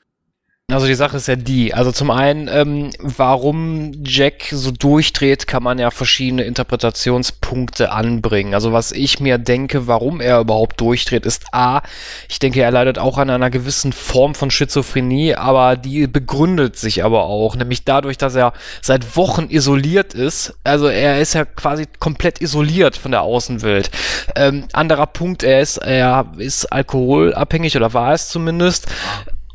Also 0.69 0.85
die 0.85 0.95
Sache 0.95 1.15
ist 1.15 1.29
ja 1.29 1.37
die, 1.37 1.73
also 1.73 1.93
zum 1.93 2.11
einen, 2.11 2.49
ähm, 2.49 2.89
warum 2.99 3.93
Jack 4.03 4.49
so 4.51 4.71
durchdreht, 4.71 5.47
kann 5.47 5.63
man 5.63 5.79
ja 5.79 5.91
verschiedene 5.91 6.43
Interpretationspunkte 6.43 7.93
anbringen. 7.93 8.53
Also 8.53 8.73
was 8.73 8.91
ich 8.91 9.21
mir 9.21 9.37
denke, 9.37 9.87
warum 9.87 10.19
er 10.19 10.41
überhaupt 10.41 10.81
durchdreht, 10.81 11.25
ist 11.25 11.45
A, 11.53 11.83
ich 12.27 12.39
denke, 12.39 12.61
er 12.61 12.71
leidet 12.71 12.99
auch 12.99 13.17
an 13.17 13.29
einer 13.29 13.49
gewissen 13.49 13.93
Form 13.93 14.35
von 14.35 14.51
Schizophrenie, 14.51 15.35
aber 15.35 15.77
die 15.77 16.05
begründet 16.05 16.75
sich 16.75 17.05
aber 17.05 17.23
auch, 17.23 17.55
nämlich 17.55 17.85
dadurch, 17.85 18.17
dass 18.17 18.35
er 18.35 18.51
seit 18.81 19.15
Wochen 19.15 19.47
isoliert 19.49 20.13
ist. 20.13 20.53
Also 20.65 20.87
er 20.87 21.21
ist 21.21 21.33
ja 21.33 21.45
quasi 21.45 21.85
komplett 21.97 22.41
isoliert 22.41 22.97
von 22.97 23.11
der 23.11 23.21
Außenwelt. 23.21 23.89
Ähm, 24.35 24.65
anderer 24.73 25.07
Punkt, 25.07 25.43
er 25.43 25.61
ist, 25.61 25.77
er 25.77 26.29
ist 26.37 26.65
alkoholabhängig 26.65 27.77
oder 27.77 27.93
war 27.93 28.11
es 28.11 28.27
zumindest. 28.27 28.87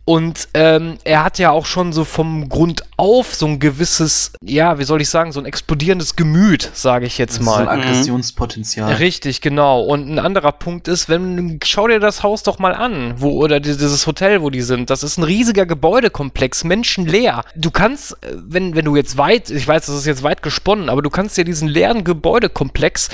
Und 0.04 0.48
ähm, 0.54 0.98
er 1.04 1.22
hat 1.22 1.38
ja 1.38 1.52
auch 1.52 1.64
schon 1.64 1.92
so 1.92 2.04
vom 2.04 2.48
Grund 2.48 2.82
auf 2.96 3.34
so 3.36 3.46
ein 3.46 3.60
gewisses, 3.60 4.32
ja, 4.42 4.78
wie 4.80 4.84
soll 4.84 5.00
ich 5.00 5.08
sagen, 5.08 5.30
so 5.30 5.38
ein 5.38 5.46
explodierendes 5.46 6.16
Gemüt, 6.16 6.68
sage 6.74 7.06
ich 7.06 7.18
jetzt 7.18 7.34
So 7.36 7.42
mal. 7.44 7.68
ein 7.68 7.80
Aggressionspotenzial. 7.80 8.94
Richtig, 8.94 9.40
genau. 9.42 9.82
Und 9.82 10.08
ein 10.10 10.18
anderer 10.18 10.50
Punkt 10.50 10.88
ist, 10.88 11.08
wenn 11.08 11.60
schau 11.64 11.86
dir 11.86 12.00
das 12.00 12.24
Haus 12.24 12.42
doch 12.42 12.58
mal 12.58 12.74
an, 12.74 13.14
wo 13.18 13.30
oder 13.40 13.60
die- 13.60 13.76
dieses 13.76 14.04
Hotel, 14.08 14.42
wo 14.42 14.50
die 14.50 14.62
sind. 14.62 14.90
Das 14.90 15.04
ist 15.04 15.18
ein 15.18 15.22
riesiger 15.24 15.66
Gebäudekomplex, 15.66 16.64
menschenleer. 16.64 17.44
Du 17.54 17.70
kannst, 17.70 18.12
äh, 18.24 18.34
wenn 18.44 18.74
wenn 18.74 18.84
du 18.84 18.96
jetzt 18.96 19.18
weit, 19.18 19.50
ich 19.50 19.66
weiß, 19.68 19.86
das 19.86 19.94
ist 19.94 20.06
jetzt 20.06 20.24
weit 20.24 20.42
gesponnen, 20.42 20.88
aber 20.88 21.02
du 21.02 21.10
kannst 21.10 21.36
dir 21.36 21.44
diesen 21.44 21.68
leeren 21.68 22.02
Gebäudekomplex 22.02 23.08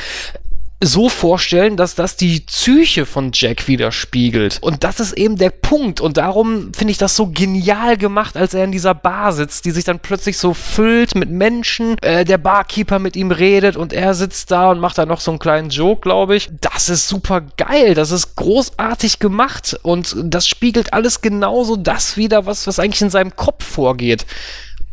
so 0.81 1.09
vorstellen, 1.09 1.77
dass 1.77 1.97
das 1.97 2.17
die 2.17 2.41
Psyche 2.41 3.05
von 3.05 3.31
Jack 3.35 3.67
widerspiegelt. 3.67 4.59
Und 4.61 4.85
das 4.85 5.01
ist 5.01 5.13
eben 5.15 5.37
der 5.37 5.51
Punkt. 5.51 6.01
Und 6.01 6.17
darum 6.17 6.73
finde 6.73 6.93
ich 6.93 6.99
das 6.99 7.17
so 7.17 7.27
genial 7.27 7.97
gemacht, 7.97 8.37
als 8.37 8.55
er 8.55 8.63
in 8.63 8.71
dieser 8.71 8.95
Bar 8.95 9.33
sitzt, 9.33 9.65
die 9.65 9.73
sich 9.73 9.85
dann 9.85 9.99
plötzlich 9.99 10.39
so 10.39 10.55
füllt 10.55 11.17
mit 11.17 11.31
Menschen. 11.31 11.99
Äh, 12.01 12.25
der 12.25 12.39
Barkeeper 12.39 13.01
mit 13.01 13.17
ihm 13.17 13.33
redet 13.33 13.77
und 13.77 13.93
er 13.93 14.15
sitzt 14.15 14.53
da 14.53 14.71
und 14.71 14.79
macht 14.79 14.99
da 14.99 15.07
noch 15.07 15.21
so 15.21 15.33
einen 15.33 15.41
kleinen 15.41 15.71
Joke, 15.71 16.03
glaube 16.03 16.37
ich. 16.37 16.49
Das 16.61 16.89
ist 16.89 17.09
super 17.09 17.41
geil. 17.57 17.95
Das 17.95 18.13
ist 18.13 18.37
großartig 18.37 19.19
gemacht. 19.19 19.77
Und 19.83 20.15
das 20.23 20.47
spiegelt 20.47 20.93
alles 20.93 21.23
genauso 21.23 21.75
das 21.75 22.17
wieder, 22.17 22.47
was, 22.47 22.69
was 22.69 22.79
eigentlich 22.79 23.03
in 23.03 23.11
seinem 23.11 23.35
Kopf 23.35 23.65
vorgeht. 23.65 24.27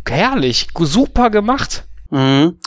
Herrlich. 0.08 0.68
Super 0.80 1.30
gemacht. 1.30 1.84
Mhm. 2.10 2.58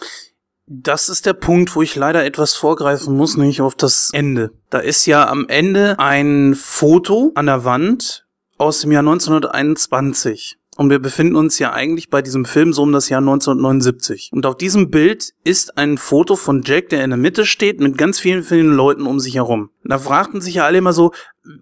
Das 0.71 1.09
ist 1.09 1.25
der 1.25 1.33
Punkt, 1.33 1.75
wo 1.75 1.81
ich 1.81 1.97
leider 1.97 2.27
etwas 2.27 2.55
vorgreifen 2.55 3.17
muss, 3.17 3.39
nämlich 3.39 3.63
auf 3.63 3.75
das 3.75 4.11
Ende. 4.13 4.51
Da 4.69 4.81
ist 4.81 5.07
ja 5.07 5.27
am 5.27 5.49
Ende 5.49 5.99
ein 5.99 6.55
Foto 6.55 7.33
an 7.35 7.47
der 7.47 7.65
Wand 7.65 8.27
aus 8.59 8.83
dem 8.83 8.93
Jahr 8.93 9.01
1921. 9.01 10.58
Und 10.79 10.91
wir 10.91 11.01
befinden 11.01 11.35
uns 11.35 11.59
ja 11.59 11.73
eigentlich 11.73 12.09
bei 12.09 12.23
diesem 12.23 12.45
Film 12.45 12.73
so 12.73 12.85
um 12.85 12.93
das 12.93 13.09
Jahr 13.09 13.19
1979. 13.19 14.31
Und 14.33 14.47
auf 14.47 14.57
diesem 14.57 14.91
Bild 14.91 15.33
ist 15.43 15.77
ein 15.77 15.99
Foto 15.99 16.37
von 16.37 16.63
Jack, 16.65 16.91
der 16.91 17.03
in 17.03 17.11
der 17.11 17.17
Mitte 17.17 17.47
steht, 17.47 17.81
mit 17.81 17.99
ganz 17.99 18.21
vielen, 18.21 18.45
vielen 18.45 18.69
Leuten 18.69 19.05
um 19.05 19.19
sich 19.19 19.35
herum. 19.35 19.71
Da 19.83 19.99
fragten 19.99 20.41
sich 20.41 20.55
ja 20.55 20.67
alle 20.67 20.79
immer 20.79 20.93
so, 20.93 21.11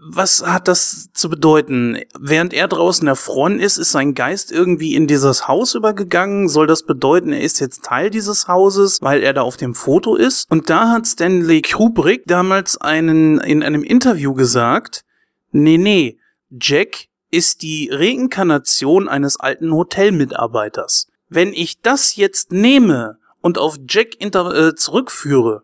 was 0.07 0.47
hat 0.47 0.69
das 0.69 1.09
zu 1.15 1.31
bedeuten? 1.31 1.99
Während 2.21 2.53
er 2.53 2.69
draußen 2.69 3.09
erfroren 3.09 3.59
ist, 3.59 3.79
ist 3.79 3.93
sein 3.93 4.13
Geist 4.13 4.53
irgendwie 4.53 4.95
in 4.95 5.07
dieses 5.07 5.49
Haus 5.49 5.75
übergegangen. 5.75 6.51
Soll 6.51 6.67
das 6.67 6.83
bedeuten, 6.83 7.33
er 7.33 7.41
ist 7.41 7.59
jetzt 7.59 7.87
Teil 7.87 8.11
dieses 8.11 8.49
Hauses, 8.49 8.99
weil 9.01 9.23
er 9.23 9.33
da 9.33 9.41
auf 9.41 9.57
dem 9.57 9.75
Foto 9.75 10.15
ist? 10.15 10.45
Und 10.51 10.69
da 10.69 10.91
hat 10.91 11.07
Stanley 11.07 11.63
Kubrick 11.63 12.25
damals 12.27 12.79
einen, 12.79 13.39
in 13.39 13.63
einem 13.63 13.83
Interview 13.83 14.35
gesagt, 14.35 15.07
nee, 15.53 15.79
nee, 15.79 16.19
Jack 16.51 17.09
ist 17.31 17.63
die 17.63 17.91
Reinkarnation 17.93 19.09
eines 19.09 19.39
alten 19.39 19.73
Hotelmitarbeiters. 19.73 21.09
Wenn 21.29 21.53
ich 21.53 21.81
das 21.81 22.17
jetzt 22.17 22.53
nehme 22.53 23.19
und 23.41 23.59
auf 23.59 23.77
Jack 23.89 24.21
äh, 24.21 24.75
zurückführe, 24.75 25.63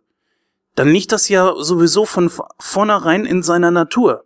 dann 0.74 0.88
liegt 0.88 1.12
das 1.12 1.28
ja 1.28 1.54
sowieso 1.58 2.04
von 2.04 2.30
vornherein 2.58 3.26
in 3.26 3.42
seiner 3.42 3.70
Natur. 3.70 4.24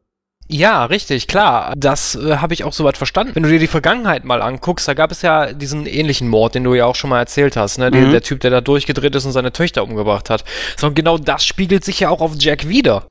Ja, 0.49 0.85
richtig, 0.85 1.27
klar. 1.27 1.75
Das 1.77 2.15
äh, 2.15 2.37
habe 2.37 2.55
ich 2.55 2.63
auch 2.63 2.73
soweit 2.73 2.97
verstanden. 2.97 3.35
Wenn 3.35 3.43
du 3.43 3.49
dir 3.49 3.59
die 3.59 3.67
Vergangenheit 3.67 4.25
mal 4.25 4.43
anguckst, 4.43 4.87
da 4.87 4.95
gab 4.95 5.11
es 5.11 5.23
ja 5.23 5.53
diesen 5.53 5.87
ähnlichen 5.87 6.29
Mord, 6.29 6.55
den 6.55 6.63
du 6.63 6.75
ja 6.75 6.87
auch 6.87 6.95
schon 6.95 7.11
mal 7.11 7.19
erzählt 7.19 7.57
hast, 7.57 7.79
ne? 7.79 7.91
Mhm. 7.91 8.13
Der 8.13 8.23
Typ, 8.23 8.41
der 8.41 8.51
da 8.51 8.61
durchgedreht 8.61 9.15
ist 9.17 9.25
und 9.25 9.33
seine 9.33 9.53
Töchter 9.53 9.83
umgebracht 9.83 10.31
hat. 10.31 10.45
So, 10.77 10.87
und 10.87 10.95
genau 10.95 11.19
das 11.19 11.45
spiegelt 11.45 11.85
sich 11.85 11.99
ja 12.01 12.11
auch 12.11 12.21
auf 12.21 12.35
Jack 12.39 12.69
wieder. 12.69 13.09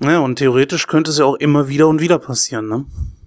Ja, 0.00 0.20
und 0.20 0.36
theoretisch 0.36 0.86
könnte 0.86 1.10
es 1.10 1.18
ja 1.18 1.26
auch 1.26 1.36
immer 1.36 1.68
wieder 1.68 1.88
und 1.88 2.00
wieder 2.00 2.18
passieren, 2.18 2.68
ne? 2.68 2.86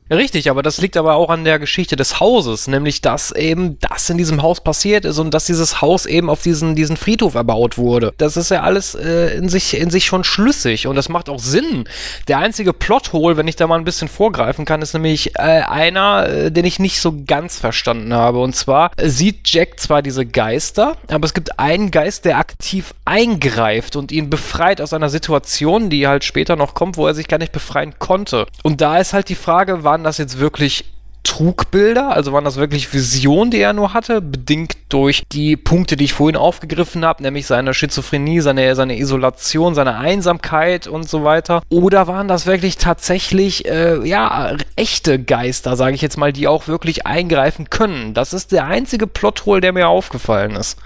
Richtig, 0.09 0.51
aber 0.51 0.61
das 0.61 0.77
liegt 0.77 0.97
aber 0.97 1.15
auch 1.15 1.29
an 1.29 1.45
der 1.45 1.57
Geschichte 1.57 1.95
des 1.95 2.19
Hauses, 2.19 2.67
nämlich 2.67 3.01
dass 3.01 3.31
eben 3.31 3.79
das 3.79 4.09
in 4.09 4.17
diesem 4.17 4.43
Haus 4.43 4.61
passiert 4.61 5.03
ist 5.03 5.17
und 5.17 5.33
dass 5.33 5.45
dieses 5.45 5.81
Haus 5.81 6.05
eben 6.05 6.29
auf 6.29 6.43
diesen, 6.43 6.75
diesen 6.75 6.95
Friedhof 6.95 7.33
erbaut 7.33 7.79
wurde. 7.79 8.13
Das 8.17 8.37
ist 8.37 8.51
ja 8.51 8.61
alles 8.61 8.93
äh, 8.93 9.35
in, 9.35 9.49
sich, 9.49 9.75
in 9.75 9.89
sich 9.89 10.05
schon 10.05 10.23
schlüssig 10.23 10.85
und 10.85 10.95
das 10.95 11.09
macht 11.09 11.27
auch 11.27 11.39
Sinn. 11.39 11.85
Der 12.27 12.37
einzige 12.37 12.71
Plothole, 12.71 13.35
wenn 13.35 13.47
ich 13.47 13.55
da 13.55 13.65
mal 13.65 13.79
ein 13.79 13.83
bisschen 13.83 14.07
vorgreifen 14.07 14.65
kann, 14.65 14.83
ist 14.83 14.93
nämlich 14.93 15.35
äh, 15.37 15.41
einer, 15.41 16.27
äh, 16.27 16.51
den 16.51 16.65
ich 16.65 16.77
nicht 16.77 17.01
so 17.01 17.15
ganz 17.25 17.57
verstanden 17.57 18.13
habe. 18.13 18.39
Und 18.41 18.55
zwar 18.55 18.91
sieht 19.01 19.49
Jack 19.49 19.79
zwar 19.79 20.03
diese 20.03 20.25
Geister, 20.25 20.97
aber 21.07 21.25
es 21.25 21.33
gibt 21.33 21.57
einen 21.59 21.89
Geist, 21.89 22.25
der 22.25 22.37
aktiv 22.37 22.93
eingreift 23.05 23.95
und 23.95 24.11
ihn 24.11 24.29
befreit 24.29 24.81
aus 24.81 24.93
einer 24.93 25.09
Situation, 25.09 25.89
die 25.89 26.07
halt 26.07 26.23
später 26.23 26.55
noch 26.55 26.75
kommt, 26.75 26.97
wo 26.97 27.07
er 27.07 27.15
sich 27.15 27.27
gar 27.27 27.39
nicht 27.39 27.51
befreien 27.51 27.95
konnte. 27.97 28.45
Und 28.61 28.81
da 28.81 28.99
ist 28.99 29.13
halt 29.13 29.29
die 29.29 29.35
Frage, 29.35 29.83
waren 29.95 30.03
das 30.03 30.17
jetzt 30.17 30.39
wirklich 30.39 30.91
Trugbilder, 31.23 32.09
also 32.11 32.33
waren 32.33 32.43
das 32.43 32.57
wirklich 32.57 32.93
Visionen, 32.93 33.49
die 33.49 33.61
er 33.61 33.71
nur 33.71 33.93
hatte, 33.93 34.19
bedingt 34.19 34.73
durch 34.89 35.23
die 35.31 35.55
Punkte, 35.55 35.95
die 35.95 36.03
ich 36.03 36.13
vorhin 36.13 36.35
aufgegriffen 36.35 37.05
habe, 37.05 37.23
nämlich 37.23 37.47
seine 37.47 37.73
Schizophrenie, 37.73 38.41
seine, 38.41 38.75
seine 38.75 38.99
Isolation, 38.99 39.73
seine 39.73 39.95
Einsamkeit 39.95 40.85
und 40.87 41.07
so 41.07 41.23
weiter. 41.23 41.63
Oder 41.69 42.07
waren 42.07 42.27
das 42.27 42.45
wirklich 42.45 42.75
tatsächlich, 42.75 43.65
äh, 43.65 44.05
ja, 44.05 44.57
echte 44.75 45.17
Geister, 45.17 45.77
sage 45.77 45.95
ich 45.95 46.01
jetzt 46.01 46.17
mal, 46.17 46.33
die 46.33 46.49
auch 46.49 46.67
wirklich 46.67 47.05
eingreifen 47.05 47.69
können? 47.69 48.13
Das 48.13 48.33
ist 48.33 48.51
der 48.51 48.65
einzige 48.65 49.07
Plothole, 49.07 49.61
der 49.61 49.71
mir 49.71 49.87
aufgefallen 49.87 50.57
ist. 50.57 50.77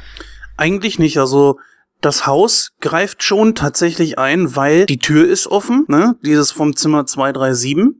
Eigentlich 0.55 0.99
nicht. 0.99 1.17
Also 1.17 1.57
das 1.99 2.27
Haus 2.27 2.73
greift 2.79 3.23
schon 3.23 3.55
tatsächlich 3.55 4.19
ein, 4.19 4.55
weil 4.55 4.85
die 4.85 4.99
Tür 4.99 5.27
ist 5.27 5.47
offen, 5.47 5.85
ne? 5.87 6.15
Dieses 6.23 6.51
vom 6.51 6.75
Zimmer 6.75 7.07
237. 7.07 7.95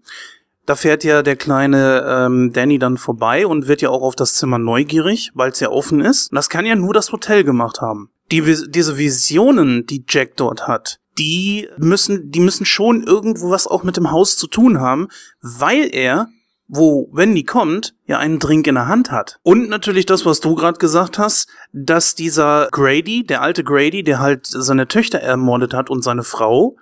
Da 0.70 0.76
fährt 0.76 1.04
ja 1.04 1.24
der 1.24 1.36
kleine 1.36 2.06
ähm, 2.08 2.54
Danny 2.54 2.78
dann 2.78 2.98
vorbei 2.98 3.48
und 3.48 3.68
wird 3.68 3.82
ja 3.82 3.90
auch 3.90 4.04
auf 4.04 4.16
das 4.16 4.36
Zimmer 4.36 4.60
neugierig, 4.60 5.32
weil 5.34 5.50
es 5.50 5.60
ja 5.60 5.70
offen 5.72 6.00
ist. 6.00 6.32
Und 6.32 6.36
das 6.36 6.48
kann 6.48 6.64
ja 6.64 6.76
nur 6.76 6.94
das 6.94 7.12
Hotel 7.12 7.44
gemacht 7.44 7.82
haben. 7.82 8.12
Die, 8.32 8.44
diese 8.70 9.00
Visionen, 9.00 9.88
die 9.88 10.06
Jack 10.08 10.38
dort 10.38 10.68
hat, 10.68 11.00
die 11.18 11.68
müssen, 11.78 12.30
die 12.30 12.40
müssen 12.40 12.68
schon 12.68 13.02
irgendwo 13.02 13.50
was 13.50 13.66
auch 13.66 13.82
mit 13.82 13.98
dem 13.98 14.12
Haus 14.12 14.38
zu 14.38 14.46
tun 14.46 14.80
haben, 14.80 15.08
weil 15.42 15.90
er 15.92 16.28
wo, 16.68 17.10
wenn 17.12 17.34
die 17.34 17.46
kommt, 17.46 17.96
ja 18.06 18.20
einen 18.20 18.38
Drink 18.38 18.68
in 18.68 18.76
der 18.76 18.88
Hand 18.88 19.10
hat. 19.10 19.40
Und 19.42 19.70
natürlich 19.70 20.06
das, 20.06 20.24
was 20.28 20.40
du 20.40 20.54
gerade 20.54 20.78
gesagt 20.78 21.18
hast, 21.18 21.50
dass 21.74 22.14
dieser 22.14 22.68
Grady, 22.70 23.24
der 23.24 23.42
alte 23.42 23.64
Grady, 23.64 24.04
der 24.04 24.20
halt 24.20 24.46
seine 24.46 24.88
Töchter 24.88 25.18
ermordet 25.18 25.74
hat 25.74 25.90
und 25.90 26.04
seine 26.04 26.22
Frau, 26.22 26.78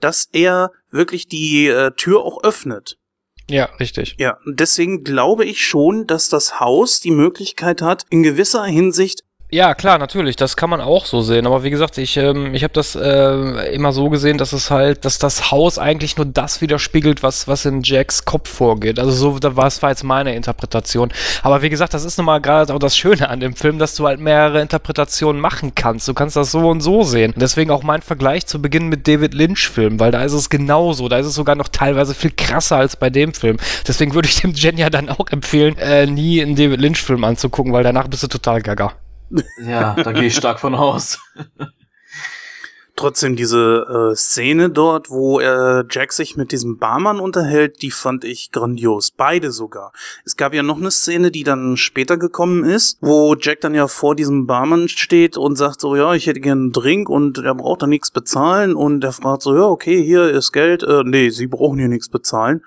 dass 0.00 0.28
er 0.32 0.72
wirklich 0.90 1.28
die 1.28 1.68
äh, 1.68 1.92
Tür 1.92 2.24
auch 2.24 2.42
öffnet. 2.42 2.98
Ja, 3.50 3.66
richtig. 3.78 4.14
Ja, 4.18 4.38
deswegen 4.46 5.04
glaube 5.04 5.44
ich 5.44 5.64
schon, 5.64 6.06
dass 6.06 6.28
das 6.28 6.60
Haus 6.60 7.00
die 7.00 7.10
Möglichkeit 7.10 7.82
hat, 7.82 8.06
in 8.10 8.22
gewisser 8.22 8.64
Hinsicht 8.64 9.24
ja, 9.52 9.74
klar, 9.74 9.98
natürlich, 9.98 10.36
das 10.36 10.56
kann 10.56 10.70
man 10.70 10.80
auch 10.80 11.06
so 11.06 11.22
sehen. 11.22 11.46
Aber 11.46 11.64
wie 11.64 11.70
gesagt, 11.70 11.98
ich, 11.98 12.16
ähm, 12.16 12.54
ich 12.54 12.62
habe 12.62 12.72
das 12.72 12.94
äh, 12.94 13.74
immer 13.74 13.92
so 13.92 14.08
gesehen, 14.08 14.38
dass 14.38 14.52
es 14.52 14.70
halt, 14.70 15.04
dass 15.04 15.18
das 15.18 15.50
Haus 15.50 15.76
eigentlich 15.76 16.16
nur 16.16 16.26
das 16.26 16.60
widerspiegelt, 16.60 17.24
was, 17.24 17.48
was 17.48 17.64
in 17.64 17.82
Jacks 17.82 18.24
Kopf 18.24 18.48
vorgeht. 18.48 19.00
Also 19.00 19.10
so, 19.10 19.38
das 19.40 19.82
war 19.82 19.90
jetzt 19.90 20.04
meine 20.04 20.36
Interpretation. 20.36 21.10
Aber 21.42 21.62
wie 21.62 21.68
gesagt, 21.68 21.94
das 21.94 22.04
ist 22.04 22.16
nun 22.16 22.26
mal 22.26 22.40
gerade 22.40 22.72
auch 22.72 22.78
das 22.78 22.96
Schöne 22.96 23.28
an 23.28 23.40
dem 23.40 23.56
Film, 23.56 23.80
dass 23.80 23.96
du 23.96 24.06
halt 24.06 24.20
mehrere 24.20 24.60
Interpretationen 24.60 25.40
machen 25.40 25.74
kannst. 25.74 26.06
Du 26.06 26.14
kannst 26.14 26.36
das 26.36 26.52
so 26.52 26.68
und 26.68 26.80
so 26.80 27.02
sehen. 27.02 27.32
Und 27.32 27.42
deswegen 27.42 27.72
auch 27.72 27.82
mein 27.82 28.02
Vergleich 28.02 28.46
zu 28.46 28.62
Beginn 28.62 28.88
mit 28.88 29.08
David 29.08 29.34
Lynch-Filmen, 29.34 29.98
weil 29.98 30.12
da 30.12 30.22
ist 30.22 30.32
es 30.32 30.48
genauso. 30.48 31.08
Da 31.08 31.18
ist 31.18 31.26
es 31.26 31.34
sogar 31.34 31.56
noch 31.56 31.68
teilweise 31.68 32.14
viel 32.14 32.30
krasser 32.30 32.76
als 32.76 32.94
bei 32.94 33.10
dem 33.10 33.34
Film. 33.34 33.56
Deswegen 33.88 34.14
würde 34.14 34.28
ich 34.28 34.40
dem 34.40 34.52
Jen 34.52 34.78
ja 34.78 34.90
dann 34.90 35.08
auch 35.08 35.26
empfehlen, 35.30 35.76
äh, 35.78 36.06
nie 36.06 36.40
einen 36.40 36.54
David 36.54 36.80
Lynch-Film 36.80 37.24
anzugucken, 37.24 37.72
weil 37.72 37.82
danach 37.82 38.06
bist 38.06 38.22
du 38.22 38.28
total 38.28 38.62
gaga. 38.62 38.92
Ja, 39.62 39.94
da 39.94 40.12
gehe 40.12 40.24
ich 40.24 40.36
stark 40.36 40.60
von 40.60 40.74
aus. 40.74 41.18
Trotzdem 42.96 43.34
diese 43.34 44.10
äh, 44.12 44.14
Szene 44.14 44.68
dort, 44.68 45.08
wo 45.08 45.40
äh, 45.40 45.84
Jack 45.90 46.12
sich 46.12 46.36
mit 46.36 46.52
diesem 46.52 46.76
Barmann 46.76 47.18
unterhält, 47.18 47.80
die 47.80 47.90
fand 47.90 48.24
ich 48.24 48.52
grandios. 48.52 49.10
Beide 49.10 49.52
sogar. 49.52 49.92
Es 50.26 50.36
gab 50.36 50.52
ja 50.52 50.62
noch 50.62 50.76
eine 50.76 50.90
Szene, 50.90 51.30
die 51.30 51.42
dann 51.42 51.78
später 51.78 52.18
gekommen 52.18 52.62
ist, 52.62 52.98
wo 53.00 53.34
Jack 53.40 53.62
dann 53.62 53.74
ja 53.74 53.88
vor 53.88 54.16
diesem 54.16 54.46
Barmann 54.46 54.88
steht 54.88 55.38
und 55.38 55.56
sagt 55.56 55.80
so, 55.80 55.96
ja, 55.96 56.12
ich 56.12 56.26
hätte 56.26 56.40
gerne 56.40 56.60
einen 56.60 56.72
Drink 56.72 57.08
und 57.08 57.38
er 57.38 57.54
braucht 57.54 57.80
da 57.80 57.86
nichts 57.86 58.10
bezahlen 58.10 58.74
und 58.74 59.02
er 59.02 59.12
fragt 59.12 59.40
so, 59.40 59.56
ja, 59.56 59.64
okay, 59.64 60.04
hier 60.04 60.28
ist 60.28 60.52
Geld. 60.52 60.82
Äh, 60.82 61.02
nee, 61.06 61.30
sie 61.30 61.46
brauchen 61.46 61.78
hier 61.78 61.88
nichts 61.88 62.10
bezahlen 62.10 62.62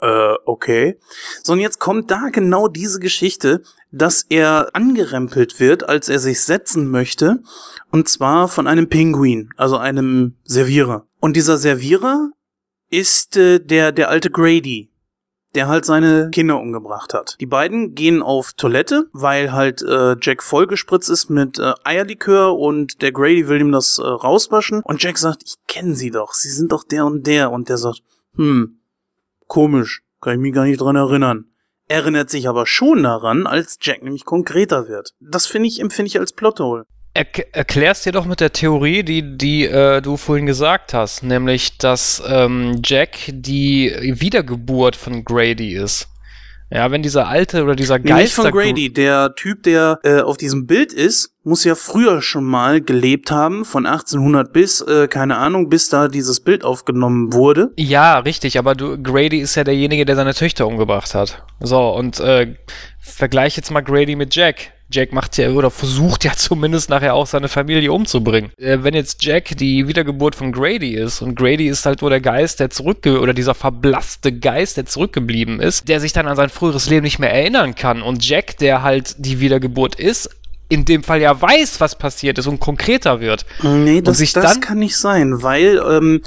äh, 0.00 0.34
okay. 0.44 0.98
So, 1.42 1.52
und 1.52 1.60
jetzt 1.60 1.78
kommt 1.78 2.10
da 2.10 2.28
genau 2.30 2.68
diese 2.68 3.00
Geschichte, 3.00 3.62
dass 3.90 4.24
er 4.28 4.70
angerempelt 4.74 5.58
wird, 5.60 5.88
als 5.88 6.08
er 6.08 6.18
sich 6.18 6.42
setzen 6.42 6.90
möchte, 6.90 7.42
und 7.90 8.08
zwar 8.08 8.48
von 8.48 8.66
einem 8.66 8.88
Pinguin, 8.88 9.50
also 9.56 9.76
einem 9.76 10.36
Servierer. 10.44 11.06
Und 11.20 11.36
dieser 11.36 11.58
Servierer 11.58 12.30
ist 12.90 13.36
äh, 13.36 13.58
der, 13.58 13.92
der 13.92 14.08
alte 14.08 14.30
Grady, 14.30 14.90
der 15.54 15.68
halt 15.68 15.84
seine 15.84 16.30
Kinder 16.30 16.60
umgebracht 16.60 17.14
hat. 17.14 17.36
Die 17.40 17.46
beiden 17.46 17.94
gehen 17.94 18.22
auf 18.22 18.52
Toilette, 18.52 19.08
weil 19.12 19.52
halt 19.52 19.82
äh, 19.82 20.16
Jack 20.20 20.42
vollgespritzt 20.42 21.08
ist 21.10 21.30
mit 21.30 21.58
äh, 21.58 21.72
Eierlikör 21.84 22.56
und 22.56 23.00
der 23.02 23.12
Grady 23.12 23.48
will 23.48 23.60
ihm 23.60 23.72
das 23.72 23.98
äh, 23.98 24.02
rauswaschen. 24.02 24.82
Und 24.84 25.02
Jack 25.02 25.18
sagt, 25.18 25.42
ich 25.46 25.54
kenne 25.66 25.94
sie 25.94 26.10
doch, 26.10 26.34
sie 26.34 26.50
sind 26.50 26.72
doch 26.72 26.84
der 26.84 27.06
und 27.06 27.26
der. 27.26 27.50
Und 27.50 27.68
der 27.68 27.78
sagt, 27.78 28.02
hm, 28.36 28.77
Komisch, 29.48 30.02
kann 30.20 30.34
ich 30.34 30.38
mich 30.40 30.54
gar 30.54 30.64
nicht 30.64 30.80
dran 30.80 30.96
erinnern. 30.96 31.46
Erinnert 31.88 32.28
sich 32.28 32.48
aber 32.48 32.66
schon 32.66 33.02
daran, 33.02 33.46
als 33.46 33.78
Jack 33.80 34.02
nämlich 34.02 34.26
konkreter 34.26 34.88
wird. 34.88 35.14
Das 35.20 35.46
finde 35.46 35.68
ich, 35.68 35.80
empfinde 35.80 36.08
ich 36.08 36.20
als 36.20 36.32
Plothole. 36.32 36.84
Er 37.14 37.26
erklärst 37.52 38.04
dir 38.04 38.12
doch 38.12 38.26
mit 38.26 38.40
der 38.40 38.52
Theorie, 38.52 39.02
die, 39.02 39.38
die 39.38 39.64
äh, 39.64 40.02
du 40.02 40.18
vorhin 40.18 40.44
gesagt 40.44 40.92
hast, 40.92 41.22
nämlich, 41.22 41.78
dass 41.78 42.22
ähm, 42.28 42.80
Jack 42.84 43.16
die 43.28 43.90
Wiedergeburt 44.20 44.94
von 44.94 45.24
Grady 45.24 45.74
ist. 45.74 46.08
Ja, 46.70 46.90
wenn 46.90 47.02
dieser 47.02 47.28
alte 47.28 47.64
oder 47.64 47.74
dieser 47.74 47.98
Geist. 47.98 48.22
Nicht 48.22 48.34
von 48.34 48.50
Grady, 48.50 48.92
der 48.92 49.34
Typ, 49.34 49.62
der 49.62 50.00
äh, 50.02 50.20
auf 50.20 50.36
diesem 50.36 50.66
Bild 50.66 50.92
ist, 50.92 51.34
muss 51.42 51.64
ja 51.64 51.74
früher 51.74 52.20
schon 52.20 52.44
mal 52.44 52.82
gelebt 52.82 53.30
haben, 53.30 53.64
von 53.64 53.86
1800 53.86 54.52
bis, 54.52 54.82
äh, 54.82 55.08
keine 55.08 55.38
Ahnung, 55.38 55.70
bis 55.70 55.88
da 55.88 56.08
dieses 56.08 56.40
Bild 56.40 56.64
aufgenommen 56.64 57.32
wurde. 57.32 57.72
Ja, 57.76 58.18
richtig, 58.18 58.58
aber 58.58 58.74
du, 58.74 59.02
Grady 59.02 59.38
ist 59.38 59.54
ja 59.54 59.64
derjenige, 59.64 60.04
der 60.04 60.16
seine 60.16 60.34
Töchter 60.34 60.66
umgebracht 60.66 61.14
hat. 61.14 61.42
So, 61.60 61.88
und 61.90 62.20
äh, 62.20 62.56
vergleich 63.00 63.56
jetzt 63.56 63.70
mal 63.70 63.80
Grady 63.80 64.14
mit 64.14 64.34
Jack. 64.34 64.72
Jack 64.90 65.12
macht 65.12 65.36
ja 65.36 65.50
oder 65.50 65.70
versucht 65.70 66.24
ja 66.24 66.32
zumindest 66.36 66.90
nachher 66.90 67.14
auch 67.14 67.26
seine 67.26 67.48
Familie 67.48 67.92
umzubringen. 67.92 68.50
Äh, 68.56 68.78
wenn 68.82 68.94
jetzt 68.94 69.24
Jack 69.24 69.56
die 69.56 69.88
Wiedergeburt 69.88 70.34
von 70.34 70.52
Grady 70.52 70.94
ist 70.94 71.22
und 71.22 71.34
Grady 71.34 71.68
ist 71.68 71.86
halt 71.86 72.00
nur 72.00 72.10
der 72.10 72.20
Geist, 72.20 72.60
der 72.60 72.70
zurückge 72.70 73.20
oder 73.20 73.34
dieser 73.34 73.54
verblasste 73.54 74.32
Geist, 74.32 74.76
der 74.76 74.86
zurückgeblieben 74.86 75.60
ist, 75.60 75.88
der 75.88 76.00
sich 76.00 76.12
dann 76.12 76.26
an 76.26 76.36
sein 76.36 76.48
früheres 76.48 76.88
Leben 76.88 77.04
nicht 77.04 77.18
mehr 77.18 77.32
erinnern 77.32 77.74
kann 77.74 78.02
und 78.02 78.26
Jack, 78.26 78.58
der 78.58 78.82
halt 78.82 79.16
die 79.18 79.40
Wiedergeburt 79.40 79.94
ist, 79.94 80.30
in 80.68 80.84
dem 80.84 81.02
Fall 81.02 81.20
ja 81.20 81.40
weiß, 81.40 81.80
was 81.80 81.96
passiert 81.96 82.38
ist 82.38 82.46
und 82.46 82.60
konkreter 82.60 83.20
wird. 83.20 83.46
Nee, 83.62 84.02
das, 84.02 84.18
das 84.32 84.60
kann 84.60 84.78
nicht 84.78 84.96
sein, 84.96 85.42
weil 85.42 85.80
ähm, 85.88 86.22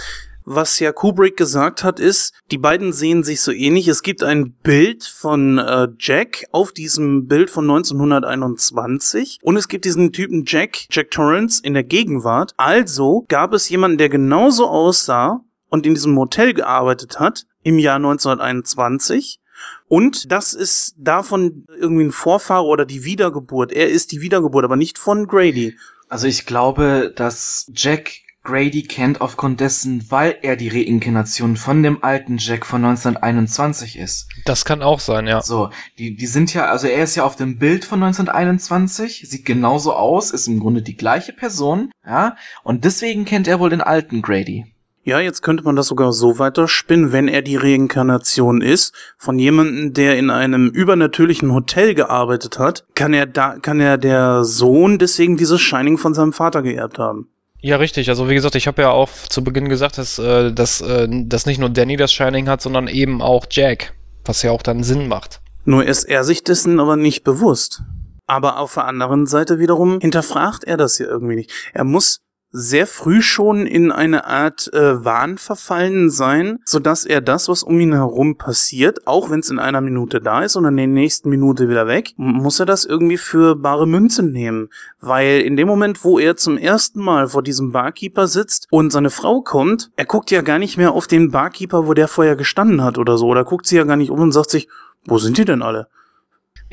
was 0.46 0.80
ja 0.80 0.92
Kubrick 0.92 1.38
gesagt 1.38 1.84
hat, 1.84 2.00
ist, 2.00 2.34
die 2.52 2.58
beiden 2.58 2.94
sehen 2.94 3.24
sich 3.24 3.42
so 3.42 3.52
ähnlich. 3.52 3.88
Es 3.88 4.04
gibt 4.04 4.24
ein 4.24 4.52
Bild 4.52 5.04
von 5.04 5.58
äh, 5.58 5.88
Jack 6.00 6.46
auf 6.52 6.72
diesem 6.72 7.28
Bild 7.28 7.50
von 7.50 7.70
1921 7.70 9.40
und 9.42 9.58
es 9.58 9.68
gibt 9.68 9.86
diesen 9.86 10.12
Typen 10.12 10.44
Jack, 10.46 10.86
Jack 10.90 11.12
Torrance 11.12 11.62
in 11.64 11.74
der 11.74 11.84
Gegenwart. 11.84 12.54
Also 12.58 13.26
gab 13.28 13.54
es 13.54 13.70
jemanden, 13.70 13.98
der 13.98 14.10
genauso 14.10 14.68
aussah 14.68 15.44
und 15.70 15.86
in 15.86 15.94
diesem 15.94 16.14
Motel 16.14 16.54
gearbeitet 16.54 17.20
hat 17.20 17.46
im 17.64 17.80
Jahr 17.80 17.98
1921 17.98 19.40
und 19.88 20.32
das 20.32 20.54
ist 20.54 20.96
davon 20.98 21.66
irgendwie 21.78 22.06
ein 22.06 22.12
Vorfahre 22.12 22.66
oder 22.66 22.86
die 22.86 23.04
Wiedergeburt. 23.04 23.72
Er 23.72 23.90
ist 23.90 24.12
die 24.12 24.22
Wiedergeburt, 24.22 24.64
aber 24.64 24.78
nicht 24.78 24.98
von 24.98 25.28
Grady. 25.28 25.78
Also 26.08 26.28
ich 26.28 26.46
glaube, 26.46 27.14
dass 27.16 27.70
Jack 27.74 28.12
Grady 28.44 28.82
kennt 28.84 29.22
aufgrund 29.22 29.60
dessen, 29.60 30.04
weil 30.10 30.36
er 30.42 30.56
die 30.56 30.70
Reinkarnation 30.70 31.58
von 31.58 31.84
dem 31.84 32.04
alten 32.04 32.38
Jack 32.38 32.66
von 32.66 32.84
1921 32.84 34.00
ist. 34.00 34.30
Das 34.46 34.66
kann 34.66 34.82
auch 34.82 35.00
sein, 35.00 35.28
ja. 35.28 35.42
So, 35.42 35.70
die, 36.00 36.16
die 36.16 36.26
sind 36.26 36.54
ja, 36.54 36.66
also 36.66 36.88
er 36.88 37.04
ist 37.04 37.16
ja 37.16 37.24
auf 37.24 37.36
dem 37.36 37.60
Bild 37.60 37.86
von 37.86 38.02
1921, 38.02 39.30
sieht 39.30 39.46
genauso 39.46 39.94
aus, 39.94 40.32
ist 40.32 40.48
im 40.48 40.60
Grunde 40.60 40.82
die 40.82 40.98
gleiche 40.98 41.34
Person, 41.34 41.92
ja, 42.06 42.36
und 42.64 42.84
deswegen 42.84 43.26
kennt 43.26 43.48
er 43.48 43.60
wohl 43.60 43.70
den 43.70 43.82
alten 43.82 44.24
Grady. 44.24 44.66
Ja, 45.04 45.20
jetzt 45.20 45.42
könnte 45.42 45.64
man 45.64 45.76
das 45.76 45.88
sogar 45.88 46.14
so 46.14 46.38
weiter 46.38 46.68
spinnen, 46.68 47.12
wenn 47.12 47.28
er 47.28 47.42
die 47.42 47.56
Reinkarnation 47.56 48.62
ist 48.62 48.94
von 49.18 49.40
jemandem, 49.40 49.94
der 49.94 50.18
in 50.18 50.30
einem 50.30 50.70
übernatürlichen 50.70 51.54
Hotel 51.54 51.96
gearbeitet 51.96 52.60
hat, 52.60 52.86
kann 52.94 53.14
er 53.14 53.26
da, 53.26 53.58
kann 53.58 53.80
er 53.80 53.98
der 53.98 54.44
Sohn 54.44 55.00
deswegen 55.00 55.38
dieses 55.38 55.60
Shining 55.60 55.98
von 55.98 56.14
seinem 56.14 56.34
Vater 56.34 56.62
geerbt 56.62 57.00
haben. 57.00 57.30
Ja, 57.62 57.78
richtig. 57.78 58.10
Also 58.10 58.28
wie 58.28 58.34
gesagt, 58.34 58.56
ich 58.56 58.68
habe 58.68 58.82
ja 58.82 58.90
auch 58.90 59.10
zu 59.30 59.44
Beginn 59.44 59.70
gesagt, 59.70 59.98
dass, 59.98 60.18
äh, 60.18 60.52
dass, 60.52 60.82
äh, 60.82 61.08
dass 61.10 61.46
nicht 61.46 61.60
nur 61.60 61.70
Danny 61.70 61.96
das 61.96 62.12
Shining 62.12 62.50
hat, 62.50 62.62
sondern 62.62 62.88
eben 62.88 63.22
auch 63.22 63.46
Jack, 63.50 63.94
was 64.26 64.42
ja 64.42 64.52
auch 64.52 64.64
dann 64.64 64.84
Sinn 64.84 65.08
macht. 65.08 65.42
Nur 65.64 65.86
ist 65.86 66.06
er 66.06 66.24
sich 66.24 66.44
dessen 66.44 66.80
aber 66.80 66.96
nicht 66.96 67.24
bewusst. 67.24 67.84
Aber 68.26 68.58
auf 68.58 68.74
der 68.74 68.86
anderen 68.86 69.28
Seite 69.28 69.60
wiederum 69.60 70.00
hinterfragt 70.00 70.64
er 70.64 70.78
das 70.78 70.98
ja 70.98 71.06
irgendwie 71.06 71.36
nicht. 71.36 71.52
Er 71.74 71.84
muss 71.84 72.22
sehr 72.52 72.86
früh 72.86 73.22
schon 73.22 73.66
in 73.66 73.92
eine 73.92 74.26
Art 74.26 74.72
äh, 74.74 75.04
Wahn 75.04 75.38
verfallen 75.38 76.10
sein, 76.10 76.60
so 76.66 76.80
dass 76.80 77.06
er 77.06 77.22
das, 77.22 77.48
was 77.48 77.64
um 77.64 77.80
ihn 77.80 77.94
herum 77.94 78.38
passiert, 78.38 79.08
auch 79.08 79.30
wenn 79.30 79.40
es 79.40 79.50
in 79.50 79.60
einer 79.60 79.82
Minute 79.82 80.20
da 80.20 80.44
ist 80.44 80.56
und 80.56 80.66
in 80.66 80.78
der 80.78 80.88
nächsten 80.88 81.30
Minute 81.30 81.70
wieder 81.70 81.88
weg, 81.88 82.14
muss 82.18 82.60
er 82.60 82.66
das 82.66 82.86
irgendwie 82.86 83.18
für 83.18 83.56
bare 83.56 83.88
Münze 83.88 84.24
nehmen. 84.24 84.70
Weil 85.00 85.42
in 85.42 85.56
dem 85.56 85.68
Moment, 85.68 86.04
wo 86.04 86.20
er 86.20 86.36
zum 86.36 86.58
ersten 86.58 87.02
Mal 87.02 87.28
vor 87.28 87.44
diesem 87.44 87.72
Barkeeper 87.72 88.28
sitzt 88.28 88.68
und 88.70 88.92
seine 88.92 89.10
Frau 89.10 89.42
kommt, 89.42 89.92
er 89.96 90.06
guckt 90.06 90.32
ja 90.32 90.42
gar 90.42 90.60
nicht 90.60 90.78
mehr 90.78 90.92
auf 90.92 91.08
den 91.08 91.32
Barkeeper, 91.32 91.88
wo 91.88 91.94
der 91.94 92.08
vorher 92.08 92.36
gestanden 92.36 92.84
hat 92.84 92.98
oder 92.98 93.18
so, 93.18 93.28
oder 93.28 93.46
guckt 93.46 93.66
sie 93.66 93.78
ja 93.78 93.84
gar 93.84 93.98
nicht 93.98 94.12
um 94.12 94.20
und 94.20 94.32
sagt 94.32 94.50
sich, 94.50 94.68
wo 95.06 95.18
sind 95.18 95.38
die 95.38 95.46
denn 95.46 95.62
alle? 95.62 95.88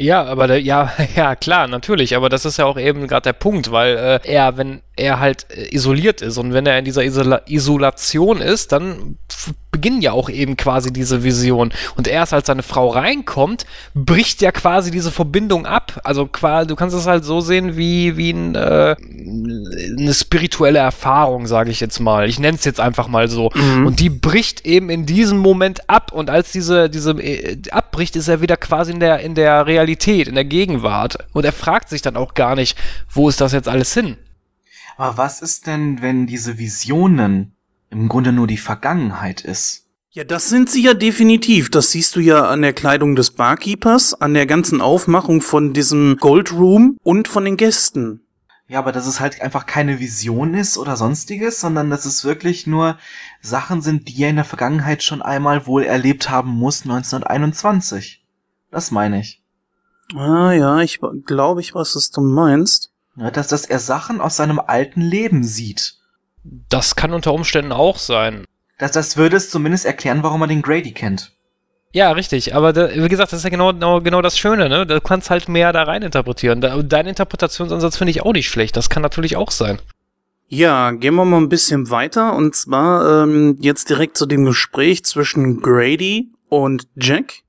Ja, 0.01 0.24
aber 0.24 0.46
der, 0.46 0.62
ja, 0.62 0.92
ja, 1.16 1.34
klar, 1.34 1.66
natürlich, 1.66 2.16
aber 2.16 2.28
das 2.28 2.44
ist 2.44 2.57
ja 2.59 2.64
auch 2.64 2.78
eben 2.78 3.09
gerade 3.09 3.24
der 3.24 3.32
Punkt, 3.32 3.72
weil 3.72 3.96
äh, 3.96 4.20
er, 4.22 4.57
wenn 4.57 4.80
er 4.96 5.18
halt 5.18 5.46
äh, 5.51 5.74
isoliert 5.74 6.22
ist 6.22 6.38
und 6.38 6.53
wenn 6.53 6.66
er 6.66 6.78
in 6.78 6.84
dieser 6.84 7.03
Isola 7.03 7.42
Isolation 7.46 8.40
ist, 8.40 8.70
dann 8.70 9.18
beginnen 9.78 10.02
ja 10.02 10.10
auch 10.10 10.28
eben 10.28 10.56
quasi 10.56 10.92
diese 10.92 11.22
Vision. 11.22 11.70
Und 11.96 12.08
erst 12.08 12.34
als 12.34 12.48
seine 12.48 12.64
Frau 12.64 12.88
reinkommt, 12.88 13.64
bricht 13.94 14.42
ja 14.42 14.50
quasi 14.50 14.90
diese 14.90 15.12
Verbindung 15.12 15.66
ab. 15.66 16.00
Also 16.02 16.26
quasi, 16.26 16.66
du 16.66 16.74
kannst 16.74 16.96
es 16.96 17.06
halt 17.06 17.24
so 17.24 17.40
sehen 17.40 17.76
wie, 17.76 18.16
wie 18.16 18.30
ein, 18.32 18.56
äh, 18.56 18.96
eine 18.98 20.14
spirituelle 20.14 20.80
Erfahrung, 20.80 21.46
sage 21.46 21.70
ich 21.70 21.78
jetzt 21.78 22.00
mal. 22.00 22.28
Ich 22.28 22.40
nenne 22.40 22.56
es 22.56 22.64
jetzt 22.64 22.80
einfach 22.80 23.06
mal 23.06 23.28
so. 23.28 23.50
Mhm. 23.54 23.86
Und 23.86 24.00
die 24.00 24.10
bricht 24.10 24.66
eben 24.66 24.90
in 24.90 25.06
diesem 25.06 25.38
Moment 25.38 25.88
ab. 25.88 26.10
Und 26.10 26.28
als 26.28 26.50
diese, 26.50 26.90
diese 26.90 27.12
äh, 27.12 27.56
abbricht, 27.70 28.16
ist 28.16 28.26
er 28.26 28.40
wieder 28.40 28.56
quasi 28.56 28.90
in 28.90 28.98
der, 28.98 29.20
in 29.20 29.36
der 29.36 29.66
Realität, 29.66 30.26
in 30.26 30.34
der 30.34 30.44
Gegenwart. 30.44 31.18
Und 31.32 31.44
er 31.44 31.52
fragt 31.52 31.88
sich 31.88 32.02
dann 32.02 32.16
auch 32.16 32.34
gar 32.34 32.56
nicht, 32.56 32.76
wo 33.08 33.28
ist 33.28 33.40
das 33.40 33.52
jetzt 33.52 33.68
alles 33.68 33.94
hin? 33.94 34.16
Aber 34.96 35.16
was 35.16 35.40
ist 35.40 35.68
denn, 35.68 36.02
wenn 36.02 36.26
diese 36.26 36.58
Visionen 36.58 37.54
im 37.91 38.09
Grunde 38.09 38.32
nur 38.32 38.47
die 38.47 38.57
Vergangenheit 38.57 39.43
ist? 39.43 39.86
Ja, 40.11 40.24
das 40.24 40.49
sind 40.49 40.70
sie 40.70 40.82
ja 40.82 40.95
definitiv. 40.95 41.70
Das 41.70 41.93
siehst 41.93 42.16
du 42.16 42.20
ja 42.20 42.49
an 42.49 42.62
der 42.62 42.72
Kleidung 42.72 43.14
des 43.14 43.30
Barkeepers, 43.30 44.14
an 44.14 44.34
der 44.34 44.47
ganzen 44.47 44.80
Aufmachung 44.80 45.43
von 45.43 45.74
diesem 45.74 46.16
Gold 46.16 46.53
Room 46.53 46.97
und 47.03 47.28
von 47.28 47.45
den 47.45 47.57
Gästen. 47.57 48.22
Ja, 48.66 48.80
aber 48.80 48.93
dass 48.93 49.07
es 49.07 49.20
halt 49.20 49.41
einfach 49.41 49.64
keine 49.64 49.99
Vision 49.99 50.55
ist 50.55 50.76
oder 50.76 50.97
sonstiges, 50.97 51.61
sondern 51.61 51.89
dass 51.89 52.05
es 52.05 52.24
wirklich 52.24 52.66
nur 52.66 52.99
Sachen 53.41 53.80
sind, 53.80 54.09
die 54.09 54.22
er 54.22 54.30
in 54.30 54.36
der 54.36 54.45
Vergangenheit 54.45 55.03
schon 55.03 55.22
einmal 55.22 55.66
wohl 55.66 55.84
erlebt 55.84 56.28
haben 56.28 56.51
muss, 56.51 56.82
1921. 56.82 58.24
Das 58.70 58.91
meine 58.91 59.20
ich. 59.20 59.43
Ah 60.14 60.53
ja, 60.53 60.80
ich 60.80 61.01
glaube, 61.26 61.61
ich 61.61 61.74
weiß, 61.74 61.97
was 61.97 62.11
du 62.11 62.20
meinst. 62.20 62.93
Ja, 63.16 63.30
dass, 63.30 63.49
dass 63.49 63.66
er 63.66 63.78
Sachen 63.78 64.20
aus 64.20 64.36
seinem 64.36 64.59
alten 64.59 65.01
Leben 65.01 65.45
sieht. 65.45 65.97
Das 66.68 66.96
kann 66.96 67.12
unter 67.12 67.32
Umständen 67.32 67.72
auch 67.72 67.99
sein. 67.99 68.44
Das, 68.78 68.92
das 68.92 69.16
würde 69.16 69.36
es 69.36 69.51
zumindest 69.51 69.84
erklären, 69.84 70.22
warum 70.22 70.42
er 70.42 70.46
den 70.46 70.62
Grady 70.62 70.92
kennt. 70.92 71.32
Ja, 71.92 72.12
richtig. 72.12 72.55
Aber 72.55 72.72
da, 72.72 72.90
wie 72.94 73.09
gesagt, 73.09 73.32
das 73.32 73.38
ist 73.38 73.44
ja 73.44 73.51
genau, 73.51 73.72
genau, 73.72 74.01
genau 74.01 74.22
das 74.22 74.38
Schöne, 74.38 74.68
ne? 74.68 74.86
Du 74.86 75.01
kannst 75.01 75.30
halt 75.30 75.49
mehr 75.49 75.72
da 75.72 75.84
rein 75.84 76.03
interpretieren. 76.03 76.61
Da, 76.61 76.82
dein 76.82 77.07
Interpretationsansatz 77.07 77.96
finde 77.96 78.11
ich 78.11 78.22
auch 78.22 78.32
nicht 78.32 78.49
schlecht. 78.49 78.76
Das 78.76 78.90
kann 78.90 79.03
natürlich 79.03 79.36
auch 79.36 79.51
sein. 79.51 79.78
Ja, 80.49 80.92
gehen 80.92 81.14
wir 81.14 81.24
mal 81.24 81.38
ein 81.38 81.51
bisschen 81.51 81.90
weiter 81.90 82.34
und 82.34 82.55
zwar 82.55 83.24
ähm, 83.24 83.59
jetzt 83.61 83.90
direkt 83.90 84.16
zu 84.16 84.24
dem 84.24 84.46
Gespräch 84.46 85.05
zwischen 85.05 85.61
Grady 85.61 86.30
und 86.49 86.86
Jack. 86.96 87.42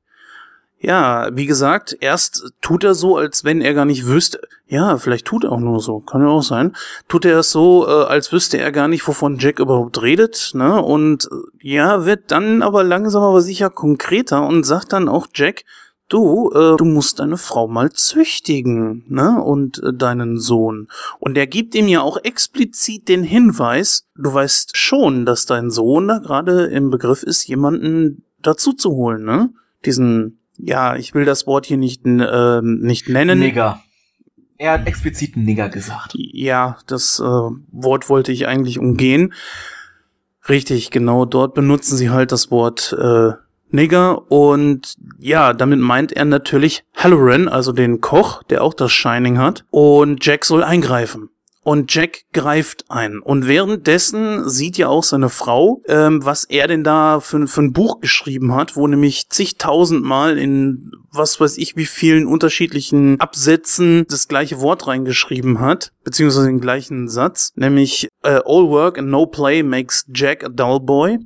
Ja, 0.81 1.29
wie 1.33 1.45
gesagt, 1.45 1.97
erst 1.99 2.53
tut 2.61 2.85
er 2.85 2.95
so, 2.95 3.17
als 3.17 3.43
wenn 3.43 3.59
er 3.59 3.73
gar 3.73 3.83
nicht 3.83 4.05
wüsste. 4.05 4.39
Ja, 4.65 4.97
vielleicht 4.97 5.25
tut 5.25 5.43
er 5.43 5.51
auch 5.51 5.59
nur 5.59 5.81
so, 5.81 5.99
kann 5.99 6.21
ja 6.21 6.27
auch 6.27 6.43
sein. 6.43 6.73
Tut 7.09 7.25
er 7.25 7.39
es 7.39 7.51
so, 7.51 7.85
äh, 7.85 8.05
als 8.05 8.31
wüsste 8.31 8.59
er 8.59 8.71
gar 8.71 8.87
nicht, 8.87 9.05
wovon 9.05 9.39
Jack 9.39 9.59
überhaupt 9.59 10.01
redet, 10.01 10.51
ne? 10.53 10.81
Und 10.81 11.25
äh, 11.25 11.67
ja, 11.67 12.05
wird 12.05 12.31
dann 12.31 12.61
aber 12.61 12.85
langsam 12.85 13.23
aber 13.23 13.41
sicher 13.41 13.69
konkreter 13.69 14.47
und 14.47 14.63
sagt 14.63 14.93
dann 14.93 15.09
auch 15.09 15.27
Jack, 15.35 15.65
du, 16.07 16.49
äh, 16.51 16.77
du 16.77 16.85
musst 16.85 17.19
deine 17.19 17.37
Frau 17.37 17.67
mal 17.67 17.91
züchtigen, 17.91 19.03
ne? 19.09 19.41
Und 19.43 19.83
äh, 19.83 19.93
deinen 19.93 20.39
Sohn. 20.39 20.87
Und 21.19 21.37
er 21.37 21.47
gibt 21.47 21.75
ihm 21.75 21.89
ja 21.89 22.01
auch 22.01 22.23
explizit 22.23 23.09
den 23.09 23.23
Hinweis, 23.23 24.07
du 24.15 24.33
weißt 24.33 24.77
schon, 24.77 25.25
dass 25.25 25.45
dein 25.45 25.71
Sohn 25.71 26.07
da 26.07 26.19
gerade 26.19 26.67
im 26.67 26.89
Begriff 26.89 27.23
ist, 27.23 27.47
jemanden 27.49 28.23
dazu 28.41 28.71
zu 28.71 28.91
holen, 28.91 29.25
ne? 29.25 29.49
Diesen 29.85 30.38
ja, 30.59 30.95
ich 30.95 31.13
will 31.13 31.25
das 31.25 31.47
Wort 31.47 31.65
hier 31.65 31.77
nicht, 31.77 32.05
ähm, 32.05 32.79
nicht 32.81 33.09
nennen. 33.09 33.39
Nigger. 33.39 33.81
Er 34.57 34.73
hat 34.73 34.87
explizit 34.87 35.37
Nigger 35.37 35.69
gesagt. 35.69 36.13
Ja, 36.15 36.77
das 36.85 37.19
äh, 37.19 37.23
Wort 37.23 38.09
wollte 38.09 38.31
ich 38.31 38.47
eigentlich 38.47 38.77
umgehen. 38.77 39.33
Richtig, 40.49 40.91
genau, 40.91 41.25
dort 41.25 41.53
benutzen 41.53 41.95
sie 41.95 42.09
halt 42.09 42.31
das 42.31 42.51
Wort 42.51 42.95
äh, 42.99 43.31
Nigger 43.71 44.31
und 44.31 44.95
ja, 45.19 45.53
damit 45.53 45.79
meint 45.79 46.11
er 46.11 46.25
natürlich 46.25 46.83
Halloran, 46.95 47.47
also 47.47 47.71
den 47.71 48.01
Koch, 48.01 48.43
der 48.43 48.63
auch 48.63 48.73
das 48.73 48.91
Shining 48.91 49.37
hat 49.37 49.65
und 49.69 50.25
Jack 50.25 50.43
soll 50.43 50.63
eingreifen. 50.63 51.29
Und 51.69 51.93
Jack 51.93 52.23
greift 52.33 52.85
ein. 52.89 53.19
Und 53.19 53.47
währenddessen 53.47 54.49
sieht 54.49 54.79
ja 54.79 54.87
auch 54.87 55.03
seine 55.03 55.29
Frau, 55.29 55.83
ähm, 55.87 56.25
was 56.25 56.45
er 56.45 56.67
denn 56.67 56.83
da 56.83 57.19
für, 57.19 57.45
für 57.45 57.61
ein 57.61 57.73
Buch 57.73 57.99
geschrieben 57.99 58.55
hat, 58.55 58.75
wo 58.75 58.87
nämlich 58.87 59.29
zigtausendmal 59.29 60.39
in 60.39 60.89
was 61.11 61.39
weiß 61.39 61.59
ich 61.59 61.75
wie 61.75 61.85
vielen 61.85 62.25
unterschiedlichen 62.25 63.19
Absätzen 63.19 64.07
das 64.09 64.27
gleiche 64.27 64.61
Wort 64.61 64.87
reingeschrieben 64.87 65.59
hat, 65.59 65.91
beziehungsweise 66.03 66.47
den 66.47 66.59
gleichen 66.59 67.07
Satz, 67.07 67.51
nämlich 67.53 68.07
äh, 68.23 68.41
All 68.45 68.67
work 68.69 68.97
and 68.97 69.09
no 69.09 69.27
play 69.27 69.61
makes 69.61 70.07
Jack 70.11 70.43
a 70.43 70.49
dull 70.49 70.79
boy. 70.79 71.19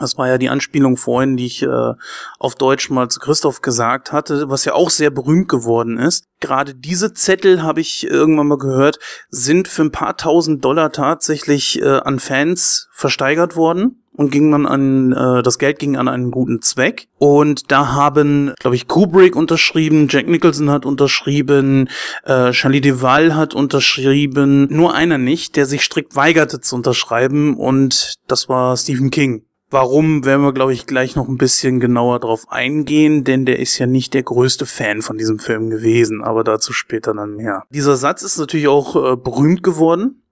Das 0.00 0.18
war 0.18 0.28
ja 0.28 0.38
die 0.38 0.48
Anspielung 0.48 0.96
vorhin, 0.96 1.36
die 1.36 1.46
ich 1.46 1.62
äh, 1.62 1.92
auf 2.38 2.54
Deutsch 2.54 2.90
mal 2.90 3.08
zu 3.08 3.20
Christoph 3.20 3.62
gesagt 3.62 4.12
hatte, 4.12 4.48
was 4.48 4.64
ja 4.64 4.74
auch 4.74 4.90
sehr 4.90 5.10
berühmt 5.10 5.48
geworden 5.48 5.98
ist. 5.98 6.24
Gerade 6.40 6.74
diese 6.74 7.12
Zettel, 7.12 7.62
habe 7.62 7.80
ich 7.80 8.06
irgendwann 8.06 8.48
mal 8.48 8.58
gehört, 8.58 8.98
sind 9.28 9.68
für 9.68 9.82
ein 9.82 9.92
paar 9.92 10.16
tausend 10.16 10.64
Dollar 10.64 10.90
tatsächlich 10.90 11.80
äh, 11.82 11.98
an 11.98 12.18
Fans 12.18 12.88
versteigert 12.92 13.56
worden 13.56 14.00
und 14.20 14.30
ging 14.30 14.50
dann 14.50 14.66
an 14.66 15.12
äh, 15.12 15.42
das 15.42 15.58
Geld 15.58 15.78
ging 15.78 15.96
an 15.96 16.08
einen 16.08 16.30
guten 16.30 16.60
Zweck. 16.60 17.08
Und 17.18 17.70
da 17.70 17.92
haben 17.92 18.54
glaube 18.58 18.76
ich 18.76 18.86
Kubrick 18.86 19.34
unterschrieben 19.34 20.08
Jack 20.10 20.28
Nicholson 20.28 20.70
hat 20.70 20.84
unterschrieben 20.84 21.88
äh, 22.24 22.50
Charlie 22.52 22.82
Deval 22.82 23.34
hat 23.34 23.54
unterschrieben. 23.54 24.66
Nur 24.70 24.94
einer 24.94 25.18
nicht 25.18 25.56
der 25.56 25.66
sich 25.66 25.82
strikt 25.82 26.16
weigerte 26.16 26.60
zu 26.60 26.76
unterschreiben 26.76 27.56
und 27.56 28.14
das 28.28 28.48
war 28.48 28.76
Stephen 28.76 29.10
King 29.10 29.44
Warum 29.72 30.24
werden 30.24 30.42
wir, 30.42 30.52
glaube 30.52 30.72
ich, 30.72 30.86
gleich 30.86 31.14
noch 31.14 31.28
ein 31.28 31.38
bisschen 31.38 31.78
genauer 31.78 32.18
drauf 32.18 32.50
eingehen, 32.50 33.22
denn 33.22 33.46
der 33.46 33.60
ist 33.60 33.78
ja 33.78 33.86
nicht 33.86 34.14
der 34.14 34.24
größte 34.24 34.66
Fan 34.66 35.00
von 35.00 35.16
diesem 35.16 35.38
Film 35.38 35.70
gewesen, 35.70 36.24
aber 36.24 36.42
dazu 36.42 36.72
später 36.72 37.14
dann 37.14 37.36
mehr. 37.36 37.62
Dieser 37.70 37.96
Satz 37.96 38.22
ist 38.22 38.36
natürlich 38.36 38.66
auch 38.66 38.96
äh, 38.96 39.16
berühmt 39.16 39.62
geworden. 39.62 40.24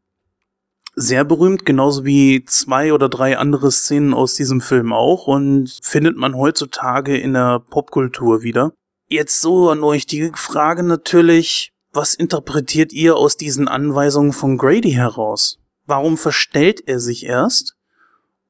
Sehr 0.96 1.24
berühmt, 1.24 1.64
genauso 1.64 2.04
wie 2.04 2.44
zwei 2.46 2.92
oder 2.92 3.08
drei 3.08 3.38
andere 3.38 3.70
Szenen 3.70 4.12
aus 4.12 4.34
diesem 4.34 4.60
Film 4.60 4.92
auch 4.92 5.28
und 5.28 5.78
findet 5.82 6.16
man 6.16 6.34
heutzutage 6.34 7.16
in 7.16 7.34
der 7.34 7.60
Popkultur 7.60 8.42
wieder. 8.42 8.72
Jetzt 9.06 9.40
so 9.40 9.70
an 9.70 9.84
euch 9.84 10.06
die 10.06 10.32
Frage 10.34 10.82
natürlich, 10.82 11.72
was 11.92 12.14
interpretiert 12.14 12.92
ihr 12.92 13.16
aus 13.16 13.36
diesen 13.36 13.68
Anweisungen 13.68 14.32
von 14.32 14.58
Grady 14.58 14.90
heraus? 14.90 15.60
Warum 15.86 16.16
verstellt 16.16 16.82
er 16.88 16.98
sich 16.98 17.24
erst? 17.24 17.76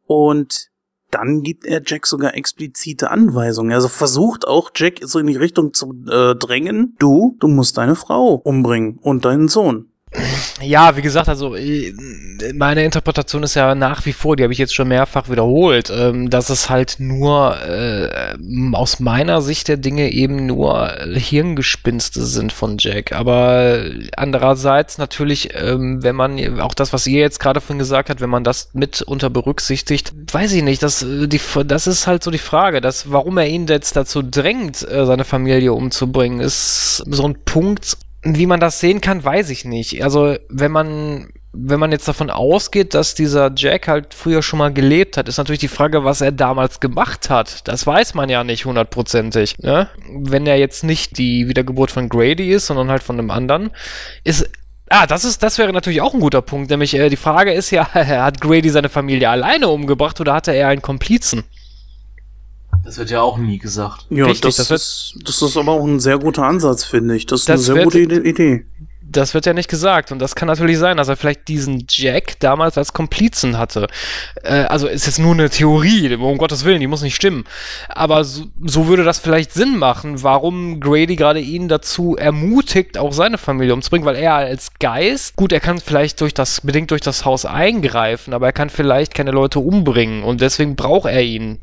Und 0.06 0.70
dann 1.10 1.42
gibt 1.42 1.64
er 1.64 1.82
Jack 1.84 2.06
sogar 2.06 2.34
explizite 2.34 3.10
Anweisungen. 3.10 3.72
Also 3.72 3.88
versucht 3.88 4.46
auch 4.46 4.70
Jack 4.74 5.00
so 5.02 5.18
in 5.18 5.26
die 5.26 5.36
Richtung 5.36 5.72
zu 5.72 5.94
äh, 6.08 6.34
drängen, 6.34 6.96
du, 6.98 7.36
du 7.40 7.48
musst 7.48 7.78
deine 7.78 7.94
Frau 7.94 8.34
umbringen 8.34 8.98
und 9.00 9.24
deinen 9.24 9.48
Sohn. 9.48 9.90
Ja, 10.62 10.96
wie 10.96 11.02
gesagt, 11.02 11.28
also 11.28 11.54
äh, 11.54 11.92
meine 12.54 12.84
Interpretation 12.84 13.42
ist 13.42 13.54
ja 13.54 13.74
nach 13.74 14.06
wie 14.06 14.12
vor, 14.12 14.36
die 14.36 14.42
habe 14.42 14.52
ich 14.52 14.58
jetzt 14.58 14.74
schon 14.74 14.88
mehrfach 14.88 15.28
wiederholt, 15.28 15.90
ähm, 15.94 16.30
dass 16.30 16.48
es 16.48 16.70
halt 16.70 16.96
nur 16.98 17.56
äh, 17.62 18.34
aus 18.72 19.00
meiner 19.00 19.42
Sicht 19.42 19.68
der 19.68 19.76
Dinge 19.76 20.10
eben 20.10 20.46
nur 20.46 20.90
Hirngespinste 21.14 22.24
sind 22.24 22.52
von 22.52 22.76
Jack. 22.78 23.12
Aber 23.12 23.82
andererseits 24.16 24.98
natürlich, 24.98 25.50
ähm, 25.54 26.02
wenn 26.02 26.16
man 26.16 26.60
auch 26.60 26.74
das, 26.74 26.92
was 26.92 27.06
ihr 27.06 27.20
jetzt 27.20 27.38
gerade 27.38 27.60
von 27.60 27.78
gesagt 27.78 28.08
habt, 28.08 28.20
wenn 28.20 28.30
man 28.30 28.44
das 28.44 28.70
mit 28.72 29.02
unter 29.02 29.28
berücksichtigt, 29.30 30.12
weiß 30.32 30.52
ich 30.52 30.62
nicht, 30.62 30.82
das, 30.82 31.02
äh, 31.02 31.28
die, 31.28 31.40
das 31.66 31.86
ist 31.86 32.06
halt 32.06 32.24
so 32.24 32.30
die 32.30 32.38
Frage, 32.38 32.80
dass 32.80 33.12
warum 33.12 33.36
er 33.36 33.46
ihn 33.46 33.66
jetzt 33.66 33.94
dazu 33.94 34.22
drängt, 34.22 34.76
seine 34.78 35.24
Familie 35.24 35.72
umzubringen, 35.72 36.40
ist 36.40 37.04
so 37.06 37.26
ein 37.26 37.36
Punkt, 37.44 37.96
wie 38.36 38.46
man 38.46 38.60
das 38.60 38.80
sehen 38.80 39.00
kann, 39.00 39.24
weiß 39.24 39.50
ich 39.50 39.64
nicht. 39.64 40.02
Also, 40.02 40.36
wenn 40.48 40.72
man, 40.72 41.30
wenn 41.52 41.80
man 41.80 41.92
jetzt 41.92 42.08
davon 42.08 42.30
ausgeht, 42.30 42.94
dass 42.94 43.14
dieser 43.14 43.52
Jack 43.54 43.88
halt 43.88 44.14
früher 44.14 44.42
schon 44.42 44.58
mal 44.58 44.72
gelebt 44.72 45.16
hat, 45.16 45.28
ist 45.28 45.38
natürlich 45.38 45.60
die 45.60 45.68
Frage, 45.68 46.04
was 46.04 46.20
er 46.20 46.32
damals 46.32 46.80
gemacht 46.80 47.30
hat. 47.30 47.66
Das 47.68 47.86
weiß 47.86 48.14
man 48.14 48.28
ja 48.28 48.44
nicht 48.44 48.64
hundertprozentig. 48.64 49.58
Ne? 49.58 49.88
Wenn 50.12 50.46
er 50.46 50.58
jetzt 50.58 50.84
nicht 50.84 51.18
die 51.18 51.48
Wiedergeburt 51.48 51.90
von 51.90 52.08
Grady 52.08 52.50
ist, 52.52 52.66
sondern 52.66 52.90
halt 52.90 53.02
von 53.02 53.18
einem 53.18 53.30
anderen, 53.30 53.70
ist 54.24 54.48
Ah, 54.90 55.06
das 55.06 55.24
ist, 55.24 55.42
das 55.42 55.58
wäre 55.58 55.72
natürlich 55.72 56.00
auch 56.00 56.14
ein 56.14 56.20
guter 56.20 56.40
Punkt. 56.40 56.70
Nämlich 56.70 56.94
äh, 56.94 57.10
die 57.10 57.16
Frage 57.16 57.52
ist 57.52 57.70
ja, 57.70 57.92
hat 57.92 58.40
Grady 58.40 58.70
seine 58.70 58.88
Familie 58.88 59.28
alleine 59.28 59.68
umgebracht 59.68 60.20
oder 60.20 60.34
hatte 60.34 60.52
er 60.52 60.68
einen 60.68 60.82
Komplizen? 60.82 61.44
Das 62.88 62.96
wird 62.96 63.10
ja 63.10 63.20
auch 63.20 63.36
nie 63.36 63.58
gesagt. 63.58 64.06
Ja, 64.08 64.24
Richtig, 64.24 64.40
das, 64.40 64.56
das 64.56 64.70
wird- 64.70 64.80
ist, 64.80 65.14
das 65.26 65.42
ist 65.42 65.58
aber 65.58 65.72
auch 65.72 65.84
ein 65.84 66.00
sehr 66.00 66.16
guter 66.16 66.44
Ansatz, 66.44 66.84
finde 66.84 67.16
ich. 67.16 67.26
Das 67.26 67.40
ist 67.40 67.48
Das 67.50 67.56
eine 67.56 67.62
sehr 67.64 67.74
wird- 67.74 67.84
gute 67.84 67.98
Ide- 67.98 68.26
Idee. 68.26 68.64
das 69.02 69.34
wird 69.34 69.44
ja 69.44 69.52
nicht 69.52 69.68
gesagt. 69.68 70.10
Und 70.10 70.20
das 70.20 70.34
kann 70.34 70.48
natürlich 70.48 70.78
sein, 70.78 70.96
dass 70.96 71.08
er 71.08 71.16
vielleicht 71.18 71.48
diesen 71.48 71.84
Jack 71.86 72.40
damals 72.40 72.78
als 72.78 72.94
Komplizen 72.94 73.58
hatte. 73.58 73.88
Äh, 74.42 74.64
also 74.64 74.86
ist 74.86 75.04
jetzt 75.04 75.18
nur 75.18 75.34
eine 75.34 75.50
Theorie, 75.50 76.14
um 76.14 76.38
Gottes 76.38 76.64
Willen, 76.64 76.80
die 76.80 76.86
muss 76.86 77.02
nicht 77.02 77.14
stimmen. 77.16 77.44
Aber 77.90 78.24
so, 78.24 78.44
so 78.64 78.86
würde 78.86 79.04
das 79.04 79.18
vielleicht 79.18 79.52
Sinn 79.52 79.76
machen, 79.76 80.22
warum 80.22 80.80
Grady 80.80 81.16
gerade 81.16 81.40
ihn 81.40 81.68
dazu 81.68 82.16
ermutigt, 82.16 82.96
auch 82.96 83.12
seine 83.12 83.36
Familie 83.36 83.74
umzubringen, 83.74 84.06
weil 84.06 84.16
er 84.16 84.32
als 84.34 84.72
Geist, 84.80 85.36
gut, 85.36 85.52
er 85.52 85.60
kann 85.60 85.78
vielleicht 85.78 86.22
durch 86.22 86.32
das, 86.32 86.62
bedingt 86.62 86.90
durch 86.90 87.02
das 87.02 87.26
Haus 87.26 87.44
eingreifen, 87.44 88.32
aber 88.32 88.46
er 88.46 88.52
kann 88.54 88.70
vielleicht 88.70 89.12
keine 89.12 89.30
Leute 89.30 89.58
umbringen 89.60 90.22
und 90.24 90.40
deswegen 90.40 90.74
braucht 90.74 91.06
er 91.10 91.22
ihn 91.22 91.60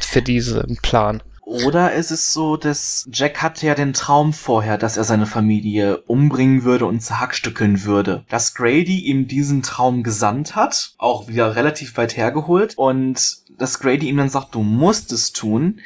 für 0.00 0.22
diesen 0.22 0.78
Plan. 0.82 1.22
Oder 1.46 1.92
ist 1.92 2.10
es 2.10 2.32
so, 2.32 2.56
dass 2.56 3.06
Jack 3.12 3.42
hatte 3.42 3.66
ja 3.66 3.74
den 3.74 3.92
Traum 3.92 4.32
vorher, 4.32 4.78
dass 4.78 4.96
er 4.96 5.04
seine 5.04 5.26
Familie 5.26 5.98
umbringen 6.02 6.64
würde 6.64 6.86
und 6.86 7.00
zerhackstückeln 7.00 7.84
würde. 7.84 8.24
Dass 8.30 8.54
Grady 8.54 9.00
ihm 9.00 9.28
diesen 9.28 9.62
Traum 9.62 10.02
gesandt 10.02 10.56
hat, 10.56 10.94
auch 10.96 11.28
wieder 11.28 11.54
relativ 11.54 11.98
weit 11.98 12.16
hergeholt, 12.16 12.78
und 12.78 13.36
dass 13.58 13.78
Grady 13.78 14.08
ihm 14.08 14.16
dann 14.16 14.30
sagt, 14.30 14.54
du 14.54 14.62
musst 14.62 15.12
es 15.12 15.32
tun, 15.32 15.80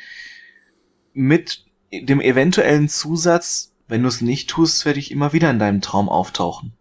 mit 1.13 1.65
dem 1.93 2.21
eventuellen 2.21 2.89
Zusatz, 2.89 3.73
wenn 3.89 4.03
du 4.03 4.09
es 4.09 4.21
nicht 4.21 4.49
tust, 4.49 4.85
werde 4.85 5.01
ich 5.01 5.11
immer 5.11 5.33
wieder 5.33 5.51
in 5.51 5.59
deinem 5.59 5.81
Traum 5.81 6.09
auftauchen. 6.09 6.73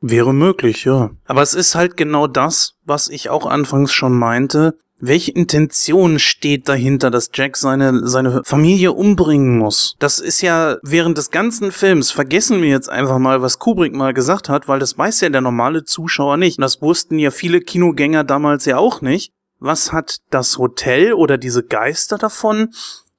Wäre 0.00 0.34
möglich, 0.34 0.84
ja. 0.84 1.10
Aber 1.26 1.42
es 1.42 1.54
ist 1.54 1.74
halt 1.74 1.96
genau 1.96 2.26
das, 2.26 2.74
was 2.84 3.08
ich 3.08 3.30
auch 3.30 3.46
anfangs 3.46 3.92
schon 3.92 4.16
meinte. 4.16 4.76
Welche 5.04 5.32
Intention 5.32 6.20
steht 6.20 6.68
dahinter, 6.68 7.10
dass 7.10 7.30
Jack 7.34 7.56
seine, 7.56 8.06
seine 8.06 8.44
Familie 8.44 8.92
umbringen 8.92 9.58
muss? 9.58 9.96
Das 9.98 10.20
ist 10.20 10.42
ja 10.42 10.76
während 10.84 11.18
des 11.18 11.32
ganzen 11.32 11.72
Films, 11.72 12.12
vergessen 12.12 12.62
wir 12.62 12.68
jetzt 12.68 12.88
einfach 12.88 13.18
mal, 13.18 13.42
was 13.42 13.58
Kubrick 13.58 13.92
mal 13.94 14.14
gesagt 14.14 14.48
hat, 14.48 14.68
weil 14.68 14.78
das 14.78 14.96
weiß 14.96 15.22
ja 15.22 15.28
der 15.28 15.40
normale 15.40 15.82
Zuschauer 15.82 16.36
nicht. 16.36 16.58
Und 16.58 16.62
das 16.62 16.80
wussten 16.82 17.18
ja 17.18 17.32
viele 17.32 17.60
Kinogänger 17.60 18.22
damals 18.22 18.64
ja 18.64 18.78
auch 18.78 19.00
nicht. 19.00 19.32
Was 19.58 19.92
hat 19.92 20.18
das 20.30 20.56
Hotel 20.58 21.14
oder 21.14 21.36
diese 21.36 21.64
Geister 21.64 22.16
davon, 22.16 22.72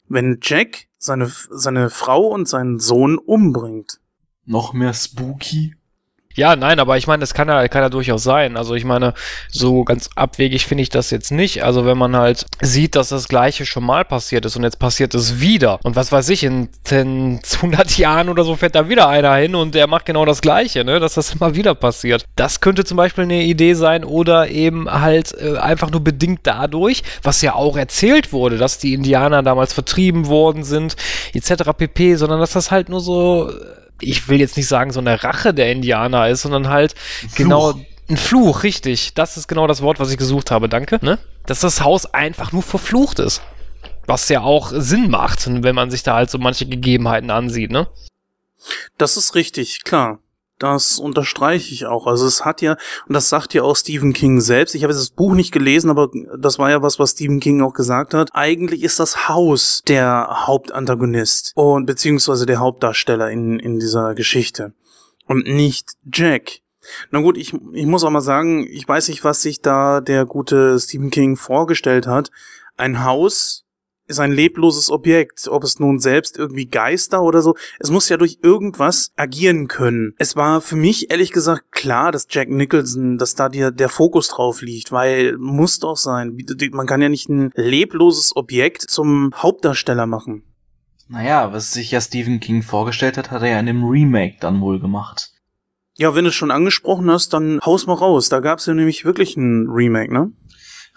wenn 0.08 0.38
Jack 0.42 0.86
seine, 0.98 1.30
seine 1.50 1.90
Frau 1.90 2.28
und 2.28 2.48
seinen 2.48 2.80
Sohn 2.80 3.18
umbringt? 3.18 4.00
Noch 4.46 4.72
mehr 4.72 4.94
spooky? 4.94 5.76
Ja, 6.36 6.56
nein, 6.56 6.80
aber 6.80 6.98
ich 6.98 7.08
meine, 7.08 7.22
das 7.22 7.34
kann 7.34 7.48
ja, 7.48 7.68
kann 7.68 7.84
ja 7.84 7.90
durchaus 7.90 8.24
sein. 8.24 8.58
Also 8.58 8.74
ich 8.76 8.86
meine, 8.86 9.14
so 9.50 9.84
ganz 9.84 10.10
abwegig 10.16 10.66
finde 10.66 10.82
ich 10.82 10.90
das 10.90 11.12
jetzt 11.12 11.32
nicht. 11.32 11.64
Also 11.64 11.86
wenn 11.86 11.98
man 11.98 12.16
halt 12.16 12.46
sieht, 12.62 12.96
dass 12.96 13.10
das 13.10 13.28
Gleiche 13.28 13.66
schon 13.66 13.84
mal 13.84 14.04
passiert 14.06 14.46
ist 14.46 14.56
und 14.56 14.64
jetzt 14.64 14.80
passiert 14.80 15.14
es 15.14 15.40
wieder. 15.40 15.80
Und 15.84 15.96
was 15.96 16.12
weiß 16.12 16.30
ich, 16.30 16.44
in 16.44 16.70
10, 16.84 17.42
100 17.56 17.98
Jahren 17.98 18.30
oder 18.30 18.44
so 18.44 18.56
fährt 18.56 18.76
da 18.76 18.90
wieder 18.90 19.08
einer 19.08 19.36
hin 19.36 19.56
und 19.56 19.76
der 19.76 19.88
macht 19.88 20.06
genau 20.06 20.26
das 20.26 20.42
Gleiche, 20.42 20.84
ne? 20.84 21.00
Dass 21.00 21.14
das 21.14 21.34
immer 21.34 21.56
wieder 21.56 21.76
passiert. 21.76 22.26
Das 22.36 22.62
könnte 22.62 22.84
zum 22.84 22.98
Beispiel 22.98 23.26
eine 23.26 23.44
Idee 23.44 23.74
sein 23.74 24.04
oder 24.04 24.50
eben 24.50 24.90
halt 24.90 25.34
äh, 25.40 25.58
einfach 25.58 25.92
nur 25.92 26.04
bedingt 26.04 26.42
dadurch, 26.44 27.04
was 27.22 27.42
ja 27.42 27.54
auch 27.56 27.78
erzählt 27.78 28.34
wurde, 28.34 28.58
dass 28.58 28.80
die 28.80 28.94
Indianer 28.94 29.44
damals 29.44 29.74
vertrieben 29.74 30.28
worden 30.28 30.64
sind, 30.64 30.96
etc. 31.34 31.72
pp, 31.78 32.16
sondern 32.16 32.40
dass 32.40 32.52
das 32.52 32.72
halt 32.72 32.90
nur 32.90 33.00
so 33.00 33.52
ich 34.04 34.28
will 34.28 34.40
jetzt 34.40 34.58
nicht 34.58 34.68
sagen, 34.68 34.92
so 34.92 35.00
eine 35.00 35.24
Rache 35.24 35.54
der 35.54 35.72
Indianer 35.72 36.30
ist, 36.30 36.42
sondern 36.42 36.70
halt 36.70 36.96
genau 37.36 37.74
ein 38.10 38.18
Fluch, 38.18 38.64
richtig. 38.64 39.14
Das 39.14 39.38
ist 39.38 39.48
genau 39.48 39.68
das 39.68 39.82
Wort, 39.82 40.00
was 40.00 40.12
ich 40.12 40.18
gesucht 40.18 40.52
habe, 40.52 40.70
danke. 40.70 41.00
Ne? 41.04 41.20
Dass 41.46 41.62
das 41.62 41.82
Haus 41.82 42.06
einfach 42.14 42.52
nur 42.52 42.64
verflucht 42.64 43.20
ist. 43.20 43.42
Was 44.06 44.28
ja 44.30 44.42
auch 44.42 44.72
Sinn 44.76 45.10
macht, 45.10 45.48
wenn 45.64 45.76
man 45.76 45.90
sich 45.90 46.04
da 46.04 46.16
halt 46.16 46.30
so 46.30 46.38
manche 46.38 46.66
Gegebenheiten 46.66 47.32
ansieht, 47.32 47.72
ne? 47.72 47.88
Das 48.98 49.18
ist 49.18 49.36
richtig, 49.36 49.84
klar. 49.84 50.20
Das 50.64 50.98
unterstreiche 50.98 51.74
ich 51.74 51.88
auch. 51.88 52.08
Also 52.08 52.26
es 52.26 52.46
hat 52.46 52.62
ja, 52.62 52.78
und 53.06 53.14
das 53.14 53.28
sagt 53.28 53.54
ja 53.54 53.64
auch 53.64 53.76
Stephen 53.76 54.14
King 54.14 54.40
selbst, 54.40 54.76
ich 54.76 54.84
habe 54.84 54.94
das 54.94 55.10
Buch 55.10 55.34
nicht 55.34 55.52
gelesen, 55.52 55.90
aber 55.90 56.10
das 56.38 56.58
war 56.58 56.70
ja 56.70 56.82
was, 56.82 57.00
was 57.00 57.12
Stephen 57.12 57.42
King 57.42 57.62
auch 57.62 57.74
gesagt 57.74 58.14
hat. 58.14 58.30
Eigentlich 58.32 58.82
ist 58.82 58.98
das 58.98 59.28
Haus 59.28 59.82
der 59.90 60.46
Hauptantagonist 60.48 61.52
und 61.56 61.86
beziehungsweise 61.86 62.46
der 62.46 62.60
Hauptdarsteller 62.62 63.30
in, 63.30 63.60
in 63.60 63.78
dieser 63.78 64.16
Geschichte. 64.16 64.72
Und 65.28 65.48
nicht 65.48 65.98
Jack. 66.10 66.62
Na 67.12 67.20
gut, 67.20 67.38
ich, 67.38 67.54
ich 67.74 67.86
muss 67.86 68.06
auch 68.06 68.10
mal 68.10 68.22
sagen, 68.22 68.66
ich 68.66 68.88
weiß 68.88 69.10
nicht, 69.10 69.26
was 69.26 69.42
sich 69.42 69.60
da 69.60 70.00
der 70.00 70.26
gute 70.26 70.80
Stephen 70.80 71.12
King 71.12 71.36
vorgestellt 71.36 72.08
hat. 72.08 72.32
Ein 72.78 73.04
Haus 73.04 73.63
ist 74.08 74.20
ein 74.20 74.32
lebloses 74.32 74.90
Objekt, 74.90 75.48
ob 75.48 75.64
es 75.64 75.80
nun 75.80 76.00
selbst 76.00 76.38
irgendwie 76.38 76.66
Geister 76.66 77.22
oder 77.22 77.42
so. 77.42 77.56
Es 77.80 77.90
muss 77.90 78.10
ja 78.10 78.18
durch 78.18 78.40
irgendwas 78.42 79.12
agieren 79.16 79.68
können. 79.68 80.14
Es 80.18 80.36
war 80.36 80.62
für 80.62 80.76
mich 80.76 81.10
ehrlich 81.12 81.32
gesagt 81.32 81.72
klar, 81.72 82.12
dass 82.12 82.28
Jack 82.30 82.50
Nicholson, 82.50 83.18
dass 83.18 83.36
da 83.36 83.50
der, 83.50 83.72
der 83.72 83.90
Fokus 83.90 84.28
drauf 84.28 84.62
liegt, 84.62 84.92
weil 84.92 85.38
muss 85.38 85.80
doch 85.80 85.98
sein. 85.98 86.38
Man 86.72 86.88
kann 86.88 87.02
ja 87.02 87.10
nicht 87.10 87.30
ein 87.30 87.52
lebloses 87.56 88.36
Objekt 88.36 88.82
zum 88.82 89.32
Hauptdarsteller 89.36 90.06
machen. 90.06 90.44
Naja, 91.08 91.54
was 91.54 91.72
sich 91.72 91.92
ja 91.92 92.02
Stephen 92.02 92.40
King 92.40 92.64
vorgestellt 92.64 93.18
hat, 93.18 93.32
hat 93.32 93.42
er 93.42 93.50
ja 93.50 93.60
in 93.60 93.66
dem 93.66 93.84
Remake 93.84 94.38
dann 94.40 94.62
wohl 94.62 94.80
gemacht. 94.80 95.32
Ja, 95.96 96.16
wenn 96.16 96.24
du 96.24 96.30
es 96.30 96.36
schon 96.36 96.50
angesprochen 96.50 97.12
hast, 97.12 97.34
dann 97.34 97.60
haus 97.64 97.86
mal 97.86 97.94
raus. 97.94 98.30
Da 98.30 98.40
gab 98.40 98.60
es 98.60 98.66
ja 98.66 98.74
nämlich 98.74 99.06
wirklich 99.06 99.38
ein 99.38 99.68
Remake, 99.70 100.12
ne? 100.12 100.32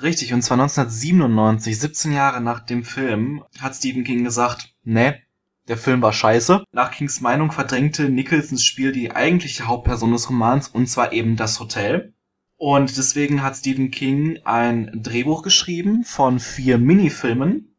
Richtig, 0.02 0.34
und 0.34 0.42
zwar 0.42 0.58
1997, 0.60 1.78
17 1.78 2.12
Jahre 2.12 2.40
nach 2.40 2.60
dem 2.60 2.84
Film, 2.84 3.44
hat 3.58 3.74
Stephen 3.74 4.04
King 4.04 4.24
gesagt, 4.24 4.74
ne, 4.84 5.20
der 5.68 5.76
Film 5.76 6.02
war 6.02 6.12
scheiße. 6.12 6.64
Nach 6.72 6.90
Kings 6.92 7.20
Meinung 7.20 7.50
verdrängte 7.50 8.08
Nicholsons 8.08 8.62
Spiel 8.62 8.92
die 8.92 9.12
eigentliche 9.12 9.66
Hauptperson 9.66 10.12
des 10.12 10.28
Romans, 10.28 10.68
und 10.68 10.88
zwar 10.88 11.12
eben 11.12 11.36
das 11.36 11.58
Hotel. 11.58 12.14
Und 12.56 12.96
deswegen 12.96 13.42
hat 13.42 13.56
Stephen 13.56 13.90
King 13.90 14.38
ein 14.44 14.90
Drehbuch 14.94 15.42
geschrieben 15.42 16.04
von 16.04 16.40
vier 16.40 16.78
Minifilmen. 16.78 17.74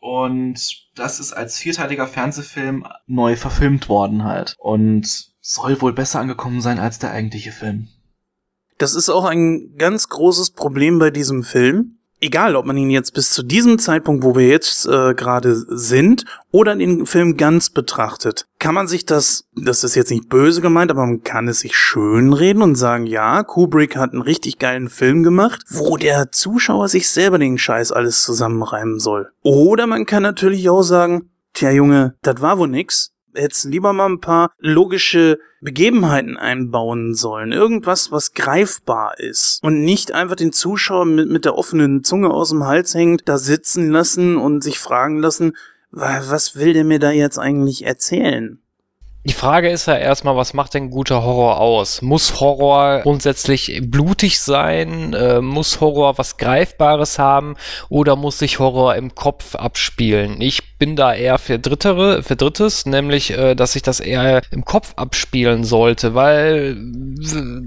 Und 0.00 0.88
das 0.94 1.20
ist 1.20 1.32
als 1.32 1.58
vierteiliger 1.58 2.06
Fernsehfilm 2.06 2.86
neu 3.06 3.36
verfilmt 3.36 3.88
worden 3.88 4.24
halt. 4.24 4.54
Und 4.58 5.30
soll 5.40 5.80
wohl 5.80 5.92
besser 5.92 6.20
angekommen 6.20 6.60
sein 6.60 6.78
als 6.78 6.98
der 6.98 7.12
eigentliche 7.12 7.52
Film. 7.52 7.88
Das 8.80 8.94
ist 8.94 9.10
auch 9.10 9.26
ein 9.26 9.76
ganz 9.76 10.08
großes 10.08 10.52
Problem 10.52 10.98
bei 10.98 11.10
diesem 11.10 11.42
Film. 11.42 11.98
Egal, 12.22 12.56
ob 12.56 12.64
man 12.64 12.78
ihn 12.78 12.88
jetzt 12.88 13.12
bis 13.12 13.30
zu 13.30 13.42
diesem 13.42 13.78
Zeitpunkt, 13.78 14.24
wo 14.24 14.34
wir 14.34 14.48
jetzt 14.48 14.86
äh, 14.86 15.12
gerade 15.12 15.54
sind, 15.54 16.24
oder 16.50 16.74
den 16.74 17.04
Film 17.04 17.36
ganz 17.36 17.68
betrachtet, 17.68 18.46
kann 18.58 18.74
man 18.74 18.88
sich 18.88 19.04
das, 19.04 19.44
das 19.54 19.84
ist 19.84 19.96
jetzt 19.96 20.10
nicht 20.10 20.30
böse 20.30 20.62
gemeint, 20.62 20.90
aber 20.90 21.04
man 21.04 21.22
kann 21.22 21.46
es 21.46 21.60
sich 21.60 21.76
schönreden 21.76 22.62
und 22.62 22.74
sagen, 22.74 23.06
ja, 23.06 23.42
Kubrick 23.42 23.96
hat 23.96 24.12
einen 24.12 24.22
richtig 24.22 24.58
geilen 24.58 24.88
Film 24.88 25.24
gemacht, 25.24 25.62
wo 25.68 25.98
der 25.98 26.32
Zuschauer 26.32 26.88
sich 26.88 27.10
selber 27.10 27.38
den 27.38 27.58
Scheiß 27.58 27.92
alles 27.92 28.22
zusammenreimen 28.22 28.98
soll. 28.98 29.30
Oder 29.42 29.86
man 29.86 30.06
kann 30.06 30.22
natürlich 30.22 30.70
auch 30.70 30.82
sagen, 30.82 31.30
tja 31.52 31.70
Junge, 31.70 32.14
das 32.22 32.40
war 32.40 32.56
wohl 32.56 32.68
nix, 32.68 33.09
hättest 33.34 33.66
lieber 33.66 33.92
mal 33.92 34.08
ein 34.08 34.20
paar 34.20 34.52
logische 34.58 35.38
Begebenheiten 35.60 36.36
einbauen 36.36 37.14
sollen. 37.14 37.52
Irgendwas, 37.52 38.10
was 38.10 38.32
greifbar 38.32 39.18
ist. 39.18 39.62
Und 39.62 39.84
nicht 39.84 40.12
einfach 40.12 40.36
den 40.36 40.52
Zuschauer 40.52 41.04
mit, 41.04 41.30
mit 41.30 41.44
der 41.44 41.56
offenen 41.56 42.02
Zunge 42.02 42.30
aus 42.30 42.50
dem 42.50 42.64
Hals 42.64 42.94
hängt, 42.94 43.28
da 43.28 43.38
sitzen 43.38 43.90
lassen 43.90 44.36
und 44.36 44.62
sich 44.62 44.78
fragen 44.78 45.18
lassen, 45.18 45.52
was 45.90 46.56
will 46.56 46.72
der 46.72 46.84
mir 46.84 46.98
da 46.98 47.10
jetzt 47.10 47.38
eigentlich 47.38 47.84
erzählen? 47.84 48.60
Die 49.24 49.34
Frage 49.34 49.68
ist 49.68 49.86
ja 49.86 49.96
erstmal, 49.96 50.34
was 50.36 50.54
macht 50.54 50.72
denn 50.72 50.88
guter 50.88 51.22
Horror 51.22 51.60
aus? 51.60 52.00
Muss 52.00 52.40
Horror 52.40 53.00
grundsätzlich 53.02 53.82
blutig 53.84 54.40
sein? 54.40 55.12
Äh, 55.12 55.42
muss 55.42 55.80
Horror 55.80 56.16
was 56.16 56.38
Greifbares 56.38 57.18
haben? 57.18 57.56
Oder 57.90 58.16
muss 58.16 58.38
sich 58.38 58.58
Horror 58.58 58.94
im 58.94 59.14
Kopf 59.14 59.54
abspielen? 59.56 60.40
Ich 60.40 60.69
bin 60.80 60.96
da 60.96 61.14
eher 61.14 61.38
für 61.38 61.60
Drittere, 61.60 62.24
für 62.24 62.34
Drittes, 62.34 62.86
nämlich, 62.86 63.30
äh, 63.30 63.54
dass 63.54 63.74
sich 63.74 63.82
das 63.82 64.00
eher 64.00 64.42
im 64.50 64.64
Kopf 64.64 64.94
abspielen 64.96 65.62
sollte, 65.62 66.16
weil, 66.16 66.76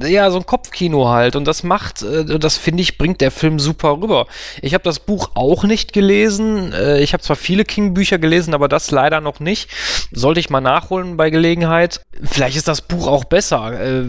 ja, 0.06 0.30
so 0.32 0.40
ein 0.40 0.46
Kopfkino 0.46 1.08
halt. 1.08 1.38
Und 1.38 1.46
das 1.46 1.64
macht, 1.64 2.02
äh, 2.02 2.38
das 2.38 2.58
finde 2.58 2.82
ich, 2.82 2.98
bringt 2.98 3.22
der 3.22 3.32
Film 3.32 3.58
super 3.58 4.02
rüber. 4.02 4.28
Ich 4.62 4.74
habe 4.74 4.84
das 4.84 5.00
Buch 5.00 5.32
auch 5.36 5.64
nicht 5.64 5.94
gelesen. 5.94 6.74
Äh, 6.74 7.00
ich 7.00 7.14
habe 7.14 7.24
zwar 7.24 7.38
viele 7.38 7.64
King-Bücher 7.64 8.18
gelesen, 8.18 8.54
aber 8.54 8.68
das 8.68 8.92
leider 8.92 9.22
noch 9.22 9.40
nicht. 9.40 9.70
Sollte 10.12 10.42
ich 10.42 10.50
mal 10.50 10.60
nachholen 10.60 11.16
bei 11.16 11.30
Gelegenheit 11.30 11.54
Gelegenheit. 11.54 12.02
Vielleicht 12.24 12.58
ist 12.58 12.68
das 12.68 12.82
Buch 12.82 13.08
auch 13.08 13.26
besser, 13.26 13.80
äh, 13.80 14.04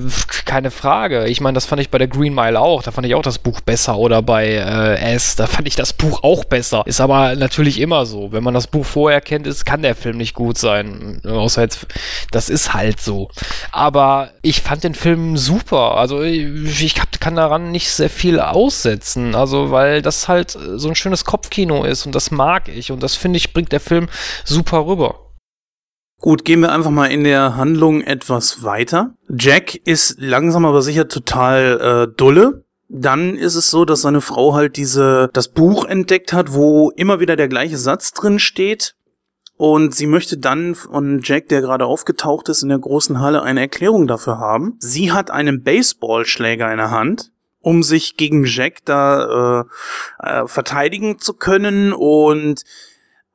keine 0.44 0.70
Frage. 0.70 1.26
Ich 1.26 1.40
meine, 1.40 1.54
das 1.54 1.66
fand 1.66 1.80
ich 1.80 1.90
bei 1.90 1.98
der 1.98 2.08
Green 2.08 2.34
Mile 2.34 2.58
auch. 2.60 2.82
Da 2.82 2.90
fand 2.90 3.06
ich 3.06 3.14
auch 3.14 3.22
das 3.22 3.38
Buch 3.38 3.60
besser. 3.60 3.98
Oder 3.98 4.22
bei 4.22 4.46
äh, 4.46 5.14
S, 5.14 5.36
da 5.36 5.46
fand 5.46 5.68
ich 5.68 5.76
das 5.76 5.92
Buch 5.92 6.22
auch 6.22 6.44
besser. 6.44 6.82
Ist 6.86 7.00
aber 7.00 7.34
natürlich 7.36 7.80
immer 7.80 8.06
so. 8.06 8.32
Wenn 8.32 8.42
man 8.42 8.54
das 8.54 8.66
Buch 8.66 8.86
vorher 8.94 9.20
kennt, 9.20 9.48
ist, 9.48 9.66
kann 9.66 9.82
der 9.82 9.96
Film 9.96 10.18
nicht 10.18 10.34
gut 10.34 10.56
sein. 10.56 11.20
Außer 11.24 11.62
jetzt, 11.62 11.88
das 12.30 12.48
ist 12.48 12.74
halt 12.74 13.00
so. 13.00 13.28
Aber 13.72 14.30
ich 14.40 14.62
fand 14.62 14.84
den 14.84 14.94
Film 14.94 15.36
super. 15.36 15.96
Also 15.96 16.22
ich, 16.22 16.80
ich 16.80 16.94
kann 17.18 17.34
daran 17.34 17.72
nicht 17.72 17.90
sehr 17.90 18.08
viel 18.08 18.38
aussetzen. 18.38 19.34
Also 19.34 19.72
weil 19.72 20.00
das 20.00 20.28
halt 20.28 20.52
so 20.52 20.88
ein 20.88 20.94
schönes 20.94 21.24
Kopfkino 21.24 21.82
ist 21.82 22.06
und 22.06 22.14
das 22.14 22.30
mag 22.30 22.68
ich. 22.68 22.92
Und 22.92 23.02
das 23.02 23.16
finde 23.16 23.38
ich, 23.38 23.52
bringt 23.52 23.72
der 23.72 23.80
Film 23.80 24.08
super 24.44 24.86
rüber. 24.86 25.32
Gut, 26.20 26.44
gehen 26.44 26.60
wir 26.60 26.70
einfach 26.70 26.92
mal 26.92 27.10
in 27.10 27.24
der 27.24 27.56
Handlung 27.56 28.00
etwas 28.00 28.62
weiter. 28.62 29.14
Jack 29.28 29.74
ist 29.74 30.20
langsam 30.20 30.64
aber 30.64 30.82
sicher 30.82 31.08
total 31.08 32.06
äh, 32.10 32.16
dulle. 32.16 32.63
Dann 32.96 33.36
ist 33.36 33.56
es 33.56 33.70
so, 33.70 33.84
dass 33.84 34.02
seine 34.02 34.20
Frau 34.20 34.54
halt 34.54 34.76
diese 34.76 35.28
das 35.32 35.48
Buch 35.48 35.84
entdeckt 35.84 36.32
hat, 36.32 36.52
wo 36.52 36.90
immer 36.90 37.18
wieder 37.18 37.34
der 37.34 37.48
gleiche 37.48 37.76
Satz 37.76 38.12
drin 38.12 38.38
steht. 38.38 38.94
Und 39.56 39.96
sie 39.96 40.06
möchte 40.06 40.38
dann 40.38 40.76
von 40.76 41.20
Jack, 41.22 41.48
der 41.48 41.60
gerade 41.60 41.86
aufgetaucht 41.86 42.48
ist 42.48 42.62
in 42.62 42.68
der 42.68 42.78
großen 42.78 43.20
Halle, 43.20 43.42
eine 43.42 43.60
Erklärung 43.60 44.06
dafür 44.06 44.38
haben. 44.38 44.76
Sie 44.78 45.10
hat 45.10 45.32
einen 45.32 45.64
Baseballschläger 45.64 46.70
in 46.70 46.78
der 46.78 46.92
Hand, 46.92 47.32
um 47.60 47.82
sich 47.82 48.16
gegen 48.16 48.44
Jack 48.44 48.84
da 48.84 49.64
äh, 50.22 50.28
äh, 50.28 50.46
verteidigen 50.46 51.18
zu 51.18 51.34
können. 51.34 51.92
Und 51.92 52.62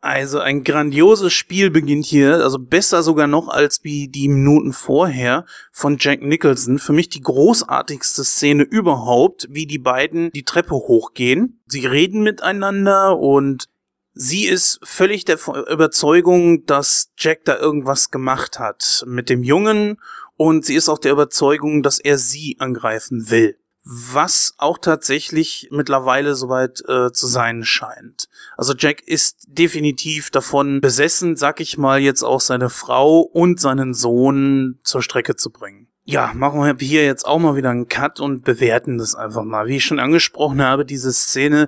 also 0.01 0.39
ein 0.39 0.63
grandioses 0.63 1.33
Spiel 1.33 1.69
beginnt 1.69 2.05
hier, 2.05 2.35
also 2.35 2.57
besser 2.57 3.03
sogar 3.03 3.27
noch 3.27 3.49
als 3.49 3.83
wie 3.83 4.07
die 4.07 4.29
Minuten 4.29 4.71
vorher 4.71 5.45
von 5.71 5.97
Jack 5.99 6.21
Nicholson. 6.21 6.79
Für 6.79 6.93
mich 6.93 7.09
die 7.09 7.21
großartigste 7.21 8.23
Szene 8.23 8.63
überhaupt, 8.63 9.47
wie 9.49 9.67
die 9.67 9.77
beiden 9.77 10.31
die 10.31 10.43
Treppe 10.43 10.75
hochgehen. 10.75 11.61
Sie 11.67 11.85
reden 11.85 12.23
miteinander 12.23 13.19
und 13.19 13.65
sie 14.13 14.45
ist 14.45 14.79
völlig 14.83 15.25
der 15.25 15.37
Überzeugung, 15.69 16.65
dass 16.65 17.11
Jack 17.17 17.43
da 17.43 17.57
irgendwas 17.57 18.09
gemacht 18.09 18.57
hat 18.57 19.03
mit 19.05 19.29
dem 19.29 19.43
Jungen 19.43 19.99
und 20.37 20.65
sie 20.65 20.75
ist 20.75 20.87
auch 20.87 20.99
der 20.99 21.11
Überzeugung, 21.11 21.83
dass 21.83 21.99
er 21.99 22.17
sie 22.17 22.55
angreifen 22.59 23.29
will 23.29 23.58
was 23.83 24.53
auch 24.57 24.77
tatsächlich 24.77 25.69
mittlerweile 25.71 26.35
soweit 26.35 26.81
äh, 26.87 27.11
zu 27.11 27.27
sein 27.27 27.63
scheint. 27.63 28.29
Also 28.57 28.73
Jack 28.77 29.01
ist 29.07 29.45
definitiv 29.47 30.29
davon 30.31 30.81
besessen, 30.81 31.35
sag 31.35 31.59
ich 31.59 31.77
mal, 31.77 31.99
jetzt 31.99 32.23
auch 32.23 32.41
seine 32.41 32.69
Frau 32.69 33.21
und 33.21 33.59
seinen 33.59 33.93
Sohn 33.93 34.79
zur 34.83 35.01
Strecke 35.01 35.35
zu 35.35 35.49
bringen. 35.51 35.87
Ja, 36.03 36.31
machen 36.33 36.61
wir 36.63 36.75
hier 36.79 37.05
jetzt 37.05 37.25
auch 37.25 37.37
mal 37.37 37.55
wieder 37.55 37.69
einen 37.69 37.87
Cut 37.87 38.19
und 38.19 38.43
bewerten 38.43 38.97
das 38.97 39.15
einfach 39.15 39.43
mal. 39.43 39.67
Wie 39.67 39.77
ich 39.77 39.85
schon 39.85 39.99
angesprochen 39.99 40.61
habe, 40.61 40.83
diese 40.83 41.13
Szene, 41.13 41.67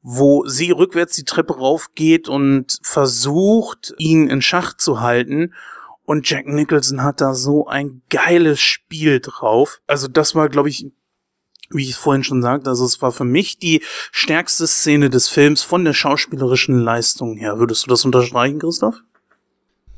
wo 0.00 0.46
sie 0.46 0.70
rückwärts 0.70 1.14
die 1.14 1.24
Treppe 1.24 1.58
raufgeht 1.58 2.28
und 2.28 2.78
versucht, 2.82 3.94
ihn 3.98 4.28
in 4.28 4.42
Schach 4.42 4.76
zu 4.76 5.00
halten. 5.00 5.52
Und 6.04 6.28
Jack 6.28 6.46
Nicholson 6.46 7.02
hat 7.02 7.20
da 7.20 7.34
so 7.34 7.66
ein 7.66 8.02
geiles 8.10 8.60
Spiel 8.60 9.20
drauf. 9.20 9.80
Also 9.86 10.08
das 10.08 10.34
war, 10.34 10.48
glaube 10.48 10.68
ich, 10.68 10.90
wie 11.74 11.88
ich 11.88 11.96
vorhin 11.96 12.24
schon 12.24 12.42
sagte, 12.42 12.70
also 12.70 12.84
es 12.84 13.00
war 13.02 13.12
für 13.12 13.24
mich 13.24 13.58
die 13.58 13.82
stärkste 14.10 14.66
Szene 14.66 15.10
des 15.10 15.28
Films 15.28 15.62
von 15.62 15.84
der 15.84 15.94
schauspielerischen 15.94 16.78
Leistung 16.78 17.36
her. 17.36 17.58
Würdest 17.58 17.84
du 17.84 17.90
das 17.90 18.04
unterstreichen, 18.04 18.58
Christoph? 18.58 18.96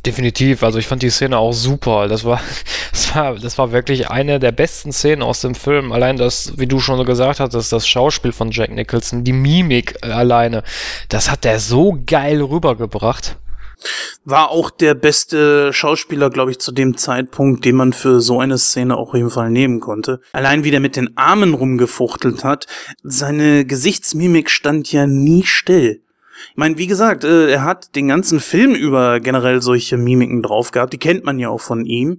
Definitiv, 0.06 0.62
also 0.62 0.78
ich 0.78 0.86
fand 0.86 1.02
die 1.02 1.08
Szene 1.08 1.38
auch 1.38 1.52
super. 1.52 2.08
Das 2.08 2.24
war, 2.24 2.40
das 2.90 3.14
war, 3.14 3.34
das 3.36 3.56
war 3.56 3.72
wirklich 3.72 4.10
eine 4.10 4.38
der 4.38 4.52
besten 4.52 4.92
Szenen 4.92 5.22
aus 5.22 5.40
dem 5.40 5.54
Film. 5.54 5.92
Allein 5.92 6.16
das, 6.16 6.58
wie 6.58 6.66
du 6.66 6.78
schon 6.78 7.04
gesagt 7.06 7.40
hattest, 7.40 7.72
das 7.72 7.88
Schauspiel 7.88 8.32
von 8.32 8.50
Jack 8.50 8.70
Nicholson, 8.70 9.24
die 9.24 9.32
Mimik 9.32 10.02
alleine, 10.02 10.62
das 11.08 11.30
hat 11.30 11.44
der 11.44 11.58
so 11.58 11.98
geil 12.06 12.42
rübergebracht. 12.42 13.36
War 14.24 14.50
auch 14.50 14.70
der 14.70 14.94
beste 14.94 15.72
Schauspieler, 15.72 16.30
glaube 16.30 16.50
ich, 16.50 16.58
zu 16.58 16.72
dem 16.72 16.96
Zeitpunkt, 16.96 17.64
den 17.64 17.76
man 17.76 17.92
für 17.92 18.20
so 18.20 18.40
eine 18.40 18.58
Szene 18.58 18.96
auch 18.96 19.08
auf 19.10 19.14
jeden 19.14 19.30
Fall 19.30 19.50
nehmen 19.50 19.80
konnte. 19.80 20.20
Allein 20.32 20.64
wie 20.64 20.70
der 20.70 20.80
mit 20.80 20.96
den 20.96 21.16
Armen 21.16 21.54
rumgefuchtelt 21.54 22.44
hat, 22.44 22.66
seine 23.02 23.64
Gesichtsmimik 23.64 24.50
stand 24.50 24.90
ja 24.92 25.06
nie 25.06 25.44
still. 25.44 26.00
Ich 26.50 26.56
meine, 26.56 26.78
wie 26.78 26.86
gesagt, 26.86 27.24
äh, 27.24 27.50
er 27.50 27.64
hat 27.64 27.94
den 27.94 28.08
ganzen 28.08 28.40
Film 28.40 28.74
über 28.74 29.20
generell 29.20 29.62
solche 29.62 29.96
Mimiken 29.96 30.42
drauf 30.42 30.72
gehabt, 30.72 30.92
die 30.92 30.98
kennt 30.98 31.24
man 31.24 31.38
ja 31.38 31.48
auch 31.48 31.60
von 31.60 31.84
ihm. 31.84 32.18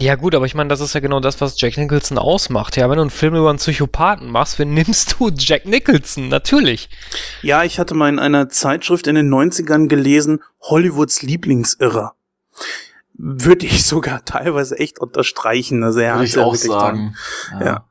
Ja 0.00 0.14
gut, 0.14 0.34
aber 0.34 0.46
ich 0.46 0.54
meine, 0.54 0.68
das 0.68 0.80
ist 0.80 0.94
ja 0.94 1.00
genau 1.00 1.20
das, 1.20 1.42
was 1.42 1.60
Jack 1.60 1.76
Nicholson 1.76 2.16
ausmacht. 2.16 2.74
Ja, 2.78 2.88
wenn 2.88 2.96
du 2.96 3.02
einen 3.02 3.10
Film 3.10 3.34
über 3.34 3.50
einen 3.50 3.58
Psychopathen 3.58 4.30
machst, 4.30 4.58
wen 4.58 4.72
nimmst 4.72 5.16
du? 5.18 5.30
Jack 5.36 5.66
Nicholson, 5.66 6.28
natürlich. 6.28 6.88
Ja, 7.42 7.64
ich 7.64 7.78
hatte 7.78 7.94
mal 7.94 8.08
in 8.08 8.18
einer 8.18 8.48
Zeitschrift 8.48 9.06
in 9.06 9.14
den 9.14 9.28
90ern 9.28 9.88
gelesen, 9.88 10.42
Hollywoods 10.62 11.20
Lieblingsirrer. 11.20 12.14
Würde 13.12 13.66
ich 13.66 13.84
sogar 13.84 14.24
teilweise 14.24 14.78
echt 14.78 14.98
unterstreichen. 14.98 15.84
Also 15.84 16.00
er 16.00 16.14
Würde 16.14 16.24
ich 16.24 16.38
auch 16.38 16.54
sagen. 16.54 17.14
Ja. 17.52 17.66
ja. 17.66 17.88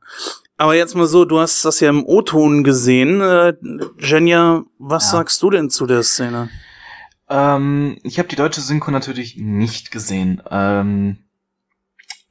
Aber 0.56 0.74
jetzt 0.74 0.96
mal 0.96 1.06
so, 1.06 1.24
du 1.24 1.38
hast 1.38 1.64
das 1.64 1.78
ja 1.78 1.90
im 1.90 2.04
O-Ton 2.04 2.64
gesehen. 2.64 3.20
Äh, 3.20 3.54
Jenja, 4.00 4.64
was 4.80 5.04
ja. 5.04 5.18
sagst 5.18 5.40
du 5.42 5.50
denn 5.50 5.70
zu 5.70 5.86
der 5.86 6.02
Szene? 6.02 6.48
Ähm, 7.28 7.98
ich 8.02 8.18
habe 8.18 8.28
die 8.28 8.34
deutsche 8.36 8.62
Synchro 8.62 8.90
natürlich 8.90 9.36
nicht 9.36 9.92
gesehen. 9.92 10.42
Ähm 10.50 11.18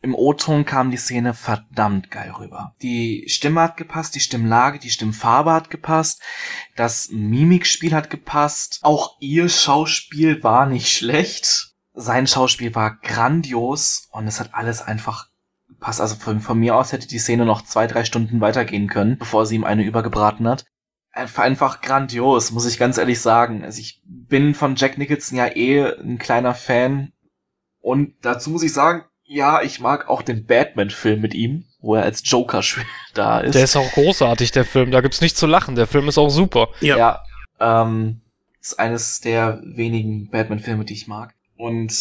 im 0.02 0.16
O-Ton 0.16 0.66
kam 0.66 0.91
die 0.91 0.97
Szene 0.97 1.34
verdammt 1.34 2.10
geil 2.12 2.32
rüber. 2.32 2.74
Die 2.82 3.26
Stimme 3.28 3.62
hat 3.62 3.78
gepasst, 3.78 4.16
die 4.16 4.20
Stimmlage, 4.20 4.80
die 4.80 4.89
Stimmfarbe 4.89 5.52
hat 5.52 5.70
gepasst, 5.70 6.22
das 6.76 7.10
Mimikspiel 7.12 7.93
hat 7.93 8.10
gepasst, 8.10 8.80
auch 8.82 9.18
ihr 9.20 9.50
Schauspiel 9.50 10.43
war 10.43 10.66
nicht 10.66 10.91
schlecht. 10.91 11.74
Sein 11.93 12.28
Schauspiel 12.28 12.76
war 12.76 12.97
grandios 13.02 14.08
und 14.12 14.28
es 14.28 14.39
hat 14.39 14.54
alles 14.54 14.82
einfach 14.82 15.28
passt. 15.80 16.00
Also 16.00 16.16
von, 16.16 16.39
von 16.39 16.60
mir 16.60 16.76
aus 16.76 16.93
hätte 16.93 17.08
die 17.08 17.20
Szene 17.20 17.45
noch 17.45 17.64
zwei, 17.64 17.88
drei 17.88 18.06
Stunden 18.06 18.39
weitergehen 18.39 18.88
können, 18.88 19.18
bevor 19.18 19.45
sie 19.45 19.56
ihm 19.56 19.64
eine 19.66 19.84
übergebraten 19.84 20.47
hat 20.47 20.66
einfach 21.12 21.82
grandios, 21.82 22.52
muss 22.52 22.66
ich 22.66 22.80
ganz 22.80 22.97
ehrlich 22.97 23.20
sagen. 23.20 23.64
Also 23.64 23.80
ich 23.80 24.02
bin 24.06 24.54
von 24.54 24.76
Jack 24.76 24.97
Nicholson 24.97 25.38
ja 25.38 25.47
eh 25.47 25.84
ein 25.84 26.18
kleiner 26.18 26.54
Fan. 26.54 27.12
Und 27.82 28.14
dazu 28.22 28.50
muss 28.50 28.64
ich 28.64 28.74
sagen, 28.74 29.04
ja, 29.30 29.61
ich 29.61 29.80
mag 29.80 30.09
auch 30.09 30.23
den 30.23 30.45
Batman-Film 30.45 31.21
mit 31.21 31.36
ihm, 31.36 31.65
wo 31.80 31.95
er 31.95 32.03
als 32.03 32.21
Joker 32.25 32.61
da 33.13 33.39
ist. 33.39 33.53
Der 33.53 33.63
ist 33.63 33.75
auch 33.75 33.91
großartig, 33.91 34.51
der 34.51 34.65
Film. 34.65 34.89
Da 34.89 35.01
gibt's 35.01 35.21
nichts 35.21 35.39
zu 35.39 35.45
lachen. 35.45 35.75
Der 35.75 35.88
Film 35.88 36.07
ist 36.07 36.17
auch 36.17 36.30
super. 36.30 36.69
Ja. 36.82 36.97
ja 36.97 37.23
ähm, 37.59 38.21
ist 38.59 38.80
eines 38.80 39.21
der 39.21 39.61
wenigen 39.63 40.30
Batman-Filme, 40.32 40.84
die 40.84 40.93
ich 40.93 41.07
mag. 41.07 41.36
Und 41.55 41.93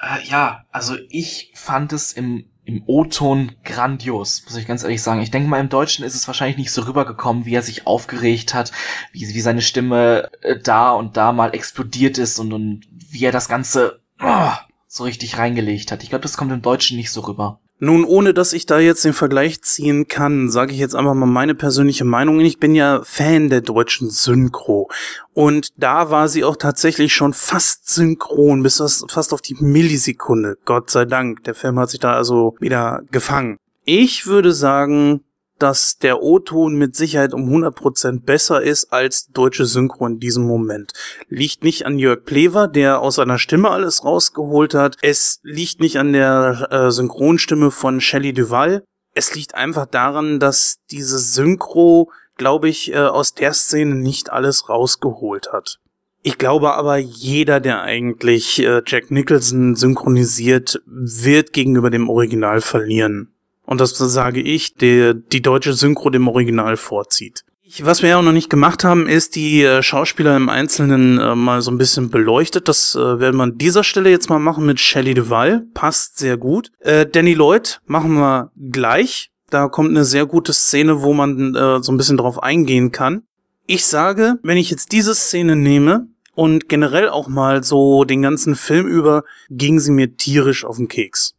äh, 0.00 0.26
ja, 0.26 0.64
also 0.72 0.96
ich 1.10 1.52
fand 1.54 1.92
es 1.92 2.12
im 2.12 2.46
im 2.64 2.82
O-Ton 2.86 3.52
grandios, 3.62 4.42
muss 4.44 4.56
ich 4.56 4.66
ganz 4.66 4.82
ehrlich 4.82 5.00
sagen. 5.00 5.20
Ich 5.20 5.30
denke 5.30 5.48
mal, 5.48 5.60
im 5.60 5.68
Deutschen 5.68 6.04
ist 6.04 6.16
es 6.16 6.26
wahrscheinlich 6.26 6.56
nicht 6.56 6.72
so 6.72 6.82
rübergekommen, 6.82 7.44
wie 7.44 7.54
er 7.54 7.62
sich 7.62 7.86
aufgeregt 7.86 8.54
hat, 8.54 8.72
wie, 9.12 9.20
wie 9.20 9.40
seine 9.40 9.62
Stimme 9.62 10.30
äh, 10.40 10.58
da 10.58 10.90
und 10.90 11.16
da 11.16 11.30
mal 11.30 11.54
explodiert 11.54 12.18
ist 12.18 12.40
und, 12.40 12.52
und 12.52 12.84
wie 12.90 13.24
er 13.24 13.30
das 13.30 13.48
Ganze 13.48 14.00
oh, 14.20 14.50
so 14.86 15.04
richtig 15.04 15.38
reingelegt 15.38 15.92
hat. 15.92 16.02
Ich 16.02 16.10
glaube, 16.10 16.22
das 16.22 16.36
kommt 16.36 16.52
im 16.52 16.62
Deutschen 16.62 16.96
nicht 16.96 17.10
so 17.10 17.20
rüber. 17.22 17.60
Nun, 17.78 18.04
ohne 18.04 18.32
dass 18.32 18.54
ich 18.54 18.64
da 18.64 18.78
jetzt 18.78 19.04
den 19.04 19.12
Vergleich 19.12 19.60
ziehen 19.60 20.08
kann, 20.08 20.48
sage 20.48 20.72
ich 20.72 20.78
jetzt 20.78 20.94
einfach 20.94 21.12
mal 21.12 21.26
meine 21.26 21.54
persönliche 21.54 22.06
Meinung. 22.06 22.40
Ich 22.40 22.58
bin 22.58 22.74
ja 22.74 23.02
Fan 23.04 23.50
der 23.50 23.60
deutschen 23.60 24.08
Synchro. 24.08 24.88
Und 25.34 25.68
da 25.76 26.10
war 26.10 26.28
sie 26.28 26.42
auch 26.42 26.56
tatsächlich 26.56 27.14
schon 27.14 27.34
fast 27.34 27.90
synchron, 27.90 28.62
bis 28.62 28.82
fast 29.08 29.34
auf 29.34 29.42
die 29.42 29.56
Millisekunde. 29.60 30.56
Gott 30.64 30.88
sei 30.88 31.04
Dank. 31.04 31.44
Der 31.44 31.54
Film 31.54 31.78
hat 31.78 31.90
sich 31.90 32.00
da 32.00 32.14
also 32.14 32.56
wieder 32.60 33.02
gefangen. 33.10 33.58
Ich 33.84 34.26
würde 34.26 34.54
sagen, 34.54 35.20
dass 35.58 35.98
der 35.98 36.22
O-Ton 36.22 36.74
mit 36.76 36.96
Sicherheit 36.96 37.32
um 37.32 37.48
100% 37.48 38.24
besser 38.24 38.62
ist 38.62 38.92
als 38.92 39.28
deutsche 39.28 39.66
Synchro 39.66 40.06
in 40.06 40.20
diesem 40.20 40.46
Moment. 40.46 40.92
Liegt 41.28 41.64
nicht 41.64 41.86
an 41.86 41.98
Jörg 41.98 42.24
Plever, 42.24 42.68
der 42.68 43.00
aus 43.00 43.16
seiner 43.16 43.38
Stimme 43.38 43.70
alles 43.70 44.04
rausgeholt 44.04 44.74
hat. 44.74 44.96
Es 45.02 45.40
liegt 45.42 45.80
nicht 45.80 45.98
an 45.98 46.12
der 46.12 46.68
äh, 46.70 46.90
Synchronstimme 46.90 47.70
von 47.70 48.00
Shelley 48.00 48.32
Duval. 48.32 48.84
Es 49.14 49.34
liegt 49.34 49.54
einfach 49.54 49.86
daran, 49.86 50.40
dass 50.40 50.78
diese 50.90 51.18
Synchro, 51.18 52.10
glaube 52.36 52.68
ich, 52.68 52.92
äh, 52.92 52.98
aus 52.98 53.34
der 53.34 53.54
Szene 53.54 53.94
nicht 53.94 54.30
alles 54.32 54.68
rausgeholt 54.68 55.52
hat. 55.52 55.78
Ich 56.22 56.38
glaube 56.38 56.74
aber, 56.74 56.96
jeder, 56.96 57.60
der 57.60 57.82
eigentlich 57.82 58.58
äh, 58.58 58.82
Jack 58.84 59.12
Nicholson 59.12 59.76
synchronisiert, 59.76 60.82
wird 60.84 61.52
gegenüber 61.52 61.88
dem 61.88 62.10
Original 62.10 62.60
verlieren. 62.60 63.35
Und 63.66 63.80
das 63.80 63.98
sage 63.98 64.40
ich, 64.40 64.74
der 64.74 65.12
die 65.14 65.42
deutsche 65.42 65.74
Synchro 65.74 66.10
dem 66.10 66.28
Original 66.28 66.76
vorzieht. 66.76 67.44
Was 67.80 68.00
wir 68.00 68.10
ja 68.10 68.18
auch 68.18 68.22
noch 68.22 68.32
nicht 68.32 68.48
gemacht 68.48 68.84
haben, 68.84 69.08
ist 69.08 69.34
die 69.34 69.62
äh, 69.62 69.82
Schauspieler 69.82 70.36
im 70.36 70.48
Einzelnen 70.48 71.18
äh, 71.18 71.34
mal 71.34 71.60
so 71.62 71.72
ein 71.72 71.78
bisschen 71.78 72.10
beleuchtet. 72.10 72.68
Das 72.68 72.94
äh, 72.94 73.18
werden 73.18 73.36
wir 73.36 73.42
an 73.42 73.58
dieser 73.58 73.82
Stelle 73.82 74.08
jetzt 74.08 74.30
mal 74.30 74.38
machen 74.38 74.64
mit 74.64 74.78
Shelley 74.78 75.14
Duval. 75.14 75.66
Passt 75.74 76.18
sehr 76.18 76.36
gut. 76.36 76.70
Äh, 76.78 77.06
Danny 77.06 77.34
Lloyd 77.34 77.80
machen 77.86 78.14
wir 78.14 78.52
gleich. 78.70 79.30
Da 79.50 79.68
kommt 79.68 79.90
eine 79.90 80.04
sehr 80.04 80.26
gute 80.26 80.52
Szene, 80.52 81.02
wo 81.02 81.12
man 81.12 81.56
äh, 81.56 81.82
so 81.82 81.90
ein 81.90 81.96
bisschen 81.96 82.16
drauf 82.16 82.40
eingehen 82.40 82.92
kann. 82.92 83.22
Ich 83.66 83.84
sage, 83.84 84.38
wenn 84.44 84.58
ich 84.58 84.70
jetzt 84.70 84.92
diese 84.92 85.14
Szene 85.14 85.56
nehme 85.56 86.06
und 86.34 86.68
generell 86.68 87.08
auch 87.08 87.26
mal 87.26 87.64
so 87.64 88.04
den 88.04 88.22
ganzen 88.22 88.54
Film 88.54 88.86
über, 88.86 89.24
ging 89.50 89.80
sie 89.80 89.90
mir 89.90 90.16
tierisch 90.16 90.64
auf 90.64 90.76
den 90.76 90.86
Keks. 90.86 91.35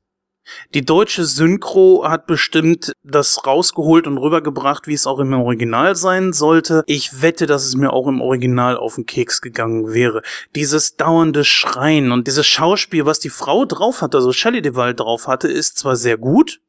Die 0.74 0.86
deutsche 0.86 1.26
Synchro 1.26 2.06
hat 2.08 2.28
bestimmt 2.28 2.93
das 3.04 3.45
rausgeholt 3.45 4.08
und 4.08 4.18
rübergebracht, 4.18 4.88
wie 4.88 4.93
es 4.93 5.08
auch 5.08 5.20
im 5.20 5.34
Original 5.34 5.95
sein 5.95 6.34
sollte. 6.34 6.84
Ich 6.88 7.22
wette, 7.22 7.45
dass 7.45 7.66
es 7.66 7.76
mir 7.76 7.93
auch 7.93 8.08
im 8.08 8.22
Original 8.22 8.78
auf 8.78 8.95
den 8.95 9.06
Keks 9.06 9.41
gegangen 9.41 9.93
wäre. 9.93 10.22
Dieses 10.56 10.95
dauernde 10.95 11.43
Schreien 11.43 12.12
und 12.12 12.28
dieses 12.28 12.47
Schauspiel, 12.47 13.05
was 13.05 13.20
die 13.20 13.30
Frau 13.30 13.66
drauf 13.66 14.01
hatte, 14.01 14.17
also 14.17 14.32
Shelley 14.32 14.62
Duvall 14.62 14.93
drauf 14.93 15.28
hatte, 15.28 15.47
ist 15.47 15.78
zwar 15.78 15.96
sehr 15.96 16.17
gut, 16.17 16.59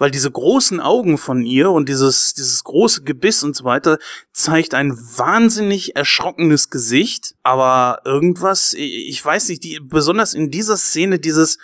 weil 0.00 0.10
diese 0.10 0.30
großen 0.30 0.80
Augen 0.80 1.18
von 1.18 1.42
ihr 1.42 1.70
und 1.70 1.88
dieses, 1.88 2.32
dieses 2.32 2.64
große 2.64 3.02
Gebiss 3.02 3.42
und 3.42 3.54
so 3.54 3.64
weiter 3.64 3.98
zeigt 4.32 4.74
ein 4.74 4.92
wahnsinnig 4.92 5.94
erschrockenes 5.94 6.70
Gesicht, 6.70 7.34
aber 7.42 8.00
irgendwas, 8.06 8.72
ich 8.74 9.22
weiß 9.22 9.50
nicht, 9.50 9.62
die, 9.62 9.78
besonders 9.78 10.32
in 10.32 10.50
dieser 10.50 10.78
Szene 10.78 11.18
dieses, 11.18 11.58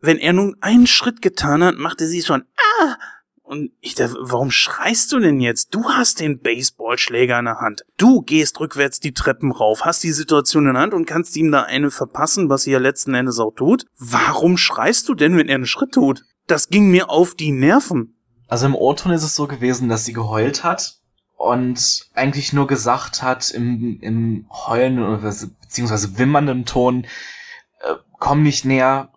wenn 0.00 0.18
er 0.18 0.32
nun 0.32 0.56
einen 0.60 0.86
Schritt 0.86 1.22
getan 1.22 1.62
hat, 1.62 1.76
machte 1.76 2.06
sie 2.06 2.22
schon, 2.22 2.44
ah, 2.82 2.96
und 3.42 3.72
ich 3.80 3.96
dachte, 3.96 4.16
warum 4.20 4.52
schreist 4.52 5.10
du 5.10 5.18
denn 5.18 5.40
jetzt? 5.40 5.74
Du 5.74 5.90
hast 5.90 6.20
den 6.20 6.38
Baseballschläger 6.38 7.38
in 7.40 7.46
der 7.46 7.60
Hand. 7.60 7.84
Du 7.96 8.22
gehst 8.22 8.60
rückwärts 8.60 9.00
die 9.00 9.12
Treppen 9.12 9.50
rauf, 9.50 9.84
hast 9.84 10.04
die 10.04 10.12
Situation 10.12 10.68
in 10.68 10.74
der 10.74 10.82
Hand 10.82 10.94
und 10.94 11.06
kannst 11.06 11.36
ihm 11.36 11.50
da 11.50 11.62
eine 11.62 11.90
verpassen, 11.90 12.48
was 12.48 12.62
sie 12.62 12.70
ja 12.70 12.78
letzten 12.78 13.12
Endes 13.14 13.40
auch 13.40 13.50
tut. 13.50 13.86
Warum 13.98 14.56
schreist 14.56 15.08
du 15.08 15.14
denn, 15.14 15.36
wenn 15.36 15.48
er 15.48 15.56
einen 15.56 15.66
Schritt 15.66 15.92
tut? 15.92 16.22
das 16.50 16.68
ging 16.68 16.90
mir 16.90 17.10
auf 17.10 17.34
die 17.34 17.52
Nerven. 17.52 18.16
Also 18.48 18.66
im 18.66 18.74
O-Ton 18.74 19.12
ist 19.12 19.22
es 19.22 19.36
so 19.36 19.46
gewesen, 19.46 19.88
dass 19.88 20.04
sie 20.04 20.12
geheult 20.12 20.64
hat 20.64 20.98
und 21.36 22.08
eigentlich 22.14 22.52
nur 22.52 22.66
gesagt 22.66 23.22
hat 23.22 23.50
im, 23.52 24.00
im 24.00 24.46
Heulen 24.50 24.98
oder 24.98 25.32
beziehungsweise 25.60 26.18
wimmernden 26.18 26.64
Ton, 26.64 27.04
äh, 27.82 27.94
komm 28.18 28.42
nicht 28.42 28.64
näher, 28.64 29.12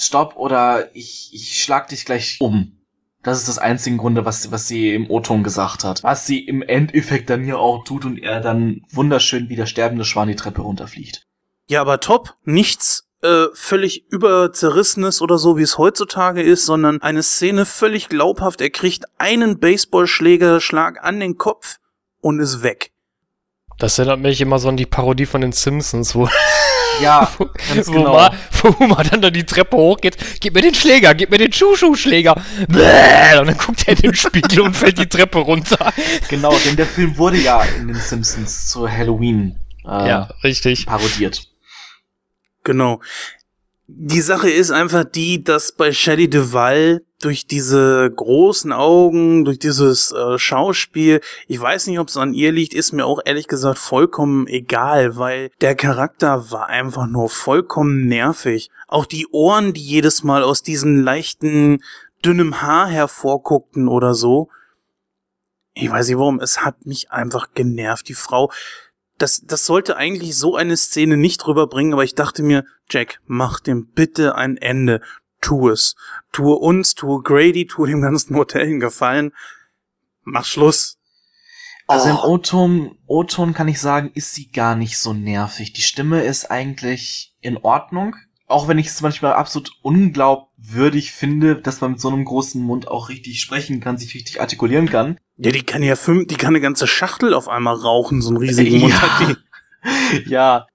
stopp 0.00 0.36
oder 0.36 0.94
ich, 0.94 1.30
ich 1.32 1.62
schlag 1.62 1.88
dich 1.88 2.04
gleich 2.04 2.38
um. 2.40 2.76
Das 3.22 3.38
ist 3.38 3.48
das 3.48 3.58
einzige 3.58 3.98
Grunde, 3.98 4.24
was, 4.24 4.50
was 4.50 4.66
sie 4.66 4.94
im 4.94 5.10
O-Ton 5.10 5.42
gesagt 5.42 5.84
hat. 5.84 6.02
Was 6.02 6.26
sie 6.26 6.38
im 6.38 6.62
Endeffekt 6.62 7.28
dann 7.28 7.44
hier 7.44 7.58
auch 7.58 7.84
tut 7.84 8.06
und 8.06 8.18
er 8.18 8.40
dann 8.40 8.82
wunderschön 8.90 9.50
wie 9.50 9.56
der 9.56 9.66
sterbende 9.66 10.06
Schwan 10.06 10.28
die 10.28 10.36
Treppe 10.36 10.62
runterfliegt. 10.62 11.26
Ja, 11.68 11.82
aber 11.82 12.00
top. 12.00 12.34
Nichts 12.44 13.10
äh, 13.22 13.46
völlig 13.52 14.10
überzerrissenes 14.10 15.20
oder 15.20 15.36
so, 15.36 15.58
wie 15.58 15.62
es 15.62 15.76
heutzutage 15.76 16.42
ist, 16.42 16.64
sondern 16.64 17.02
eine 17.02 17.22
Szene 17.22 17.66
völlig 17.66 18.08
glaubhaft. 18.08 18.62
Er 18.62 18.70
kriegt 18.70 19.04
einen 19.18 19.60
Baseballschlägerschlag 19.60 21.04
an 21.04 21.20
den 21.20 21.36
Kopf 21.36 21.76
und 22.22 22.40
ist 22.40 22.62
weg. 22.62 22.92
Das 23.78 23.98
erinnert 23.98 24.20
mich 24.20 24.40
immer 24.40 24.58
so 24.58 24.68
an 24.70 24.76
die 24.78 24.86
Parodie 24.86 25.26
von 25.26 25.42
den 25.42 25.52
Simpsons, 25.52 26.14
wo 26.14 26.28
ja, 27.02 27.30
ganz 27.74 27.88
wo 27.88 27.92
genau. 27.92 28.14
Man, 28.14 28.32
wo 28.62 28.86
man 28.86 29.06
dann 29.08 29.20
da 29.20 29.30
die 29.30 29.44
Treppe 29.44 29.76
hochgeht, 29.76 30.16
gib 30.40 30.54
mir 30.54 30.62
den 30.62 30.74
Schläger, 30.74 31.14
gib 31.14 31.30
mir 31.30 31.38
den 31.38 31.52
Schuhschuhschläger. 31.52 32.34
Und 32.68 32.76
dann 32.76 33.56
guckt 33.56 33.86
er 33.86 33.96
in 33.96 34.02
den 34.02 34.14
Spiegel 34.14 34.60
und 34.60 34.76
fällt 34.76 34.98
die 34.98 35.06
Treppe 35.06 35.38
runter. 35.38 35.92
Genau, 36.28 36.56
denn 36.64 36.76
der 36.76 36.86
Film 36.86 37.16
wurde 37.16 37.38
ja 37.38 37.62
in 37.62 37.88
den 37.88 37.96
Simpsons 37.96 38.68
zu 38.68 38.88
Halloween 38.88 39.58
äh, 39.84 40.08
ja, 40.08 40.28
richtig. 40.44 40.86
parodiert. 40.86 41.48
Genau. 42.64 43.00
Die 43.86 44.20
Sache 44.20 44.50
ist 44.50 44.70
einfach 44.70 45.04
die, 45.04 45.42
dass 45.42 45.72
bei 45.72 45.92
Shelley 45.92 46.30
Duvall 46.30 47.02
durch 47.20 47.46
diese 47.46 48.10
großen 48.10 48.72
Augen, 48.72 49.44
durch 49.44 49.58
dieses 49.58 50.10
äh, 50.10 50.38
Schauspiel, 50.38 51.20
ich 51.46 51.60
weiß 51.60 51.86
nicht, 51.86 51.98
ob 51.98 52.08
es 52.08 52.16
an 52.16 52.34
ihr 52.34 52.50
liegt, 52.50 52.74
ist 52.74 52.92
mir 52.92 53.04
auch 53.04 53.20
ehrlich 53.24 53.46
gesagt 53.46 53.78
vollkommen 53.78 54.46
egal, 54.46 55.16
weil 55.16 55.50
der 55.60 55.74
Charakter 55.74 56.50
war 56.50 56.66
einfach 56.66 57.06
nur 57.06 57.28
vollkommen 57.28 58.06
nervig. 58.06 58.70
Auch 58.88 59.04
die 59.04 59.26
Ohren, 59.30 59.74
die 59.74 59.82
jedes 59.82 60.24
Mal 60.24 60.42
aus 60.42 60.62
diesen 60.62 61.02
leichten, 61.02 61.82
dünnem 62.24 62.62
Haar 62.62 62.88
hervorguckten 62.88 63.86
oder 63.86 64.14
so. 64.14 64.48
Ich 65.74 65.90
weiß 65.90 66.08
nicht 66.08 66.18
warum, 66.18 66.40
es 66.40 66.64
hat 66.64 66.86
mich 66.86 67.10
einfach 67.10 67.48
genervt. 67.54 68.08
Die 68.08 68.14
Frau, 68.14 68.50
das, 69.18 69.42
das 69.44 69.66
sollte 69.66 69.96
eigentlich 69.96 70.36
so 70.36 70.56
eine 70.56 70.76
Szene 70.76 71.16
nicht 71.16 71.46
rüberbringen, 71.46 71.92
aber 71.92 72.04
ich 72.04 72.14
dachte 72.14 72.42
mir, 72.42 72.64
Jack, 72.88 73.20
mach 73.26 73.60
dem 73.60 73.86
bitte 73.86 74.34
ein 74.34 74.56
Ende. 74.56 75.00
Tu 75.40 75.70
es. 75.70 75.96
Tue 76.32 76.54
uns, 76.54 76.94
tue 76.94 77.22
Grady, 77.22 77.66
tue 77.66 77.88
dem 77.88 78.02
ganzen 78.02 78.36
Hotel 78.36 78.62
einen 78.62 78.80
Gefallen. 78.80 79.32
Mach 80.22 80.44
Schluss. 80.44 80.98
Also 81.86 82.08
oh. 82.08 82.10
im 82.10 82.18
O-Ton, 82.18 82.98
O-Ton 83.06 83.54
kann 83.54 83.68
ich 83.68 83.80
sagen, 83.80 84.10
ist 84.14 84.34
sie 84.34 84.50
gar 84.50 84.76
nicht 84.76 84.98
so 84.98 85.12
nervig. 85.12 85.72
Die 85.72 85.82
Stimme 85.82 86.22
ist 86.22 86.50
eigentlich 86.50 87.34
in 87.40 87.56
Ordnung 87.56 88.14
auch 88.50 88.68
wenn 88.68 88.78
ich 88.78 88.88
es 88.88 89.00
manchmal 89.00 89.32
absolut 89.34 89.70
unglaubwürdig 89.82 91.12
finde, 91.12 91.56
dass 91.56 91.80
man 91.80 91.92
mit 91.92 92.00
so 92.00 92.08
einem 92.08 92.24
großen 92.24 92.60
Mund 92.60 92.88
auch 92.88 93.08
richtig 93.08 93.40
sprechen 93.40 93.80
kann, 93.80 93.96
sich 93.96 94.14
richtig 94.14 94.40
artikulieren 94.40 94.88
kann. 94.88 95.18
Ja, 95.36 95.52
die 95.52 95.62
kann 95.62 95.82
ja 95.82 95.96
fünf, 95.96 96.26
die 96.26 96.36
kann 96.36 96.48
eine 96.48 96.60
ganze 96.60 96.86
Schachtel 96.86 97.32
auf 97.32 97.48
einmal 97.48 97.76
rauchen, 97.76 98.20
so 98.20 98.30
ein 98.30 98.36
riesigen 98.36 98.74
ja. 98.74 98.78
Mund 98.80 99.00
hat 99.00 99.28
die. 99.28 100.24
ja. 100.30 100.66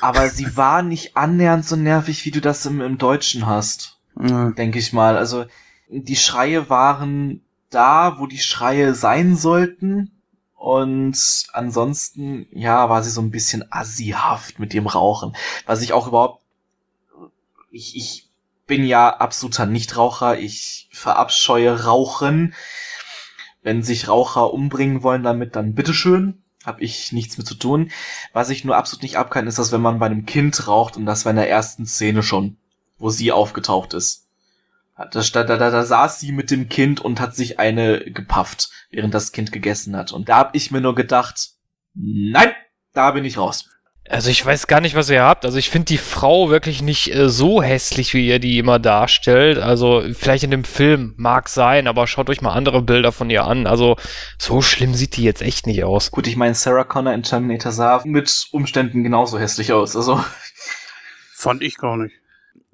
Aber 0.00 0.28
sie 0.28 0.56
war 0.56 0.82
nicht 0.82 1.16
annähernd 1.16 1.64
so 1.64 1.74
nervig, 1.74 2.24
wie 2.24 2.30
du 2.30 2.40
das 2.40 2.66
im, 2.66 2.80
im 2.80 2.98
Deutschen 2.98 3.46
hast. 3.46 3.95
Ja. 4.20 4.50
Denke 4.50 4.78
ich 4.78 4.92
mal. 4.92 5.16
Also, 5.16 5.46
die 5.88 6.16
Schreie 6.16 6.68
waren 6.70 7.42
da, 7.70 8.18
wo 8.18 8.26
die 8.26 8.38
Schreie 8.38 8.94
sein 8.94 9.36
sollten. 9.36 10.12
Und 10.54 11.46
ansonsten, 11.52 12.46
ja, 12.50 12.88
war 12.88 13.02
sie 13.02 13.10
so 13.10 13.20
ein 13.20 13.30
bisschen 13.30 13.64
assihaft 13.70 14.58
mit 14.58 14.72
dem 14.72 14.86
Rauchen. 14.86 15.36
Was 15.66 15.82
ich 15.82 15.92
auch 15.92 16.08
überhaupt 16.08 16.42
ich, 17.76 17.96
ich 17.96 18.28
bin 18.66 18.84
ja 18.84 19.10
absoluter 19.16 19.66
Nichtraucher. 19.66 20.38
Ich 20.38 20.88
verabscheue 20.92 21.84
Rauchen. 21.84 22.54
Wenn 23.62 23.82
sich 23.82 24.08
Raucher 24.08 24.52
umbringen 24.52 25.02
wollen 25.02 25.22
damit, 25.22 25.56
dann 25.56 25.74
bitteschön. 25.74 26.42
Hab 26.64 26.80
ich 26.80 27.12
nichts 27.12 27.38
mit 27.38 27.46
zu 27.46 27.54
tun. 27.54 27.90
Was 28.32 28.50
ich 28.50 28.64
nur 28.64 28.76
absolut 28.76 29.02
nicht 29.02 29.18
abkann, 29.18 29.46
ist, 29.46 29.58
dass 29.58 29.72
wenn 29.72 29.80
man 29.80 29.98
bei 29.98 30.06
einem 30.06 30.26
Kind 30.26 30.66
raucht 30.66 30.96
und 30.96 31.06
das 31.06 31.24
war 31.24 31.30
in 31.30 31.36
der 31.36 31.50
ersten 31.50 31.86
Szene 31.86 32.22
schon, 32.22 32.56
wo 32.98 33.10
sie 33.10 33.32
aufgetaucht 33.32 33.94
ist. 33.94 34.26
Da, 34.96 35.20
da, 35.20 35.44
da, 35.44 35.70
da 35.70 35.84
saß 35.84 36.20
sie 36.20 36.32
mit 36.32 36.50
dem 36.50 36.70
Kind 36.70 37.00
und 37.00 37.20
hat 37.20 37.34
sich 37.36 37.58
eine 37.58 38.00
gepafft, 38.00 38.70
während 38.90 39.12
das 39.12 39.32
Kind 39.32 39.52
gegessen 39.52 39.94
hat. 39.94 40.12
Und 40.12 40.30
da 40.30 40.38
hab 40.38 40.54
ich 40.54 40.70
mir 40.70 40.80
nur 40.80 40.94
gedacht, 40.94 41.50
nein, 41.94 42.52
da 42.94 43.10
bin 43.10 43.24
ich 43.26 43.36
raus. 43.36 43.68
Also 44.08 44.30
ich 44.30 44.44
weiß 44.44 44.68
gar 44.68 44.80
nicht, 44.80 44.94
was 44.94 45.10
ihr 45.10 45.22
habt. 45.22 45.44
Also 45.44 45.58
ich 45.58 45.68
finde 45.68 45.86
die 45.86 45.98
Frau 45.98 46.48
wirklich 46.48 46.80
nicht 46.80 47.12
äh, 47.12 47.28
so 47.28 47.62
hässlich, 47.62 48.14
wie 48.14 48.26
ihr 48.26 48.38
die 48.38 48.58
immer 48.58 48.78
darstellt. 48.78 49.58
Also 49.58 50.04
vielleicht 50.14 50.44
in 50.44 50.50
dem 50.50 50.64
Film 50.64 51.14
mag 51.16 51.48
sein, 51.48 51.88
aber 51.88 52.06
schaut 52.06 52.30
euch 52.30 52.40
mal 52.40 52.52
andere 52.52 52.82
Bilder 52.82 53.12
von 53.12 53.30
ihr 53.30 53.44
an. 53.44 53.66
Also 53.66 53.96
so 54.38 54.62
schlimm 54.62 54.94
sieht 54.94 55.16
die 55.16 55.24
jetzt 55.24 55.42
echt 55.42 55.66
nicht 55.66 55.84
aus. 55.84 56.10
Gut, 56.10 56.26
ich 56.26 56.36
meine, 56.36 56.54
Sarah 56.54 56.84
Connor 56.84 57.14
in 57.14 57.24
Terminator 57.24 57.72
sah 57.72 58.00
mit 58.04 58.48
Umständen 58.52 59.02
genauso 59.02 59.38
hässlich 59.38 59.72
aus. 59.72 59.96
Also 59.96 60.22
fand 61.34 61.62
ich 61.62 61.76
gar 61.76 61.96
nicht. 61.96 62.14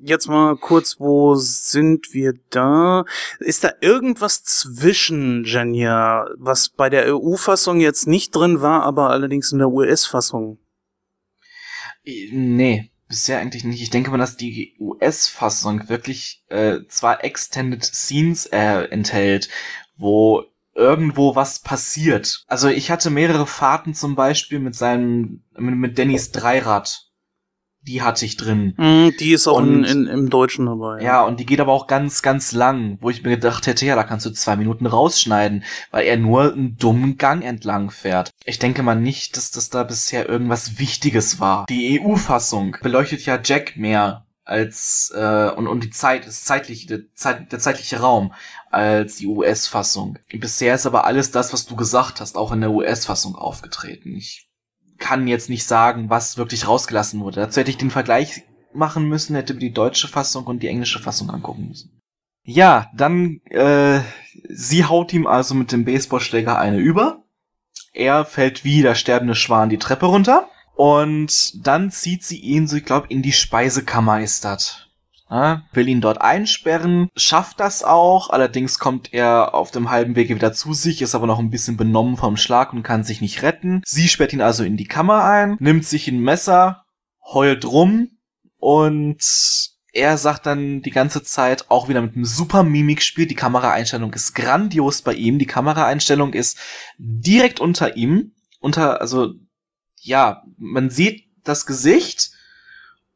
Jetzt 0.05 0.27
mal 0.27 0.57
kurz, 0.57 0.99
wo 0.99 1.37
sind 1.37 2.13
wir 2.13 2.35
da? 2.51 3.05
Ist 3.39 3.63
da 3.63 3.71
irgendwas 3.81 4.43
zwischen, 4.43 5.45
Jenya, 5.45 6.27
was 6.39 6.71
bei 6.71 6.91
der 6.91 7.15
EU-Fassung 7.15 7.79
jetzt 7.79 8.09
nicht 8.09 8.35
drin 8.35 8.61
war, 8.61 8.83
aber 8.83 9.11
allerdings 9.11 9.53
in 9.53 9.59
der 9.59 9.69
US-Fassung? 9.69 10.59
Nee, 12.05 12.91
bisher 13.07 13.39
eigentlich 13.39 13.63
nicht. 13.63 13.81
Ich 13.81 13.91
denke 13.91 14.11
mal, 14.11 14.19
dass 14.19 14.37
die 14.37 14.75
US-Fassung 14.81 15.89
wirklich 15.89 16.43
äh, 16.49 16.81
zwar 16.89 17.23
Extended 17.23 17.85
Scenes 17.85 18.47
äh, 18.47 18.89
enthält, 18.91 19.51
wo 19.97 20.43
irgendwo 20.75 21.37
was 21.37 21.61
passiert. 21.61 22.43
Also 22.49 22.67
ich 22.67 22.91
hatte 22.91 23.11
mehrere 23.11 23.47
Fahrten 23.47 23.95
zum 23.95 24.17
Beispiel 24.17 24.59
mit 24.59 24.75
seinem, 24.75 25.45
mit, 25.57 25.77
mit 25.77 25.97
Dannys 25.97 26.33
Dreirad 26.33 27.12
die 27.83 28.03
hatte 28.03 28.25
ich 28.25 28.37
drin. 28.37 28.75
Mm, 28.77 29.11
die 29.19 29.33
ist 29.33 29.47
auch 29.49 29.57
und, 29.57 29.85
in, 29.85 30.07
in, 30.07 30.07
im 30.07 30.31
Deutschen 30.31 30.67
dabei. 30.67 30.99
Ja. 30.99 31.05
ja, 31.05 31.23
und 31.25 31.41
die 31.41 31.47
geht 31.47 31.61
aber 31.61 31.73
auch 31.73 31.87
ganz, 31.87 32.23
ganz 32.23 32.53
lang, 32.53 32.99
wo 33.01 33.11
ich 33.11 33.23
mir 33.23 33.31
gedacht 33.31 33.67
hätte, 33.67 33.85
ja, 33.85 33.97
da 33.97 34.05
kannst 34.05 34.25
du 34.27 34.31
zwei 34.31 34.57
Minuten 34.57 34.87
rausschneiden, 34.87 35.65
weil 35.91 36.07
er 36.07 36.17
nur 36.17 36.53
einen 36.53 36.77
dummen 36.77 37.17
Gang 37.17 37.45
entlang 37.45 37.91
fährt. 37.91 38.31
Ich 38.45 38.59
denke 38.59 38.83
mal 38.83 38.95
nicht, 38.95 39.37
dass 39.37 39.51
das 39.51 39.71
da 39.71 39.83
bisher 39.83 40.29
irgendwas 40.29 40.79
Wichtiges 40.79 41.41
war. 41.41 41.67
Die 41.69 42.01
EU-Fassung 42.01 42.77
beleuchtet 42.83 43.25
ja 43.27 43.39
Jack 43.43 43.77
mehr 43.77 44.27
als 44.45 45.13
äh, 45.15 45.51
und, 45.51 45.67
und 45.67 45.85
die 45.85 45.91
Zeit, 45.91 46.27
das 46.27 46.45
zeitliche, 46.45 46.87
der, 46.87 47.01
Zeit, 47.15 47.53
der 47.53 47.59
zeitliche 47.59 48.01
Raum 48.01 48.33
als 48.71 49.17
die 49.17 49.27
US-Fassung. 49.27 50.19
Bisher 50.33 50.75
ist 50.75 50.87
aber 50.87 51.05
alles 51.05 51.31
das, 51.31 51.53
was 51.53 51.67
du 51.67 51.77
gesagt 51.77 52.21
hast, 52.21 52.37
auch 52.37 52.53
in 52.53 52.61
der 52.61 52.71
US-Fassung 52.71 53.37
aufgetreten. 53.37 54.15
Ich 54.17 54.49
kann 55.03 55.27
jetzt 55.27 55.51
nicht 55.51 55.67
sagen, 55.67 56.09
was 56.09 56.39
wirklich 56.39 56.69
rausgelassen 56.69 57.21
wurde. 57.21 57.41
Dazu 57.41 57.61
hätte 57.61 57.71
ich 57.71 57.77
den 57.77 57.91
Vergleich 57.91 58.45
machen 58.73 59.09
müssen, 59.09 59.35
hätte 59.35 59.55
mir 59.55 59.61
die 59.61 59.73
deutsche 59.73 60.07
Fassung 60.09 60.45
und 60.47 60.63
die 60.63 60.69
englische 60.69 61.01
Fassung 61.01 61.29
angucken 61.29 61.69
müssen. 61.69 62.01
Ja, 62.45 62.91
dann, 62.95 63.41
äh, 63.51 64.01
sie 64.49 64.85
haut 64.85 65.13
ihm 65.13 65.27
also 65.27 65.55
mit 65.55 65.73
dem 65.73 65.85
Baseballschläger 65.85 66.57
eine 66.59 66.79
über. 66.79 67.25
Er 67.93 68.25
fällt 68.25 68.65
wie 68.65 68.81
der 68.81 68.95
sterbende 68.95 69.35
Schwan 69.35 69.69
die 69.69 69.79
Treppe 69.79 70.07
runter. 70.07 70.49
Und 70.75 71.67
dann 71.67 71.91
zieht 71.91 72.25
sie 72.25 72.39
ihn, 72.39 72.67
so 72.67 72.77
ich 72.77 72.85
glaube, 72.85 73.09
in 73.09 73.23
die 73.23 73.33
Speisekammer 73.33 74.21
ist 74.21 74.45
das. 74.45 74.82
Ja, 75.33 75.63
will 75.73 75.89
ihn 75.89 76.03
dort 76.03 76.21
einsperren, 76.21 77.09
schafft 77.17 77.59
das 77.59 77.83
auch, 77.83 78.29
allerdings 78.29 78.79
kommt 78.79 79.15
er 79.15 79.55
auf 79.55 79.71
dem 79.71 79.89
halben 79.89 80.15
Wege 80.15 80.35
wieder 80.35 80.53
zu 80.53 80.75
sich, 80.75 81.01
ist 81.01 81.15
aber 81.15 81.27
noch 81.27 81.39
ein 81.39 81.49
bisschen 81.49 81.79
benommen 81.79 82.19
vom 82.19 82.37
Schlag 82.37 82.75
und 82.75 82.83
kann 82.83 83.03
sich 83.03 83.23
nicht 83.23 83.43
retten. 83.43 83.81
Sie 83.87 84.09
sperrt 84.09 84.35
ihn 84.35 84.43
also 84.43 84.63
in 84.63 84.77
die 84.77 84.87
Kammer 84.87 85.25
ein, 85.25 85.57
nimmt 85.59 85.87
sich 85.87 86.07
ein 86.07 86.21
Messer, 86.21 86.85
heult 87.25 87.65
rum 87.65 88.11
und 88.59 89.17
er 89.95 90.19
sagt 90.19 90.45
dann 90.45 90.83
die 90.83 90.91
ganze 90.91 91.23
Zeit 91.23 91.71
auch 91.71 91.89
wieder 91.89 92.03
mit 92.03 92.15
einem 92.15 92.27
super 92.27 92.63
Mimikspiel, 92.63 93.25
die 93.25 93.35
Kameraeinstellung 93.35 94.13
ist 94.13 94.35
grandios 94.35 95.01
bei 95.01 95.15
ihm, 95.15 95.39
die 95.39 95.47
Kameraeinstellung 95.47 96.35
ist 96.35 96.59
direkt 96.99 97.59
unter 97.59 97.97
ihm, 97.97 98.33
unter, 98.61 99.01
also, 99.01 99.33
ja, 99.99 100.43
man 100.59 100.91
sieht 100.91 101.25
das 101.43 101.65
Gesicht 101.65 102.33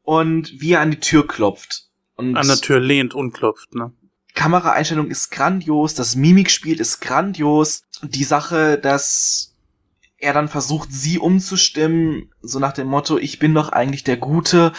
und 0.01 0.59
wie 0.59 0.71
er 0.71 0.81
an 0.81 0.89
die 0.89 0.99
Tür 0.99 1.27
klopft. 1.27 1.86
Und 2.17 2.35
An 2.35 2.47
der 2.47 2.57
Tür 2.57 2.79
lehnt 2.79 3.13
und 3.13 3.31
klopft, 3.31 3.73
ne? 3.73 3.93
Kameraeinstellung 4.33 5.07
ist 5.09 5.31
grandios, 5.31 5.95
das 5.95 6.15
Mimikspiel 6.15 6.79
ist 6.79 6.99
grandios. 6.99 7.81
Die 8.03 8.23
Sache, 8.23 8.77
dass 8.77 9.55
er 10.17 10.33
dann 10.33 10.47
versucht, 10.47 10.91
sie 10.91 11.17
umzustimmen, 11.17 12.31
so 12.41 12.59
nach 12.59 12.73
dem 12.73 12.87
Motto, 12.87 13.17
ich 13.17 13.39
bin 13.39 13.53
doch 13.55 13.69
eigentlich 13.69 14.03
der 14.03 14.17
Gute, 14.17 14.73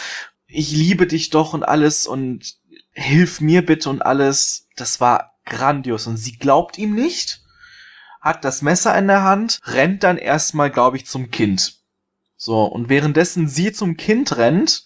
ich 0.47 0.71
liebe 0.71 1.07
dich 1.07 1.29
doch 1.29 1.53
und 1.53 1.63
alles 1.63 2.07
und 2.07 2.57
hilf 2.91 3.41
mir 3.41 3.65
bitte 3.65 3.89
und 3.89 4.01
alles, 4.01 4.67
das 4.75 5.01
war 5.01 5.37
grandios. 5.45 6.07
Und 6.07 6.17
sie 6.17 6.37
glaubt 6.37 6.77
ihm 6.77 6.95
nicht, 6.95 7.41
hat 8.21 8.45
das 8.45 8.61
Messer 8.61 8.97
in 8.97 9.07
der 9.07 9.23
Hand, 9.23 9.59
rennt 9.65 10.03
dann 10.03 10.17
erstmal, 10.17 10.69
glaube 10.71 10.97
ich, 10.97 11.05
zum 11.05 11.31
Kind. 11.31 11.79
So, 12.35 12.63
und 12.63 12.87
währenddessen 12.89 13.47
sie 13.47 13.71
zum 13.73 13.97
Kind 13.97 14.37
rennt, 14.37 14.83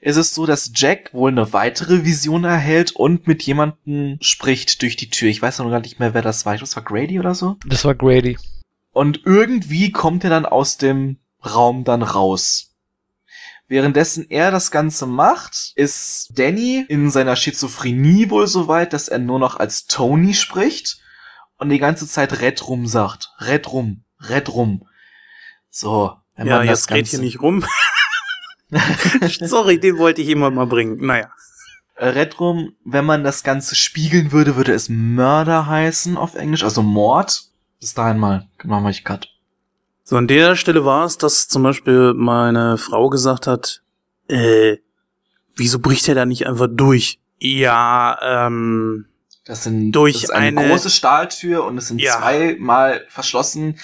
ist 0.00 0.16
es 0.16 0.34
so, 0.34 0.46
dass 0.46 0.72
Jack 0.74 1.12
wohl 1.12 1.30
eine 1.30 1.52
weitere 1.52 2.04
Vision 2.04 2.44
erhält 2.44 2.92
und 2.92 3.26
mit 3.26 3.42
jemandem 3.42 4.18
spricht 4.20 4.82
durch 4.82 4.96
die 4.96 5.10
Tür. 5.10 5.28
Ich 5.28 5.42
weiß 5.42 5.58
noch 5.58 5.70
gar 5.70 5.80
nicht 5.80 5.98
mehr, 5.98 6.14
wer 6.14 6.22
das 6.22 6.46
war. 6.46 6.54
Ich 6.54 6.60
glaube, 6.60 6.68
das 6.68 6.76
war 6.76 6.84
Grady 6.84 7.18
oder 7.18 7.34
so. 7.34 7.56
Das 7.66 7.84
war 7.84 7.94
Grady. 7.94 8.38
Und 8.92 9.22
irgendwie 9.24 9.92
kommt 9.92 10.24
er 10.24 10.30
dann 10.30 10.46
aus 10.46 10.78
dem 10.78 11.18
Raum 11.44 11.84
dann 11.84 12.02
raus. 12.02 12.74
Währenddessen 13.68 14.30
er 14.30 14.50
das 14.50 14.70
Ganze 14.70 15.06
macht, 15.06 15.72
ist 15.74 16.38
Danny 16.38 16.84
in 16.88 17.10
seiner 17.10 17.34
Schizophrenie 17.34 18.30
wohl 18.30 18.46
so 18.46 18.68
weit, 18.68 18.92
dass 18.92 19.08
er 19.08 19.18
nur 19.18 19.40
noch 19.40 19.56
als 19.56 19.86
Tony 19.86 20.34
spricht 20.34 21.00
und 21.58 21.70
die 21.70 21.78
ganze 21.78 22.06
Zeit 22.06 22.40
Red 22.40 22.68
rum 22.68 22.86
sagt. 22.86 23.32
Red 23.40 23.72
rum, 23.72 24.04
Red 24.20 24.50
rum. 24.50 24.86
So, 25.68 26.16
wenn 26.36 26.46
ja, 26.46 26.58
man 26.58 26.66
das 26.66 26.80
jetzt 26.80 26.90
red 26.90 26.96
Ganze 26.98 27.16
hier 27.16 27.24
nicht 27.24 27.40
rum. 27.40 27.64
Sorry, 29.42 29.78
den 29.80 29.98
wollte 29.98 30.22
ich 30.22 30.28
immer 30.28 30.50
mal 30.50 30.66
bringen. 30.66 31.04
Naja. 31.04 31.30
Äh, 31.96 32.08
Red 32.08 32.38
rum, 32.40 32.74
wenn 32.84 33.04
man 33.04 33.24
das 33.24 33.42
Ganze 33.42 33.74
spiegeln 33.74 34.32
würde, 34.32 34.56
würde 34.56 34.72
es 34.72 34.88
Mörder 34.88 35.66
heißen 35.66 36.16
auf 36.16 36.34
Englisch, 36.34 36.62
also 36.64 36.82
Mord. 36.82 37.44
Bis 37.80 37.94
dahin 37.94 38.18
mal, 38.18 38.46
machen 38.64 38.84
wir 38.84 38.90
ich 38.90 39.04
Cut. 39.04 39.28
So, 40.04 40.16
an 40.16 40.28
der 40.28 40.56
Stelle 40.56 40.84
war 40.84 41.04
es, 41.04 41.18
dass 41.18 41.48
zum 41.48 41.62
Beispiel 41.62 42.12
meine 42.14 42.78
Frau 42.78 43.08
gesagt 43.08 43.46
hat, 43.46 43.82
äh, 44.28 44.76
wieso 45.56 45.78
bricht 45.78 46.06
er 46.08 46.14
da 46.14 46.26
nicht 46.26 46.46
einfach 46.46 46.68
durch? 46.70 47.18
Ja, 47.38 48.18
ähm, 48.46 49.06
Das 49.44 49.64
sind 49.64 49.92
Durch 49.92 50.14
das 50.14 50.24
ist 50.24 50.30
eine, 50.30 50.58
eine- 50.60 50.68
große 50.70 50.90
Stahltür 50.90 51.64
und 51.64 51.78
es 51.78 51.88
sind 51.88 52.00
Ja. 52.00 52.18
zweimal 52.18 53.04
verschlossen. 53.08 53.78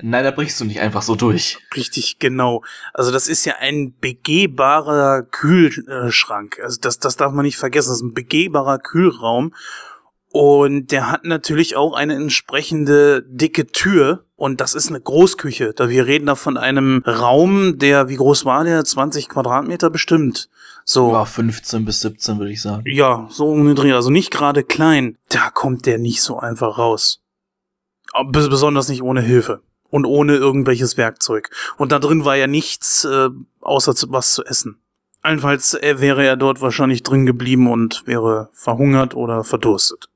Nein, 0.00 0.24
da 0.24 0.30
brichst 0.30 0.60
du 0.60 0.64
nicht 0.64 0.80
einfach 0.80 1.02
so 1.02 1.16
durch. 1.16 1.58
richtig 1.74 2.18
genau. 2.18 2.62
Also 2.94 3.10
das 3.10 3.28
ist 3.28 3.44
ja 3.44 3.54
ein 3.60 3.94
begehbarer 4.00 5.22
Kühlschrank. 5.22 6.58
Also 6.62 6.78
das, 6.80 6.98
das 6.98 7.16
darf 7.16 7.32
man 7.32 7.44
nicht 7.44 7.56
vergessen. 7.56 7.88
Das 7.88 7.96
ist 7.98 8.04
ein 8.04 8.14
begehbarer 8.14 8.78
Kühlraum. 8.78 9.52
Und 10.30 10.92
der 10.92 11.10
hat 11.10 11.24
natürlich 11.24 11.76
auch 11.76 11.94
eine 11.94 12.14
entsprechende 12.14 13.22
dicke 13.22 13.66
Tür. 13.66 14.24
Und 14.36 14.60
das 14.60 14.74
ist 14.74 14.88
eine 14.88 15.00
Großküche. 15.00 15.72
Da 15.74 15.88
wir 15.88 16.06
reden 16.06 16.26
da 16.26 16.34
von 16.34 16.56
einem 16.56 17.02
Raum, 17.06 17.78
der, 17.78 18.08
wie 18.08 18.16
groß 18.16 18.44
war 18.44 18.62
der? 18.64 18.84
20 18.84 19.28
Quadratmeter 19.28 19.90
bestimmt. 19.90 20.48
So. 20.84 21.12
Ja, 21.12 21.24
15 21.24 21.84
bis 21.84 22.00
17 22.00 22.38
würde 22.38 22.52
ich 22.52 22.62
sagen. 22.62 22.84
Ja, 22.86 23.26
so 23.30 23.48
um 23.50 23.66
den 23.66 23.74
Dreh, 23.74 23.92
also 23.92 24.10
nicht 24.10 24.30
gerade 24.30 24.62
klein. 24.62 25.18
Da 25.28 25.50
kommt 25.50 25.86
der 25.86 25.98
nicht 25.98 26.22
so 26.22 26.38
einfach 26.38 26.78
raus. 26.78 27.20
Besonders 28.30 28.88
nicht 28.88 29.02
ohne 29.02 29.20
Hilfe. 29.20 29.60
Und 29.90 30.04
ohne 30.04 30.34
irgendwelches 30.36 30.96
Werkzeug. 30.96 31.50
Und 31.78 31.92
da 31.92 31.98
drin 31.98 32.24
war 32.24 32.36
ja 32.36 32.46
nichts, 32.46 33.04
äh, 33.04 33.30
außer 33.60 33.94
zu, 33.94 34.10
was 34.12 34.34
zu 34.34 34.44
essen. 34.44 34.78
Allenfalls 35.22 35.74
äh, 35.74 35.96
wäre 36.00 36.24
er 36.26 36.36
dort 36.36 36.60
wahrscheinlich 36.60 37.02
drin 37.02 37.26
geblieben 37.26 37.70
und 37.70 38.06
wäre 38.06 38.50
verhungert 38.52 39.14
oder 39.14 39.44
verdurstet. 39.44 40.08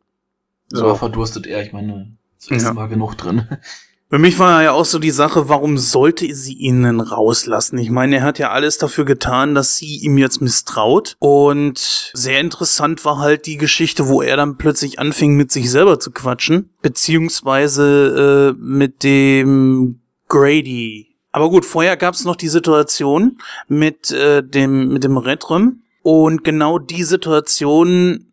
So 0.69 0.95
verdurstet 0.95 1.47
er, 1.47 1.63
ich 1.63 1.73
meine, 1.73 2.17
so 2.39 2.55
ist 2.55 2.65
Ja. 2.65 2.73
mal 2.73 2.89
genug 2.89 3.17
drin. 3.17 3.47
Für 4.13 4.19
mich 4.19 4.39
war 4.39 4.63
ja 4.63 4.73
auch 4.73 4.85
so 4.85 4.99
die 4.99 5.11
Sache, 5.11 5.49
warum 5.49 5.79
sollte 5.79 6.35
sie 6.35 6.53
ihn 6.53 6.83
denn 6.83 7.01
rauslassen? 7.01 7.79
Ich 7.79 7.89
meine, 7.89 8.17
er 8.17 8.23
hat 8.25 8.39
ja 8.39 8.51
alles 8.51 8.77
dafür 8.77 9.07
getan, 9.07 9.55
dass 9.55 9.79
sie 9.79 10.01
ihm 10.01 10.19
jetzt 10.19 10.43
misstraut. 10.43 11.17
Und 11.19 12.11
sehr 12.13 12.39
interessant 12.39 13.07
war 13.07 13.21
halt 13.21 13.47
die 13.47 13.57
Geschichte, 13.57 14.09
wo 14.09 14.21
er 14.21 14.37
dann 14.37 14.59
plötzlich 14.59 14.99
anfing, 14.99 15.35
mit 15.35 15.51
sich 15.51 15.71
selber 15.71 15.99
zu 15.99 16.11
quatschen. 16.11 16.69
Beziehungsweise 16.83 18.53
äh, 18.55 18.63
mit 18.63 19.03
dem 19.03 20.03
Grady. 20.29 21.17
Aber 21.31 21.49
gut, 21.49 21.65
vorher 21.65 21.97
gab 21.97 22.13
es 22.13 22.27
noch 22.27 22.37
die 22.37 22.49
Situation 22.49 23.39
mit 23.67 24.11
äh, 24.11 24.43
dem, 24.43 24.89
mit 24.89 25.05
dem 25.05 25.17
Redrum. 25.17 25.85
Und 26.03 26.45
genau 26.45 26.79
die 26.79 27.05
Situation 27.05 28.32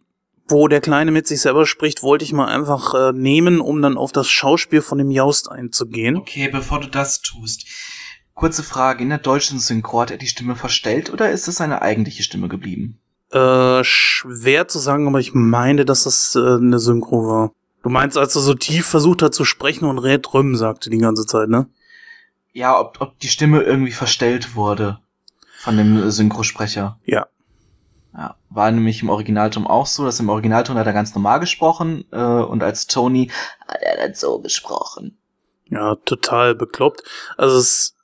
wo 0.49 0.67
der 0.67 0.81
Kleine 0.81 1.11
mit 1.11 1.27
sich 1.27 1.41
selber 1.41 1.65
spricht, 1.65 2.03
wollte 2.03 2.25
ich 2.25 2.33
mal 2.33 2.47
einfach 2.47 2.93
äh, 2.93 3.13
nehmen, 3.13 3.61
um 3.61 3.81
dann 3.81 3.97
auf 3.97 4.11
das 4.11 4.29
Schauspiel 4.29 4.81
von 4.81 4.97
dem 4.97 5.11
Jaust 5.11 5.51
einzugehen. 5.51 6.17
Okay, 6.17 6.49
bevor 6.49 6.79
du 6.79 6.87
das 6.87 7.21
tust. 7.21 7.65
Kurze 8.33 8.63
Frage, 8.63 9.03
in 9.03 9.09
der 9.09 9.17
deutschen 9.17 9.59
Synchro 9.59 10.01
hat 10.01 10.11
er 10.11 10.17
die 10.17 10.27
Stimme 10.27 10.55
verstellt 10.55 11.11
oder 11.11 11.29
ist 11.29 11.47
es 11.47 11.57
seine 11.57 11.81
eigentliche 11.81 12.23
Stimme 12.23 12.47
geblieben? 12.47 12.99
Äh, 13.31 13.83
schwer 13.83 14.67
zu 14.67 14.79
sagen, 14.79 15.07
aber 15.07 15.19
ich 15.19 15.33
meine, 15.33 15.85
dass 15.85 16.03
das 16.03 16.35
äh, 16.35 16.39
eine 16.39 16.79
Synchro 16.79 17.27
war. 17.27 17.51
Du 17.83 17.89
meinst, 17.89 18.17
als 18.17 18.35
er 18.35 18.41
so 18.41 18.53
tief 18.53 18.85
versucht 18.85 19.21
hat 19.21 19.33
zu 19.33 19.45
sprechen 19.45 19.85
und 19.85 19.99
Red 19.99 20.33
Rüm 20.33 20.55
sagte 20.55 20.89
die 20.89 20.97
ganze 20.97 21.25
Zeit, 21.25 21.49
ne? 21.49 21.67
Ja, 22.51 22.79
ob, 22.79 22.97
ob 22.99 23.19
die 23.19 23.27
Stimme 23.27 23.61
irgendwie 23.61 23.91
verstellt 23.91 24.55
wurde 24.55 24.99
von 25.59 25.77
dem 25.77 26.09
Synchrosprecher. 26.09 26.99
Ja. 27.05 27.27
Ja, 28.13 28.35
war 28.49 28.71
nämlich 28.71 29.03
im 29.03 29.09
Originalton 29.09 29.67
auch 29.67 29.85
so, 29.85 30.03
dass 30.03 30.19
im 30.19 30.29
Originalton 30.29 30.77
hat 30.77 30.87
er 30.87 30.93
ganz 30.93 31.13
normal 31.13 31.39
gesprochen 31.39 32.05
äh, 32.11 32.17
und 32.17 32.63
als 32.63 32.87
Tony 32.87 33.29
hat 33.67 33.81
er 33.81 33.97
dann 33.97 34.15
so 34.15 34.39
gesprochen. 34.39 35.17
Ja, 35.69 35.95
total 35.95 36.55
bekloppt. 36.55 37.03
Also 37.37 37.57
es, 37.57 37.95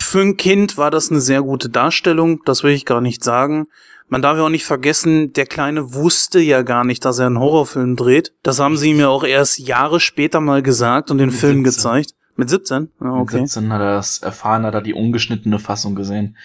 für 0.00 0.20
ein 0.20 0.36
Kind 0.36 0.78
war 0.78 0.90
das 0.90 1.10
eine 1.10 1.20
sehr 1.20 1.42
gute 1.42 1.68
Darstellung, 1.68 2.42
das 2.44 2.62
will 2.62 2.72
ich 2.72 2.86
gar 2.86 3.00
nicht 3.00 3.24
sagen. 3.24 3.66
Man 4.08 4.22
darf 4.22 4.36
ja 4.36 4.44
auch 4.44 4.48
nicht 4.48 4.64
vergessen, 4.64 5.32
der 5.32 5.46
Kleine 5.46 5.94
wusste 5.94 6.40
ja 6.40 6.62
gar 6.62 6.84
nicht, 6.84 7.04
dass 7.04 7.18
er 7.18 7.26
einen 7.26 7.38
Horrorfilm 7.38 7.94
dreht. 7.94 8.32
Das 8.42 8.58
haben 8.58 8.76
sie 8.76 8.90
ihm 8.90 8.98
ja 8.98 9.08
auch 9.08 9.22
erst 9.22 9.58
Jahre 9.60 10.00
später 10.00 10.40
mal 10.40 10.62
gesagt 10.62 11.10
und 11.10 11.18
den 11.18 11.30
Mit 11.30 11.38
Film 11.38 11.64
17. 11.64 11.64
gezeigt. 11.64 12.14
Mit 12.34 12.50
17? 12.50 12.90
Ja, 13.00 13.06
Mit 13.06 13.22
okay. 13.22 13.38
17 13.38 13.72
hat 13.72 13.80
er 13.80 13.94
das 13.94 14.18
erfahren, 14.18 14.64
hat 14.64 14.74
er 14.74 14.82
die 14.82 14.94
ungeschnittene 14.94 15.58
Fassung 15.58 15.94
gesehen. 15.94 16.36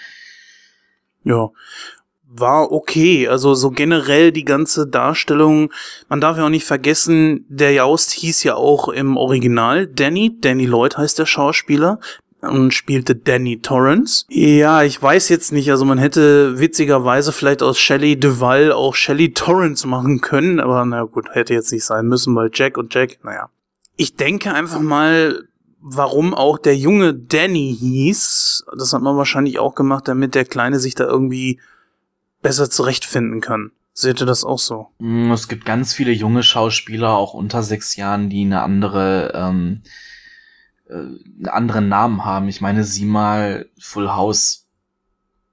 Ja. 1.24 1.50
War 2.38 2.72
okay. 2.72 3.28
Also 3.28 3.54
so 3.54 3.72
generell 3.72 4.32
die 4.32 4.46
ganze 4.46 4.88
Darstellung. 4.88 5.72
Man 6.10 6.22
darf 6.22 6.38
ja 6.38 6.46
auch 6.46 6.50
nicht 6.50 6.66
vergessen, 6.66 7.46
der 7.48 7.72
Jaust 7.72 8.12
hieß 8.12 8.44
ja 8.44 8.56
auch 8.56 8.90
im 8.90 9.18
Original 9.18 9.88
Danny. 9.88 10.36
Danny 10.40 10.66
Lloyd 10.66 10.98
heißt 10.98 11.20
der 11.20 11.26
Schauspieler. 11.26 12.00
Und 12.42 12.74
spielte 12.74 13.16
Danny 13.16 13.60
Torrance. 13.60 14.26
Ja, 14.30 14.84
ich 14.84 15.02
weiß 15.02 15.30
jetzt 15.30 15.52
nicht. 15.52 15.72
Also 15.72 15.84
man 15.84 15.98
hätte 15.98 16.60
witzigerweise 16.60 17.32
vielleicht 17.32 17.64
aus 17.64 17.80
Shelley 17.80 18.20
Duvall 18.20 18.72
auch 18.72 18.94
Shelley 18.94 19.34
Torrance 19.34 19.88
machen 19.88 20.22
können. 20.22 20.60
Aber 20.60 20.86
na 20.86 21.04
gut, 21.04 21.30
hätte 21.32 21.54
jetzt 21.54 21.72
nicht 21.72 21.86
sein 21.86 22.06
müssen, 22.06 22.36
weil 22.36 22.52
Jack 22.54 22.78
und 22.78 22.94
Jack, 22.94 23.18
naja. 23.24 23.50
Ich 23.96 24.16
denke 24.16 24.54
einfach 24.54 24.82
mal, 24.82 25.48
warum 25.80 26.34
auch 26.34 26.58
der 26.58 26.76
junge 26.76 27.14
Danny 27.14 27.76
hieß. 27.80 28.66
Das 28.78 28.94
hat 28.94 29.02
man 29.02 29.18
wahrscheinlich 29.18 29.58
auch 29.58 29.74
gemacht, 29.74 30.08
damit 30.08 30.36
der 30.36 30.46
Kleine 30.46 30.80
sich 30.80 30.96
da 30.96 31.06
irgendwie 31.06 31.60
besser 32.46 32.70
zurechtfinden 32.70 33.42
kann. 33.42 33.72
Seht 33.92 34.22
ihr 34.22 34.28
das 34.28 34.44
auch 34.44 34.60
so? 34.60 34.90
Mm, 35.00 35.32
Es 35.32 35.48
gibt 35.48 35.66
ganz 35.66 35.96
viele 35.96 36.12
junge 36.12 36.44
Schauspieler, 36.44 37.10
auch 37.14 37.34
unter 37.34 37.64
sechs 37.64 37.96
Jahren, 37.96 38.30
die 38.30 38.44
eine 38.44 38.62
andere, 38.62 39.32
ähm, 39.34 39.82
äh, 40.88 40.94
einen 40.94 41.48
anderen 41.48 41.90
Namen 41.90 42.24
haben. 42.24 42.48
Ich 42.48 42.62
meine, 42.62 42.84
sieh 42.84 43.06
mal 43.06 43.68
Full 43.80 44.10
House, 44.10 44.68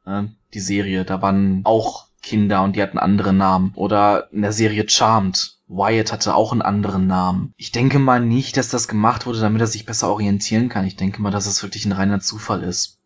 äh, 0.04 0.24
die 0.52 0.60
Serie, 0.60 1.06
da 1.06 1.22
waren 1.22 1.62
auch 1.64 2.08
Kinder 2.20 2.62
und 2.62 2.76
die 2.76 2.82
hatten 2.82 2.98
andere 2.98 3.32
Namen. 3.32 3.72
Oder 3.74 4.30
in 4.30 4.42
der 4.42 4.52
Serie 4.52 4.86
Charmed. 4.86 5.56
Wyatt 5.68 6.12
hatte 6.12 6.34
auch 6.34 6.52
einen 6.52 6.60
anderen 6.60 7.06
Namen. 7.06 7.54
Ich 7.56 7.72
denke 7.72 7.98
mal 7.98 8.20
nicht, 8.20 8.58
dass 8.58 8.68
das 8.68 8.86
gemacht 8.86 9.24
wurde, 9.24 9.40
damit 9.40 9.62
er 9.62 9.66
sich 9.66 9.86
besser 9.86 10.10
orientieren 10.10 10.68
kann. 10.68 10.86
Ich 10.86 10.96
denke 10.96 11.22
mal, 11.22 11.30
dass 11.30 11.46
es 11.46 11.62
wirklich 11.62 11.86
ein 11.86 11.92
reiner 11.92 12.20
Zufall 12.20 12.62
ist. 12.62 12.98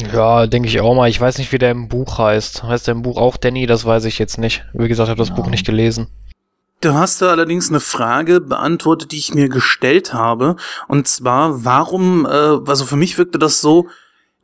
Ja, 0.00 0.46
denke 0.46 0.68
ich 0.68 0.80
auch 0.80 0.94
mal. 0.94 1.08
Ich 1.08 1.20
weiß 1.20 1.38
nicht, 1.38 1.52
wie 1.52 1.58
der 1.58 1.72
im 1.72 1.88
Buch 1.88 2.18
heißt. 2.18 2.62
Heißt 2.62 2.86
der 2.86 2.94
im 2.94 3.02
Buch 3.02 3.16
auch 3.18 3.36
Danny? 3.36 3.66
Das 3.66 3.84
weiß 3.84 4.04
ich 4.04 4.18
jetzt 4.18 4.38
nicht. 4.38 4.64
Wie 4.72 4.88
gesagt, 4.88 5.08
ich 5.08 5.10
habe 5.10 5.18
das 5.18 5.30
Ja. 5.30 5.34
Buch 5.34 5.48
nicht 5.48 5.66
gelesen. 5.66 6.06
Du 6.80 6.94
hast 6.94 7.20
da 7.20 7.30
allerdings 7.30 7.70
eine 7.70 7.80
Frage 7.80 8.40
beantwortet, 8.40 9.10
die 9.10 9.18
ich 9.18 9.34
mir 9.34 9.48
gestellt 9.48 10.14
habe. 10.14 10.54
Und 10.86 11.08
zwar, 11.08 11.64
warum, 11.64 12.24
äh, 12.24 12.28
also 12.28 12.84
für 12.84 12.94
mich 12.94 13.18
wirkte 13.18 13.40
das 13.40 13.60
so, 13.60 13.88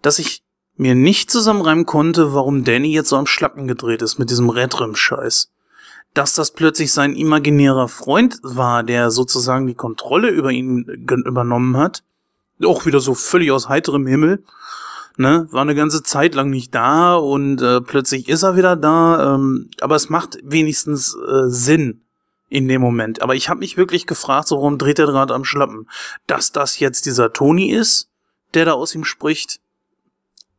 dass 0.02 0.18
ich 0.18 0.42
mir 0.76 0.96
nicht 0.96 1.30
zusammenreimen 1.30 1.86
konnte, 1.86 2.34
warum 2.34 2.64
Danny 2.64 2.92
jetzt 2.92 3.10
so 3.10 3.16
am 3.16 3.26
Schlappen 3.26 3.68
gedreht 3.68 4.02
ist 4.02 4.18
mit 4.18 4.30
diesem 4.30 4.50
Redrim-Scheiß. 4.50 5.50
Dass 6.14 6.34
das 6.34 6.50
plötzlich 6.50 6.92
sein 6.92 7.14
imaginärer 7.14 7.86
Freund 7.86 8.38
war, 8.42 8.82
der 8.82 9.12
sozusagen 9.12 9.68
die 9.68 9.74
Kontrolle 9.74 10.30
über 10.30 10.50
ihn 10.50 10.84
übernommen 11.06 11.76
hat. 11.76 12.02
Auch 12.64 12.86
wieder 12.86 12.98
so 12.98 13.14
völlig 13.14 13.52
aus 13.52 13.68
heiterem 13.68 14.06
Himmel. 14.08 14.42
Ne, 15.16 15.46
war 15.52 15.62
eine 15.62 15.76
ganze 15.76 16.02
Zeit 16.02 16.34
lang 16.34 16.50
nicht 16.50 16.74
da 16.74 17.14
und 17.14 17.62
äh, 17.62 17.80
plötzlich 17.80 18.28
ist 18.28 18.42
er 18.42 18.56
wieder 18.56 18.74
da. 18.74 19.34
Ähm, 19.34 19.70
aber 19.80 19.94
es 19.94 20.08
macht 20.08 20.38
wenigstens 20.42 21.14
äh, 21.14 21.48
Sinn 21.48 22.02
in 22.48 22.66
dem 22.66 22.80
Moment. 22.80 23.22
Aber 23.22 23.36
ich 23.36 23.48
habe 23.48 23.60
mich 23.60 23.76
wirklich 23.76 24.06
gefragt, 24.06 24.48
so, 24.48 24.56
warum 24.56 24.76
dreht 24.76 24.98
er 24.98 25.06
gerade 25.06 25.34
am 25.34 25.44
Schlappen? 25.44 25.88
Dass 26.26 26.50
das 26.50 26.80
jetzt 26.80 27.06
dieser 27.06 27.32
Tony 27.32 27.70
ist, 27.70 28.10
der 28.54 28.64
da 28.64 28.72
aus 28.72 28.94
ihm 28.94 29.04
spricht, 29.04 29.60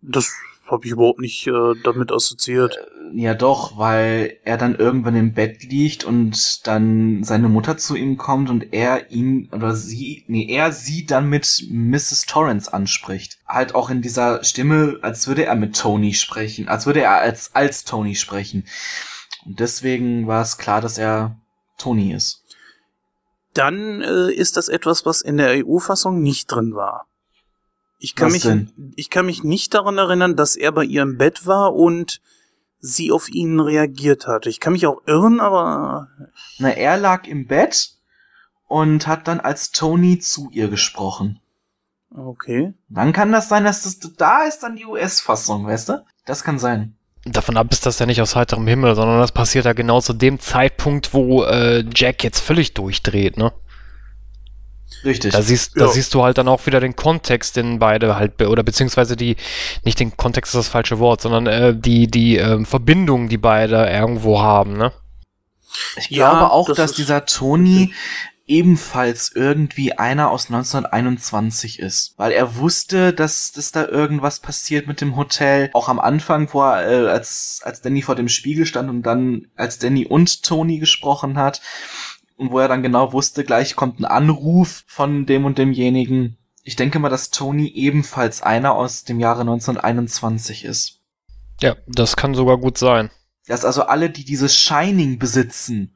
das 0.02 0.32
habe 0.68 0.86
ich 0.86 0.91
überhaupt 0.91 1.19
nicht 1.19 1.48
äh, 1.48 1.73
damit 1.84 2.11
assoziiert. 2.11 2.77
Ja, 3.14 3.34
doch, 3.34 3.77
weil 3.77 4.38
er 4.44 4.57
dann 4.57 4.76
irgendwann 4.76 5.15
im 5.15 5.34
Bett 5.34 5.64
liegt 5.64 6.03
und 6.03 6.65
dann 6.65 7.23
seine 7.23 7.49
Mutter 7.49 7.77
zu 7.77 7.95
ihm 7.95 8.18
kommt 8.18 8.49
und 8.49 8.73
er 8.73 9.11
ihn 9.11 9.49
oder 9.52 9.76
sie, 9.76 10.23
nee, 10.27 10.48
er 10.49 10.72
sie 10.72 11.06
dann 11.06 11.30
mit 11.30 11.65
Mrs. 11.69 12.26
Torrance 12.26 12.73
anspricht. 12.73 13.40
Halt 13.48 13.76
auch 13.76 13.90
in 13.90 14.02
dieser 14.02 14.44
Stimme, 14.44 14.99
als 15.02 15.27
würde 15.27 15.45
er 15.45 15.56
mit 15.56 15.76
Tony 15.76 16.14
sprechen, 16.14 16.68
als 16.68 16.86
würde 16.86 17.02
er 17.02 17.19
als, 17.19 17.53
als 17.53 17.84
Tony 17.84 18.15
sprechen. 18.15 18.65
Und 19.45 19.60
deswegen 19.60 20.27
war 20.27 20.41
es 20.41 20.57
klar, 20.57 20.82
dass 20.82 20.98
er 20.98 21.38
Tony 21.77 22.14
ist. 22.14 22.44
Dann 23.53 24.02
äh, 24.02 24.32
ist 24.32 24.57
das 24.57 24.68
etwas, 24.68 25.06
was 25.06 25.22
in 25.22 25.38
der 25.38 25.65
EU-Fassung 25.65 26.22
nicht 26.22 26.48
drin 26.48 26.76
war. 26.76 27.07
Ich 27.99 28.15
kann, 28.15 28.27
Was 28.27 28.34
mich, 28.34 28.44
denn? 28.44 28.94
ich 28.95 29.10
kann 29.10 29.26
mich 29.26 29.44
nicht 29.44 29.73
daran 29.73 29.98
erinnern, 29.98 30.36
dass 30.36 30.56
er 30.56 30.72
bei 30.72 30.84
ihr 30.84 31.02
im 31.02 31.18
Bett 31.18 31.45
war 31.48 31.73
und 31.73 32.22
sie 32.86 33.12
auf 33.12 33.30
ihn 33.30 33.60
reagiert 33.60 34.28
hat. 34.28 34.45
Ich 34.45 34.60
kann 34.60 34.74
mich 34.74 34.86
auch 34.86 35.02
irren, 35.07 35.40
aber 35.40 36.07
Na, 36.60 36.70
er 36.70 36.98
lag 36.98 37.28
im 37.28 37.48
Bett 37.48 37.91
und 38.68 39.07
hat 39.07 39.28
dann 39.28 39.40
als 39.40 39.72
Tony 39.72 40.20
zu 40.20 40.49
ihr 40.52 40.70
gesprochen. 40.70 41.40
okay. 42.16 42.74
Dann 42.90 43.12
kann 43.12 43.32
das 43.32 43.49
sein, 43.49 43.64
dass 43.64 43.84
das 43.84 43.99
da 43.99 44.44
ist 44.44 44.60
dann 44.60 44.76
die 44.76 44.86
US-Fassung, 44.86 45.66
weißt 45.66 45.90
du? 45.90 46.06
Das 46.26 46.44
kann 46.44 46.60
sein. 46.60 46.95
Davon 47.26 47.57
ab 47.57 47.72
ist 47.72 47.88
das 47.88 47.98
ja 47.98 48.06
nicht 48.06 48.22
aus 48.22 48.36
heiterem 48.36 48.68
Himmel, 48.68 48.94
sondern 48.94 49.20
das 49.20 49.32
passiert 49.32 49.66
ja 49.66 49.74
genau 49.74 49.99
zu 49.99 50.14
dem 50.14 50.40
Zeitpunkt, 50.40 51.12
wo 51.14 51.44
äh, 51.44 51.84
Jack 51.95 52.24
jetzt 52.24 52.40
völlig 52.40 52.76
durchdreht, 52.76 53.38
ne? 53.38 53.52
Richtig. 55.03 55.34
Da 55.34 55.41
siehst, 55.41 55.76
Ja. 55.76 55.86
da 55.86 55.91
siehst 55.91 56.14
du 56.14 56.24
halt 56.24 56.38
dann 56.38 56.48
auch 56.48 56.66
wieder 56.66 56.80
den 56.80 56.95
Kontext, 56.95 57.56
den 57.56 57.80
beide 57.80 58.16
halt, 58.16 58.38
be- 58.38 58.49
oder 58.49 58.64
beziehungsweise 58.64 59.16
die, 59.16 59.36
nicht 59.84 59.99
den 59.99 60.16
Kontext 60.18 60.53
ist 60.53 60.60
das 60.60 60.68
falsche 60.70 60.99
Wort, 60.99 61.22
sondern 61.22 61.48
äh, 61.48 61.76
die, 61.76 62.07
die 62.07 62.38
ähm, 62.38 62.66
Verbindung, 62.66 63.30
die 63.30 63.38
beide 63.38 63.88
irgendwo 63.90 64.40
haben, 64.41 64.78
ne? 64.78 64.91
Ich 65.98 66.10
Ja, 66.10 66.32
glaube 66.32 66.52
auch, 66.52 66.68
das 66.68 66.78
dass 66.78 66.94
dieser 66.94 67.26
Tony 67.26 67.94
ebenfalls 68.48 69.32
irgendwie 69.34 69.94
einer 69.94 70.30
aus 70.30 70.45
1921 70.52 71.80
ist. 71.80 72.14
Weil 72.18 72.32
er 72.32 72.57
wusste, 72.57 73.12
dass, 73.12 73.52
dass 73.52 73.72
da 73.72 73.88
irgendwas 73.88 74.40
passiert 74.40 74.86
mit 74.88 75.02
dem 75.02 75.16
Hotel. 75.16 75.72
Auch 75.74 75.90
am 75.90 75.99
Anfang, 75.99 76.48
wo 76.53 76.62
er, 76.62 76.88
äh, 77.07 77.10
als, 77.10 77.62
als 77.64 77.82
Danny 77.82 78.03
vor 78.03 78.16
dem 78.16 78.30
Spiegel 78.30 78.66
stand 78.68 78.90
und 78.90 79.02
dann 79.02 79.48
als 79.56 79.80
Danny 79.80 80.06
und 80.06 80.44
Tony 80.44 80.78
gesprochen 80.78 81.38
hat. 81.38 81.60
Und 82.38 82.52
wo 82.52 82.60
er 82.60 82.68
dann 82.68 82.84
genau 82.84 83.14
wusste, 83.14 83.44
gleich 83.44 83.76
kommt 83.76 83.99
ein 83.99 84.06
Anruf 84.06 84.84
von 84.88 85.26
dem 85.26 85.45
und 85.45 85.57
demjenigen. 85.57 86.38
Ich 86.64 86.76
denke 86.76 86.99
mal, 86.99 87.10
dass 87.10 87.30
Tony 87.30 87.68
ebenfalls 87.68 88.41
einer 88.41 88.74
aus 88.74 89.03
dem 89.03 89.20
Jahre 89.20 89.41
1921 89.41 90.66
ist. 90.66 90.99
Ja, 91.62 91.76
das 91.88 92.16
kann 92.16 92.36
sogar 92.36 92.57
gut 92.57 92.78
sein. 92.78 93.10
Dass 93.48 93.64
also 93.64 93.84
alle, 93.84 94.10
die 94.10 94.26
dieses 94.26 94.57
Shining 94.57 95.20
besitzen, 95.20 95.95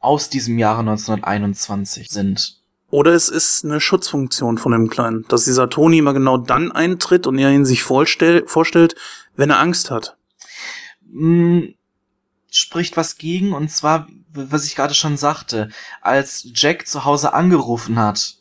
aus 0.00 0.30
diesem 0.30 0.58
Jahre 0.58 0.80
1921 0.80 2.08
sind. 2.10 2.60
Oder 2.90 3.12
es 3.12 3.28
ist 3.28 3.64
eine 3.64 3.80
Schutzfunktion 3.80 4.58
von 4.58 4.72
dem 4.72 4.90
Kleinen, 4.90 5.24
dass 5.28 5.44
dieser 5.44 5.70
Toni 5.70 5.98
immer 5.98 6.12
genau 6.12 6.38
dann 6.38 6.72
eintritt 6.72 7.26
und 7.26 7.38
er 7.38 7.50
ihn 7.52 7.64
sich 7.64 7.82
vorstell 7.82 8.44
vorstellt, 8.46 8.96
wenn 9.36 9.50
er 9.50 9.60
Angst 9.60 9.90
hat. 9.90 10.16
Hm, 11.12 11.74
spricht 12.50 12.96
was 12.96 13.16
gegen, 13.16 13.52
und 13.52 13.70
zwar, 13.70 14.08
was 14.32 14.66
ich 14.66 14.76
gerade 14.76 14.94
schon 14.94 15.16
sagte, 15.16 15.70
als 16.00 16.48
Jack 16.54 16.86
zu 16.86 17.04
Hause 17.04 17.34
angerufen 17.34 17.98
hat, 17.98 18.36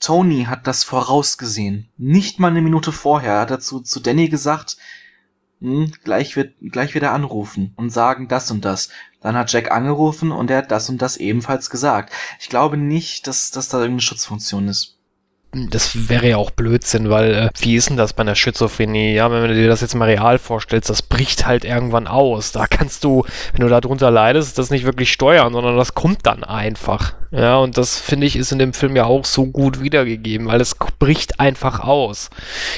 Tony 0.00 0.44
hat 0.44 0.66
das 0.66 0.84
vorausgesehen. 0.84 1.88
Nicht 1.96 2.38
mal 2.38 2.50
eine 2.50 2.60
Minute 2.60 2.92
vorher 2.92 3.40
hat 3.40 3.50
er 3.50 3.60
zu, 3.60 3.80
zu 3.80 4.00
Danny 4.00 4.28
gesagt, 4.28 4.76
hm, 5.60 5.92
gleich 6.04 6.36
wird, 6.36 6.54
gleich 6.60 6.94
wird 6.94 7.04
er 7.04 7.12
anrufen 7.12 7.72
und 7.76 7.90
sagen 7.90 8.28
das 8.28 8.50
und 8.50 8.64
das. 8.64 8.90
Dann 9.20 9.36
hat 9.36 9.52
Jack 9.52 9.70
angerufen 9.70 10.32
und 10.32 10.50
er 10.50 10.58
hat 10.58 10.70
das 10.70 10.90
und 10.90 11.00
das 11.00 11.16
ebenfalls 11.16 11.70
gesagt. 11.70 12.12
Ich 12.38 12.50
glaube 12.50 12.76
nicht, 12.76 13.26
dass, 13.26 13.50
dass 13.50 13.70
da 13.70 13.78
irgendeine 13.78 14.02
Schutzfunktion 14.02 14.68
ist. 14.68 14.93
Das 15.70 16.08
wäre 16.08 16.28
ja 16.28 16.36
auch 16.36 16.50
Blödsinn, 16.50 17.10
weil 17.10 17.34
äh, 17.34 17.50
wie 17.60 17.76
ist 17.76 17.88
denn 17.88 17.96
das 17.96 18.12
bei 18.12 18.22
einer 18.22 18.34
Schizophrenie? 18.34 19.14
Ja, 19.14 19.30
wenn 19.30 19.48
du 19.48 19.54
dir 19.54 19.68
das 19.68 19.80
jetzt 19.80 19.94
mal 19.94 20.08
real 20.08 20.38
vorstellst, 20.38 20.90
das 20.90 21.02
bricht 21.02 21.46
halt 21.46 21.64
irgendwann 21.64 22.06
aus. 22.06 22.52
Da 22.52 22.66
kannst 22.66 23.04
du, 23.04 23.24
wenn 23.52 23.60
du 23.60 23.68
darunter 23.68 24.10
leidest, 24.10 24.58
das 24.58 24.70
nicht 24.70 24.84
wirklich 24.84 25.12
steuern, 25.12 25.52
sondern 25.52 25.76
das 25.76 25.94
kommt 25.94 26.26
dann 26.26 26.44
einfach. 26.44 27.14
Ja, 27.30 27.56
und 27.56 27.76
das 27.76 27.98
finde 27.98 28.26
ich 28.26 28.36
ist 28.36 28.52
in 28.52 28.60
dem 28.60 28.72
Film 28.72 28.94
ja 28.94 29.06
auch 29.06 29.24
so 29.24 29.46
gut 29.46 29.80
wiedergegeben, 29.80 30.46
weil 30.46 30.60
es 30.60 30.76
bricht 31.00 31.40
einfach 31.40 31.80
aus. 31.80 32.30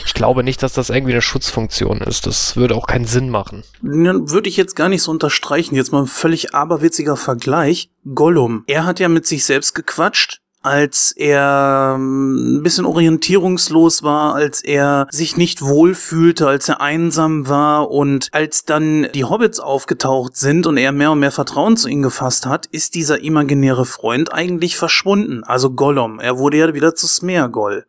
Ich 0.06 0.14
glaube 0.14 0.42
nicht, 0.42 0.62
dass 0.62 0.72
das 0.72 0.88
irgendwie 0.88 1.12
eine 1.12 1.20
Schutzfunktion 1.20 2.00
ist. 2.00 2.26
Das 2.26 2.56
würde 2.56 2.74
auch 2.74 2.86
keinen 2.86 3.04
Sinn 3.04 3.28
machen. 3.28 3.64
Dann 3.82 4.30
würde 4.30 4.48
ich 4.48 4.56
jetzt 4.56 4.74
gar 4.74 4.88
nicht 4.88 5.02
so 5.02 5.10
unterstreichen. 5.10 5.74
Jetzt 5.74 5.92
mal 5.92 6.00
ein 6.00 6.06
völlig 6.06 6.54
aberwitziger 6.54 7.16
Vergleich. 7.16 7.90
Gollum. 8.14 8.64
Er 8.66 8.86
hat 8.86 8.98
ja 8.98 9.08
mit 9.08 9.26
sich 9.26 9.44
selbst 9.44 9.74
gequatscht, 9.74 10.40
als 10.66 11.12
er 11.12 11.94
ähm, 11.96 12.56
ein 12.56 12.62
bisschen 12.62 12.84
orientierungslos 12.84 14.02
war, 14.02 14.34
als 14.34 14.62
er 14.62 15.06
sich 15.10 15.36
nicht 15.36 15.62
wohlfühlte, 15.62 16.48
als 16.48 16.68
er 16.68 16.80
einsam 16.80 17.48
war 17.48 17.90
und 17.90 18.28
als 18.32 18.64
dann 18.64 19.06
die 19.14 19.24
Hobbits 19.24 19.60
aufgetaucht 19.60 20.36
sind 20.36 20.66
und 20.66 20.76
er 20.76 20.90
mehr 20.90 21.12
und 21.12 21.20
mehr 21.20 21.30
Vertrauen 21.30 21.76
zu 21.76 21.88
ihnen 21.88 22.02
gefasst 22.02 22.46
hat, 22.46 22.66
ist 22.66 22.96
dieser 22.96 23.22
imaginäre 23.22 23.86
Freund 23.86 24.32
eigentlich 24.32 24.76
verschwunden. 24.76 25.44
Also 25.44 25.70
Gollum. 25.70 26.18
Er 26.18 26.36
wurde 26.36 26.58
ja 26.58 26.74
wieder 26.74 26.96
zu 26.96 27.06
Smeargol. 27.06 27.86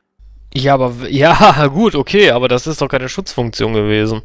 Ja, 0.53 0.75
aber 0.75 0.93
ja, 1.09 1.67
gut, 1.67 1.95
okay, 1.95 2.31
aber 2.31 2.47
das 2.47 2.67
ist 2.67 2.81
doch 2.81 2.89
keine 2.89 3.09
Schutzfunktion 3.09 3.73
gewesen. 3.73 4.21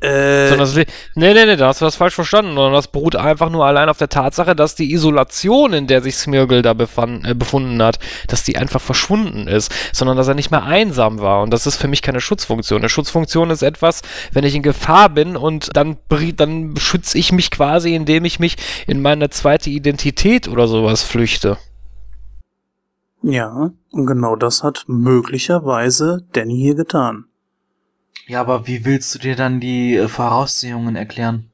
Äh, 0.00 0.48
Sondern 0.48 0.66
das, 0.66 0.74
nee, 0.74 0.86
nee, 1.14 1.44
nee, 1.44 1.56
da 1.56 1.68
hast 1.68 1.82
du 1.82 1.84
das 1.84 1.96
falsch 1.96 2.14
verstanden. 2.14 2.54
Sondern 2.54 2.72
das 2.72 2.88
beruht 2.88 3.16
einfach 3.16 3.50
nur 3.50 3.66
allein 3.66 3.88
auf 3.88 3.98
der 3.98 4.08
Tatsache, 4.08 4.56
dass 4.56 4.74
die 4.74 4.92
Isolation, 4.92 5.72
in 5.74 5.86
der 5.86 6.00
sich 6.00 6.16
Smirgel 6.16 6.62
da 6.62 6.72
befand, 6.72 7.26
äh, 7.26 7.34
befunden 7.34 7.82
hat, 7.82 7.98
dass 8.26 8.42
die 8.42 8.56
einfach 8.56 8.80
verschwunden 8.80 9.46
ist. 9.46 9.72
Sondern 9.92 10.16
dass 10.16 10.28
er 10.28 10.34
nicht 10.34 10.50
mehr 10.50 10.64
einsam 10.64 11.20
war. 11.20 11.42
Und 11.42 11.50
das 11.50 11.66
ist 11.66 11.76
für 11.76 11.88
mich 11.88 12.00
keine 12.00 12.20
Schutzfunktion. 12.20 12.80
Eine 12.80 12.88
Schutzfunktion 12.88 13.50
ist 13.50 13.62
etwas, 13.62 14.00
wenn 14.32 14.44
ich 14.44 14.54
in 14.54 14.62
Gefahr 14.62 15.10
bin 15.10 15.36
und 15.36 15.76
dann, 15.76 15.98
dann 16.36 16.74
schütze 16.78 17.18
ich 17.18 17.32
mich 17.32 17.50
quasi, 17.50 17.94
indem 17.94 18.24
ich 18.24 18.40
mich 18.40 18.56
in 18.86 19.02
meine 19.02 19.28
zweite 19.30 19.70
Identität 19.70 20.48
oder 20.48 20.66
sowas 20.66 21.02
flüchte. 21.02 21.58
Ja, 23.22 23.70
und 23.92 24.06
genau 24.06 24.34
das 24.34 24.62
hat 24.62 24.84
möglicherweise 24.86 26.26
Danny 26.32 26.56
hier 26.56 26.74
getan. 26.74 27.26
Ja, 28.26 28.40
aber 28.40 28.66
wie 28.66 28.84
willst 28.84 29.14
du 29.14 29.18
dir 29.18 29.36
dann 29.36 29.60
die 29.60 29.96
äh, 29.96 30.08
Voraussehungen 30.08 30.96
erklären? 30.96 31.50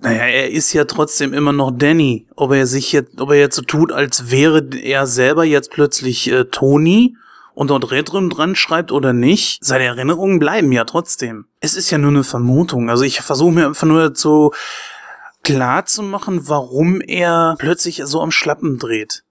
Naja, 0.00 0.24
er 0.24 0.50
ist 0.50 0.72
ja 0.72 0.84
trotzdem 0.84 1.34
immer 1.34 1.52
noch 1.52 1.72
Danny. 1.72 2.26
Ob 2.36 2.52
er 2.52 2.66
sich 2.66 2.92
jetzt, 2.92 3.20
ob 3.20 3.30
er 3.30 3.38
jetzt 3.38 3.56
so 3.56 3.62
tut, 3.62 3.92
als 3.92 4.30
wäre 4.30 4.66
er 4.82 5.06
selber 5.06 5.44
jetzt 5.44 5.70
plötzlich 5.70 6.30
äh, 6.30 6.44
Tony 6.44 7.16
und 7.54 7.70
dort 7.70 7.90
Redrum 7.90 8.30
dran 8.30 8.54
schreibt 8.54 8.92
oder 8.92 9.12
nicht, 9.12 9.64
seine 9.64 9.84
Erinnerungen 9.84 10.38
bleiben 10.38 10.70
ja 10.70 10.84
trotzdem. 10.84 11.46
Es 11.60 11.74
ist 11.74 11.90
ja 11.90 11.98
nur 11.98 12.12
eine 12.12 12.22
Vermutung. 12.22 12.88
Also 12.88 13.02
ich 13.02 13.20
versuche 13.20 13.50
mir 13.50 13.66
einfach 13.66 13.86
nur 13.86 14.14
so 14.14 14.52
klar 15.42 15.84
zu 15.84 16.02
machen, 16.02 16.48
warum 16.48 17.00
er 17.00 17.56
plötzlich 17.58 18.02
so 18.04 18.22
am 18.22 18.30
Schlappen 18.30 18.78
dreht. 18.78 19.24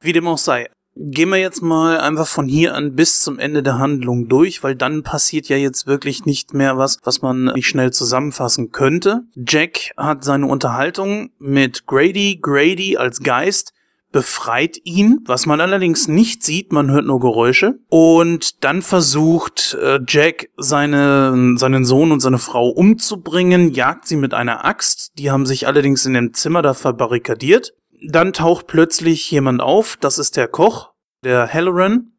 Wie 0.00 0.12
dem 0.12 0.28
auch 0.28 0.38
sei. 0.38 0.70
Gehen 1.02 1.30
wir 1.30 1.38
jetzt 1.38 1.62
mal 1.62 1.98
einfach 1.98 2.26
von 2.26 2.46
hier 2.46 2.74
an 2.74 2.94
bis 2.94 3.20
zum 3.22 3.38
Ende 3.38 3.62
der 3.62 3.78
Handlung 3.78 4.28
durch, 4.28 4.62
weil 4.62 4.74
dann 4.74 5.02
passiert 5.02 5.48
ja 5.48 5.56
jetzt 5.56 5.86
wirklich 5.86 6.26
nicht 6.26 6.52
mehr 6.52 6.76
was, 6.76 6.98
was 7.04 7.22
man 7.22 7.44
nicht 7.54 7.68
schnell 7.68 7.90
zusammenfassen 7.90 8.70
könnte. 8.70 9.22
Jack 9.34 9.92
hat 9.96 10.24
seine 10.24 10.46
Unterhaltung 10.46 11.30
mit 11.38 11.86
Grady, 11.86 12.38
Grady 12.42 12.98
als 12.98 13.20
Geist 13.22 13.72
befreit 14.12 14.78
ihn, 14.84 15.20
was 15.24 15.46
man 15.46 15.62
allerdings 15.62 16.06
nicht 16.06 16.42
sieht, 16.42 16.70
man 16.70 16.90
hört 16.90 17.06
nur 17.06 17.20
Geräusche. 17.20 17.78
Und 17.88 18.62
dann 18.62 18.82
versucht 18.82 19.78
äh, 19.80 20.00
Jack 20.06 20.50
seine, 20.58 21.56
seinen 21.56 21.86
Sohn 21.86 22.12
und 22.12 22.20
seine 22.20 22.38
Frau 22.38 22.68
umzubringen, 22.68 23.72
jagt 23.72 24.06
sie 24.06 24.16
mit 24.16 24.34
einer 24.34 24.66
Axt. 24.66 25.12
Die 25.16 25.30
haben 25.30 25.46
sich 25.46 25.66
allerdings 25.66 26.04
in 26.04 26.12
dem 26.12 26.34
Zimmer 26.34 26.60
da 26.60 26.74
verbarrikadiert. 26.74 27.72
Dann 28.06 28.32
taucht 28.32 28.66
plötzlich 28.66 29.30
jemand 29.30 29.60
auf, 29.60 29.96
das 30.00 30.18
ist 30.18 30.36
der 30.36 30.48
Koch, 30.48 30.89
der 31.22 31.52
Halloran, 31.52 32.12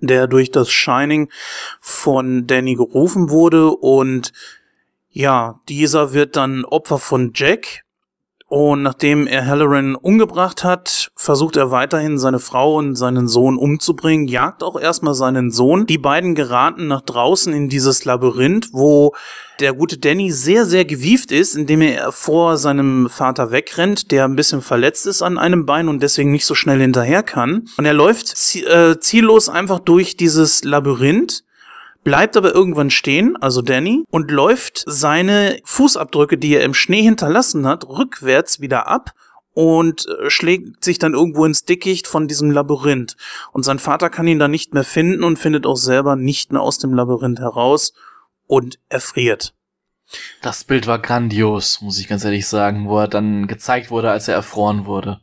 der 0.00 0.26
durch 0.26 0.50
das 0.50 0.70
Shining 0.70 1.30
von 1.80 2.46
Danny 2.46 2.74
gerufen 2.74 3.30
wurde. 3.30 3.70
Und 3.70 4.32
ja, 5.10 5.60
dieser 5.68 6.12
wird 6.12 6.36
dann 6.36 6.64
Opfer 6.64 6.98
von 6.98 7.32
Jack, 7.34 7.84
und 8.48 8.82
nachdem 8.82 9.26
er 9.26 9.46
Halloran 9.46 9.94
umgebracht 9.94 10.64
hat, 10.64 11.10
versucht 11.14 11.58
er 11.58 11.70
weiterhin 11.70 12.18
seine 12.18 12.38
Frau 12.38 12.76
und 12.76 12.94
seinen 12.94 13.28
Sohn 13.28 13.58
umzubringen, 13.58 14.26
jagt 14.26 14.62
auch 14.62 14.80
erstmal 14.80 15.12
seinen 15.12 15.50
Sohn. 15.50 15.84
Die 15.84 15.98
beiden 15.98 16.34
geraten 16.34 16.86
nach 16.86 17.02
draußen 17.02 17.52
in 17.52 17.68
dieses 17.68 18.06
Labyrinth, 18.06 18.70
wo 18.72 19.14
der 19.60 19.74
gute 19.74 19.98
Danny 19.98 20.30
sehr, 20.30 20.64
sehr 20.64 20.86
gewieft 20.86 21.30
ist, 21.30 21.56
indem 21.56 21.82
er 21.82 22.10
vor 22.10 22.56
seinem 22.56 23.10
Vater 23.10 23.50
wegrennt, 23.50 24.10
der 24.12 24.24
ein 24.24 24.36
bisschen 24.36 24.62
verletzt 24.62 25.06
ist 25.06 25.20
an 25.20 25.36
einem 25.36 25.66
Bein 25.66 25.88
und 25.88 26.02
deswegen 26.02 26.32
nicht 26.32 26.46
so 26.46 26.54
schnell 26.54 26.80
hinterher 26.80 27.22
kann. 27.22 27.68
Und 27.76 27.84
er 27.84 27.92
läuft 27.94 28.34
äh, 28.56 28.98
ziellos 28.98 29.50
einfach 29.50 29.78
durch 29.78 30.16
dieses 30.16 30.64
Labyrinth 30.64 31.44
bleibt 32.08 32.38
aber 32.38 32.54
irgendwann 32.54 32.88
stehen, 32.88 33.36
also 33.36 33.60
Danny, 33.60 34.02
und 34.10 34.30
läuft 34.30 34.82
seine 34.86 35.60
Fußabdrücke, 35.64 36.38
die 36.38 36.54
er 36.54 36.64
im 36.64 36.72
Schnee 36.72 37.02
hinterlassen 37.02 37.66
hat, 37.66 37.86
rückwärts 37.86 38.60
wieder 38.60 38.88
ab 38.88 39.12
und 39.52 40.06
äh, 40.08 40.30
schlägt 40.30 40.82
sich 40.82 40.98
dann 40.98 41.12
irgendwo 41.12 41.44
ins 41.44 41.66
Dickicht 41.66 42.06
von 42.06 42.26
diesem 42.26 42.50
Labyrinth. 42.50 43.16
Und 43.52 43.62
sein 43.62 43.78
Vater 43.78 44.08
kann 44.08 44.26
ihn 44.26 44.38
dann 44.38 44.50
nicht 44.50 44.72
mehr 44.72 44.84
finden 44.84 45.22
und 45.22 45.38
findet 45.38 45.66
auch 45.66 45.76
selber 45.76 46.16
nicht 46.16 46.50
mehr 46.50 46.62
aus 46.62 46.78
dem 46.78 46.94
Labyrinth 46.94 47.40
heraus 47.40 47.92
und 48.46 48.78
erfriert. 48.88 49.52
Das 50.40 50.64
Bild 50.64 50.86
war 50.86 51.00
grandios, 51.00 51.82
muss 51.82 51.98
ich 51.98 52.08
ganz 52.08 52.24
ehrlich 52.24 52.46
sagen, 52.46 52.88
wo 52.88 53.00
er 53.00 53.08
dann 53.08 53.48
gezeigt 53.48 53.90
wurde, 53.90 54.10
als 54.10 54.28
er 54.28 54.34
erfroren 54.34 54.86
wurde. 54.86 55.20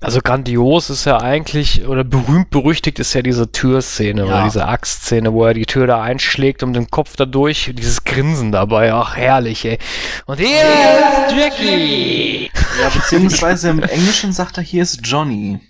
Also 0.00 0.20
grandios 0.20 0.90
ist 0.90 1.06
ja 1.06 1.20
eigentlich, 1.20 1.86
oder 1.86 2.04
berühmt 2.04 2.50
berüchtigt 2.50 3.00
ist 3.00 3.14
ja 3.14 3.22
diese 3.22 3.50
Türszene 3.50 4.20
ja. 4.20 4.26
oder 4.26 4.44
diese 4.44 4.66
Axtszene, 4.66 5.32
wo 5.32 5.44
er 5.44 5.54
die 5.54 5.66
Tür 5.66 5.88
da 5.88 6.00
einschlägt 6.00 6.62
um 6.62 6.72
den 6.72 6.88
Kopf 6.88 7.16
dadurch, 7.16 7.72
dieses 7.74 8.04
Grinsen 8.04 8.52
dabei, 8.52 8.92
ach 8.92 9.16
herrlich, 9.16 9.64
ey. 9.64 9.78
Und 10.26 10.38
hier 10.38 10.62
ist 10.62 11.36
Jackie! 11.36 12.50
Ja, 12.80 12.90
beziehungsweise 12.90 13.70
im 13.70 13.82
Englischen 13.82 14.32
sagt 14.32 14.56
er, 14.58 14.62
hier 14.62 14.84
ist 14.84 15.00
Johnny. 15.04 15.60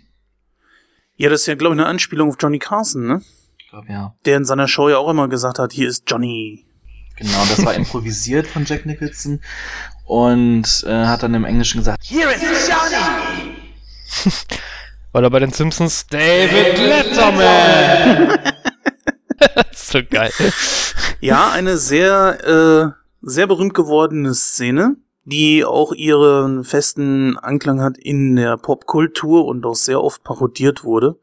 Ja, 1.16 1.30
das 1.30 1.40
ist 1.42 1.46
ja, 1.46 1.54
glaube 1.54 1.74
ich, 1.74 1.80
eine 1.80 1.88
Anspielung 1.88 2.28
auf 2.28 2.36
Johnny 2.38 2.58
Carson, 2.58 3.06
ne? 3.06 3.22
Ich 3.58 3.70
glaube, 3.70 3.86
ja. 3.90 4.14
Der 4.26 4.36
in 4.36 4.44
seiner 4.44 4.68
Show 4.68 4.90
ja 4.90 4.98
auch 4.98 5.08
immer 5.08 5.28
gesagt 5.28 5.58
hat, 5.58 5.72
hier 5.72 5.88
ist 5.88 6.04
Johnny. 6.06 6.66
Genau, 7.16 7.44
das 7.48 7.64
war 7.64 7.74
improvisiert 7.74 8.46
von 8.46 8.66
Jack 8.66 8.84
Nicholson 8.84 9.40
und 10.04 10.84
äh, 10.86 11.06
hat 11.06 11.22
dann 11.22 11.34
im 11.34 11.44
Englischen 11.44 11.78
gesagt, 11.78 12.02
hier 12.04 12.30
ist 12.30 12.68
Johnny! 12.68 13.27
Oder 15.14 15.30
bei 15.30 15.40
den 15.40 15.50
Simpsons 15.50 16.06
David 16.06 16.78
Letterman. 16.78 18.38
so 19.72 20.00
geil. 20.08 20.32
Ja, 21.20 21.50
eine 21.50 21.76
sehr, 21.76 22.44
äh, 22.44 22.90
sehr 23.22 23.46
berühmt 23.46 23.74
gewordene 23.74 24.34
Szene, 24.34 24.96
die 25.24 25.64
auch 25.64 25.92
ihren 25.92 26.64
festen 26.64 27.36
Anklang 27.38 27.80
hat 27.80 27.98
in 27.98 28.36
der 28.36 28.56
Popkultur 28.56 29.46
und 29.46 29.64
auch 29.66 29.74
sehr 29.74 30.02
oft 30.02 30.22
parodiert 30.24 30.84
wurde. 30.84 31.16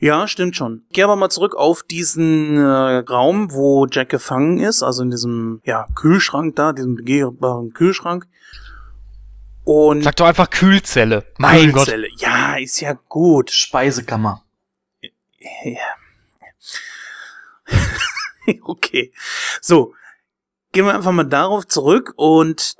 Ja, 0.00 0.28
stimmt 0.28 0.54
schon. 0.54 0.82
Geh 0.92 1.02
aber 1.02 1.16
mal 1.16 1.28
zurück 1.28 1.56
auf 1.56 1.82
diesen 1.82 2.56
äh, 2.56 2.98
Raum, 2.98 3.52
wo 3.52 3.86
Jack 3.90 4.10
gefangen 4.10 4.60
ist, 4.60 4.84
also 4.84 5.02
in 5.02 5.10
diesem 5.10 5.60
ja, 5.64 5.86
Kühlschrank 5.96 6.54
da, 6.54 6.72
diesem 6.72 6.94
begehbaren 6.94 7.72
Kühlschrank. 7.72 8.26
Und 9.68 10.00
Sag 10.02 10.16
doch 10.16 10.24
einfach 10.24 10.48
Kühlzelle. 10.48 11.26
Mein 11.36 11.74
Kühlzelle. 11.74 12.08
Gott. 12.08 12.22
Ja, 12.22 12.56
ist 12.56 12.80
ja 12.80 12.94
gut. 12.94 13.50
Speisekammer. 13.50 14.42
Ja. 15.62 15.76
okay. 18.62 19.12
So. 19.60 19.92
Gehen 20.72 20.86
wir 20.86 20.94
einfach 20.94 21.12
mal 21.12 21.24
darauf 21.24 21.66
zurück 21.66 22.14
und 22.16 22.77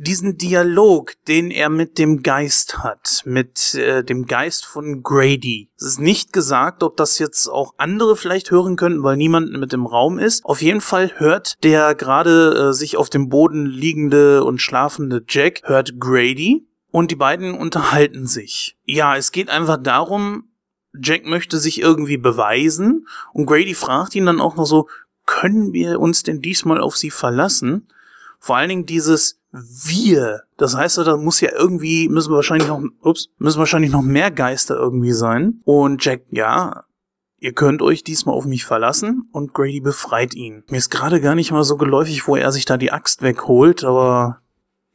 diesen 0.00 0.38
Dialog, 0.38 1.12
den 1.28 1.50
er 1.50 1.68
mit 1.68 1.98
dem 1.98 2.22
Geist 2.22 2.78
hat, 2.78 3.22
mit 3.26 3.74
äh, 3.74 4.02
dem 4.02 4.26
Geist 4.26 4.64
von 4.64 5.02
Grady. 5.02 5.70
Es 5.76 5.84
ist 5.84 6.00
nicht 6.00 6.32
gesagt, 6.32 6.82
ob 6.82 6.96
das 6.96 7.18
jetzt 7.18 7.48
auch 7.48 7.74
andere 7.76 8.16
vielleicht 8.16 8.50
hören 8.50 8.76
könnten, 8.76 9.02
weil 9.02 9.18
niemand 9.18 9.52
mit 9.52 9.74
im 9.74 9.86
Raum 9.86 10.18
ist. 10.18 10.44
Auf 10.46 10.62
jeden 10.62 10.80
Fall 10.80 11.12
hört 11.16 11.62
der 11.64 11.94
gerade 11.94 12.70
äh, 12.70 12.72
sich 12.72 12.96
auf 12.96 13.10
dem 13.10 13.28
Boden 13.28 13.66
liegende 13.66 14.42
und 14.44 14.62
schlafende 14.62 15.22
Jack, 15.28 15.60
hört 15.64 16.00
Grady 16.00 16.66
und 16.90 17.10
die 17.10 17.16
beiden 17.16 17.54
unterhalten 17.54 18.26
sich. 18.26 18.78
Ja, 18.84 19.16
es 19.16 19.32
geht 19.32 19.50
einfach 19.50 19.76
darum, 19.76 20.44
Jack 20.98 21.26
möchte 21.26 21.58
sich 21.58 21.80
irgendwie 21.80 22.16
beweisen 22.16 23.06
und 23.34 23.44
Grady 23.44 23.74
fragt 23.74 24.14
ihn 24.14 24.26
dann 24.26 24.40
auch 24.40 24.56
noch 24.56 24.66
so, 24.66 24.88
können 25.26 25.74
wir 25.74 26.00
uns 26.00 26.22
denn 26.22 26.40
diesmal 26.40 26.80
auf 26.80 26.96
sie 26.96 27.10
verlassen? 27.10 27.86
Vor 28.38 28.56
allen 28.56 28.70
Dingen 28.70 28.86
dieses 28.86 29.39
wir. 29.52 30.42
Das 30.56 30.76
heißt, 30.76 30.98
da 30.98 31.16
muss 31.16 31.40
ja 31.40 31.50
irgendwie, 31.52 32.08
müssen 32.08 32.32
wahrscheinlich 32.32 32.68
noch, 32.68 32.82
ups, 33.02 33.28
müssen 33.38 33.58
wahrscheinlich 33.58 33.90
noch 33.90 34.02
mehr 34.02 34.30
Geister 34.30 34.76
irgendwie 34.76 35.12
sein. 35.12 35.60
Und 35.64 36.04
Jack, 36.04 36.22
ja, 36.30 36.84
ihr 37.38 37.52
könnt 37.52 37.82
euch 37.82 38.04
diesmal 38.04 38.34
auf 38.34 38.44
mich 38.44 38.64
verlassen 38.64 39.28
und 39.32 39.52
Grady 39.54 39.80
befreit 39.80 40.34
ihn. 40.34 40.62
Mir 40.68 40.76
ist 40.76 40.90
gerade 40.90 41.20
gar 41.20 41.34
nicht 41.34 41.50
mal 41.50 41.64
so 41.64 41.76
geläufig, 41.76 42.26
wo 42.28 42.36
er 42.36 42.52
sich 42.52 42.64
da 42.64 42.76
die 42.76 42.92
Axt 42.92 43.22
wegholt, 43.22 43.84
aber 43.84 44.40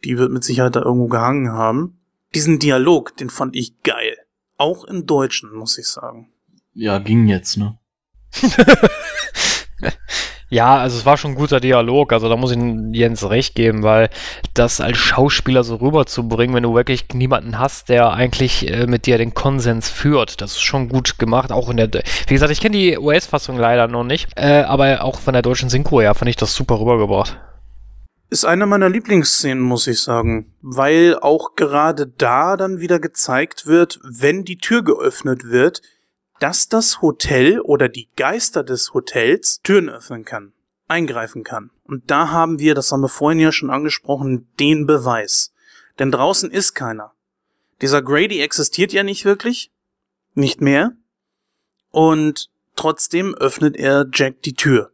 die 0.04 0.18
wird 0.18 0.32
mit 0.32 0.44
Sicherheit 0.44 0.76
da 0.76 0.82
irgendwo 0.82 1.08
gehangen 1.08 1.52
haben. 1.52 2.00
Diesen 2.34 2.60
Dialog, 2.60 3.18
den 3.18 3.30
fand 3.30 3.56
ich 3.56 3.82
geil. 3.84 4.18
Auch 4.58 4.86
im 4.86 5.06
Deutschen, 5.06 5.54
muss 5.54 5.78
ich 5.78 5.88
sagen. 5.88 6.32
Ja, 6.74 7.00
ging 7.00 7.28
jetzt, 7.28 7.58
ne? 7.58 7.78
Ja, 10.56 10.78
also 10.78 10.98
es 10.98 11.06
war 11.06 11.18
schon 11.18 11.32
ein 11.32 11.36
guter 11.36 11.60
Dialog, 11.60 12.14
also 12.14 12.30
da 12.30 12.38
muss 12.38 12.54
ich 12.54 12.58
Jens 12.94 13.30
recht 13.30 13.56
geben, 13.56 13.84
weil 13.84 14.10
das 14.54 14.80
als 14.80 14.98
Schauspieler 14.98 15.66
so 15.66 15.76
rüberzubringen, 15.76 16.56
wenn 16.56 16.64
du 16.64 16.74
wirklich 16.74 17.08
niemanden 17.14 17.60
hast, 17.60 17.90
der 17.90 18.14
eigentlich 18.14 18.72
äh, 18.72 18.88
mit 18.88 19.06
dir 19.06 19.18
den 19.18 19.34
Konsens 19.34 19.90
führt, 19.90 20.40
das 20.40 20.54
ist 20.54 20.62
schon 20.62 20.88
gut 20.88 21.20
gemacht, 21.20 21.52
auch 21.52 21.70
in 21.70 21.76
der, 21.76 21.90
wie 21.92 22.34
gesagt, 22.34 22.54
ich 22.54 22.62
kenne 22.62 22.78
die 22.78 22.98
US-Fassung 22.98 23.58
leider 23.58 23.90
noch 23.90 24.06
nicht, 24.06 24.30
äh, 24.38 24.62
aber 24.62 25.04
auch 25.04 25.20
von 25.20 25.34
der 25.34 25.42
deutschen 25.42 25.68
Synchro 25.68 26.00
her 26.00 26.16
fand 26.16 26.30
ich 26.30 26.38
das 26.38 26.56
super 26.56 26.80
rübergebracht. 26.80 27.38
Ist 28.30 28.46
eine 28.46 28.66
meiner 28.66 28.88
Lieblingsszenen, 28.88 29.62
muss 29.62 29.88
ich 29.88 30.00
sagen, 30.00 30.54
weil 30.62 31.20
auch 31.20 31.56
gerade 31.58 32.08
da 32.08 32.56
dann 32.56 32.80
wieder 32.80 33.00
gezeigt 33.00 33.68
wird, 33.68 34.00
wenn 34.04 34.46
die 34.46 34.58
Tür 34.58 34.84
geöffnet 34.84 35.44
wird, 35.44 35.82
dass 36.40 36.68
das 36.68 37.02
Hotel 37.02 37.60
oder 37.60 37.90
die 37.90 38.10
Geister 38.16 38.64
des 38.64 38.94
Hotels 38.94 39.62
Türen 39.64 39.90
öffnen 39.90 40.26
kann, 40.26 40.54
eingreifen 40.88 41.44
kann. 41.44 41.72
Und 41.86 42.10
da 42.12 42.30
haben 42.30 42.60
wir, 42.60 42.76
das 42.76 42.92
haben 42.92 43.02
wir 43.02 43.10
vorhin 43.10 43.40
ja 43.40 43.52
schon 43.52 43.70
angesprochen, 43.70 44.48
den 44.60 44.86
Beweis. 44.86 45.54
Denn 46.00 46.12
draußen 46.12 46.52
ist 46.52 46.74
keiner. 46.74 47.14
Dieser 47.82 48.02
Grady 48.02 48.42
existiert 48.42 48.94
ja 48.94 49.04
nicht 49.04 49.26
wirklich, 49.26 49.72
nicht 50.34 50.62
mehr. 50.62 50.94
Und 51.92 52.50
trotzdem 52.76 53.34
öffnet 53.36 53.78
er 53.78 54.06
Jack 54.12 54.42
die 54.42 54.54
Tür. 54.54 54.92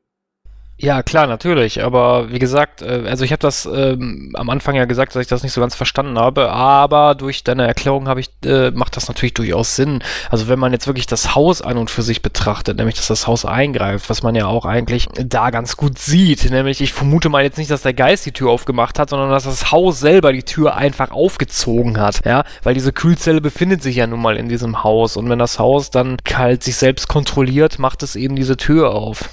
Ja, 0.81 1.03
klar, 1.03 1.27
natürlich. 1.27 1.83
Aber 1.83 2.31
wie 2.31 2.39
gesagt, 2.39 2.81
äh, 2.81 3.03
also 3.05 3.23
ich 3.23 3.31
habe 3.31 3.39
das 3.39 3.67
ähm, 3.71 4.31
am 4.33 4.49
Anfang 4.49 4.73
ja 4.73 4.85
gesagt, 4.85 5.13
dass 5.13 5.21
ich 5.21 5.27
das 5.27 5.43
nicht 5.43 5.51
so 5.53 5.61
ganz 5.61 5.75
verstanden 5.75 6.17
habe. 6.17 6.49
Aber 6.49 7.13
durch 7.13 7.43
deine 7.43 7.67
Erklärung 7.67 8.07
habe 8.07 8.19
ich 8.19 8.31
äh, 8.43 8.71
macht 8.71 8.97
das 8.97 9.07
natürlich 9.07 9.35
durchaus 9.35 9.75
Sinn. 9.75 10.03
Also 10.31 10.47
wenn 10.47 10.57
man 10.57 10.71
jetzt 10.73 10.87
wirklich 10.87 11.05
das 11.05 11.35
Haus 11.35 11.61
an 11.61 11.77
und 11.77 11.91
für 11.91 12.01
sich 12.01 12.23
betrachtet, 12.23 12.77
nämlich 12.77 12.95
dass 12.95 13.07
das 13.07 13.27
Haus 13.27 13.45
eingreift, 13.45 14.09
was 14.09 14.23
man 14.23 14.33
ja 14.33 14.47
auch 14.47 14.65
eigentlich 14.65 15.07
da 15.13 15.51
ganz 15.51 15.77
gut 15.77 15.99
sieht. 15.99 16.49
Nämlich 16.49 16.81
ich 16.81 16.93
vermute 16.93 17.29
mal 17.29 17.43
jetzt 17.43 17.59
nicht, 17.59 17.69
dass 17.69 17.83
der 17.83 17.93
Geist 17.93 18.25
die 18.25 18.31
Tür 18.31 18.49
aufgemacht 18.49 18.97
hat, 18.97 19.11
sondern 19.11 19.29
dass 19.29 19.43
das 19.43 19.71
Haus 19.71 19.99
selber 19.99 20.33
die 20.33 20.41
Tür 20.41 20.75
einfach 20.75 21.11
aufgezogen 21.11 21.99
hat. 21.99 22.25
Ja, 22.25 22.43
weil 22.63 22.73
diese 22.73 22.91
Kühlzelle 22.91 23.39
befindet 23.39 23.83
sich 23.83 23.97
ja 23.97 24.07
nun 24.07 24.21
mal 24.21 24.35
in 24.35 24.49
diesem 24.49 24.83
Haus 24.83 25.15
und 25.15 25.29
wenn 25.29 25.37
das 25.37 25.59
Haus 25.59 25.91
dann 25.91 26.17
kalt 26.23 26.63
sich 26.63 26.75
selbst 26.75 27.07
kontrolliert, 27.07 27.77
macht 27.77 28.01
es 28.01 28.15
eben 28.15 28.35
diese 28.35 28.57
Tür 28.57 28.95
auf. 28.95 29.29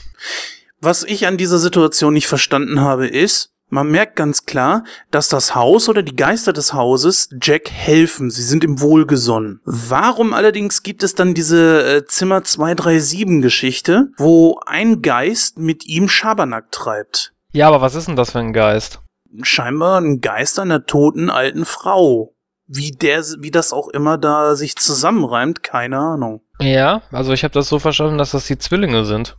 Was 0.81 1.03
ich 1.03 1.27
an 1.27 1.37
dieser 1.37 1.59
Situation 1.59 2.15
nicht 2.15 2.29
verstanden 2.29 2.81
habe, 2.81 3.09
ist, 3.09 3.51
man 3.71 3.91
merkt 3.91 4.17
ganz 4.17 4.47
klar, 4.47 4.85
dass 5.11 5.29
das 5.29 5.55
Haus 5.55 5.89
oder 5.89 6.03
die 6.03 6.17
Geister 6.17 6.53
des 6.53 6.73
Hauses 6.73 7.29
Jack 7.43 7.71
helfen. 7.71 8.31
Sie 8.31 8.43
sind 8.43 8.65
ihm 8.65 8.81
wohlgesonnen. 8.81 9.61
Warum 9.65 10.33
allerdings 10.33 10.83
gibt 10.83 11.03
es 11.03 11.15
dann 11.15 11.35
diese 11.35 11.97
äh, 11.97 12.05
Zimmer 12.07 12.45
237 12.45 13.43
Geschichte, 13.43 14.09
wo 14.17 14.59
ein 14.65 15.03
Geist 15.03 15.59
mit 15.59 15.85
ihm 15.85 16.09
Schabernack 16.09 16.71
treibt? 16.71 17.35
Ja, 17.53 17.69
aber 17.69 17.81
was 17.81 17.95
ist 17.95 18.09
denn 18.09 18.17
das 18.17 18.31
für 18.31 18.39
ein 18.39 18.53
Geist? 18.53 19.01
Scheinbar 19.43 20.01
ein 20.01 20.21
Geist 20.21 20.59
einer 20.59 20.87
toten 20.87 21.29
alten 21.29 21.65
Frau. 21.65 22.35
Wie 22.67 22.93
der, 22.93 23.23
wie 23.41 23.51
das 23.51 23.73
auch 23.73 23.89
immer 23.89 24.17
da 24.17 24.55
sich 24.55 24.77
zusammenreimt, 24.77 25.63
keine 25.63 25.99
Ahnung. 25.99 26.43
Ja, 26.61 27.03
also 27.11 27.33
ich 27.33 27.45
habe 27.45 27.55
das 27.55 27.69
so 27.69 27.79
verstanden, 27.79 28.19
dass 28.19 28.31
das 28.31 28.47
die 28.47 28.59
Zwillinge 28.59 29.05
sind. 29.05 29.37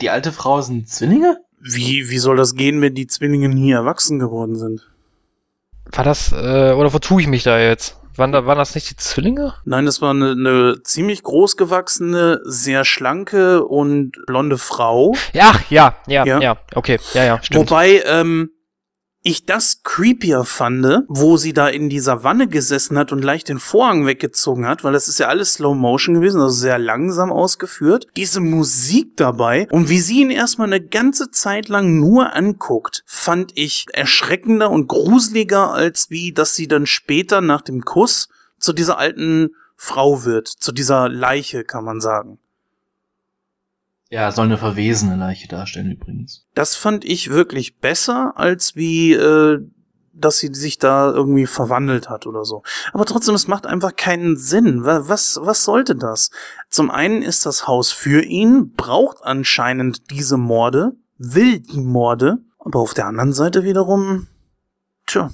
Die 0.00 0.10
alte 0.10 0.32
Frau 0.32 0.60
sind 0.60 0.88
Zwillinge? 0.88 1.38
Wie, 1.60 2.08
wie 2.08 2.18
soll 2.18 2.36
das 2.36 2.54
gehen, 2.54 2.80
wenn 2.80 2.94
die 2.94 3.06
Zwillinge 3.06 3.48
nie 3.48 3.72
erwachsen 3.72 4.18
geworden 4.18 4.56
sind? 4.56 4.88
War 5.92 6.04
das, 6.04 6.32
äh, 6.32 6.72
oder 6.72 6.90
vertue 6.90 7.20
ich 7.20 7.26
mich 7.28 7.42
da 7.42 7.58
jetzt? 7.58 7.96
Waren, 8.16 8.32
da, 8.32 8.44
waren 8.46 8.58
das 8.58 8.74
nicht 8.74 8.90
die 8.90 8.96
Zwillinge? 8.96 9.54
Nein, 9.64 9.86
das 9.86 10.02
war 10.02 10.10
eine, 10.10 10.32
eine 10.32 10.82
ziemlich 10.82 11.22
großgewachsene, 11.22 12.40
sehr 12.44 12.84
schlanke 12.84 13.64
und 13.64 14.12
blonde 14.26 14.58
Frau. 14.58 15.14
Ja, 15.32 15.52
ach, 15.54 15.70
ja, 15.70 15.96
ja, 16.06 16.24
Ja. 16.24 16.40
ja, 16.40 16.56
okay, 16.74 16.98
ja, 17.14 17.24
ja, 17.24 17.42
stimmt. 17.42 17.70
Wobei 17.70 18.02
ähm, 18.06 18.50
ich 19.22 19.44
das 19.44 19.82
creepier 19.82 20.44
fand, 20.44 20.70
wo 21.08 21.36
sie 21.36 21.52
da 21.52 21.68
in 21.68 21.88
dieser 21.90 22.24
Wanne 22.24 22.48
gesessen 22.48 22.96
hat 22.96 23.12
und 23.12 23.22
leicht 23.22 23.48
den 23.48 23.58
Vorhang 23.58 24.06
weggezogen 24.06 24.66
hat, 24.66 24.84
weil 24.84 24.92
das 24.92 25.08
ist 25.08 25.18
ja 25.18 25.28
alles 25.28 25.54
Slow 25.54 25.74
Motion 25.74 26.14
gewesen, 26.14 26.40
also 26.40 26.54
sehr 26.54 26.78
langsam 26.78 27.30
ausgeführt. 27.30 28.06
Diese 28.16 28.40
Musik 28.40 29.16
dabei 29.16 29.66
und 29.70 29.88
wie 29.88 30.00
sie 30.00 30.22
ihn 30.22 30.30
erstmal 30.30 30.68
eine 30.68 30.80
ganze 30.80 31.30
Zeit 31.30 31.68
lang 31.68 31.98
nur 31.98 32.34
anguckt, 32.34 33.02
fand 33.06 33.52
ich 33.56 33.86
erschreckender 33.92 34.70
und 34.70 34.86
gruseliger, 34.86 35.72
als 35.72 36.10
wie, 36.10 36.32
dass 36.32 36.54
sie 36.54 36.68
dann 36.68 36.86
später 36.86 37.40
nach 37.40 37.62
dem 37.62 37.82
Kuss 37.82 38.28
zu 38.58 38.72
dieser 38.72 38.98
alten 38.98 39.50
Frau 39.76 40.24
wird, 40.24 40.48
zu 40.48 40.72
dieser 40.72 41.08
Leiche, 41.08 41.64
kann 41.64 41.84
man 41.84 42.00
sagen. 42.00 42.38
Ja, 44.10 44.30
soll 44.32 44.46
eine 44.46 44.58
verwesene 44.58 45.16
Leiche 45.16 45.46
darstellen 45.48 45.92
übrigens. 45.92 46.44
Das 46.54 46.74
fand 46.76 47.04
ich 47.04 47.30
wirklich 47.30 47.78
besser, 47.78 48.32
als 48.36 48.74
wie, 48.74 49.12
äh, 49.12 49.60
dass 50.12 50.38
sie 50.38 50.52
sich 50.52 50.78
da 50.78 51.10
irgendwie 51.12 51.46
verwandelt 51.46 52.10
hat 52.10 52.26
oder 52.26 52.44
so. 52.44 52.62
Aber 52.92 53.04
trotzdem, 53.06 53.36
es 53.36 53.46
macht 53.46 53.66
einfach 53.66 53.94
keinen 53.94 54.36
Sinn. 54.36 54.84
Wa- 54.84 55.04
Was, 55.06 55.38
was 55.42 55.64
sollte 55.64 55.94
das? 55.94 56.30
Zum 56.68 56.90
einen 56.90 57.22
ist 57.22 57.46
das 57.46 57.68
Haus 57.68 57.92
für 57.92 58.22
ihn, 58.24 58.72
braucht 58.72 59.18
anscheinend 59.22 60.10
diese 60.10 60.36
Morde, 60.36 60.92
will 61.16 61.60
die 61.60 61.80
Morde, 61.80 62.38
aber 62.58 62.80
auf 62.80 62.94
der 62.94 63.06
anderen 63.06 63.32
Seite 63.32 63.62
wiederum, 63.62 64.26
tja, 65.06 65.30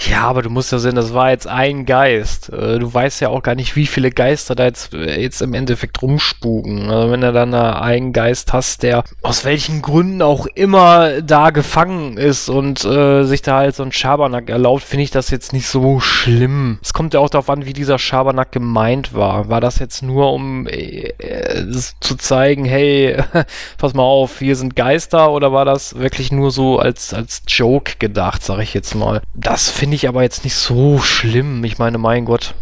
Ja, 0.00 0.22
aber 0.22 0.42
du 0.42 0.50
musst 0.50 0.72
ja 0.72 0.78
sehen, 0.78 0.96
das 0.96 1.14
war 1.14 1.30
jetzt 1.30 1.46
ein 1.46 1.86
Geist. 1.86 2.48
Äh, 2.52 2.74
Du 2.80 2.92
weißt 2.92 3.20
ja 3.20 3.28
auch 3.28 3.42
gar 3.44 3.54
nicht, 3.54 3.76
wie 3.76 3.86
viele 3.86 4.10
Geister 4.10 4.56
da 4.56 4.64
jetzt, 4.64 4.92
äh, 4.92 5.20
jetzt 5.20 5.40
im 5.40 5.54
Endeffekt 5.54 6.02
rumspuken. 6.02 6.90
Also 6.90 7.12
wenn 7.12 7.20
du 7.20 7.32
dann 7.32 7.52
da 7.52 7.78
einen 7.78 8.12
Geist 8.12 8.52
hast, 8.52 8.82
der 8.82 9.04
aus 9.22 9.44
welchen 9.44 9.82
Gründen 9.82 10.20
auch 10.20 10.46
immer 10.46 11.22
da 11.22 11.50
gefangen 11.50 12.16
ist 12.16 12.48
und 12.48 12.84
äh, 12.84 13.22
sich 13.22 13.42
da 13.42 13.58
halt 13.58 13.76
so 13.76 13.84
ein 13.84 13.92
Schabernack 13.92 14.50
erlaubt, 14.50 14.82
finde 14.82 15.04
ich 15.04 15.12
das 15.12 15.30
jetzt 15.30 15.52
nicht 15.52 15.68
so 15.68 16.00
schlimm. 16.00 16.80
Es 16.82 16.92
kommt 16.92 17.14
ja 17.14 17.20
auch 17.20 17.30
darauf 17.30 17.48
an, 17.48 17.64
wie 17.64 17.72
dieser 17.72 18.00
Schabernack 18.00 18.50
gemeint 18.50 19.14
war. 19.14 19.48
War 19.48 19.60
das 19.60 19.78
jetzt 19.78 20.02
nur, 20.02 20.32
um 20.32 20.66
äh, 20.66 21.12
äh, 21.18 21.70
zu 22.00 22.16
zeigen, 22.16 22.64
hey, 22.64 23.16
pass 23.78 23.94
mal 23.94 24.02
auf, 24.02 24.40
hier 24.40 24.56
sind 24.56 24.74
Geister, 24.74 25.30
oder 25.30 25.52
war 25.52 25.64
das 25.64 25.96
wirklich 26.00 26.32
nur 26.32 26.50
so 26.50 26.80
als, 26.80 27.14
als 27.14 27.42
Joke 27.46 27.94
gedacht, 28.00 28.42
sag 28.42 28.58
ich 28.58 28.74
jetzt 28.74 28.96
mal? 28.96 29.22
Das 29.34 29.70
finde 29.70 29.83
ich 29.92 30.08
aber 30.08 30.22
jetzt 30.22 30.44
nicht 30.44 30.54
so 30.54 30.98
schlimm. 30.98 31.64
Ich 31.64 31.78
meine, 31.78 31.98
mein 31.98 32.24
Gott. 32.24 32.54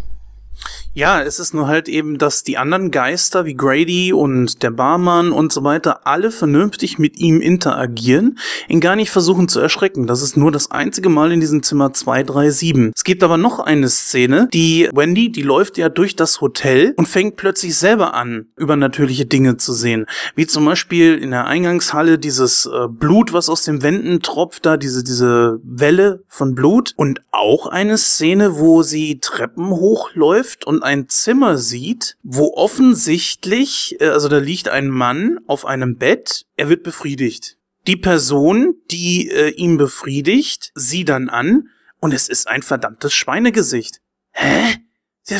Ja, 0.95 1.23
es 1.23 1.39
ist 1.39 1.55
nur 1.55 1.65
halt 1.67 1.89
eben, 1.89 2.19
dass 2.19 2.43
die 2.43 2.59
anderen 2.59 2.91
Geister 2.91 3.45
wie 3.45 3.55
Grady 3.55 4.13
und 4.13 4.61
der 4.61 4.69
Barmann 4.69 5.31
und 5.31 5.51
so 5.51 5.63
weiter 5.63 6.05
alle 6.05 6.29
vernünftig 6.29 6.99
mit 6.99 7.17
ihm 7.17 7.41
interagieren, 7.41 8.37
ihn 8.67 8.79
gar 8.79 8.95
nicht 8.95 9.09
versuchen 9.09 9.47
zu 9.47 9.59
erschrecken. 9.59 10.05
Das 10.05 10.21
ist 10.21 10.37
nur 10.37 10.51
das 10.51 10.69
einzige 10.69 11.09
Mal 11.09 11.31
in 11.31 11.39
diesem 11.39 11.63
Zimmer 11.63 11.93
237. 11.93 12.93
Es 12.95 13.03
gibt 13.03 13.23
aber 13.23 13.37
noch 13.37 13.57
eine 13.57 13.89
Szene, 13.89 14.47
die 14.53 14.87
Wendy, 14.93 15.31
die 15.31 15.41
läuft 15.41 15.79
ja 15.79 15.89
durch 15.89 16.15
das 16.15 16.41
Hotel 16.41 16.93
und 16.95 17.07
fängt 17.07 17.37
plötzlich 17.37 17.75
selber 17.75 18.13
an, 18.13 18.49
übernatürliche 18.55 19.25
Dinge 19.25 19.57
zu 19.57 19.73
sehen. 19.73 20.05
Wie 20.35 20.45
zum 20.45 20.63
Beispiel 20.63 21.17
in 21.17 21.31
der 21.31 21.47
Eingangshalle 21.47 22.19
dieses 22.19 22.67
äh, 22.67 22.87
Blut, 22.87 23.33
was 23.33 23.49
aus 23.49 23.63
den 23.63 23.81
Wänden 23.81 24.21
tropft, 24.21 24.67
da 24.67 24.77
diese, 24.77 25.03
diese 25.03 25.59
Welle 25.63 26.23
von 26.27 26.53
Blut. 26.53 26.93
Und 26.97 27.21
auch 27.31 27.65
eine 27.65 27.97
Szene, 27.97 28.59
wo 28.59 28.83
sie 28.83 29.17
Treppen 29.19 29.71
hochläuft 29.71 30.67
und 30.67 30.82
ein 30.83 31.09
Zimmer 31.09 31.57
sieht, 31.57 32.17
wo 32.23 32.53
offensichtlich, 32.53 33.97
äh, 33.99 34.09
also 34.09 34.29
da 34.29 34.37
liegt 34.37 34.69
ein 34.69 34.89
Mann 34.89 35.39
auf 35.47 35.65
einem 35.65 35.97
Bett, 35.97 36.45
er 36.55 36.69
wird 36.69 36.83
befriedigt. 36.83 37.57
Die 37.87 37.97
Person, 37.97 38.75
die 38.91 39.29
äh, 39.29 39.49
ihn 39.49 39.77
befriedigt, 39.77 40.71
sie 40.75 41.05
dann 41.05 41.29
an 41.29 41.69
und 41.99 42.13
es 42.13 42.29
ist 42.29 42.47
ein 42.47 42.61
verdammtes 42.61 43.13
Schweinegesicht. 43.13 43.99
Hä? 44.31 44.77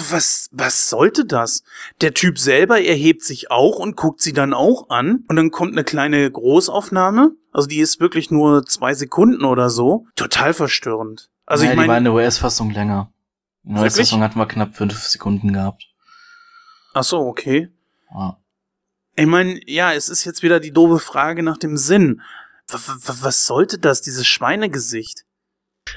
Was, 0.10 0.50
was 0.54 0.90
sollte 0.90 1.26
das? 1.26 1.64
Der 2.00 2.14
Typ 2.14 2.40
selber 2.40 2.82
erhebt 2.82 3.22
sich 3.22 3.52
auch 3.52 3.80
und 3.80 3.98
guckt 3.98 4.22
sie 4.22 4.32
dann 4.32 4.54
auch 4.54 4.90
an 4.90 5.26
und 5.28 5.36
dann 5.36 5.52
kommt 5.52 5.74
eine 5.74 5.84
kleine 5.84 6.30
Großaufnahme. 6.32 7.32
Also 7.52 7.68
die 7.68 7.80
ist 7.80 8.00
wirklich 8.00 8.32
nur 8.32 8.66
zwei 8.66 8.94
Sekunden 8.94 9.44
oder 9.44 9.70
so. 9.70 10.08
Total 10.16 10.54
verstörend. 10.54 11.30
Also 11.46 11.66
naja, 11.66 11.74
ich 11.74 11.76
die 11.76 11.78
war 11.78 11.84
in 11.84 12.04
meine, 12.04 12.04
der 12.06 12.14
US-Fassung 12.14 12.72
länger. 12.72 13.13
Der 13.64 13.76
Wirklich? 13.76 13.94
US-Fassung 13.94 14.22
hatten 14.22 14.40
wir 14.40 14.46
knapp 14.48 14.76
fünf 14.76 14.98
Sekunden 15.04 15.54
gehabt. 15.54 15.86
ach 16.94 17.04
so, 17.04 17.20
okay. 17.20 17.70
Ja. 18.14 18.38
Ich 19.16 19.26
meine, 19.28 19.60
ja, 19.70 19.94
es 19.94 20.10
ist 20.10 20.26
jetzt 20.26 20.42
wieder 20.44 20.60
die 20.60 20.72
doofe 20.72 21.00
Frage 21.00 21.44
nach 21.44 21.58
dem 21.58 21.78
Sinn. 21.78 22.22
W- 22.68 22.78
was 23.22 23.46
sollte 23.46 23.78
das, 23.80 24.02
dieses 24.02 24.26
Schweinegesicht? 24.28 25.24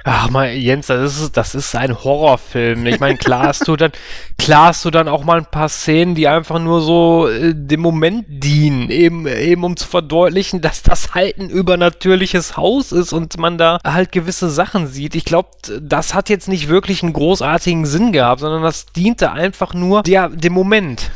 Ach 0.09 0.31
mal, 0.31 0.53
Jens, 0.53 0.87
das 0.87 1.21
ist, 1.21 1.37
das 1.37 1.57
ist 1.57 1.75
ein 1.75 2.05
Horrorfilm. 2.05 2.87
Ich 2.87 3.01
meine, 3.01 3.19
klar 3.19 3.49
hast 3.49 3.67
du 3.67 3.75
dann, 3.75 3.91
klar 4.39 4.69
hast 4.69 4.85
du 4.85 4.91
dann 4.91 5.09
auch 5.09 5.25
mal 5.25 5.39
ein 5.39 5.47
paar 5.47 5.69
Szenen, 5.69 6.15
die 6.15 6.29
einfach 6.29 6.61
nur 6.61 6.81
so 6.81 7.29
äh, 7.29 7.53
dem 7.55 7.81
Moment 7.81 8.25
dienen, 8.29 8.91
eben, 8.91 9.27
eben 9.27 9.65
um 9.65 9.77
zu 9.77 9.89
verdeutlichen, 9.89 10.61
dass 10.61 10.85
das 10.85 11.15
halt 11.15 11.39
ein 11.39 11.51
übernatürliches 11.51 12.57
Haus 12.57 12.93
ist 12.93 13.13
und 13.13 13.37
man 13.39 13.59
da 13.59 13.79
halt 13.85 14.13
gewisse 14.13 14.49
Sachen 14.49 14.87
sieht. 14.87 15.17
Ich 15.17 15.25
glaube, 15.25 15.51
das 15.81 16.15
hat 16.15 16.29
jetzt 16.29 16.49
nicht 16.49 16.69
wirklich 16.69 17.03
einen 17.03 17.13
großartigen 17.13 17.85
Sinn 17.85 18.13
gehabt, 18.13 18.41
sondern 18.41 18.63
das 18.63 18.87
diente 18.87 19.33
einfach 19.33 19.75
nur 19.75 20.05
der, 20.05 20.29
dem 20.29 20.53
Moment. 20.53 21.11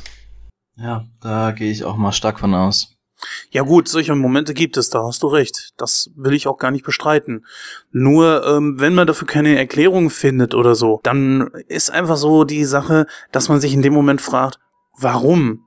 Ja, 0.76 1.04
da 1.20 1.52
gehe 1.52 1.70
ich 1.70 1.84
auch 1.84 1.96
mal 1.96 2.12
stark 2.12 2.40
von 2.40 2.54
aus. 2.54 2.96
Ja 3.50 3.62
gut, 3.62 3.88
solche 3.88 4.14
Momente 4.14 4.54
gibt 4.54 4.76
es, 4.76 4.90
da 4.90 5.02
hast 5.04 5.22
du 5.22 5.28
recht. 5.28 5.72
Das 5.76 6.10
will 6.16 6.34
ich 6.34 6.46
auch 6.46 6.58
gar 6.58 6.70
nicht 6.70 6.84
bestreiten. 6.84 7.44
Nur, 7.92 8.46
ähm, 8.46 8.78
wenn 8.78 8.94
man 8.94 9.06
dafür 9.06 9.26
keine 9.26 9.58
Erklärung 9.58 10.10
findet 10.10 10.54
oder 10.54 10.74
so, 10.74 11.00
dann 11.02 11.50
ist 11.68 11.90
einfach 11.90 12.16
so 12.16 12.44
die 12.44 12.64
Sache, 12.64 13.06
dass 13.32 13.48
man 13.48 13.60
sich 13.60 13.74
in 13.74 13.82
dem 13.82 13.92
Moment 13.92 14.20
fragt, 14.20 14.58
warum? 14.98 15.66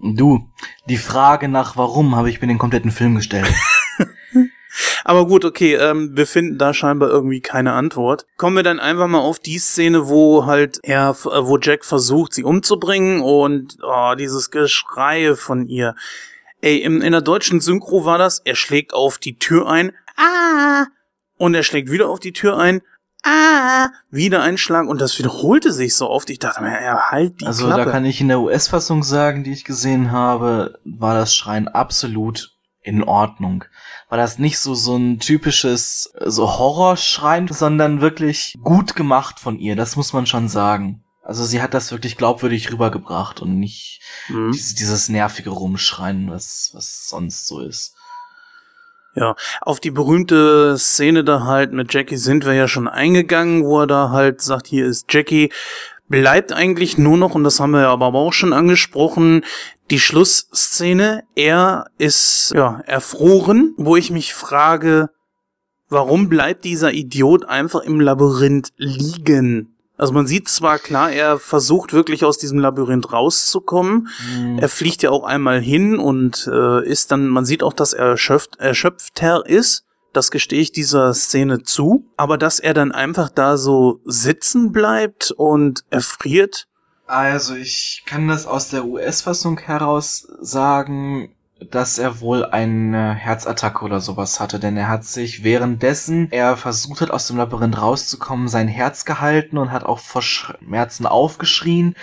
Du, 0.00 0.48
die 0.88 0.96
Frage 0.96 1.48
nach 1.48 1.76
warum 1.76 2.16
habe 2.16 2.30
ich 2.30 2.40
mir 2.40 2.46
den 2.46 2.58
kompletten 2.58 2.90
Film 2.90 3.16
gestellt. 3.16 3.52
Aber 5.04 5.26
gut, 5.26 5.44
okay, 5.44 5.74
ähm, 5.74 6.16
wir 6.16 6.26
finden 6.26 6.58
da 6.58 6.72
scheinbar 6.74 7.10
irgendwie 7.10 7.40
keine 7.40 7.72
Antwort. 7.72 8.26
Kommen 8.36 8.56
wir 8.56 8.62
dann 8.62 8.80
einfach 8.80 9.08
mal 9.08 9.20
auf 9.20 9.38
die 9.38 9.58
Szene, 9.58 10.08
wo 10.08 10.46
halt 10.46 10.78
er, 10.82 11.10
äh, 11.10 11.46
wo 11.46 11.58
Jack 11.58 11.84
versucht, 11.84 12.34
sie 12.34 12.44
umzubringen 12.44 13.20
und 13.20 13.78
oh, 13.82 14.14
dieses 14.16 14.50
Geschrei 14.50 15.34
von 15.34 15.66
ihr. 15.66 15.94
Ey, 16.60 16.78
im, 16.78 17.00
in 17.00 17.12
der 17.12 17.22
deutschen 17.22 17.60
Synchro 17.60 18.04
war 18.04 18.18
das, 18.18 18.40
er 18.44 18.54
schlägt 18.54 18.92
auf 18.92 19.18
die 19.18 19.38
Tür 19.38 19.68
ein, 19.68 19.92
ah, 20.16 20.86
und 21.38 21.54
er 21.54 21.62
schlägt 21.62 21.90
wieder 21.90 22.08
auf 22.08 22.20
die 22.20 22.32
Tür 22.32 22.58
ein, 22.58 22.82
ah, 23.24 23.88
wieder 24.10 24.42
ein 24.42 24.58
Schlag 24.58 24.86
und 24.86 25.00
das 25.00 25.18
wiederholte 25.18 25.72
sich 25.72 25.94
so 25.94 26.08
oft. 26.08 26.28
Ich 26.30 26.38
dachte 26.38 26.62
mir, 26.62 26.82
ja, 26.82 27.10
halt 27.10 27.40
die 27.40 27.46
also 27.46 27.66
Klappe. 27.66 27.84
da 27.84 27.90
kann 27.90 28.04
ich 28.04 28.20
in 28.20 28.28
der 28.28 28.40
US-Fassung 28.40 29.02
sagen, 29.02 29.44
die 29.44 29.52
ich 29.52 29.64
gesehen 29.64 30.10
habe, 30.10 30.78
war 30.84 31.14
das 31.14 31.34
Schreien 31.34 31.68
absolut 31.68 32.56
in 32.82 33.04
Ordnung. 33.04 33.64
War 34.08 34.18
das 34.18 34.38
nicht 34.38 34.58
so 34.58 34.74
so 34.74 34.96
ein 34.96 35.18
typisches 35.18 36.12
so 36.24 36.58
Horrorschreien, 36.58 37.48
sondern 37.48 38.00
wirklich 38.00 38.56
gut 38.62 38.96
gemacht 38.96 39.38
von 39.38 39.58
ihr. 39.58 39.76
Das 39.76 39.96
muss 39.96 40.12
man 40.12 40.26
schon 40.26 40.48
sagen. 40.48 41.04
Also 41.22 41.44
sie 41.44 41.60
hat 41.62 41.74
das 41.74 41.92
wirklich 41.92 42.16
glaubwürdig 42.16 42.72
rübergebracht 42.72 43.40
und 43.42 43.58
nicht 43.58 44.00
Mhm. 44.28 44.52
dieses, 44.52 44.74
dieses 44.74 45.08
nervige 45.08 45.50
Rumschreien, 45.50 46.30
was, 46.30 46.70
was 46.72 47.08
sonst 47.08 47.46
so 47.46 47.60
ist. 47.60 47.94
Ja, 49.14 49.34
auf 49.60 49.80
die 49.80 49.90
berühmte 49.90 50.78
Szene 50.78 51.24
da 51.24 51.44
halt 51.44 51.72
mit 51.72 51.92
Jackie 51.92 52.16
sind 52.16 52.46
wir 52.46 52.54
ja 52.54 52.68
schon 52.68 52.86
eingegangen, 52.88 53.64
wo 53.64 53.80
er 53.80 53.86
da 53.86 54.10
halt 54.10 54.40
sagt, 54.40 54.68
hier 54.68 54.86
ist 54.86 55.12
Jackie. 55.12 55.52
Bleibt 56.08 56.52
eigentlich 56.52 56.96
nur 56.98 57.16
noch, 57.16 57.34
und 57.34 57.44
das 57.44 57.60
haben 57.60 57.70
wir 57.72 57.82
ja 57.82 57.90
aber 57.92 58.14
auch 58.14 58.32
schon 58.32 58.52
angesprochen, 58.52 59.44
die 59.90 60.00
Schlussszene. 60.00 61.22
Er 61.36 61.86
ist, 61.98 62.52
ja, 62.54 62.80
erfroren, 62.86 63.74
wo 63.76 63.96
ich 63.96 64.10
mich 64.10 64.32
frage, 64.34 65.10
warum 65.88 66.28
bleibt 66.28 66.64
dieser 66.64 66.92
Idiot 66.92 67.44
einfach 67.44 67.80
im 67.80 68.00
Labyrinth 68.00 68.72
liegen? 68.76 69.76
Also 70.00 70.14
man 70.14 70.26
sieht 70.26 70.48
zwar 70.48 70.78
klar, 70.78 71.12
er 71.12 71.38
versucht 71.38 71.92
wirklich 71.92 72.24
aus 72.24 72.38
diesem 72.38 72.58
Labyrinth 72.58 73.12
rauszukommen, 73.12 74.08
Hm. 74.34 74.58
er 74.58 74.68
fliegt 74.68 75.02
ja 75.02 75.10
auch 75.10 75.24
einmal 75.24 75.60
hin 75.60 75.98
und 75.98 76.48
äh, 76.50 76.84
ist 76.88 77.10
dann, 77.12 77.28
man 77.28 77.44
sieht 77.44 77.62
auch, 77.62 77.74
dass 77.74 77.92
er 77.92 78.06
erschöpft, 78.06 78.56
erschöpfter 78.58 79.44
ist. 79.46 79.84
das 80.12 80.30
gestehe 80.32 80.60
ich 80.60 80.72
dieser 80.72 81.14
Szene 81.14 81.62
zu, 81.62 82.04
aber 82.16 82.36
dass 82.38 82.58
er 82.58 82.74
dann 82.74 82.90
einfach 82.92 83.28
da 83.28 83.56
so 83.56 84.00
sitzen 84.04 84.72
bleibt 84.72 85.30
und 85.30 85.84
erfriert. 85.90 86.66
Also 87.06 87.54
ich 87.54 88.02
kann 88.06 88.26
das 88.26 88.46
aus 88.46 88.70
der 88.70 88.86
US-Fassung 88.86 89.58
heraus 89.58 90.26
sagen, 90.40 91.34
dass 91.68 91.98
er 91.98 92.20
wohl 92.20 92.44
eine 92.44 93.14
Herzattacke 93.14 93.84
oder 93.84 94.00
sowas 94.00 94.40
hatte, 94.40 94.58
denn 94.58 94.76
er 94.76 94.88
hat 94.88 95.04
sich 95.04 95.44
währenddessen 95.44 96.30
er 96.30 96.56
versucht 96.56 97.00
hat, 97.00 97.10
aus 97.10 97.26
dem 97.26 97.36
Labyrinth 97.36 97.80
rauszukommen, 97.80 98.48
sein 98.48 98.68
Herz 98.68 99.04
gehalten 99.04 99.58
und 99.58 99.72
hat 99.72 99.84
auch 99.84 99.98
vor 99.98 100.22
Schmerzen 100.22 101.06
aufgeschrien, 101.06 101.94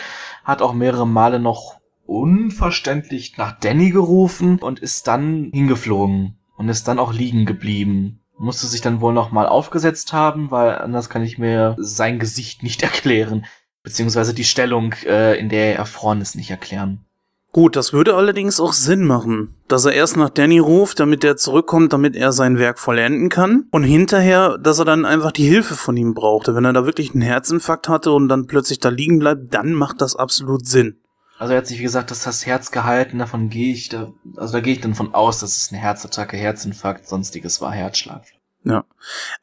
hat 0.43 0.61
auch 0.61 0.73
mehrere 0.73 1.07
Male 1.07 1.39
noch 1.39 1.77
unverständlich 2.05 3.37
nach 3.37 3.59
Danny 3.59 3.89
gerufen 3.89 4.59
und 4.59 4.79
ist 4.79 5.07
dann 5.07 5.49
hingeflogen 5.53 6.37
und 6.55 6.69
ist 6.69 6.87
dann 6.87 6.99
auch 6.99 7.13
liegen 7.13 7.45
geblieben. 7.45 8.21
Musste 8.37 8.67
sich 8.67 8.81
dann 8.81 9.01
wohl 9.01 9.13
nochmal 9.13 9.47
aufgesetzt 9.47 10.13
haben, 10.13 10.51
weil 10.51 10.77
anders 10.77 11.09
kann 11.09 11.23
ich 11.23 11.37
mir 11.37 11.75
sein 11.79 12.19
Gesicht 12.19 12.63
nicht 12.63 12.83
erklären. 12.83 13.45
Beziehungsweise 13.83 14.33
die 14.33 14.43
Stellung, 14.43 14.93
äh, 15.05 15.39
in 15.39 15.49
der 15.49 15.71
er 15.71 15.77
erfroren 15.77 16.21
ist, 16.21 16.35
nicht 16.35 16.51
erklären. 16.51 17.06
Gut, 17.57 17.75
das 17.75 17.91
würde 17.91 18.13
allerdings 18.13 18.59
auch 18.59 18.71
Sinn 18.71 19.03
machen, 19.03 19.55
dass 19.67 19.85
er 19.85 19.93
erst 19.93 20.15
nach 20.15 20.29
Danny 20.29 20.59
ruft, 20.59 20.99
damit 20.99 21.23
er 21.23 21.37
zurückkommt, 21.37 21.91
damit 21.91 22.15
er 22.15 22.31
sein 22.31 22.59
Werk 22.59 22.77
vollenden 22.77 23.29
kann. 23.29 23.65
Und 23.71 23.81
hinterher, 23.81 24.59
dass 24.59 24.77
er 24.77 24.85
dann 24.85 25.05
einfach 25.05 25.31
die 25.31 25.47
Hilfe 25.47 25.73
von 25.73 25.97
ihm 25.97 26.13
brauchte. 26.13 26.53
Wenn 26.53 26.65
er 26.65 26.73
da 26.73 26.85
wirklich 26.85 27.13
einen 27.13 27.23
Herzinfarkt 27.23 27.89
hatte 27.89 28.11
und 28.11 28.29
dann 28.29 28.45
plötzlich 28.45 28.77
da 28.79 28.89
liegen 28.89 29.17
bleibt, 29.17 29.55
dann 29.55 29.73
macht 29.73 30.01
das 30.01 30.15
absolut 30.15 30.67
Sinn. 30.67 30.99
Also 31.39 31.53
er 31.53 31.57
hat 31.57 31.65
sich, 31.65 31.79
wie 31.79 31.83
gesagt, 31.83 32.11
das, 32.11 32.25
das 32.25 32.45
Herz 32.45 32.69
gehalten, 32.69 33.17
davon 33.17 33.49
gehe 33.49 33.73
ich, 33.73 33.89
da, 33.89 34.13
also 34.35 34.53
da 34.53 34.59
gehe 34.59 34.73
ich 34.73 34.81
dann 34.81 34.93
von 34.93 35.15
aus, 35.15 35.39
dass 35.39 35.57
es 35.57 35.71
eine 35.71 35.81
Herzattacke, 35.81 36.37
Herzinfarkt, 36.37 37.07
sonstiges 37.07 37.59
war, 37.59 37.71
Herzschlag. 37.71 38.21
Ja. 38.65 38.85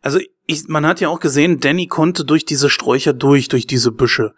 Also 0.03 0.21
ich, 0.47 0.69
man 0.69 0.87
hat 0.87 1.01
ja 1.01 1.09
auch 1.09 1.19
gesehen, 1.19 1.59
Danny 1.59 1.89
konnte 1.89 2.25
durch 2.25 2.45
diese 2.45 2.71
Sträucher 2.71 3.13
durch, 3.13 3.49
durch 3.49 3.67
diese 3.67 3.91
Büsche. 3.91 4.35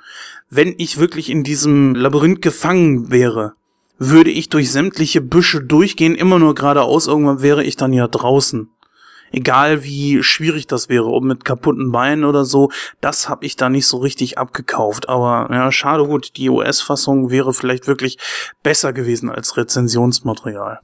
Wenn 0.49 0.75
ich 0.79 0.97
wirklich 0.97 1.29
in 1.29 1.45
diesem 1.45 1.95
Labyrinth 1.95 2.41
gefangen 2.41 3.11
wäre, 3.11 3.53
würde 3.99 4.31
ich 4.31 4.49
durch 4.49 4.71
sämtliche 4.71 5.21
Büsche 5.21 5.63
durchgehen, 5.63 6.15
immer 6.15 6.39
nur 6.39 6.55
geradeaus, 6.55 7.07
irgendwann 7.07 7.43
wäre 7.43 7.65
ich 7.65 7.77
dann 7.77 7.93
ja 7.93 8.09
draußen. 8.09 8.69
Egal 9.33 9.83
wie 9.83 10.23
schwierig 10.23 10.67
das 10.67 10.89
wäre, 10.89 11.07
ob 11.07 11.25
mit 11.25 11.45
kaputten 11.45 11.91
Beinen 11.91 12.25
oder 12.25 12.45
so, 12.45 12.71
das 13.01 13.29
habe 13.29 13.45
ich 13.45 13.57
da 13.57 13.69
nicht 13.69 13.87
so 13.87 13.99
richtig 13.99 14.39
abgekauft. 14.39 15.09
Aber 15.09 15.53
ja, 15.53 15.73
schade 15.73 16.07
gut, 16.07 16.37
die 16.37 16.49
US-Fassung 16.49 17.31
wäre 17.31 17.53
vielleicht 17.53 17.87
wirklich 17.87 18.19
besser 18.63 18.93
gewesen 18.93 19.29
als 19.29 19.57
Rezensionsmaterial. 19.57 20.81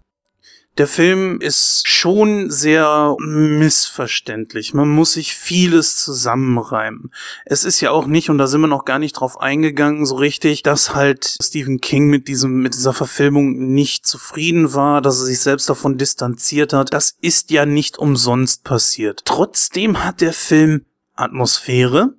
Der 0.78 0.86
Film 0.86 1.38
ist 1.42 1.86
schon 1.86 2.50
sehr 2.50 3.14
missverständlich. 3.18 4.72
Man 4.72 4.88
muss 4.88 5.12
sich 5.12 5.34
vieles 5.34 5.96
zusammenreimen. 5.96 7.12
Es 7.44 7.64
ist 7.64 7.82
ja 7.82 7.90
auch 7.90 8.06
nicht, 8.06 8.30
und 8.30 8.38
da 8.38 8.46
sind 8.46 8.62
wir 8.62 8.68
noch 8.68 8.86
gar 8.86 8.98
nicht 8.98 9.12
drauf 9.12 9.38
eingegangen, 9.38 10.06
so 10.06 10.14
richtig, 10.14 10.62
dass 10.62 10.94
halt 10.94 11.36
Stephen 11.42 11.82
King 11.82 12.06
mit 12.06 12.26
diesem, 12.26 12.62
mit 12.62 12.72
dieser 12.72 12.94
Verfilmung 12.94 13.74
nicht 13.74 14.06
zufrieden 14.06 14.72
war, 14.72 15.02
dass 15.02 15.18
er 15.18 15.26
sich 15.26 15.40
selbst 15.40 15.68
davon 15.68 15.98
distanziert 15.98 16.72
hat. 16.72 16.94
Das 16.94 17.16
ist 17.20 17.50
ja 17.50 17.66
nicht 17.66 17.98
umsonst 17.98 18.64
passiert. 18.64 19.26
Trotzdem 19.26 20.02
hat 20.02 20.22
der 20.22 20.32
Film 20.32 20.86
Atmosphäre. 21.14 22.14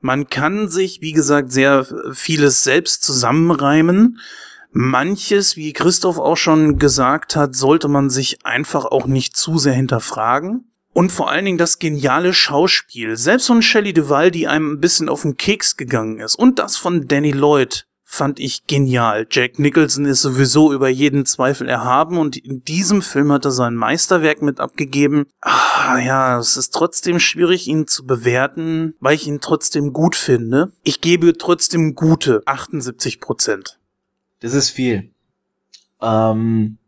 Man 0.00 0.28
kann 0.28 0.68
sich, 0.68 1.02
wie 1.02 1.12
gesagt, 1.12 1.52
sehr 1.52 1.86
vieles 2.12 2.64
selbst 2.64 3.02
zusammenreimen. 3.02 4.20
Manches, 4.70 5.56
wie 5.56 5.72
Christoph 5.72 6.18
auch 6.18 6.36
schon 6.36 6.78
gesagt 6.78 7.36
hat, 7.36 7.54
sollte 7.54 7.88
man 7.88 8.10
sich 8.10 8.44
einfach 8.44 8.84
auch 8.84 9.06
nicht 9.06 9.36
zu 9.36 9.58
sehr 9.58 9.72
hinterfragen. 9.72 10.64
Und 10.92 11.12
vor 11.12 11.30
allen 11.30 11.44
Dingen 11.44 11.58
das 11.58 11.78
geniale 11.78 12.34
Schauspiel. 12.34 13.16
Selbst 13.16 13.46
von 13.46 13.62
Shelley 13.62 13.92
Duvall, 13.92 14.30
die 14.30 14.48
einem 14.48 14.72
ein 14.72 14.80
bisschen 14.80 15.08
auf 15.08 15.22
den 15.22 15.36
Keks 15.36 15.76
gegangen 15.76 16.18
ist. 16.18 16.34
Und 16.34 16.58
das 16.58 16.76
von 16.76 17.06
Danny 17.06 17.30
Lloyd 17.30 17.86
fand 18.10 18.40
ich 18.40 18.66
genial. 18.66 19.26
Jack 19.30 19.58
Nicholson 19.58 20.06
ist 20.06 20.22
sowieso 20.22 20.72
über 20.72 20.88
jeden 20.88 21.26
Zweifel 21.26 21.68
erhaben 21.68 22.18
und 22.18 22.38
in 22.38 22.64
diesem 22.64 23.02
Film 23.02 23.30
hat 23.30 23.44
er 23.44 23.50
sein 23.50 23.74
Meisterwerk 23.74 24.40
mit 24.40 24.60
abgegeben. 24.60 25.26
Ah, 25.42 25.98
ja, 25.98 26.38
es 26.38 26.56
ist 26.56 26.72
trotzdem 26.72 27.20
schwierig, 27.20 27.68
ihn 27.68 27.86
zu 27.86 28.06
bewerten, 28.06 28.94
weil 29.00 29.14
ich 29.14 29.26
ihn 29.26 29.40
trotzdem 29.42 29.92
gut 29.92 30.16
finde. 30.16 30.72
Ich 30.84 31.02
gebe 31.02 31.36
trotzdem 31.36 31.94
gute 31.94 32.42
78 32.46 33.20
Prozent. 33.20 33.77
Das 34.40 34.54
ist 34.54 34.70
viel. 34.70 35.12
Ähm, 36.00 36.78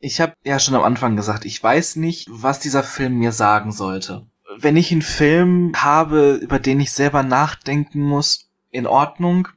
ich 0.00 0.20
habe 0.20 0.34
ja 0.44 0.58
schon 0.58 0.74
am 0.74 0.82
Anfang 0.82 1.16
gesagt, 1.16 1.44
ich 1.44 1.62
weiß 1.62 1.96
nicht, 1.96 2.26
was 2.30 2.60
dieser 2.60 2.82
Film 2.82 3.18
mir 3.18 3.32
sagen 3.32 3.72
sollte. 3.72 4.26
Wenn 4.56 4.76
ich 4.76 4.90
einen 4.90 5.02
Film 5.02 5.72
habe, 5.76 6.34
über 6.42 6.58
den 6.58 6.80
ich 6.80 6.90
selber 6.90 7.22
nachdenken 7.22 8.00
muss, 8.00 8.50
in 8.70 8.86
Ordnung. 8.86 9.48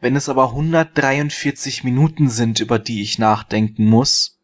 Wenn 0.00 0.16
es 0.16 0.28
aber 0.28 0.50
143 0.50 1.84
Minuten 1.84 2.28
sind, 2.28 2.60
über 2.60 2.78
die 2.78 3.02
ich 3.02 3.18
nachdenken 3.18 3.86
muss, 3.86 4.40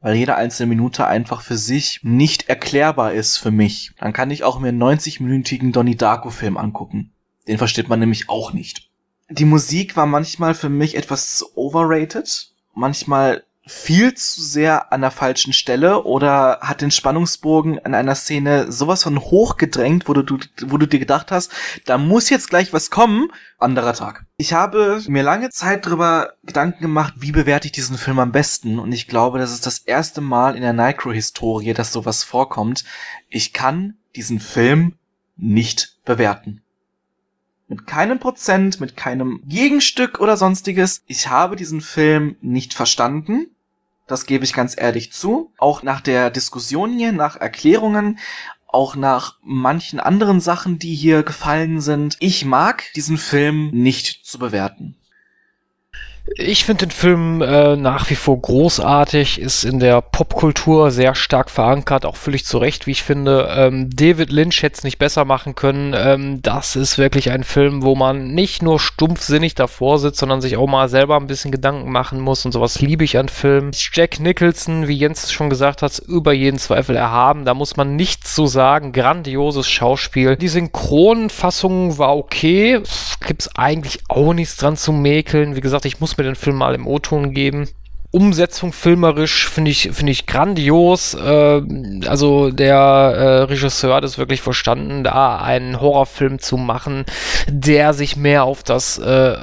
weil 0.00 0.14
jede 0.14 0.36
einzelne 0.36 0.68
Minute 0.68 1.06
einfach 1.06 1.42
für 1.42 1.56
sich 1.56 2.00
nicht 2.02 2.48
erklärbar 2.48 3.12
ist 3.12 3.36
für 3.36 3.50
mich, 3.50 3.92
dann 3.98 4.12
kann 4.12 4.30
ich 4.30 4.44
auch 4.44 4.60
mir 4.60 4.68
einen 4.68 4.82
90-minütigen 4.82 5.72
Donnie 5.72 5.96
Darko 5.96 6.30
Film 6.30 6.56
angucken. 6.56 7.12
Den 7.48 7.58
versteht 7.58 7.88
man 7.88 7.98
nämlich 8.00 8.28
auch 8.28 8.52
nicht 8.52 8.91
die 9.32 9.44
Musik 9.44 9.96
war 9.96 10.06
manchmal 10.06 10.54
für 10.54 10.68
mich 10.68 10.96
etwas 10.96 11.36
zu 11.36 11.46
overrated, 11.56 12.50
manchmal 12.74 13.44
viel 13.64 14.12
zu 14.14 14.42
sehr 14.42 14.92
an 14.92 15.02
der 15.02 15.12
falschen 15.12 15.52
Stelle 15.52 16.02
oder 16.02 16.58
hat 16.62 16.80
den 16.80 16.90
Spannungsbogen 16.90 17.78
an 17.78 17.94
einer 17.94 18.16
Szene 18.16 18.72
sowas 18.72 19.04
von 19.04 19.20
hochgedrängt, 19.20 20.08
wo 20.08 20.14
du, 20.14 20.38
wo 20.66 20.78
du 20.78 20.86
dir 20.86 20.98
gedacht 20.98 21.30
hast, 21.30 21.52
da 21.84 21.96
muss 21.96 22.28
jetzt 22.28 22.50
gleich 22.50 22.72
was 22.72 22.90
kommen. 22.90 23.28
Anderer 23.58 23.94
Tag. 23.94 24.26
Ich 24.36 24.52
habe 24.52 25.00
mir 25.06 25.22
lange 25.22 25.50
Zeit 25.50 25.86
darüber 25.86 26.32
Gedanken 26.42 26.82
gemacht, 26.82 27.14
wie 27.18 27.30
bewerte 27.30 27.66
ich 27.66 27.72
diesen 27.72 27.98
Film 27.98 28.18
am 28.18 28.32
besten 28.32 28.80
und 28.80 28.90
ich 28.90 29.06
glaube, 29.06 29.38
das 29.38 29.52
ist 29.52 29.64
das 29.64 29.78
erste 29.78 30.20
Mal 30.20 30.56
in 30.56 30.62
der 30.62 30.72
Nightcrow-Historie, 30.72 31.72
dass 31.72 31.92
sowas 31.92 32.24
vorkommt. 32.24 32.84
Ich 33.28 33.52
kann 33.52 33.94
diesen 34.16 34.40
Film 34.40 34.96
nicht 35.36 35.98
bewerten 36.04 36.61
mit 37.72 37.86
keinem 37.86 38.18
Prozent, 38.18 38.80
mit 38.80 38.98
keinem 38.98 39.40
Gegenstück 39.46 40.20
oder 40.20 40.36
sonstiges. 40.36 41.02
Ich 41.06 41.28
habe 41.28 41.56
diesen 41.56 41.80
Film 41.80 42.36
nicht 42.42 42.74
verstanden. 42.74 43.46
Das 44.06 44.26
gebe 44.26 44.44
ich 44.44 44.52
ganz 44.52 44.74
ehrlich 44.78 45.10
zu. 45.10 45.52
Auch 45.56 45.82
nach 45.82 46.02
der 46.02 46.30
Diskussion 46.30 46.92
hier, 46.92 47.12
nach 47.12 47.36
Erklärungen, 47.36 48.18
auch 48.66 48.94
nach 48.94 49.38
manchen 49.42 50.00
anderen 50.00 50.40
Sachen, 50.40 50.78
die 50.78 50.94
hier 50.94 51.22
gefallen 51.22 51.80
sind. 51.80 52.18
Ich 52.20 52.44
mag 52.44 52.84
diesen 52.94 53.16
Film 53.16 53.70
nicht 53.72 54.26
zu 54.26 54.38
bewerten. 54.38 54.96
Ich 56.36 56.64
finde 56.64 56.86
den 56.86 56.92
Film 56.92 57.42
äh, 57.42 57.74
nach 57.74 58.08
wie 58.08 58.14
vor 58.14 58.40
großartig, 58.40 59.40
ist 59.40 59.64
in 59.64 59.80
der 59.80 60.00
Popkultur 60.00 60.92
sehr 60.92 61.16
stark 61.16 61.50
verankert, 61.50 62.06
auch 62.06 62.14
völlig 62.14 62.44
zu 62.44 62.58
Recht, 62.58 62.86
wie 62.86 62.92
ich 62.92 63.02
finde. 63.02 63.48
Ähm, 63.50 63.90
David 63.92 64.30
Lynch 64.30 64.62
hätte 64.62 64.78
es 64.78 64.84
nicht 64.84 64.98
besser 64.98 65.24
machen 65.24 65.56
können. 65.56 65.94
Ähm, 65.96 66.40
das 66.40 66.76
ist 66.76 66.96
wirklich 66.96 67.32
ein 67.32 67.42
Film, 67.42 67.82
wo 67.82 67.96
man 67.96 68.34
nicht 68.34 68.62
nur 68.62 68.78
stumpfsinnig 68.78 69.56
davor 69.56 69.98
sitzt, 69.98 70.20
sondern 70.20 70.40
sich 70.40 70.56
auch 70.56 70.68
mal 70.68 70.88
selber 70.88 71.16
ein 71.16 71.26
bisschen 71.26 71.50
Gedanken 71.50 71.90
machen 71.90 72.20
muss 72.20 72.46
und 72.46 72.52
sowas 72.52 72.80
liebe 72.80 73.02
ich 73.02 73.18
an 73.18 73.28
Filmen. 73.28 73.72
Jack 73.74 74.20
Nicholson, 74.20 74.86
wie 74.86 74.96
Jens 74.96 75.32
schon 75.32 75.50
gesagt 75.50 75.82
hat, 75.82 75.98
über 75.98 76.32
jeden 76.32 76.58
Zweifel 76.58 76.94
erhaben. 76.94 77.44
Da 77.44 77.52
muss 77.54 77.76
man 77.76 77.96
nichts 77.96 78.32
zu 78.32 78.46
sagen. 78.46 78.92
Grandioses 78.92 79.68
Schauspiel. 79.68 80.36
Die 80.36 80.48
Synchronfassung 80.48 81.98
war 81.98 82.16
okay. 82.16 82.80
Gibt 83.26 83.42
es 83.42 83.56
eigentlich 83.56 84.00
auch 84.08 84.32
nichts 84.32 84.56
dran 84.56 84.76
zu 84.76 84.92
mäkeln. 84.92 85.56
Wie 85.56 85.60
gesagt, 85.60 85.84
ich 85.84 86.00
muss 86.00 86.11
muss 86.12 86.18
mir 86.18 86.24
den 86.24 86.34
Film 86.34 86.56
mal 86.56 86.74
im 86.74 86.86
O-Ton 86.86 87.32
geben. 87.32 87.68
Umsetzung 88.10 88.74
filmerisch 88.74 89.48
finde 89.48 89.70
ich, 89.70 89.88
finde 89.92 90.12
ich 90.12 90.26
grandios. 90.26 91.14
Äh, 91.14 91.62
also 92.06 92.50
der 92.50 92.76
äh, 92.76 93.42
Regisseur 93.44 93.94
hat 93.94 94.04
es 94.04 94.18
wirklich 94.18 94.42
verstanden, 94.42 95.04
da 95.04 95.38
einen 95.38 95.80
Horrorfilm 95.80 96.38
zu 96.38 96.58
machen, 96.58 97.06
der 97.48 97.94
sich 97.94 98.16
mehr 98.16 98.44
auf 98.44 98.62
das, 98.62 98.98
äh, 98.98 99.36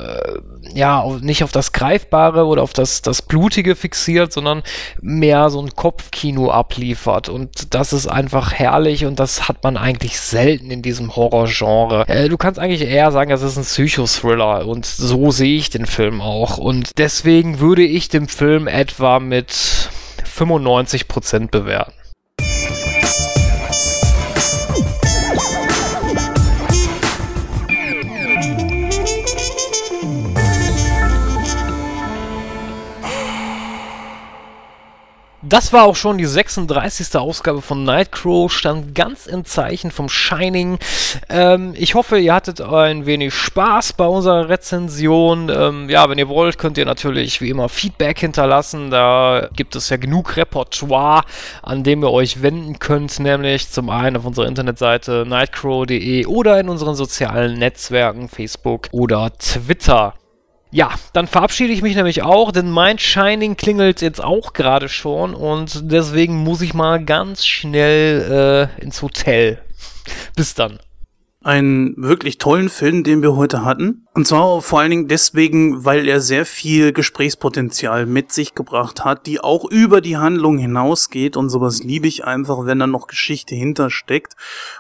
ja, 0.74 1.06
nicht 1.22 1.44
auf 1.44 1.52
das 1.52 1.72
Greifbare 1.72 2.46
oder 2.46 2.64
auf 2.64 2.74
das, 2.74 3.02
das 3.02 3.22
Blutige 3.22 3.76
fixiert, 3.76 4.34
sondern 4.34 4.64
mehr 5.02 5.50
so 5.50 5.62
ein 5.62 5.76
Kopfkino 5.76 6.52
abliefert. 6.52 7.30
Und 7.30 7.74
das 7.74 7.94
ist 7.94 8.08
einfach 8.08 8.54
herrlich 8.54 9.06
und 9.06 9.20
das 9.20 9.48
hat 9.48 9.64
man 9.64 9.78
eigentlich 9.78 10.20
selten 10.20 10.72
in 10.72 10.82
diesem 10.82 11.16
Horrorgenre. 11.16 12.08
Äh, 12.08 12.30
du 12.30 12.38
kannst 12.38 12.60
eigentlich 12.60 12.88
eher 12.88 13.12
sagen, 13.12 13.32
es 13.32 13.42
ist 13.42 13.58
ein 13.58 13.64
Psychothriller 13.64 14.68
und 14.68 14.86
so 14.86 15.32
sehe 15.32 15.58
ich 15.58 15.70
den 15.70 15.86
Film 15.86 16.22
auch. 16.22 16.58
Und 16.58 16.98
deswegen 16.98 17.60
würde 17.60 17.84
ich 17.84 18.10
Film 18.10 18.28
Film 18.28 18.68
etwa 18.68 19.20
mit 19.20 19.52
95% 20.26 21.50
bewerten. 21.50 21.99
Das 35.50 35.74
war 35.74 35.86
auch 35.86 35.96
schon 35.96 36.18
die 36.18 36.26
36. 36.26 37.16
Ausgabe 37.18 37.62
von 37.62 37.84
Nightcrow, 37.84 38.52
stand 38.52 38.94
ganz 38.94 39.26
im 39.26 39.46
Zeichen 39.46 39.92
vom 39.92 40.08
Shining. 40.08 40.78
Ähm, 41.28 41.74
ich 41.76 41.96
hoffe, 41.96 42.20
ihr 42.20 42.34
hattet 42.34 42.62
ein 42.62 43.06
wenig 43.06 43.34
Spaß 43.34 43.94
bei 43.94 44.06
unserer 44.06 44.48
Rezension. 44.48 45.50
Ähm, 45.50 45.90
ja, 45.90 46.08
wenn 46.10 46.18
ihr 46.18 46.30
wollt, 46.30 46.58
könnt 46.58 46.78
ihr 46.78 46.86
natürlich 46.86 47.42
wie 47.42 47.50
immer 47.50 47.68
Feedback 47.68 48.20
hinterlassen. 48.20 48.92
Da 48.92 49.50
gibt 49.56 49.76
es 49.76 49.90
ja 49.90 49.98
genug 49.98 50.38
Repertoire, 50.38 51.24
an 51.64 51.84
dem 51.84 52.04
ihr 52.04 52.12
euch 52.12 52.42
wenden 52.42 52.80
könnt, 52.80 53.20
nämlich 53.20 53.70
zum 53.70 53.90
einen 53.90 54.18
auf 54.18 54.26
unserer 54.26 54.48
Internetseite 54.48 55.26
nightcrow.de 55.28 56.26
oder 56.28 56.60
in 56.60 56.70
unseren 56.70 56.96
sozialen 56.96 57.58
Netzwerken 57.58 58.30
Facebook 58.30 58.88
oder 58.92 59.32
Twitter. 59.38 60.14
Ja, 60.72 60.92
dann 61.14 61.26
verabschiede 61.26 61.74
ich 61.74 61.82
mich 61.82 61.96
nämlich 61.96 62.22
auch, 62.22 62.52
denn 62.52 62.70
mein 62.70 63.00
Shining 63.00 63.58
klingelt 63.58 64.02
jetzt 64.02 64.24
auch 64.24 64.54
gerade 64.54 64.88
schon 64.88 65.34
und 65.34 65.92
deswegen 65.92 66.38
muss 66.38 66.62
ich 66.62 66.76
mal 66.76 67.04
ganz 67.04 67.46
schnell 67.46 68.70
äh, 68.80 68.82
ins 68.84 69.02
Hotel. 69.02 69.60
Bis 70.36 70.54
dann 70.54 70.80
einen 71.44 71.96
wirklich 71.98 72.38
tollen 72.38 72.70
Film, 72.70 73.04
den 73.04 73.22
wir 73.22 73.36
heute 73.36 73.64
hatten. 73.64 74.06
Und 74.20 74.26
zwar 74.26 74.62
vor 74.62 74.82
allen 74.82 74.92
Dingen 74.92 75.08
deswegen, 75.08 75.86
weil 75.86 76.06
er 76.06 76.20
sehr 76.20 76.46
viel 76.46 76.92
Gesprächspotenzial 76.92 78.06
mit 78.06 78.34
sich 78.34 78.54
gebracht 78.54 79.06
hat, 79.06 79.26
die 79.28 79.40
auch 79.40 79.64
über 79.64 80.02
die 80.02 80.18
Handlung 80.18 80.58
hinausgeht. 80.58 81.38
Und 81.38 81.50
sowas 81.50 81.84
liebe 81.84 82.06
ich 82.06 82.26
einfach, 82.26 82.66
wenn 82.66 82.80
da 82.80 82.86
noch 82.86 83.08
Geschichte 83.08 83.56
hintersteckt. 83.56 84.34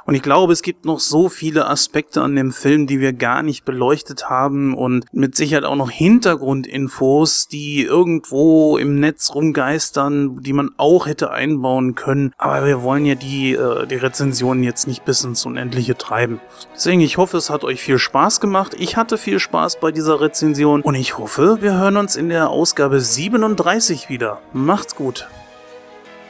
Und 0.06 0.16
ich 0.16 0.24
glaube, 0.24 0.52
es 0.52 0.62
gibt 0.62 0.84
noch 0.84 1.00
so 1.00 1.30
viele 1.30 1.70
Aspekte 1.70 2.22
an 2.22 2.36
dem 2.36 2.52
Film, 2.52 2.86
die 2.86 3.00
wir 3.00 3.14
gar 3.14 3.42
nicht 3.42 3.64
beleuchtet 3.64 4.30
haben 4.30 4.74
und 4.74 5.06
mit 5.14 5.38
Sicherheit 5.38 5.64
auch 5.64 5.78
noch 5.78 5.90
Hintergrundinfos, 5.90 7.48
die 7.48 7.84
irgendwo 7.84 8.78
im 8.78 9.00
Netz 9.00 9.34
rumgeistern, 9.34 10.44
die 10.44 10.52
man 10.52 10.72
auch 10.76 11.08
hätte 11.08 11.32
einbauen 11.32 11.96
können. 11.96 12.34
Aber 12.38 12.66
wir 12.66 12.84
wollen 12.84 13.06
ja 13.06 13.16
die, 13.16 13.54
äh, 13.54 13.88
die 13.88 13.96
Rezensionen 13.96 14.66
jetzt 14.66 14.86
nicht 14.86 15.06
bis 15.06 15.24
ins 15.24 15.46
Unendliche 15.46 15.98
treiben. 15.98 16.42
Deswegen, 16.76 17.00
ich 17.00 17.16
hoffe, 17.16 17.38
es 17.38 17.50
hat 17.50 17.64
euch 17.64 17.80
viel 17.80 18.00
Spaß 18.00 18.42
gemacht. 18.42 18.76
Ich 18.78 18.98
hatte 18.98 19.18
viel 19.30 19.40
Spaß 19.40 19.80
bei 19.80 19.92
dieser 19.92 20.22
Rezension 20.22 20.82
und 20.82 20.96
ich 20.96 21.20
hoffe, 21.20 21.60
wir 21.62 21.74
hören 21.74 21.98
uns 21.98 22.16
in 22.16 22.30
der 22.30 22.50
Ausgabe 22.50 23.00
37 23.00 24.10
wieder. 24.10 24.42
Macht's 24.54 24.96
gut. 24.96 25.28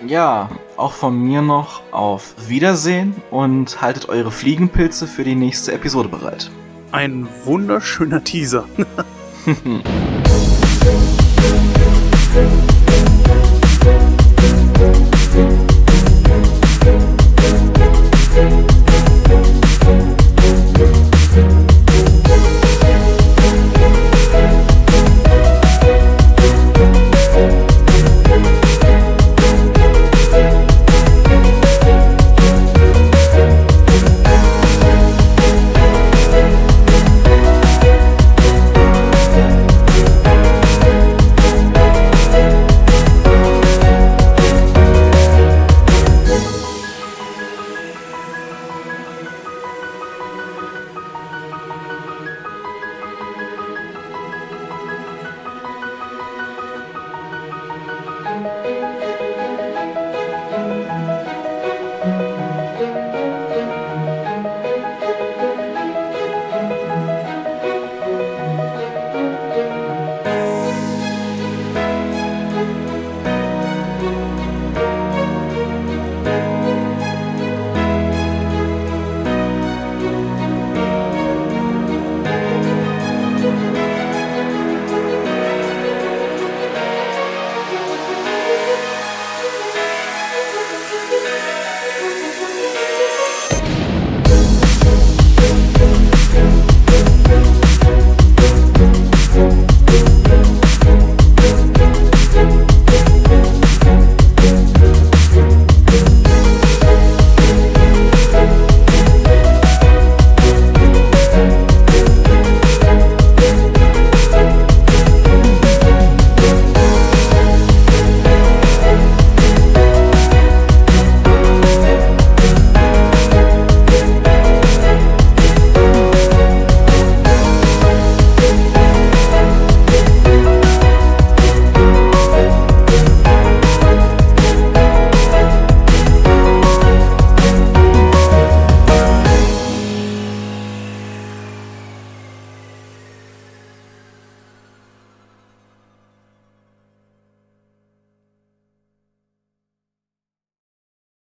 Ja, 0.06 0.50
auch 0.76 0.92
von 0.92 1.18
mir 1.18 1.42
noch 1.42 1.82
auf 1.92 2.34
Wiedersehen 2.50 3.16
und 3.32 3.82
haltet 3.82 4.10
eure 4.10 4.32
Fliegenpilze 4.32 5.08
für 5.08 5.24
die 5.24 5.36
nächste 5.36 5.72
Episode 5.72 6.10
bereit. 6.10 6.52
Ein 6.92 7.30
wunderschöner 7.46 8.22
Teaser. 8.22 8.66